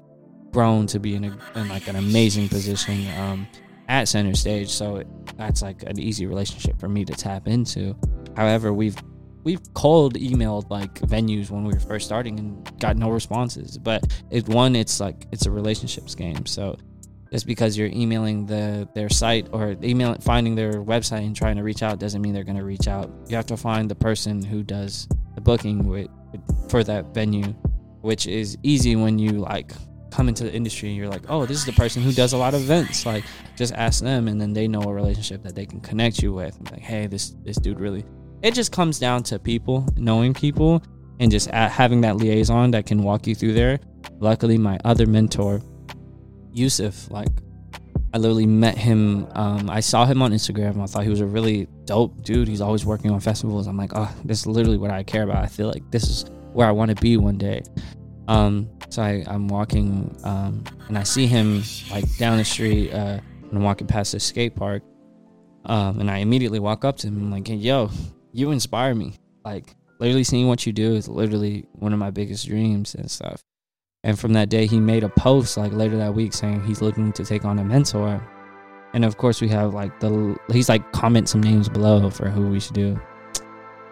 grown 0.51 0.87
to 0.87 0.99
be 0.99 1.15
in, 1.15 1.25
a, 1.25 1.37
in 1.55 1.67
like 1.67 1.87
an 1.87 1.97
amazing 1.97 2.47
position 2.47 3.07
um, 3.19 3.47
at 3.89 4.07
center 4.07 4.35
stage. 4.35 4.69
So 4.69 5.03
that's 5.35 5.61
like 5.61 5.83
an 5.83 5.99
easy 5.99 6.25
relationship 6.25 6.79
for 6.79 6.87
me 6.87 7.03
to 7.05 7.13
tap 7.13 7.47
into. 7.47 7.95
However, 8.37 8.71
we've 8.71 8.97
we've 9.43 9.73
called, 9.73 10.15
emailed 10.15 10.69
like 10.69 10.93
venues 11.01 11.49
when 11.49 11.63
we 11.63 11.73
were 11.73 11.79
first 11.79 12.05
starting 12.05 12.39
and 12.39 12.79
got 12.79 12.97
no 12.97 13.09
responses. 13.09 13.77
But 13.77 14.21
it 14.29 14.47
one, 14.47 14.75
it's 14.75 14.99
like 14.99 15.27
it's 15.31 15.45
a 15.45 15.51
relationships 15.51 16.15
game. 16.15 16.45
So 16.45 16.77
just 17.31 17.47
because 17.47 17.77
you're 17.77 17.89
emailing 17.89 18.45
the 18.45 18.87
their 18.93 19.09
site 19.09 19.47
or 19.51 19.75
email 19.83 20.15
finding 20.21 20.55
their 20.55 20.73
website 20.83 21.25
and 21.25 21.35
trying 21.35 21.57
to 21.57 21.63
reach 21.63 21.81
out 21.81 21.99
doesn't 21.99 22.21
mean 22.21 22.33
they're 22.33 22.43
going 22.43 22.57
to 22.57 22.65
reach 22.65 22.87
out. 22.87 23.11
You 23.27 23.35
have 23.35 23.47
to 23.47 23.57
find 23.57 23.89
the 23.89 23.95
person 23.95 24.43
who 24.43 24.63
does 24.63 25.07
the 25.35 25.41
booking 25.41 25.87
with, 25.87 26.09
for 26.69 26.83
that 26.83 27.13
venue, 27.13 27.55
which 28.01 28.27
is 28.27 28.57
easy 28.61 28.95
when 28.95 29.17
you 29.17 29.31
like 29.31 29.73
come 30.11 30.29
into 30.29 30.43
the 30.43 30.53
industry 30.53 30.89
and 30.89 30.97
you're 30.97 31.09
like, 31.09 31.23
oh, 31.27 31.45
this 31.47 31.57
is 31.57 31.65
the 31.65 31.73
person 31.73 32.03
who 32.03 32.11
does 32.11 32.33
a 32.33 32.37
lot 32.37 32.53
of 32.53 32.61
events. 32.61 33.03
Like, 33.03 33.23
just 33.55 33.73
ask 33.73 34.03
them, 34.03 34.27
and 34.27 34.39
then 34.39 34.53
they 34.53 34.67
know 34.67 34.83
a 34.83 34.93
relationship 34.93 35.41
that 35.41 35.55
they 35.55 35.65
can 35.65 35.81
connect 35.81 36.21
you 36.21 36.33
with. 36.33 36.55
Like, 36.71 36.81
hey, 36.81 37.07
this 37.07 37.31
this 37.43 37.57
dude 37.57 37.79
really. 37.79 38.05
It 38.43 38.53
just 38.53 38.73
comes 38.73 38.99
down 38.99 39.23
to 39.23 39.39
people 39.39 39.87
knowing 39.95 40.33
people 40.33 40.83
and 41.19 41.31
just 41.31 41.49
having 41.49 42.01
that 42.01 42.17
liaison 42.17 42.71
that 42.71 42.85
can 42.85 43.01
walk 43.01 43.25
you 43.25 43.35
through 43.35 43.53
there. 43.53 43.79
Luckily, 44.19 44.57
my 44.57 44.77
other 44.83 45.07
mentor, 45.07 45.61
Yusuf, 46.51 47.09
like 47.09 47.29
I 48.13 48.17
literally 48.17 48.45
met 48.45 48.77
him. 48.77 49.27
Um, 49.31 49.69
I 49.69 49.79
saw 49.79 50.05
him 50.05 50.21
on 50.21 50.33
Instagram. 50.33 50.81
I 50.81 50.85
thought 50.87 51.03
he 51.03 51.09
was 51.09 51.21
a 51.21 51.25
really 51.25 51.67
dope 51.85 52.21
dude. 52.23 52.47
He's 52.49 52.59
always 52.61 52.85
working 52.85 53.11
on 53.11 53.21
festivals. 53.21 53.65
I'm 53.65 53.77
like, 53.77 53.91
oh, 53.95 54.13
this 54.25 54.41
is 54.41 54.45
literally 54.45 54.77
what 54.77 54.91
I 54.91 55.03
care 55.03 55.23
about. 55.23 55.37
I 55.37 55.47
feel 55.47 55.67
like 55.67 55.89
this 55.89 56.03
is 56.03 56.25
where 56.51 56.67
I 56.67 56.71
want 56.71 56.89
to 56.89 57.01
be 57.01 57.15
one 57.15 57.37
day. 57.37 57.63
Um, 58.27 58.69
so 58.89 59.01
I, 59.01 59.23
I'm 59.25 59.47
walking, 59.47 60.15
um, 60.25 60.63
and 60.89 60.97
I 60.97 61.03
see 61.03 61.27
him 61.27 61.63
like 61.89 62.17
down 62.17 62.37
the 62.37 62.45
street. 62.45 62.91
Uh, 62.91 63.19
and 63.41 63.53
I'm 63.53 63.63
walking 63.63 63.87
past 63.87 64.11
this 64.11 64.25
skate 64.25 64.55
park. 64.55 64.83
Um, 65.65 66.01
and 66.01 66.11
I 66.11 66.17
immediately 66.17 66.59
walk 66.59 66.83
up 66.83 66.97
to 66.97 67.07
him. 67.07 67.17
I'm 67.17 67.31
like, 67.31 67.47
hey, 67.47 67.55
yo, 67.55 67.89
you 68.33 68.51
inspire 68.51 68.93
me. 68.93 69.13
Like, 69.45 69.75
literally 69.99 70.23
seeing 70.23 70.47
what 70.47 70.65
you 70.65 70.73
do 70.73 70.95
is 70.95 71.07
literally 71.07 71.65
one 71.73 71.93
of 71.93 71.99
my 71.99 72.11
biggest 72.11 72.47
dreams 72.47 72.95
and 72.95 73.09
stuff. 73.09 73.41
And 74.03 74.19
from 74.19 74.33
that 74.33 74.49
day, 74.49 74.65
he 74.65 74.79
made 74.79 75.03
a 75.03 75.09
post 75.09 75.55
like 75.55 75.71
later 75.71 75.95
that 75.97 76.13
week 76.13 76.33
saying 76.33 76.65
he's 76.65 76.81
looking 76.81 77.13
to 77.13 77.23
take 77.23 77.45
on 77.45 77.59
a 77.59 77.63
mentor. 77.63 78.21
And 78.93 79.05
of 79.05 79.17
course, 79.17 79.39
we 79.39 79.47
have 79.49 79.73
like 79.73 79.99
the 80.01 80.35
he's 80.51 80.67
like 80.67 80.91
comment 80.91 81.29
some 81.29 81.41
names 81.41 81.69
below 81.69 82.09
for 82.09 82.29
who 82.29 82.47
we 82.47 82.59
should 82.59 82.75
do. 82.75 82.99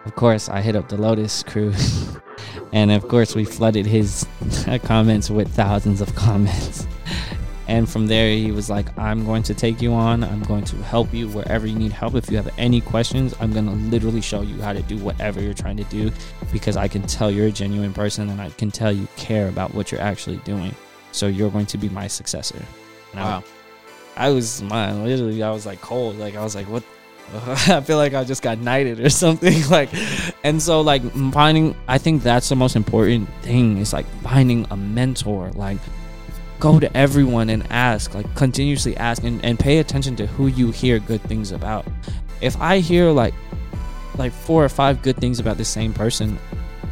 Of 0.04 0.14
course, 0.16 0.48
I 0.48 0.60
hit 0.60 0.76
up 0.76 0.88
the 0.88 0.96
Lotus 0.96 1.42
crew, 1.44 1.72
and 2.72 2.90
of 2.90 3.06
course, 3.08 3.34
we 3.34 3.44
flooded 3.44 3.86
his 3.86 4.26
comments 4.82 5.30
with 5.30 5.48
thousands 5.54 6.00
of 6.00 6.14
comments. 6.14 6.86
And 7.72 7.88
from 7.88 8.06
there, 8.06 8.28
he 8.30 8.52
was 8.52 8.68
like, 8.68 8.86
I'm 8.98 9.24
going 9.24 9.42
to 9.44 9.54
take 9.54 9.80
you 9.80 9.94
on. 9.94 10.22
I'm 10.22 10.42
going 10.42 10.64
to 10.64 10.76
help 10.82 11.14
you 11.14 11.26
wherever 11.28 11.66
you 11.66 11.74
need 11.74 11.90
help. 11.90 12.14
If 12.14 12.30
you 12.30 12.36
have 12.36 12.52
any 12.58 12.82
questions, 12.82 13.34
I'm 13.40 13.50
going 13.50 13.64
to 13.64 13.72
literally 13.72 14.20
show 14.20 14.42
you 14.42 14.60
how 14.60 14.74
to 14.74 14.82
do 14.82 14.98
whatever 14.98 15.40
you're 15.40 15.54
trying 15.54 15.78
to 15.78 15.84
do 15.84 16.10
because 16.52 16.76
I 16.76 16.86
can 16.86 17.00
tell 17.04 17.30
you're 17.30 17.46
a 17.46 17.50
genuine 17.50 17.94
person 17.94 18.28
and 18.28 18.42
I 18.42 18.50
can 18.50 18.70
tell 18.70 18.92
you 18.92 19.08
care 19.16 19.48
about 19.48 19.72
what 19.72 19.90
you're 19.90 20.02
actually 20.02 20.36
doing. 20.44 20.74
So 21.12 21.28
you're 21.28 21.50
going 21.50 21.64
to 21.66 21.78
be 21.78 21.88
my 21.88 22.08
successor. 22.08 22.62
And 23.12 23.20
I- 23.20 23.24
Wow. 23.24 23.44
I 24.18 24.28
was 24.28 24.60
man, 24.60 25.04
literally 25.04 25.42
I 25.42 25.50
was 25.50 25.64
like 25.64 25.80
cold. 25.80 26.18
Like 26.18 26.36
I 26.36 26.42
was 26.42 26.54
like, 26.54 26.66
what 26.68 26.82
I 27.68 27.80
feel 27.80 27.96
like 27.96 28.12
I 28.12 28.22
just 28.24 28.42
got 28.42 28.58
knighted 28.58 29.00
or 29.00 29.08
something. 29.24 29.62
Like 29.70 29.88
and 30.44 30.60
so 30.60 30.82
like 30.82 31.00
finding 31.32 31.74
I 31.88 31.96
think 31.96 32.22
that's 32.22 32.50
the 32.50 32.56
most 32.56 32.76
important 32.76 33.30
thing 33.40 33.78
is 33.78 33.94
like 33.94 34.04
finding 34.22 34.66
a 34.70 34.76
mentor. 34.76 35.50
Like 35.52 35.78
go 36.62 36.78
to 36.78 36.96
everyone 36.96 37.50
and 37.50 37.66
ask, 37.70 38.14
like 38.14 38.32
continuously 38.36 38.96
ask 38.96 39.24
and, 39.24 39.44
and 39.44 39.58
pay 39.58 39.78
attention 39.78 40.14
to 40.14 40.28
who 40.28 40.46
you 40.46 40.70
hear 40.70 41.00
good 41.00 41.20
things 41.22 41.50
about. 41.50 41.84
If 42.40 42.56
I 42.60 42.78
hear 42.78 43.10
like 43.10 43.34
like 44.16 44.32
four 44.32 44.64
or 44.64 44.68
five 44.68 45.02
good 45.02 45.16
things 45.16 45.40
about 45.40 45.56
the 45.56 45.64
same 45.64 45.92
person, 45.92 46.38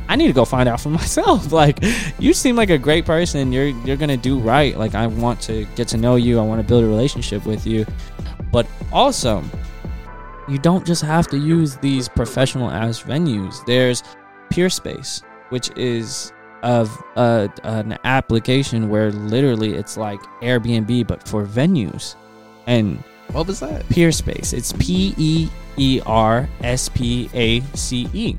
I 0.08 0.16
need 0.16 0.26
to 0.26 0.32
go 0.32 0.44
find 0.44 0.68
out 0.68 0.80
for 0.80 0.88
myself. 1.00 1.52
Like, 1.52 1.78
you 2.18 2.34
seem 2.34 2.56
like 2.56 2.70
a 2.70 2.78
great 2.78 3.06
person. 3.06 3.52
You're 3.52 3.68
you're 3.84 3.96
gonna 3.96 4.16
do 4.16 4.40
right. 4.40 4.76
Like, 4.76 4.96
I 4.96 5.06
want 5.06 5.40
to 5.42 5.64
get 5.76 5.86
to 5.88 5.96
know 5.96 6.16
you. 6.16 6.40
I 6.40 6.42
want 6.42 6.60
to 6.60 6.66
build 6.66 6.82
a 6.82 6.88
relationship 6.88 7.46
with 7.46 7.64
you. 7.64 7.86
But 8.50 8.66
also, 8.92 9.44
you 10.48 10.58
don't 10.58 10.84
just 10.84 11.02
have 11.02 11.28
to 11.28 11.38
use 11.38 11.76
these 11.76 12.08
professional 12.08 12.68
ass 12.72 13.00
venues. 13.00 13.64
There's 13.66 14.02
PeerSpace, 14.50 15.22
which 15.50 15.70
is 15.76 16.32
of 16.62 17.02
uh, 17.16 17.48
an 17.64 17.98
application 18.04 18.88
where 18.88 19.10
literally 19.12 19.74
it's 19.74 19.96
like 19.96 20.20
Airbnb 20.42 21.06
but 21.06 21.26
for 21.26 21.44
venues, 21.46 22.16
and 22.66 23.02
What 23.32 23.46
was 23.46 23.60
that? 23.60 23.86
PeerSpace. 23.88 24.52
It's 24.52 24.72
P 24.72 25.14
E 25.16 25.48
E 25.76 26.00
R 26.06 26.48
S 26.62 26.88
P 26.88 27.30
A 27.34 27.60
C 27.74 28.08
E. 28.12 28.36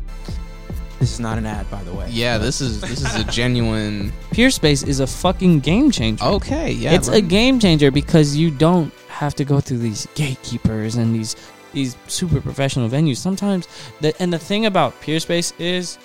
This 0.99 1.13
is 1.13 1.19
not 1.19 1.39
an 1.39 1.47
ad, 1.47 1.67
by 1.71 1.83
the 1.83 1.93
way. 1.93 2.07
Yeah, 2.11 2.37
this 2.37 2.61
is 2.61 2.79
this 2.81 3.01
is 3.01 3.15
a 3.15 3.23
genuine. 3.31 4.11
PeerSpace 4.31 4.87
is 4.87 4.99
a 4.99 5.07
fucking 5.07 5.61
game 5.61 5.89
changer. 5.89 6.23
Okay, 6.23 6.71
yeah, 6.73 6.93
it's 6.93 7.07
a 7.07 7.21
game 7.21 7.59
changer 7.59 7.89
because 7.89 8.35
you 8.35 8.51
don't 8.51 8.93
have 9.07 9.33
to 9.35 9.43
go 9.43 9.59
through 9.59 9.79
these 9.79 10.07
gatekeepers 10.13 10.95
and 10.97 11.15
these 11.15 11.35
these 11.73 11.95
super 12.07 12.39
professional 12.39 12.87
venues. 12.87 13.17
Sometimes 13.17 13.67
the 14.01 14.13
and 14.21 14.31
the 14.31 14.37
thing 14.37 14.67
about 14.67 14.93
PeerSpace 15.01 15.53
is 15.59 15.97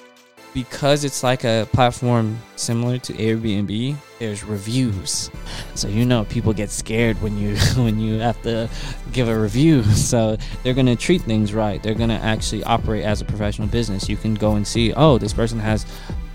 because 0.54 1.04
it's 1.04 1.22
like 1.22 1.44
a 1.44 1.68
platform 1.72 2.38
similar 2.56 2.98
to 2.98 3.12
Airbnb, 3.12 3.96
there's 4.18 4.42
reviews. 4.44 5.30
So 5.74 5.88
you 5.88 6.04
know 6.04 6.24
people 6.24 6.52
get 6.52 6.70
scared 6.70 7.20
when 7.20 7.36
you 7.36 7.56
when 7.76 8.00
you 8.00 8.18
have 8.20 8.40
to 8.42 8.68
give 9.12 9.28
a 9.28 9.38
review. 9.38 9.82
So 10.06 10.36
they're 10.62 10.74
going 10.74 10.86
to 10.86 10.96
treat 10.96 11.22
things 11.22 11.52
right. 11.52 11.82
They're 11.82 11.94
going 11.94 12.10
to 12.10 12.16
actually 12.16 12.62
operate 12.64 13.04
as 13.04 13.20
a 13.20 13.24
professional 13.24 13.66
business. 13.68 14.08
You 14.08 14.16
can 14.16 14.34
go 14.34 14.54
and 14.54 14.66
see, 14.66 14.92
"Oh, 14.92 15.18
this 15.18 15.32
person 15.32 15.58
has 15.58 15.84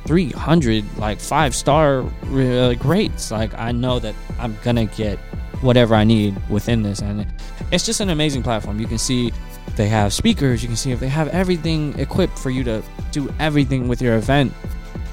300 0.05 0.97
like 0.97 1.19
five 1.19 1.55
star 1.55 2.01
uh, 2.01 2.75
rates." 2.83 3.31
Like 3.31 3.57
I 3.57 3.71
know 3.71 3.99
that 3.99 4.13
I'm 4.39 4.57
going 4.63 4.75
to 4.75 4.85
get 4.85 5.19
whatever 5.61 5.95
I 5.95 6.03
need 6.03 6.35
within 6.49 6.81
this 6.83 7.01
and 7.01 7.25
it's 7.71 7.85
just 7.85 7.99
an 7.99 8.09
amazing 8.09 8.43
platform. 8.43 8.79
You 8.79 8.87
can 8.87 8.97
see 8.97 9.31
they 9.75 9.87
have 9.87 10.13
speakers, 10.13 10.61
you 10.61 10.67
can 10.67 10.75
see 10.75 10.91
if 10.91 10.99
they 10.99 11.07
have 11.07 11.27
everything 11.29 11.97
equipped 11.99 12.37
for 12.37 12.49
you 12.49 12.63
to 12.65 12.83
do 13.11 13.33
everything 13.39 13.87
with 13.87 14.01
your 14.01 14.15
event. 14.15 14.53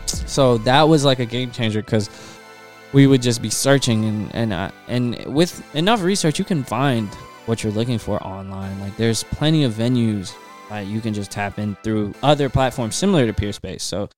So 0.06 0.58
that 0.58 0.82
was 0.82 1.04
like 1.04 1.18
a 1.18 1.26
game 1.26 1.50
changer 1.50 1.82
because 1.82 2.08
we 2.92 3.06
would 3.06 3.22
just 3.22 3.42
be 3.42 3.50
searching 3.50 4.04
and 4.04 4.34
and 4.34 4.52
uh, 4.52 4.70
and 4.88 5.24
with 5.26 5.62
enough 5.74 6.02
research, 6.02 6.38
you 6.38 6.44
can 6.44 6.64
find 6.64 7.08
what 7.46 7.62
you're 7.62 7.72
looking 7.72 7.98
for 7.98 8.22
online. 8.22 8.78
Like 8.80 8.96
there's 8.96 9.24
plenty 9.24 9.64
of 9.64 9.72
venues 9.72 10.34
that 10.70 10.86
you 10.86 11.00
can 11.00 11.14
just 11.14 11.30
tap 11.30 11.58
in 11.58 11.76
through 11.82 12.14
other 12.22 12.48
platforms 12.48 12.96
similar 12.96 13.26
to 13.26 13.32
PeerSpace. 13.32 13.80
So 13.80 14.08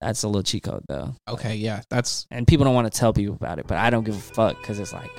that's 0.00 0.22
a 0.22 0.28
little 0.28 0.42
cheat 0.42 0.62
code 0.62 0.84
though, 0.88 1.14
Okay, 1.28 1.56
yeah, 1.56 1.82
that's 1.90 2.26
and 2.30 2.46
people 2.46 2.64
don't 2.64 2.74
want 2.74 2.90
to 2.90 2.98
tell 2.98 3.12
people 3.12 3.34
about 3.34 3.58
it, 3.58 3.66
but 3.66 3.76
I 3.76 3.90
don't 3.90 4.04
give 4.04 4.16
a 4.16 4.20
fuck 4.20 4.58
because 4.60 4.78
it's 4.78 4.92
like 4.92 5.10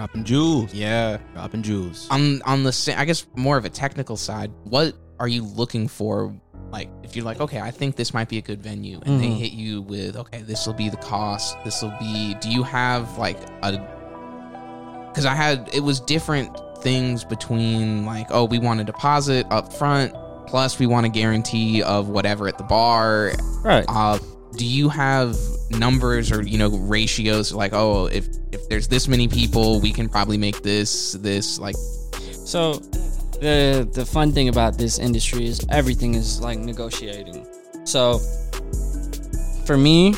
Dropping 0.00 0.24
jewels. 0.24 0.72
yeah. 0.72 1.18
Dropping 1.34 1.62
jewels. 1.62 2.08
On 2.10 2.40
on 2.46 2.62
the 2.62 2.72
sa- 2.72 2.94
I 2.96 3.04
guess 3.04 3.26
more 3.36 3.58
of 3.58 3.66
a 3.66 3.68
technical 3.68 4.16
side. 4.16 4.50
What 4.64 4.94
are 5.18 5.28
you 5.28 5.44
looking 5.44 5.88
for? 5.88 6.34
Like, 6.72 6.88
if 7.02 7.14
you're 7.16 7.24
like, 7.24 7.40
okay, 7.40 7.60
I 7.60 7.70
think 7.70 7.96
this 7.96 8.14
might 8.14 8.28
be 8.30 8.38
a 8.38 8.40
good 8.42 8.62
venue, 8.62 9.00
and 9.04 9.20
they 9.20 9.26
Mhm. 9.26 9.38
hit 9.38 9.52
you 9.52 9.82
with, 9.82 10.16
okay, 10.16 10.40
this 10.40 10.66
will 10.66 10.72
be 10.74 10.88
the 10.88 10.96
cost. 10.96 11.56
This 11.64 11.82
will 11.82 11.92
be. 12.00 12.34
Do 12.40 12.48
you 12.48 12.62
have 12.62 13.18
like 13.18 13.36
a? 13.62 13.72
Because 15.10 15.26
I 15.26 15.34
had 15.34 15.68
it 15.74 15.80
was 15.80 16.00
different 16.00 16.56
things 16.78 17.22
between 17.24 18.06
like, 18.06 18.28
oh, 18.30 18.44
we 18.44 18.58
want 18.58 18.80
a 18.80 18.84
deposit 18.84 19.46
up 19.50 19.70
front, 19.72 20.14
plus 20.46 20.78
we 20.78 20.86
want 20.86 21.04
a 21.04 21.10
guarantee 21.10 21.82
of 21.82 22.08
whatever 22.08 22.48
at 22.48 22.56
the 22.56 22.64
bar, 22.64 23.32
right. 23.64 23.84
uh, 23.88 24.18
do 24.56 24.66
you 24.66 24.88
have 24.88 25.36
numbers 25.70 26.32
or 26.32 26.42
you 26.42 26.58
know 26.58 26.68
ratios 26.68 27.52
like 27.52 27.72
oh 27.72 28.06
if 28.06 28.28
if 28.52 28.68
there's 28.68 28.88
this 28.88 29.06
many 29.06 29.28
people 29.28 29.80
we 29.80 29.92
can 29.92 30.08
probably 30.08 30.36
make 30.36 30.62
this 30.62 31.12
this 31.20 31.58
like 31.58 31.76
So 32.44 32.74
the 33.40 33.88
the 33.92 34.04
fun 34.04 34.32
thing 34.32 34.48
about 34.48 34.76
this 34.76 34.98
industry 34.98 35.46
is 35.46 35.64
everything 35.70 36.14
is 36.14 36.40
like 36.40 36.58
negotiating. 36.58 37.46
So 37.84 38.18
for 39.66 39.76
me, 39.76 40.14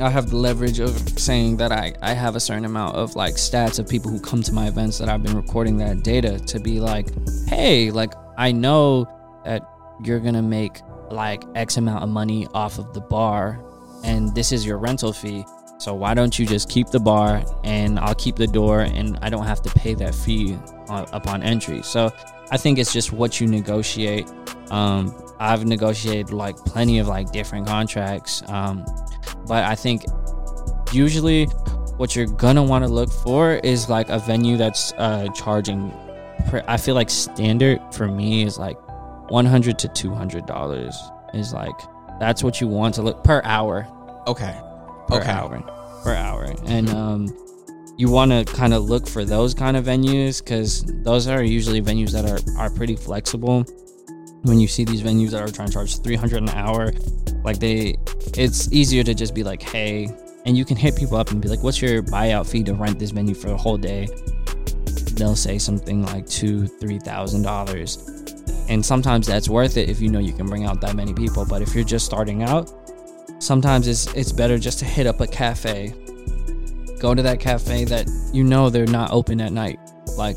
I 0.00 0.10
have 0.10 0.30
the 0.30 0.36
leverage 0.36 0.80
of 0.80 0.92
saying 1.18 1.56
that 1.58 1.72
I, 1.72 1.94
I 2.02 2.12
have 2.12 2.36
a 2.36 2.40
certain 2.40 2.64
amount 2.64 2.96
of 2.96 3.16
like 3.16 3.34
stats 3.34 3.78
of 3.78 3.88
people 3.88 4.10
who 4.10 4.20
come 4.20 4.42
to 4.42 4.52
my 4.52 4.68
events 4.68 4.98
that 4.98 5.08
I've 5.08 5.22
been 5.22 5.36
recording 5.36 5.78
that 5.78 6.02
data 6.02 6.38
to 6.38 6.60
be 6.60 6.78
like, 6.78 7.06
hey, 7.48 7.90
like 7.90 8.12
I 8.36 8.52
know 8.52 9.06
that 9.44 9.62
you're 10.02 10.20
gonna 10.20 10.42
make 10.42 10.80
like 11.10 11.44
X 11.54 11.76
amount 11.76 12.02
of 12.02 12.08
money 12.08 12.46
off 12.54 12.78
of 12.78 12.92
the 12.94 13.00
bar 13.00 13.60
and 14.04 14.34
this 14.34 14.52
is 14.52 14.64
your 14.64 14.78
rental 14.78 15.12
fee. 15.12 15.44
So 15.78 15.94
why 15.94 16.14
don't 16.14 16.38
you 16.38 16.46
just 16.46 16.68
keep 16.68 16.88
the 16.88 17.00
bar 17.00 17.44
and 17.64 17.98
I'll 17.98 18.14
keep 18.14 18.36
the 18.36 18.46
door 18.46 18.80
and 18.80 19.18
I 19.22 19.28
don't 19.28 19.44
have 19.44 19.60
to 19.62 19.70
pay 19.70 19.94
that 19.94 20.14
fee 20.14 20.58
upon 20.88 21.42
entry. 21.42 21.82
So 21.82 22.12
I 22.50 22.56
think 22.56 22.78
it's 22.78 22.92
just 22.92 23.12
what 23.12 23.40
you 23.40 23.46
negotiate. 23.46 24.30
Um, 24.70 25.14
I've 25.40 25.64
negotiated 25.64 26.32
like 26.32 26.56
plenty 26.56 26.98
of 26.98 27.08
like 27.08 27.32
different 27.32 27.66
contracts, 27.66 28.42
um, 28.48 28.84
but 29.46 29.64
I 29.64 29.74
think 29.74 30.04
usually 30.92 31.46
what 31.96 32.14
you're 32.14 32.26
gonna 32.26 32.62
want 32.62 32.84
to 32.84 32.90
look 32.90 33.10
for 33.10 33.54
is 33.56 33.88
like 33.88 34.08
a 34.08 34.18
venue 34.18 34.56
that's 34.56 34.92
uh, 34.98 35.28
charging. 35.34 35.92
I 36.68 36.76
feel 36.76 36.94
like 36.94 37.10
standard 37.10 37.80
for 37.92 38.06
me 38.06 38.44
is 38.44 38.58
like 38.58 38.76
100 39.28 39.78
to 39.80 39.88
200 39.88 40.46
dollars 40.46 40.96
is 41.32 41.52
like 41.52 41.74
that's 42.20 42.42
what 42.44 42.60
you 42.60 42.68
want 42.68 42.94
to 42.94 43.02
look 43.02 43.24
per 43.24 43.40
hour. 43.44 43.86
Okay. 44.26 44.54
Per 45.08 45.16
Okay. 45.16 45.30
hour. 45.30 45.60
Per 46.02 46.14
hour. 46.14 46.54
And 46.66 46.88
um 46.90 47.36
you 47.96 48.10
want 48.10 48.32
to 48.32 48.44
kind 48.54 48.74
of 48.74 48.84
look 48.84 49.06
for 49.06 49.24
those 49.24 49.54
kind 49.54 49.76
of 49.76 49.84
venues 49.84 50.42
because 50.42 50.82
those 51.04 51.28
are 51.28 51.42
usually 51.44 51.80
venues 51.80 52.10
that 52.10 52.24
are, 52.28 52.40
are 52.60 52.68
pretty 52.70 52.96
flexible. 52.96 53.64
When 54.42 54.58
you 54.60 54.66
see 54.68 54.84
these 54.84 55.00
venues 55.02 55.30
that 55.30 55.40
are 55.42 55.48
trying 55.48 55.68
to 55.68 55.72
charge 55.74 55.98
300 56.02 56.42
an 56.42 56.48
hour 56.50 56.92
like 57.44 57.58
they 57.60 57.96
it's 58.36 58.72
easier 58.72 59.02
to 59.04 59.14
just 59.14 59.34
be 59.34 59.42
like 59.44 59.62
hey 59.62 60.08
and 60.46 60.56
you 60.56 60.64
can 60.64 60.76
hit 60.76 60.96
people 60.96 61.16
up 61.16 61.30
and 61.30 61.40
be 61.40 61.48
like 61.48 61.62
what's 61.62 61.80
your 61.80 62.02
buyout 62.02 62.46
fee 62.50 62.62
to 62.64 62.74
rent 62.74 62.98
this 62.98 63.10
venue 63.10 63.34
for 63.34 63.48
a 63.48 63.56
whole 63.56 63.76
day? 63.78 64.06
They'll 65.14 65.36
say 65.36 65.58
something 65.58 66.02
like 66.02 66.26
two 66.26 66.66
three 66.66 66.98
thousand 66.98 67.42
dollars 67.42 68.23
and 68.68 68.84
sometimes 68.84 69.26
that's 69.26 69.48
worth 69.48 69.76
it 69.76 69.88
if 69.88 70.00
you 70.00 70.08
know 70.08 70.18
you 70.18 70.32
can 70.32 70.46
bring 70.46 70.64
out 70.64 70.80
that 70.80 70.96
many 70.96 71.12
people. 71.14 71.44
But 71.44 71.62
if 71.62 71.74
you're 71.74 71.84
just 71.84 72.04
starting 72.04 72.42
out 72.42 72.72
sometimes 73.38 73.86
it's 73.86 74.06
it's 74.14 74.32
better 74.32 74.58
just 74.58 74.78
to 74.80 74.84
hit 74.84 75.06
up 75.06 75.20
a 75.20 75.26
cafe. 75.26 75.94
Go 76.98 77.14
to 77.14 77.22
that 77.22 77.40
cafe 77.40 77.84
that 77.84 78.08
you 78.32 78.44
know 78.44 78.70
they're 78.70 78.86
not 78.86 79.10
open 79.10 79.40
at 79.40 79.52
night. 79.52 79.78
Like 80.16 80.36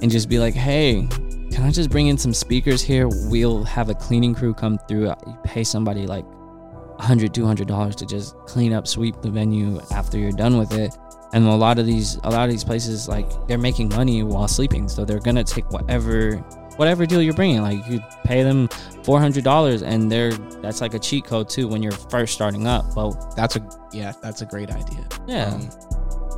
and 0.00 0.10
just 0.10 0.28
be 0.28 0.38
like 0.38 0.54
hey 0.54 1.08
can 1.50 1.64
i 1.64 1.72
just 1.72 1.90
bring 1.90 2.06
in 2.06 2.16
some 2.16 2.32
speakers 2.32 2.82
here? 2.82 3.08
We'll 3.08 3.64
have 3.64 3.88
a 3.88 3.94
cleaning 3.94 4.34
crew 4.34 4.54
come 4.54 4.78
through. 4.86 5.12
Pay 5.44 5.64
somebody 5.64 6.06
like 6.06 6.24
100 6.26 7.34
200 7.34 7.66
dollars 7.66 7.96
to 7.96 8.06
just 8.06 8.36
clean 8.46 8.72
up 8.72 8.86
sweep 8.86 9.20
the 9.22 9.30
venue 9.30 9.80
after 9.92 10.18
you're 10.18 10.32
done 10.32 10.58
with 10.58 10.72
it. 10.72 10.96
And 11.32 11.46
a 11.46 11.54
lot 11.54 11.78
of 11.78 11.86
these 11.86 12.16
a 12.24 12.30
lot 12.30 12.44
of 12.44 12.50
these 12.50 12.64
places 12.64 13.08
like 13.08 13.26
they're 13.48 13.58
making 13.58 13.88
money 13.90 14.22
while 14.22 14.48
sleeping. 14.48 14.88
So 14.88 15.04
they're 15.04 15.20
gonna 15.20 15.44
take 15.44 15.70
whatever 15.70 16.44
whatever 16.78 17.04
deal 17.06 17.20
you're 17.20 17.34
bringing 17.34 17.60
like 17.60 17.86
you 17.88 18.00
pay 18.24 18.42
them 18.42 18.66
$400 19.02 19.82
and 19.82 20.10
they're 20.10 20.32
that's 20.62 20.80
like 20.80 20.94
a 20.94 20.98
cheat 20.98 21.24
code 21.24 21.48
too 21.48 21.68
when 21.68 21.82
you're 21.82 21.92
first 21.92 22.32
starting 22.34 22.66
up 22.66 22.94
but 22.94 23.12
that's 23.36 23.56
a 23.56 23.68
yeah 23.92 24.12
that's 24.22 24.40
a 24.42 24.46
great 24.46 24.70
idea 24.70 25.06
yeah 25.26 25.48
Um, 25.54 25.68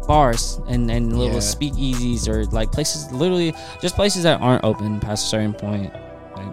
bars 0.09 0.59
and 0.69 0.91
and 0.91 1.17
little 1.19 1.35
Yeah. 1.37 1.41
speakeasies 1.41 2.27
or 2.29 2.45
like 2.47 2.73
places 2.73 3.11
literally 3.13 3.55
just 3.81 3.95
places 3.95 4.23
that 4.25 4.41
aren't 4.41 4.65
open 4.65 4.99
past 4.99 5.27
a 5.27 5.29
certain 5.29 5.55
point 5.55 5.93
like 6.37 6.53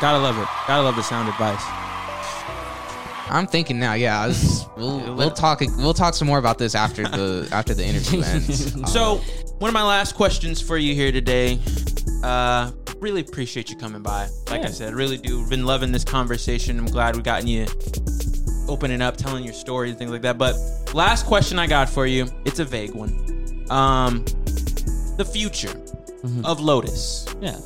Gotta 0.00 0.18
love 0.18 0.36
it. 0.38 0.46
Gotta 0.66 0.82
love 0.82 0.96
the 0.96 1.02
sound 1.02 1.28
advice. 1.28 1.62
i'm 3.30 3.46
thinking 3.46 3.78
now 3.78 3.94
yeah 3.94 4.26
was, 4.26 4.66
we'll, 4.76 5.14
we'll 5.14 5.30
talk 5.30 5.60
we'll 5.78 5.94
talk 5.94 6.12
some 6.14 6.28
more 6.28 6.38
about 6.38 6.58
this 6.58 6.74
after 6.74 7.02
the 7.04 7.48
after 7.52 7.72
the 7.74 7.84
interview 7.84 8.20
ends 8.24 8.92
So, 8.92 9.20
one 9.64 9.70
of 9.70 9.72
my 9.72 9.82
last 9.82 10.14
questions 10.14 10.60
for 10.60 10.76
you 10.76 10.94
here 10.94 11.10
today. 11.10 11.58
Uh, 12.22 12.70
really 12.98 13.22
appreciate 13.22 13.70
you 13.70 13.76
coming 13.76 14.02
by. 14.02 14.28
Like 14.50 14.60
I 14.60 14.68
said, 14.68 14.92
really 14.92 15.16
do. 15.16 15.48
Been 15.48 15.64
loving 15.64 15.90
this 15.90 16.04
conversation. 16.04 16.78
I'm 16.78 16.84
glad 16.84 17.14
we've 17.14 17.24
gotten 17.24 17.46
you 17.48 17.64
opening 18.68 19.00
up, 19.00 19.16
telling 19.16 19.42
your 19.42 19.54
story 19.54 19.88
and 19.88 19.96
things 19.98 20.10
like 20.10 20.20
that. 20.20 20.36
But 20.36 20.54
last 20.92 21.24
question 21.24 21.58
I 21.58 21.66
got 21.66 21.88
for 21.88 22.04
you, 22.04 22.26
it's 22.44 22.58
a 22.58 22.64
vague 22.66 22.94
one. 22.94 23.64
Um, 23.70 24.22
the 25.16 25.24
future 25.24 25.72
of 26.44 26.60
Lotus, 26.60 27.24
Yeah. 27.40 27.56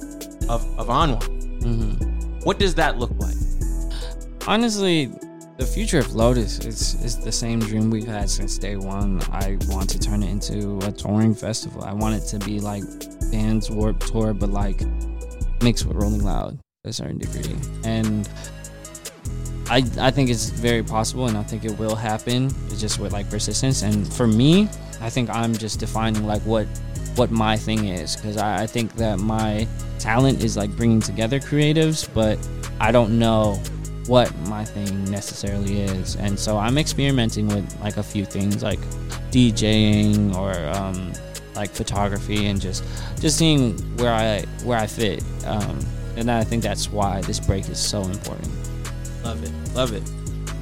of 0.49 0.65
of 0.79 0.87
Anwar. 0.87 1.25
hmm 1.65 2.39
What 2.45 2.61
does 2.61 2.77
that 2.77 2.97
look 3.01 3.11
like? 3.19 3.35
Honestly, 4.47 5.11
the 5.59 5.67
future 5.67 5.99
of 5.99 6.15
Lotus 6.15 6.61
is 6.61 6.95
is 7.05 7.19
the 7.19 7.33
same 7.33 7.59
dream 7.59 7.91
we've 7.91 8.07
had 8.07 8.31
since 8.31 8.57
day 8.59 8.77
one. 8.77 9.21
I 9.33 9.59
want 9.67 9.91
to 9.91 9.99
turn 9.99 10.23
it 10.23 10.31
into 10.31 10.79
a 10.87 10.93
touring 10.93 11.35
festival. 11.35 11.83
I 11.83 11.93
want 11.93 12.15
it 12.15 12.27
to 12.29 12.39
be 12.39 12.61
like 12.61 12.85
Vans 13.33 13.69
Warped 13.69 14.07
Tour, 14.07 14.33
but 14.33 14.51
like 14.51 14.83
mixed 15.61 15.85
with 15.85 15.97
Rolling 15.97 16.23
Loud 16.23 16.61
to 16.85 16.91
a 16.91 16.93
certain 16.93 17.19
degree. 17.19 17.57
And 17.83 18.29
I 19.69 19.79
I 19.99 20.13
think 20.13 20.31
it's 20.31 20.49
very 20.49 20.85
possible, 20.85 21.27
and 21.27 21.37
I 21.37 21.43
think 21.43 21.65
it 21.65 21.77
will 21.77 21.97
happen. 21.97 22.47
It's 22.67 22.81
just 22.81 23.01
with 23.01 23.13
like 23.13 23.29
persistence. 23.29 23.83
And 23.83 24.11
for 24.15 24.29
me, 24.29 24.69
I 25.01 25.11
think 25.11 25.29
I'm 25.29 25.55
just 25.55 25.81
defining 25.81 26.25
like 26.25 26.43
what 26.43 26.69
what 27.17 27.33
my 27.33 27.57
thing 27.57 27.89
is 27.89 28.15
because 28.15 28.37
I, 28.37 28.63
I 28.63 28.67
think 28.69 28.95
that 28.95 29.19
my 29.19 29.67
talent 29.99 30.45
is 30.45 30.57
like 30.57 30.71
bringing 30.77 31.01
together 31.01 31.41
creatives, 31.41 32.09
but 32.15 32.39
I 32.79 32.93
don't 32.93 33.19
know 33.19 33.61
what 34.09 34.35
my 34.49 34.65
thing 34.65 35.05
necessarily 35.11 35.83
is. 35.83 36.17
And 36.17 36.39
so 36.39 36.59
I'm 36.59 36.79
experimenting 36.79 37.47
with 37.49 37.81
like 37.81 37.97
a 37.97 38.03
few 38.03 38.25
things 38.25 38.63
like 38.63 38.81
DJing 39.31 40.35
or 40.35 40.55
um, 40.77 41.13
like 41.55 41.71
photography 41.71 42.47
and 42.47 42.61
just 42.61 42.85
just 43.21 43.37
seeing 43.37 43.79
where 43.97 44.13
I 44.13 44.43
where 44.65 44.79
I 44.79 44.87
fit. 44.87 45.23
Um, 45.45 45.79
and 46.17 46.31
I 46.31 46.43
think 46.43 46.63
that's 46.63 46.91
why 46.91 47.21
this 47.23 47.39
break 47.39 47.69
is 47.69 47.79
so 47.79 48.03
important. 48.03 48.51
Love 49.23 49.45
it. 49.45 49.53
Love 49.75 49.93
it. 49.93 50.03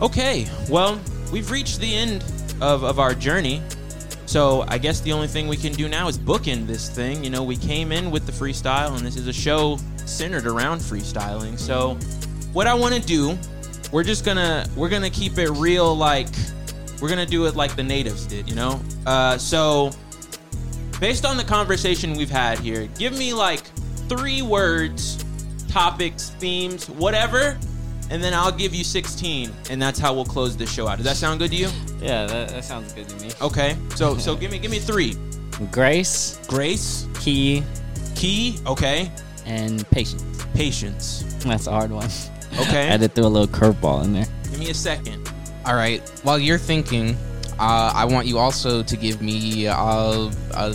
Okay, 0.02 0.46
well, 0.68 1.00
we've 1.32 1.50
reached 1.50 1.80
the 1.80 1.94
end 1.94 2.22
of, 2.60 2.84
of 2.84 2.98
our 2.98 3.14
journey. 3.14 3.62
So 4.26 4.64
I 4.68 4.76
guess 4.76 5.00
the 5.00 5.12
only 5.12 5.28
thing 5.28 5.48
we 5.48 5.56
can 5.56 5.72
do 5.72 5.88
now 5.88 6.08
is 6.08 6.18
bookend 6.18 6.66
this 6.66 6.90
thing. 6.90 7.22
You 7.24 7.30
know, 7.30 7.42
we 7.44 7.56
came 7.56 7.92
in 7.92 8.10
with 8.10 8.26
the 8.26 8.32
freestyle, 8.32 8.96
and 8.96 9.06
this 9.06 9.16
is 9.16 9.28
a 9.28 9.32
show 9.32 9.78
centered 10.04 10.46
around 10.46 10.80
freestyling. 10.80 11.58
So 11.58 11.96
what 12.56 12.66
I 12.66 12.72
want 12.72 12.94
to 12.94 13.00
do, 13.02 13.36
we're 13.92 14.02
just 14.02 14.24
gonna 14.24 14.66
we're 14.76 14.88
gonna 14.88 15.10
keep 15.10 15.36
it 15.36 15.50
real, 15.50 15.94
like 15.94 16.26
we're 17.02 17.10
gonna 17.10 17.26
do 17.26 17.44
it 17.44 17.54
like 17.54 17.76
the 17.76 17.82
natives 17.82 18.24
did. 18.24 18.48
You 18.48 18.54
know, 18.54 18.80
uh, 19.04 19.36
so 19.36 19.90
based 20.98 21.26
on 21.26 21.36
the 21.36 21.44
conversation 21.44 22.16
we've 22.16 22.30
had 22.30 22.58
here, 22.58 22.88
give 22.98 23.16
me 23.18 23.34
like 23.34 23.60
three 24.08 24.40
words, 24.40 25.22
topics, 25.68 26.30
themes, 26.30 26.88
whatever, 26.88 27.58
and 28.08 28.24
then 28.24 28.32
I'll 28.32 28.50
give 28.50 28.74
you 28.74 28.84
16, 28.84 29.52
and 29.68 29.82
that's 29.82 29.98
how 29.98 30.14
we'll 30.14 30.24
close 30.24 30.56
this 30.56 30.72
show 30.72 30.88
out. 30.88 30.96
Does 30.96 31.04
that 31.04 31.16
sound 31.16 31.40
good 31.40 31.50
to 31.50 31.56
you? 31.58 31.68
Yeah, 32.00 32.24
that, 32.24 32.48
that 32.48 32.64
sounds 32.64 32.94
good 32.94 33.06
to 33.06 33.16
me. 33.22 33.32
Okay. 33.42 33.76
So 33.96 34.16
so 34.26 34.34
give 34.34 34.50
me 34.50 34.58
give 34.58 34.70
me 34.70 34.78
three. 34.78 35.14
Grace, 35.70 36.40
Grace, 36.48 37.06
key, 37.20 37.62
key, 38.14 38.58
okay. 38.66 39.12
and 39.44 39.86
patience. 39.90 40.24
Patience. 40.54 41.22
That's 41.44 41.66
a 41.66 41.70
hard 41.70 41.90
one. 41.90 42.08
I 42.58 42.62
Okay. 42.62 42.86
had 42.86 43.00
to 43.00 43.08
throw 43.08 43.26
a 43.26 43.28
little 43.28 43.48
curveball 43.48 44.04
in 44.04 44.12
there. 44.12 44.26
give 44.50 44.58
me 44.58 44.70
a 44.70 44.74
second. 44.74 45.28
All 45.64 45.74
right. 45.74 46.00
While 46.22 46.38
you're 46.38 46.58
thinking, 46.58 47.16
uh, 47.58 47.92
I 47.94 48.04
want 48.04 48.26
you 48.26 48.38
also 48.38 48.82
to 48.82 48.96
give 48.96 49.20
me. 49.22 49.66
Uh, 49.68 50.30
uh, 50.54 50.74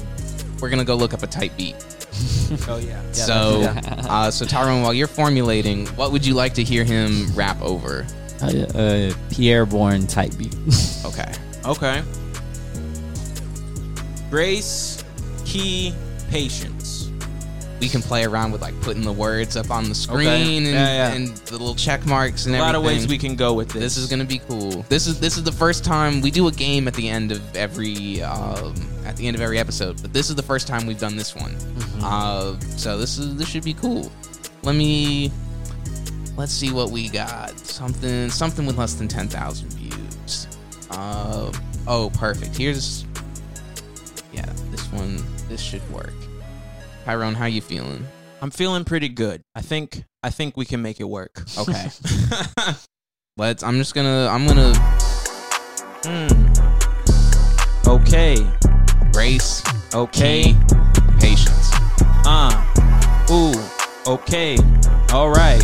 we're 0.60 0.70
gonna 0.70 0.84
go 0.86 0.96
look 0.96 1.14
up 1.14 1.24
a 1.24 1.28
type 1.28 1.52
beat. 1.58 1.76
Oh 2.68 2.78
yeah. 2.78 3.02
so, 3.14 3.62
yeah. 3.62 3.82
uh, 4.10 4.30
so 4.30 4.46
Tyrone, 4.46 4.82
while 4.82 4.94
you're 4.94 5.08
formulating, 5.08 5.88
what 5.96 6.12
would 6.12 6.26
you 6.26 6.34
like 6.34 6.54
to 6.56 6.64
hear 6.64 6.84
him 6.84 7.32
rap 7.34 7.60
over? 7.62 8.06
Uh, 8.42 8.46
uh, 8.48 9.14
Pi'erre 9.30 9.66
Bourne 9.66 10.06
type 10.06 10.38
beat. 10.38 10.54
Okay. 11.06 11.32
Okay. 11.66 12.04
Grace, 14.30 15.04
key, 15.46 15.94
patience. 16.30 16.71
We 17.82 17.90
can 17.90 18.02
play 18.04 18.24
around 18.24 18.52
with 18.52 18.62
like 18.62 18.80
putting 18.82 19.02
the 19.02 19.12
words 19.12 19.58
up 19.58 19.72
on 19.72 19.90
the 19.90 19.96
screen 19.96 20.20
Okay. 20.28 20.58
and, 20.58 20.66
Yeah, 20.68 20.72
yeah. 20.72 21.14
and 21.14 21.28
the 21.30 21.54
little 21.54 21.74
check 21.76 22.06
marks 22.06 22.46
and 22.46 22.54
everything. 22.56 22.62
A 22.62 22.64
lot 22.64 22.76
of 22.76 22.84
ways 22.84 23.08
we 23.08 23.18
can 23.18 23.36
go 23.36 23.54
with 23.54 23.70
this. 23.70 23.82
This 23.82 23.98
is 23.98 24.08
gonna 24.08 24.24
be 24.24 24.38
cool. 24.48 24.86
This 24.88 25.08
is 25.08 25.20
this 25.20 25.36
is 25.36 25.44
the 25.44 25.52
first 25.52 25.84
time 25.84 26.22
we 26.22 26.30
do 26.30 26.48
a 26.48 26.52
game 26.52 26.88
at 26.88 26.94
the 26.94 27.10
end 27.10 27.32
of 27.32 27.56
every 27.56 28.22
um, 28.22 28.76
at 29.04 29.18
the 29.18 29.26
end 29.28 29.36
of 29.36 29.42
every 29.42 29.58
episode, 29.58 30.00
but 30.02 30.14
this 30.14 30.30
is 30.30 30.36
the 30.36 30.44
first 30.44 30.68
time 30.68 30.86
we've 30.86 31.00
done 31.00 31.16
this 31.18 31.36
one. 31.36 31.56
Uh, 32.02 32.60
so 32.60 32.98
this 33.00 33.18
is 33.18 33.36
this 33.36 33.50
should 33.50 33.64
be 33.66 33.74
cool. 33.74 34.12
Let 34.62 34.76
me 34.76 35.32
let's 36.38 36.54
see 36.54 36.72
what 36.72 36.92
we 36.92 37.10
got. 37.10 37.58
Something 37.60 38.30
something 38.30 38.68
with 38.68 38.78
less 38.78 38.94
than 38.94 39.08
ten 39.08 39.28
thousand 39.28 39.74
views. 39.74 40.48
Uh, 40.92 41.52
oh, 41.88 42.12
perfect. 42.14 42.56
Here's 42.56 43.06
yeah, 44.32 44.46
this 44.70 44.86
one. 44.92 45.18
This 45.50 45.60
should 45.62 45.82
work. 45.92 46.14
Tyrone, 47.12 47.36
how 47.36 47.46
you 47.46 47.60
feeling? 47.60 48.08
I'm 48.42 48.52
feeling 48.52 48.86
pretty 48.86 49.10
good. 49.10 49.42
I 49.54 49.60
think 49.60 50.06
I 50.24 50.30
think 50.30 50.56
we 50.56 50.64
can 50.64 50.82
make 50.82 51.02
it 51.02 51.04
work. 51.04 51.44
Okay. 51.58 51.90
Let's. 53.38 53.64
I'm 53.64 53.76
just 53.76 53.94
gonna. 53.94 54.30
I'm 54.32 54.48
gonna. 54.48 54.74
Hmm. 56.06 56.30
Okay. 57.86 58.38
Grace. 59.12 59.62
Okay. 59.94 60.56
Patience. 61.20 61.72
Uh. 62.26 62.56
Ooh. 63.30 63.60
Okay. 64.10 64.58
All 65.12 65.32
right. 65.32 65.62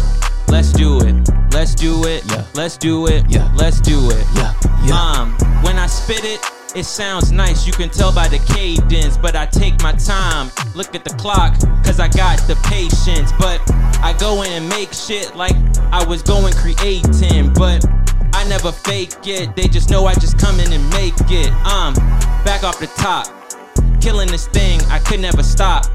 Let's 0.49 0.73
do 0.73 0.99
it. 0.99 1.15
Let's 1.53 1.75
do 1.75 2.03
it. 2.07 2.29
Yeah. 2.29 2.45
Let's 2.55 2.77
do 2.77 3.07
it. 3.07 3.23
Yeah. 3.29 3.49
Let's 3.55 3.79
do 3.79 4.11
it. 4.11 4.27
Yeah. 4.35 4.53
Um, 4.91 5.31
when 5.63 5.79
I 5.79 5.87
spit 5.87 6.25
it, 6.25 6.41
it 6.77 6.85
sounds 6.85 7.31
nice. 7.31 7.65
You 7.65 7.73
can 7.73 7.89
tell 7.89 8.13
by 8.13 8.27
the 8.27 8.37
cadence, 8.53 9.17
but 9.17 9.35
I 9.35 9.47
take 9.47 9.81
my 9.81 9.93
time. 9.93 10.51
Look 10.75 10.93
at 10.93 11.03
the 11.03 11.09
clock, 11.15 11.59
cause 11.83 11.99
I 11.99 12.07
got 12.07 12.37
the 12.47 12.55
patience. 12.65 13.31
But 13.39 13.61
I 14.03 14.15
go 14.19 14.43
in 14.43 14.51
and 14.51 14.69
make 14.69 14.93
shit 14.93 15.35
like 15.35 15.55
I 15.91 16.05
was 16.05 16.21
going 16.21 16.53
creating. 16.53 17.53
But 17.53 17.83
I 18.33 18.47
never 18.47 18.71
fake 18.71 19.25
it. 19.25 19.55
They 19.55 19.67
just 19.67 19.89
know 19.89 20.05
I 20.05 20.13
just 20.13 20.37
come 20.37 20.59
in 20.59 20.71
and 20.71 20.87
make 20.91 21.15
it. 21.31 21.51
Um, 21.65 21.95
back 22.45 22.63
off 22.63 22.79
the 22.79 22.87
top. 22.97 23.25
Killing 23.99 24.29
this 24.29 24.47
thing, 24.47 24.79
I 24.89 24.99
could 24.99 25.19
never 25.19 25.41
stop. 25.41 25.85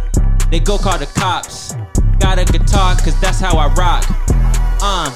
They 0.51 0.59
go 0.59 0.79
call 0.79 0.99
the 0.99 1.07
cops. 1.15 1.75
Got 2.19 2.41
a 2.41 2.45
guitar, 2.45 2.97
cause 2.97 3.19
that's 3.21 3.39
how 3.39 3.57
I 3.57 3.73
rock. 3.75 4.05
Um, 4.83 5.13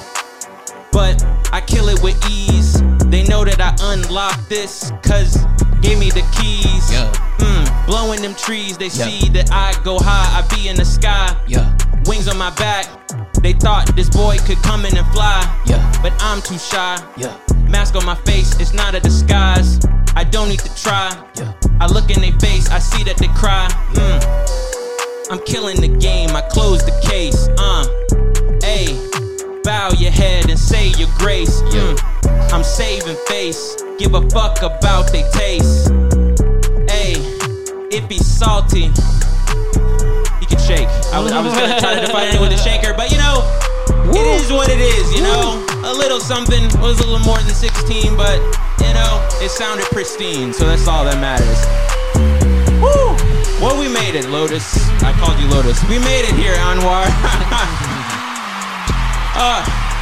but 0.92 1.20
I 1.52 1.60
kill 1.60 1.88
it 1.88 2.00
with 2.02 2.16
ease. 2.30 2.80
They 3.10 3.22
know 3.24 3.44
that 3.44 3.60
I 3.60 3.74
unlocked 3.92 4.48
this, 4.48 4.92
cause 5.02 5.36
gave 5.80 5.98
me 5.98 6.10
the 6.10 6.22
keys. 6.36 6.90
Yeah. 6.90 7.10
Mm, 7.38 7.86
blowing 7.86 8.20
them 8.22 8.34
trees, 8.34 8.76
they 8.76 8.86
Yeah. 8.88 9.06
see 9.06 9.28
that 9.30 9.50
I 9.52 9.74
go 9.84 9.98
high, 9.98 10.38
I 10.38 10.42
be 10.54 10.68
in 10.68 10.76
the 10.76 10.84
sky. 10.84 11.34
Yeah. 11.46 11.72
Wings 12.06 12.28
on 12.28 12.36
my 12.36 12.50
back, 12.50 12.86
they 13.42 13.52
thought 13.52 13.94
this 13.96 14.08
boy 14.08 14.38
could 14.46 14.60
come 14.62 14.84
in 14.84 14.96
and 14.96 15.06
fly. 15.12 15.40
Yeah. 15.66 15.80
But 16.02 16.12
I'm 16.20 16.42
too 16.42 16.58
shy. 16.58 16.98
Yeah. 17.16 17.32
Mask 17.68 17.94
on 17.96 18.04
my 18.04 18.16
face, 18.26 18.58
it's 18.60 18.72
not 18.72 18.94
a 18.94 19.00
disguise. 19.00 19.78
I 20.16 20.24
don't 20.24 20.48
need 20.48 20.60
to 20.60 20.74
try. 20.82 21.10
Yeah. 21.34 21.52
I 21.80 21.86
look 21.86 22.10
in 22.10 22.20
their 22.20 22.38
face, 22.40 22.68
I 22.70 22.78
see 22.78 23.04
that 23.04 23.16
they 23.18 23.28
cry. 23.28 23.68
Mm. 23.94 25.30
I'm 25.30 25.40
killing 25.40 25.80
the 25.80 25.88
game, 25.88 26.30
I 26.36 26.42
close 26.42 26.84
the 26.84 26.96
case. 27.08 27.48
Uh, 27.58 27.84
bow 29.66 29.90
your 29.98 30.12
head 30.12 30.48
and 30.48 30.56
say 30.56 30.90
your 30.92 31.08
grace. 31.18 31.60
Mm. 31.74 31.98
I'm 32.52 32.62
saving 32.62 33.16
face, 33.26 33.74
give 33.98 34.14
a 34.14 34.22
fuck 34.30 34.62
about 34.62 35.10
they 35.10 35.28
taste. 35.32 35.90
Hey, 36.88 37.18
it 37.90 38.08
be 38.08 38.18
salty. 38.18 38.94
He 40.38 40.46
can 40.46 40.60
shake. 40.62 40.86
I 41.10 41.18
was, 41.18 41.32
I 41.32 41.42
was 41.42 41.52
gonna 41.52 41.80
try 41.80 41.98
to 41.98 42.00
define 42.00 42.32
it 42.32 42.40
with 42.40 42.52
a 42.52 42.58
shaker, 42.58 42.94
but 42.94 43.10
you 43.10 43.18
know, 43.18 43.42
it 44.14 44.40
is 44.40 44.52
what 44.52 44.68
it 44.68 44.78
is, 44.78 45.12
you 45.12 45.22
know. 45.22 45.58
A 45.82 45.92
little 45.92 46.20
something 46.20 46.62
was 46.78 47.00
a 47.00 47.04
little 47.04 47.26
more 47.26 47.38
than 47.38 47.54
16, 47.54 48.16
but 48.16 48.38
you 48.78 48.94
know, 48.94 49.28
it 49.42 49.50
sounded 49.50 49.86
pristine, 49.86 50.52
so 50.52 50.64
that's 50.64 50.86
all 50.86 51.04
that 51.04 51.20
matters. 51.20 51.66
Woo! 52.78 53.18
Well, 53.60 53.76
we 53.80 53.88
made 53.92 54.14
it, 54.14 54.28
Lotus. 54.28 54.88
I 55.02 55.12
called 55.18 55.40
you 55.40 55.48
Lotus. 55.48 55.82
We 55.88 55.98
made 55.98 56.22
it 56.22 56.36
here, 56.36 56.54
Anwar. 56.54 57.92
uh, 59.36 59.60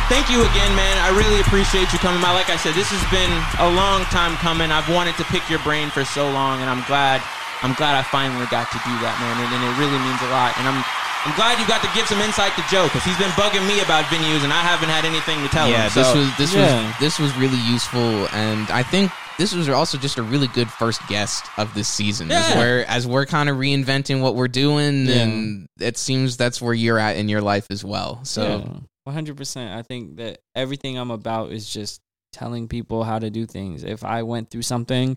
thank 0.09 0.31
you 0.31 0.41
again, 0.47 0.73
man. 0.79 0.95
I 1.03 1.11
really 1.17 1.41
appreciate 1.41 1.93
you 1.93 1.99
coming 1.99 2.23
by. 2.23 2.31
Like 2.33 2.51
I 2.51 2.57
said, 2.57 2.75
this 2.75 2.89
has 2.91 3.03
been 3.11 3.33
a 3.61 3.69
long 3.75 4.03
time 4.15 4.37
coming. 4.39 4.71
I've 4.71 4.89
wanted 4.91 5.17
to 5.19 5.25
pick 5.31 5.43
your 5.51 5.61
brain 5.67 5.91
for 5.91 6.05
so 6.05 6.31
long, 6.31 6.61
and 6.61 6.71
I'm 6.71 6.85
glad. 6.87 7.23
I'm 7.63 7.73
glad 7.75 7.97
I 7.97 8.03
finally 8.03 8.45
got 8.53 8.69
to 8.77 8.79
do 8.85 8.93
that, 9.01 9.17
man, 9.25 9.41
and, 9.41 9.49
and 9.57 9.63
it 9.65 9.73
really 9.81 9.97
means 10.05 10.21
a 10.21 10.29
lot. 10.29 10.53
And 10.61 10.69
I'm, 10.69 10.85
I'm 11.25 11.33
glad 11.33 11.57
you 11.57 11.65
got 11.65 11.81
to 11.81 11.89
give 11.97 12.05
some 12.05 12.21
insight 12.21 12.53
to 12.61 12.65
Joe 12.69 12.85
because 12.93 13.01
he's 13.09 13.17
been 13.17 13.33
bugging 13.41 13.65
me 13.67 13.81
about 13.81 14.05
venues, 14.13 14.45
and 14.45 14.53
I 14.53 14.61
haven't 14.61 14.91
had 14.93 15.07
anything 15.09 15.41
to 15.41 15.49
tell 15.49 15.71
Yeah, 15.71 15.89
him. 15.89 15.93
this 15.97 16.13
was 16.15 16.29
this 16.37 16.53
Yeah. 16.53 16.85
was 16.85 16.99
this 17.01 17.19
was 17.19 17.33
really 17.41 17.57
useful, 17.65 18.29
and 18.37 18.69
I 18.69 18.83
think 18.83 19.11
this 19.39 19.55
was 19.55 19.71
also 19.71 19.97
just 19.97 20.19
a 20.19 20.23
really 20.23 20.49
good 20.49 20.69
first 20.71 21.01
guest 21.09 21.47
of 21.57 21.73
this 21.73 21.89
season. 21.89 22.31
As 22.31 22.51
Yeah. 22.51 22.59
we're 22.59 22.85
as 22.87 23.07
we're 23.07 23.25
kind 23.25 23.49
of 23.49 23.57
reinventing 23.57 24.21
what 24.21 24.35
we're 24.35 24.49
doing, 24.49 25.07
Yeah. 25.07 25.23
and 25.25 25.69
it 25.81 25.97
seems 25.97 26.37
that's 26.37 26.61
where 26.61 26.75
you're 26.75 26.99
at 26.99 27.17
in 27.17 27.31
your 27.31 27.41
life 27.41 27.67
as 27.71 27.83
well. 27.83 28.21
So 28.25 28.83
one 29.05 29.15
hundred 29.15 29.37
percent. 29.37 29.79
I 29.79 29.83
think 29.83 30.17
that 30.17 30.41
everything 30.55 30.99
I'm 30.99 31.11
about 31.11 31.53
is 31.53 31.69
just 31.69 32.01
telling 32.33 32.69
people 32.69 33.05
how 33.05 33.19
to 33.19 33.31
do 33.31 33.47
things. 33.47 33.85
If 33.85 34.05
I 34.05 34.23
went 34.23 34.51
through 34.51 34.63
something 34.63 35.17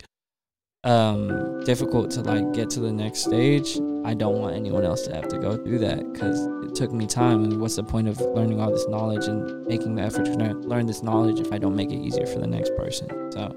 um 0.84 1.60
difficult 1.64 2.08
to 2.08 2.22
like 2.22 2.52
get 2.52 2.70
to 2.70 2.80
the 2.80 2.92
next 2.92 3.20
stage, 3.20 3.78
I 4.04 4.14
don't 4.14 4.38
want 4.38 4.54
anyone 4.54 4.84
else 4.84 5.06
to 5.08 5.14
have 5.14 5.26
to 5.28 5.38
go 5.38 5.56
through 5.56 5.80
that 5.80 5.98
cuz 6.14 6.38
it 6.68 6.74
took 6.76 6.92
me 6.92 7.06
time 7.06 7.42
and 7.42 7.60
what's 7.60 7.76
the 7.76 7.82
point 7.82 8.06
of 8.06 8.20
learning 8.20 8.60
all 8.60 8.70
this 8.70 8.86
knowledge 8.88 9.26
and 9.26 9.66
making 9.66 9.96
the 9.96 10.02
effort 10.02 10.26
to 10.26 10.32
learn 10.32 10.86
this 10.86 11.02
knowledge 11.02 11.40
if 11.40 11.52
I 11.52 11.58
don't 11.58 11.74
make 11.74 11.90
it 11.90 11.98
easier 11.98 12.26
for 12.26 12.38
the 12.38 12.46
next 12.46 12.70
person. 12.76 13.08
So 13.32 13.56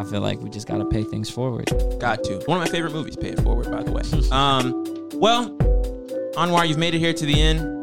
I 0.00 0.04
feel 0.04 0.20
like 0.20 0.40
we 0.40 0.50
just 0.50 0.66
got 0.66 0.78
to 0.78 0.84
pay 0.84 1.04
things 1.04 1.30
forward. 1.30 1.70
Got 2.00 2.24
to. 2.24 2.38
One 2.46 2.58
of 2.60 2.64
my 2.64 2.70
favorite 2.70 2.92
movies, 2.92 3.14
Pay 3.14 3.28
It 3.28 3.40
Forward, 3.40 3.70
by 3.70 3.84
the 3.84 3.92
way. 3.92 4.02
um, 4.32 4.84
well, 5.20 5.50
Anwar, 6.34 6.66
you've 6.66 6.78
made 6.78 6.94
it 6.94 6.98
here 6.98 7.12
to 7.12 7.24
the 7.26 7.40
end. 7.40 7.81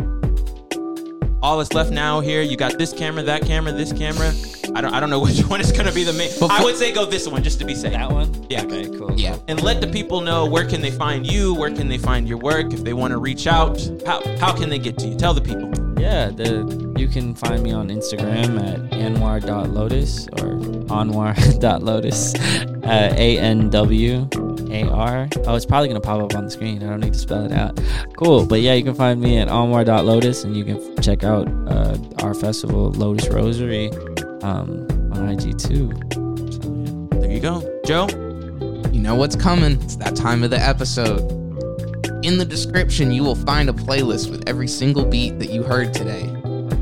All 1.41 1.57
that's 1.57 1.73
left 1.73 1.91
now 1.91 2.19
here, 2.19 2.41
you 2.41 2.57
got 2.57 2.77
this 2.77 2.91
camera, 2.91 3.23
that 3.23 3.43
camera, 3.45 3.71
this 3.71 3.93
camera. 3.93 4.33
I 4.75 4.81
don't, 4.81 4.93
I 4.93 4.99
don't 4.99 5.09
know 5.09 5.19
which 5.23 5.39
one 5.45 5.61
is 5.61 5.71
gonna 5.71 5.91
be 5.91 6.03
the 6.03 6.13
main. 6.13 6.29
I 6.49 6.63
would 6.63 6.75
say 6.75 6.91
go 6.91 7.05
this 7.05 7.27
one 7.27 7.43
just 7.43 7.59
to 7.59 7.65
be 7.65 7.75
safe. 7.75 7.93
That 7.93 8.11
one? 8.11 8.45
Yeah. 8.49 8.63
Okay, 8.63 8.85
cool. 8.97 9.17
Yeah. 9.17 9.37
And 9.47 9.61
let 9.61 9.81
the 9.81 9.87
people 9.87 10.21
know 10.21 10.45
where 10.45 10.65
can 10.65 10.81
they 10.81 10.91
find 10.91 11.25
you, 11.25 11.53
where 11.55 11.71
can 11.71 11.87
they 11.87 11.97
find 11.97 12.27
your 12.27 12.37
work, 12.37 12.73
if 12.73 12.83
they 12.83 12.93
want 12.93 13.11
to 13.11 13.17
reach 13.17 13.47
out. 13.47 13.79
How 14.05 14.21
how 14.37 14.53
can 14.53 14.69
they 14.69 14.79
get 14.79 14.97
to 14.99 15.07
you? 15.07 15.15
Tell 15.15 15.33
the 15.33 15.41
people. 15.41 15.69
Yeah, 15.99 16.29
the 16.29 16.93
you 16.97 17.07
can 17.07 17.33
find 17.35 17.63
me 17.63 17.71
on 17.71 17.89
Instagram 17.89 18.61
at 18.61 18.79
anwar.lotus 18.91 20.27
or 20.27 20.59
anwar.lotus. 20.87 22.33
Uh, 22.89 23.13
A 23.17 23.37
N 23.37 23.69
W 23.69 24.27
A 24.71 24.89
R. 24.89 25.27
Oh, 25.45 25.55
it's 25.55 25.65
probably 25.65 25.87
gonna 25.87 26.01
pop 26.01 26.21
up 26.21 26.35
on 26.35 26.45
the 26.45 26.51
screen. 26.51 26.83
I 26.83 26.89
don't 26.89 26.99
need 26.99 27.13
to 27.13 27.19
spell 27.19 27.45
it 27.45 27.51
out. 27.51 27.79
Cool, 28.15 28.45
but 28.45 28.61
yeah, 28.61 28.73
you 28.73 28.83
can 28.83 28.95
find 28.95 29.19
me 29.19 29.37
at 29.37 29.47
anwar.lotus, 29.47 30.43
and 30.43 30.55
you 30.55 30.63
can 30.63 31.01
check 31.01 31.23
out 31.23 31.47
uh, 31.67 31.97
our 32.21 32.33
festival, 32.33 32.91
Lotus 32.91 33.27
Rosary, 33.29 33.91
um, 34.41 34.87
on 35.13 35.29
IG 35.29 35.57
too. 35.57 35.91
So, 36.13 37.09
yeah. 37.11 37.19
There 37.19 37.31
you 37.31 37.39
go, 37.39 37.81
Joe. 37.85 38.07
You 38.91 38.99
know 39.01 39.15
what's 39.15 39.35
coming. 39.35 39.81
It's 39.81 39.95
that 39.97 40.15
time 40.15 40.43
of 40.43 40.49
the 40.49 40.59
episode. 40.59 41.19
In 42.23 42.37
the 42.37 42.45
description, 42.45 43.11
you 43.11 43.23
will 43.23 43.35
find 43.35 43.69
a 43.69 43.73
playlist 43.73 44.29
with 44.29 44.47
every 44.47 44.67
single 44.67 45.05
beat 45.05 45.39
that 45.39 45.49
you 45.49 45.63
heard 45.63 45.93
today. 45.93 46.38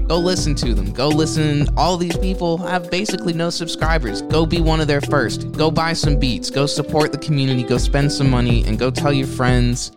Go 0.07 0.19
listen 0.19 0.55
to 0.55 0.73
them. 0.73 0.93
Go 0.93 1.09
listen. 1.09 1.67
All 1.75 1.97
these 1.97 2.15
people 2.17 2.57
have 2.59 2.89
basically 2.89 3.33
no 3.33 3.49
subscribers. 3.49 4.21
Go 4.21 4.45
be 4.45 4.61
one 4.61 4.79
of 4.79 4.87
their 4.87 5.01
first. 5.01 5.51
Go 5.51 5.69
buy 5.69 5.93
some 5.93 6.17
beats. 6.17 6.49
Go 6.49 6.65
support 6.65 7.11
the 7.11 7.17
community. 7.17 7.63
Go 7.63 7.77
spend 7.77 8.11
some 8.11 8.29
money 8.29 8.63
and 8.65 8.79
go 8.79 8.89
tell 8.89 9.11
your 9.11 9.27
friends. 9.27 9.91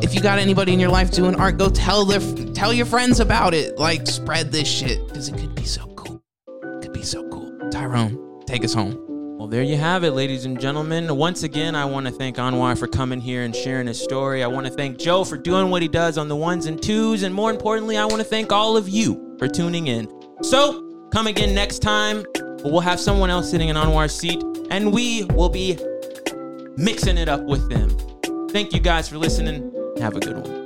If 0.00 0.14
you 0.14 0.20
got 0.20 0.38
anybody 0.38 0.72
in 0.72 0.80
your 0.80 0.90
life 0.90 1.10
doing 1.10 1.34
art, 1.34 1.58
go 1.58 1.68
tell 1.68 2.04
their 2.04 2.20
tell 2.54 2.72
your 2.72 2.86
friends 2.86 3.20
about 3.20 3.52
it. 3.52 3.78
Like 3.78 4.06
spread 4.06 4.50
this 4.50 4.68
shit 4.68 5.06
because 5.08 5.28
it 5.28 5.36
could 5.36 5.54
be 5.54 5.64
so 5.64 5.86
cool. 5.88 6.22
It 6.46 6.82
could 6.82 6.92
be 6.92 7.02
so 7.02 7.28
cool. 7.28 7.68
Tyrone, 7.70 8.44
take 8.46 8.64
us 8.64 8.72
home. 8.72 9.07
Well, 9.38 9.46
there 9.46 9.62
you 9.62 9.76
have 9.76 10.02
it, 10.02 10.14
ladies 10.14 10.46
and 10.46 10.60
gentlemen. 10.60 11.16
Once 11.16 11.44
again, 11.44 11.76
I 11.76 11.84
want 11.84 12.06
to 12.06 12.12
thank 12.12 12.38
Anwar 12.38 12.76
for 12.76 12.88
coming 12.88 13.20
here 13.20 13.44
and 13.44 13.54
sharing 13.54 13.86
his 13.86 14.02
story. 14.02 14.42
I 14.42 14.48
want 14.48 14.66
to 14.66 14.72
thank 14.72 14.98
Joe 14.98 15.22
for 15.22 15.36
doing 15.36 15.70
what 15.70 15.80
he 15.80 15.86
does 15.86 16.18
on 16.18 16.26
the 16.26 16.34
ones 16.34 16.66
and 16.66 16.82
twos. 16.82 17.22
And 17.22 17.32
more 17.32 17.48
importantly, 17.48 17.96
I 17.96 18.04
want 18.04 18.18
to 18.18 18.24
thank 18.24 18.50
all 18.50 18.76
of 18.76 18.88
you 18.88 19.36
for 19.38 19.46
tuning 19.46 19.86
in. 19.86 20.08
So, 20.42 21.08
come 21.12 21.28
again 21.28 21.54
next 21.54 21.78
time. 21.78 22.24
We'll 22.64 22.80
have 22.80 22.98
someone 22.98 23.30
else 23.30 23.48
sitting 23.48 23.68
in 23.68 23.76
Anwar's 23.76 24.12
seat, 24.12 24.42
and 24.72 24.92
we 24.92 25.22
will 25.26 25.50
be 25.50 25.78
mixing 26.76 27.16
it 27.16 27.28
up 27.28 27.44
with 27.44 27.70
them. 27.70 27.96
Thank 28.48 28.72
you 28.72 28.80
guys 28.80 29.08
for 29.08 29.18
listening. 29.18 29.72
Have 29.98 30.16
a 30.16 30.20
good 30.20 30.36
one. 30.36 30.57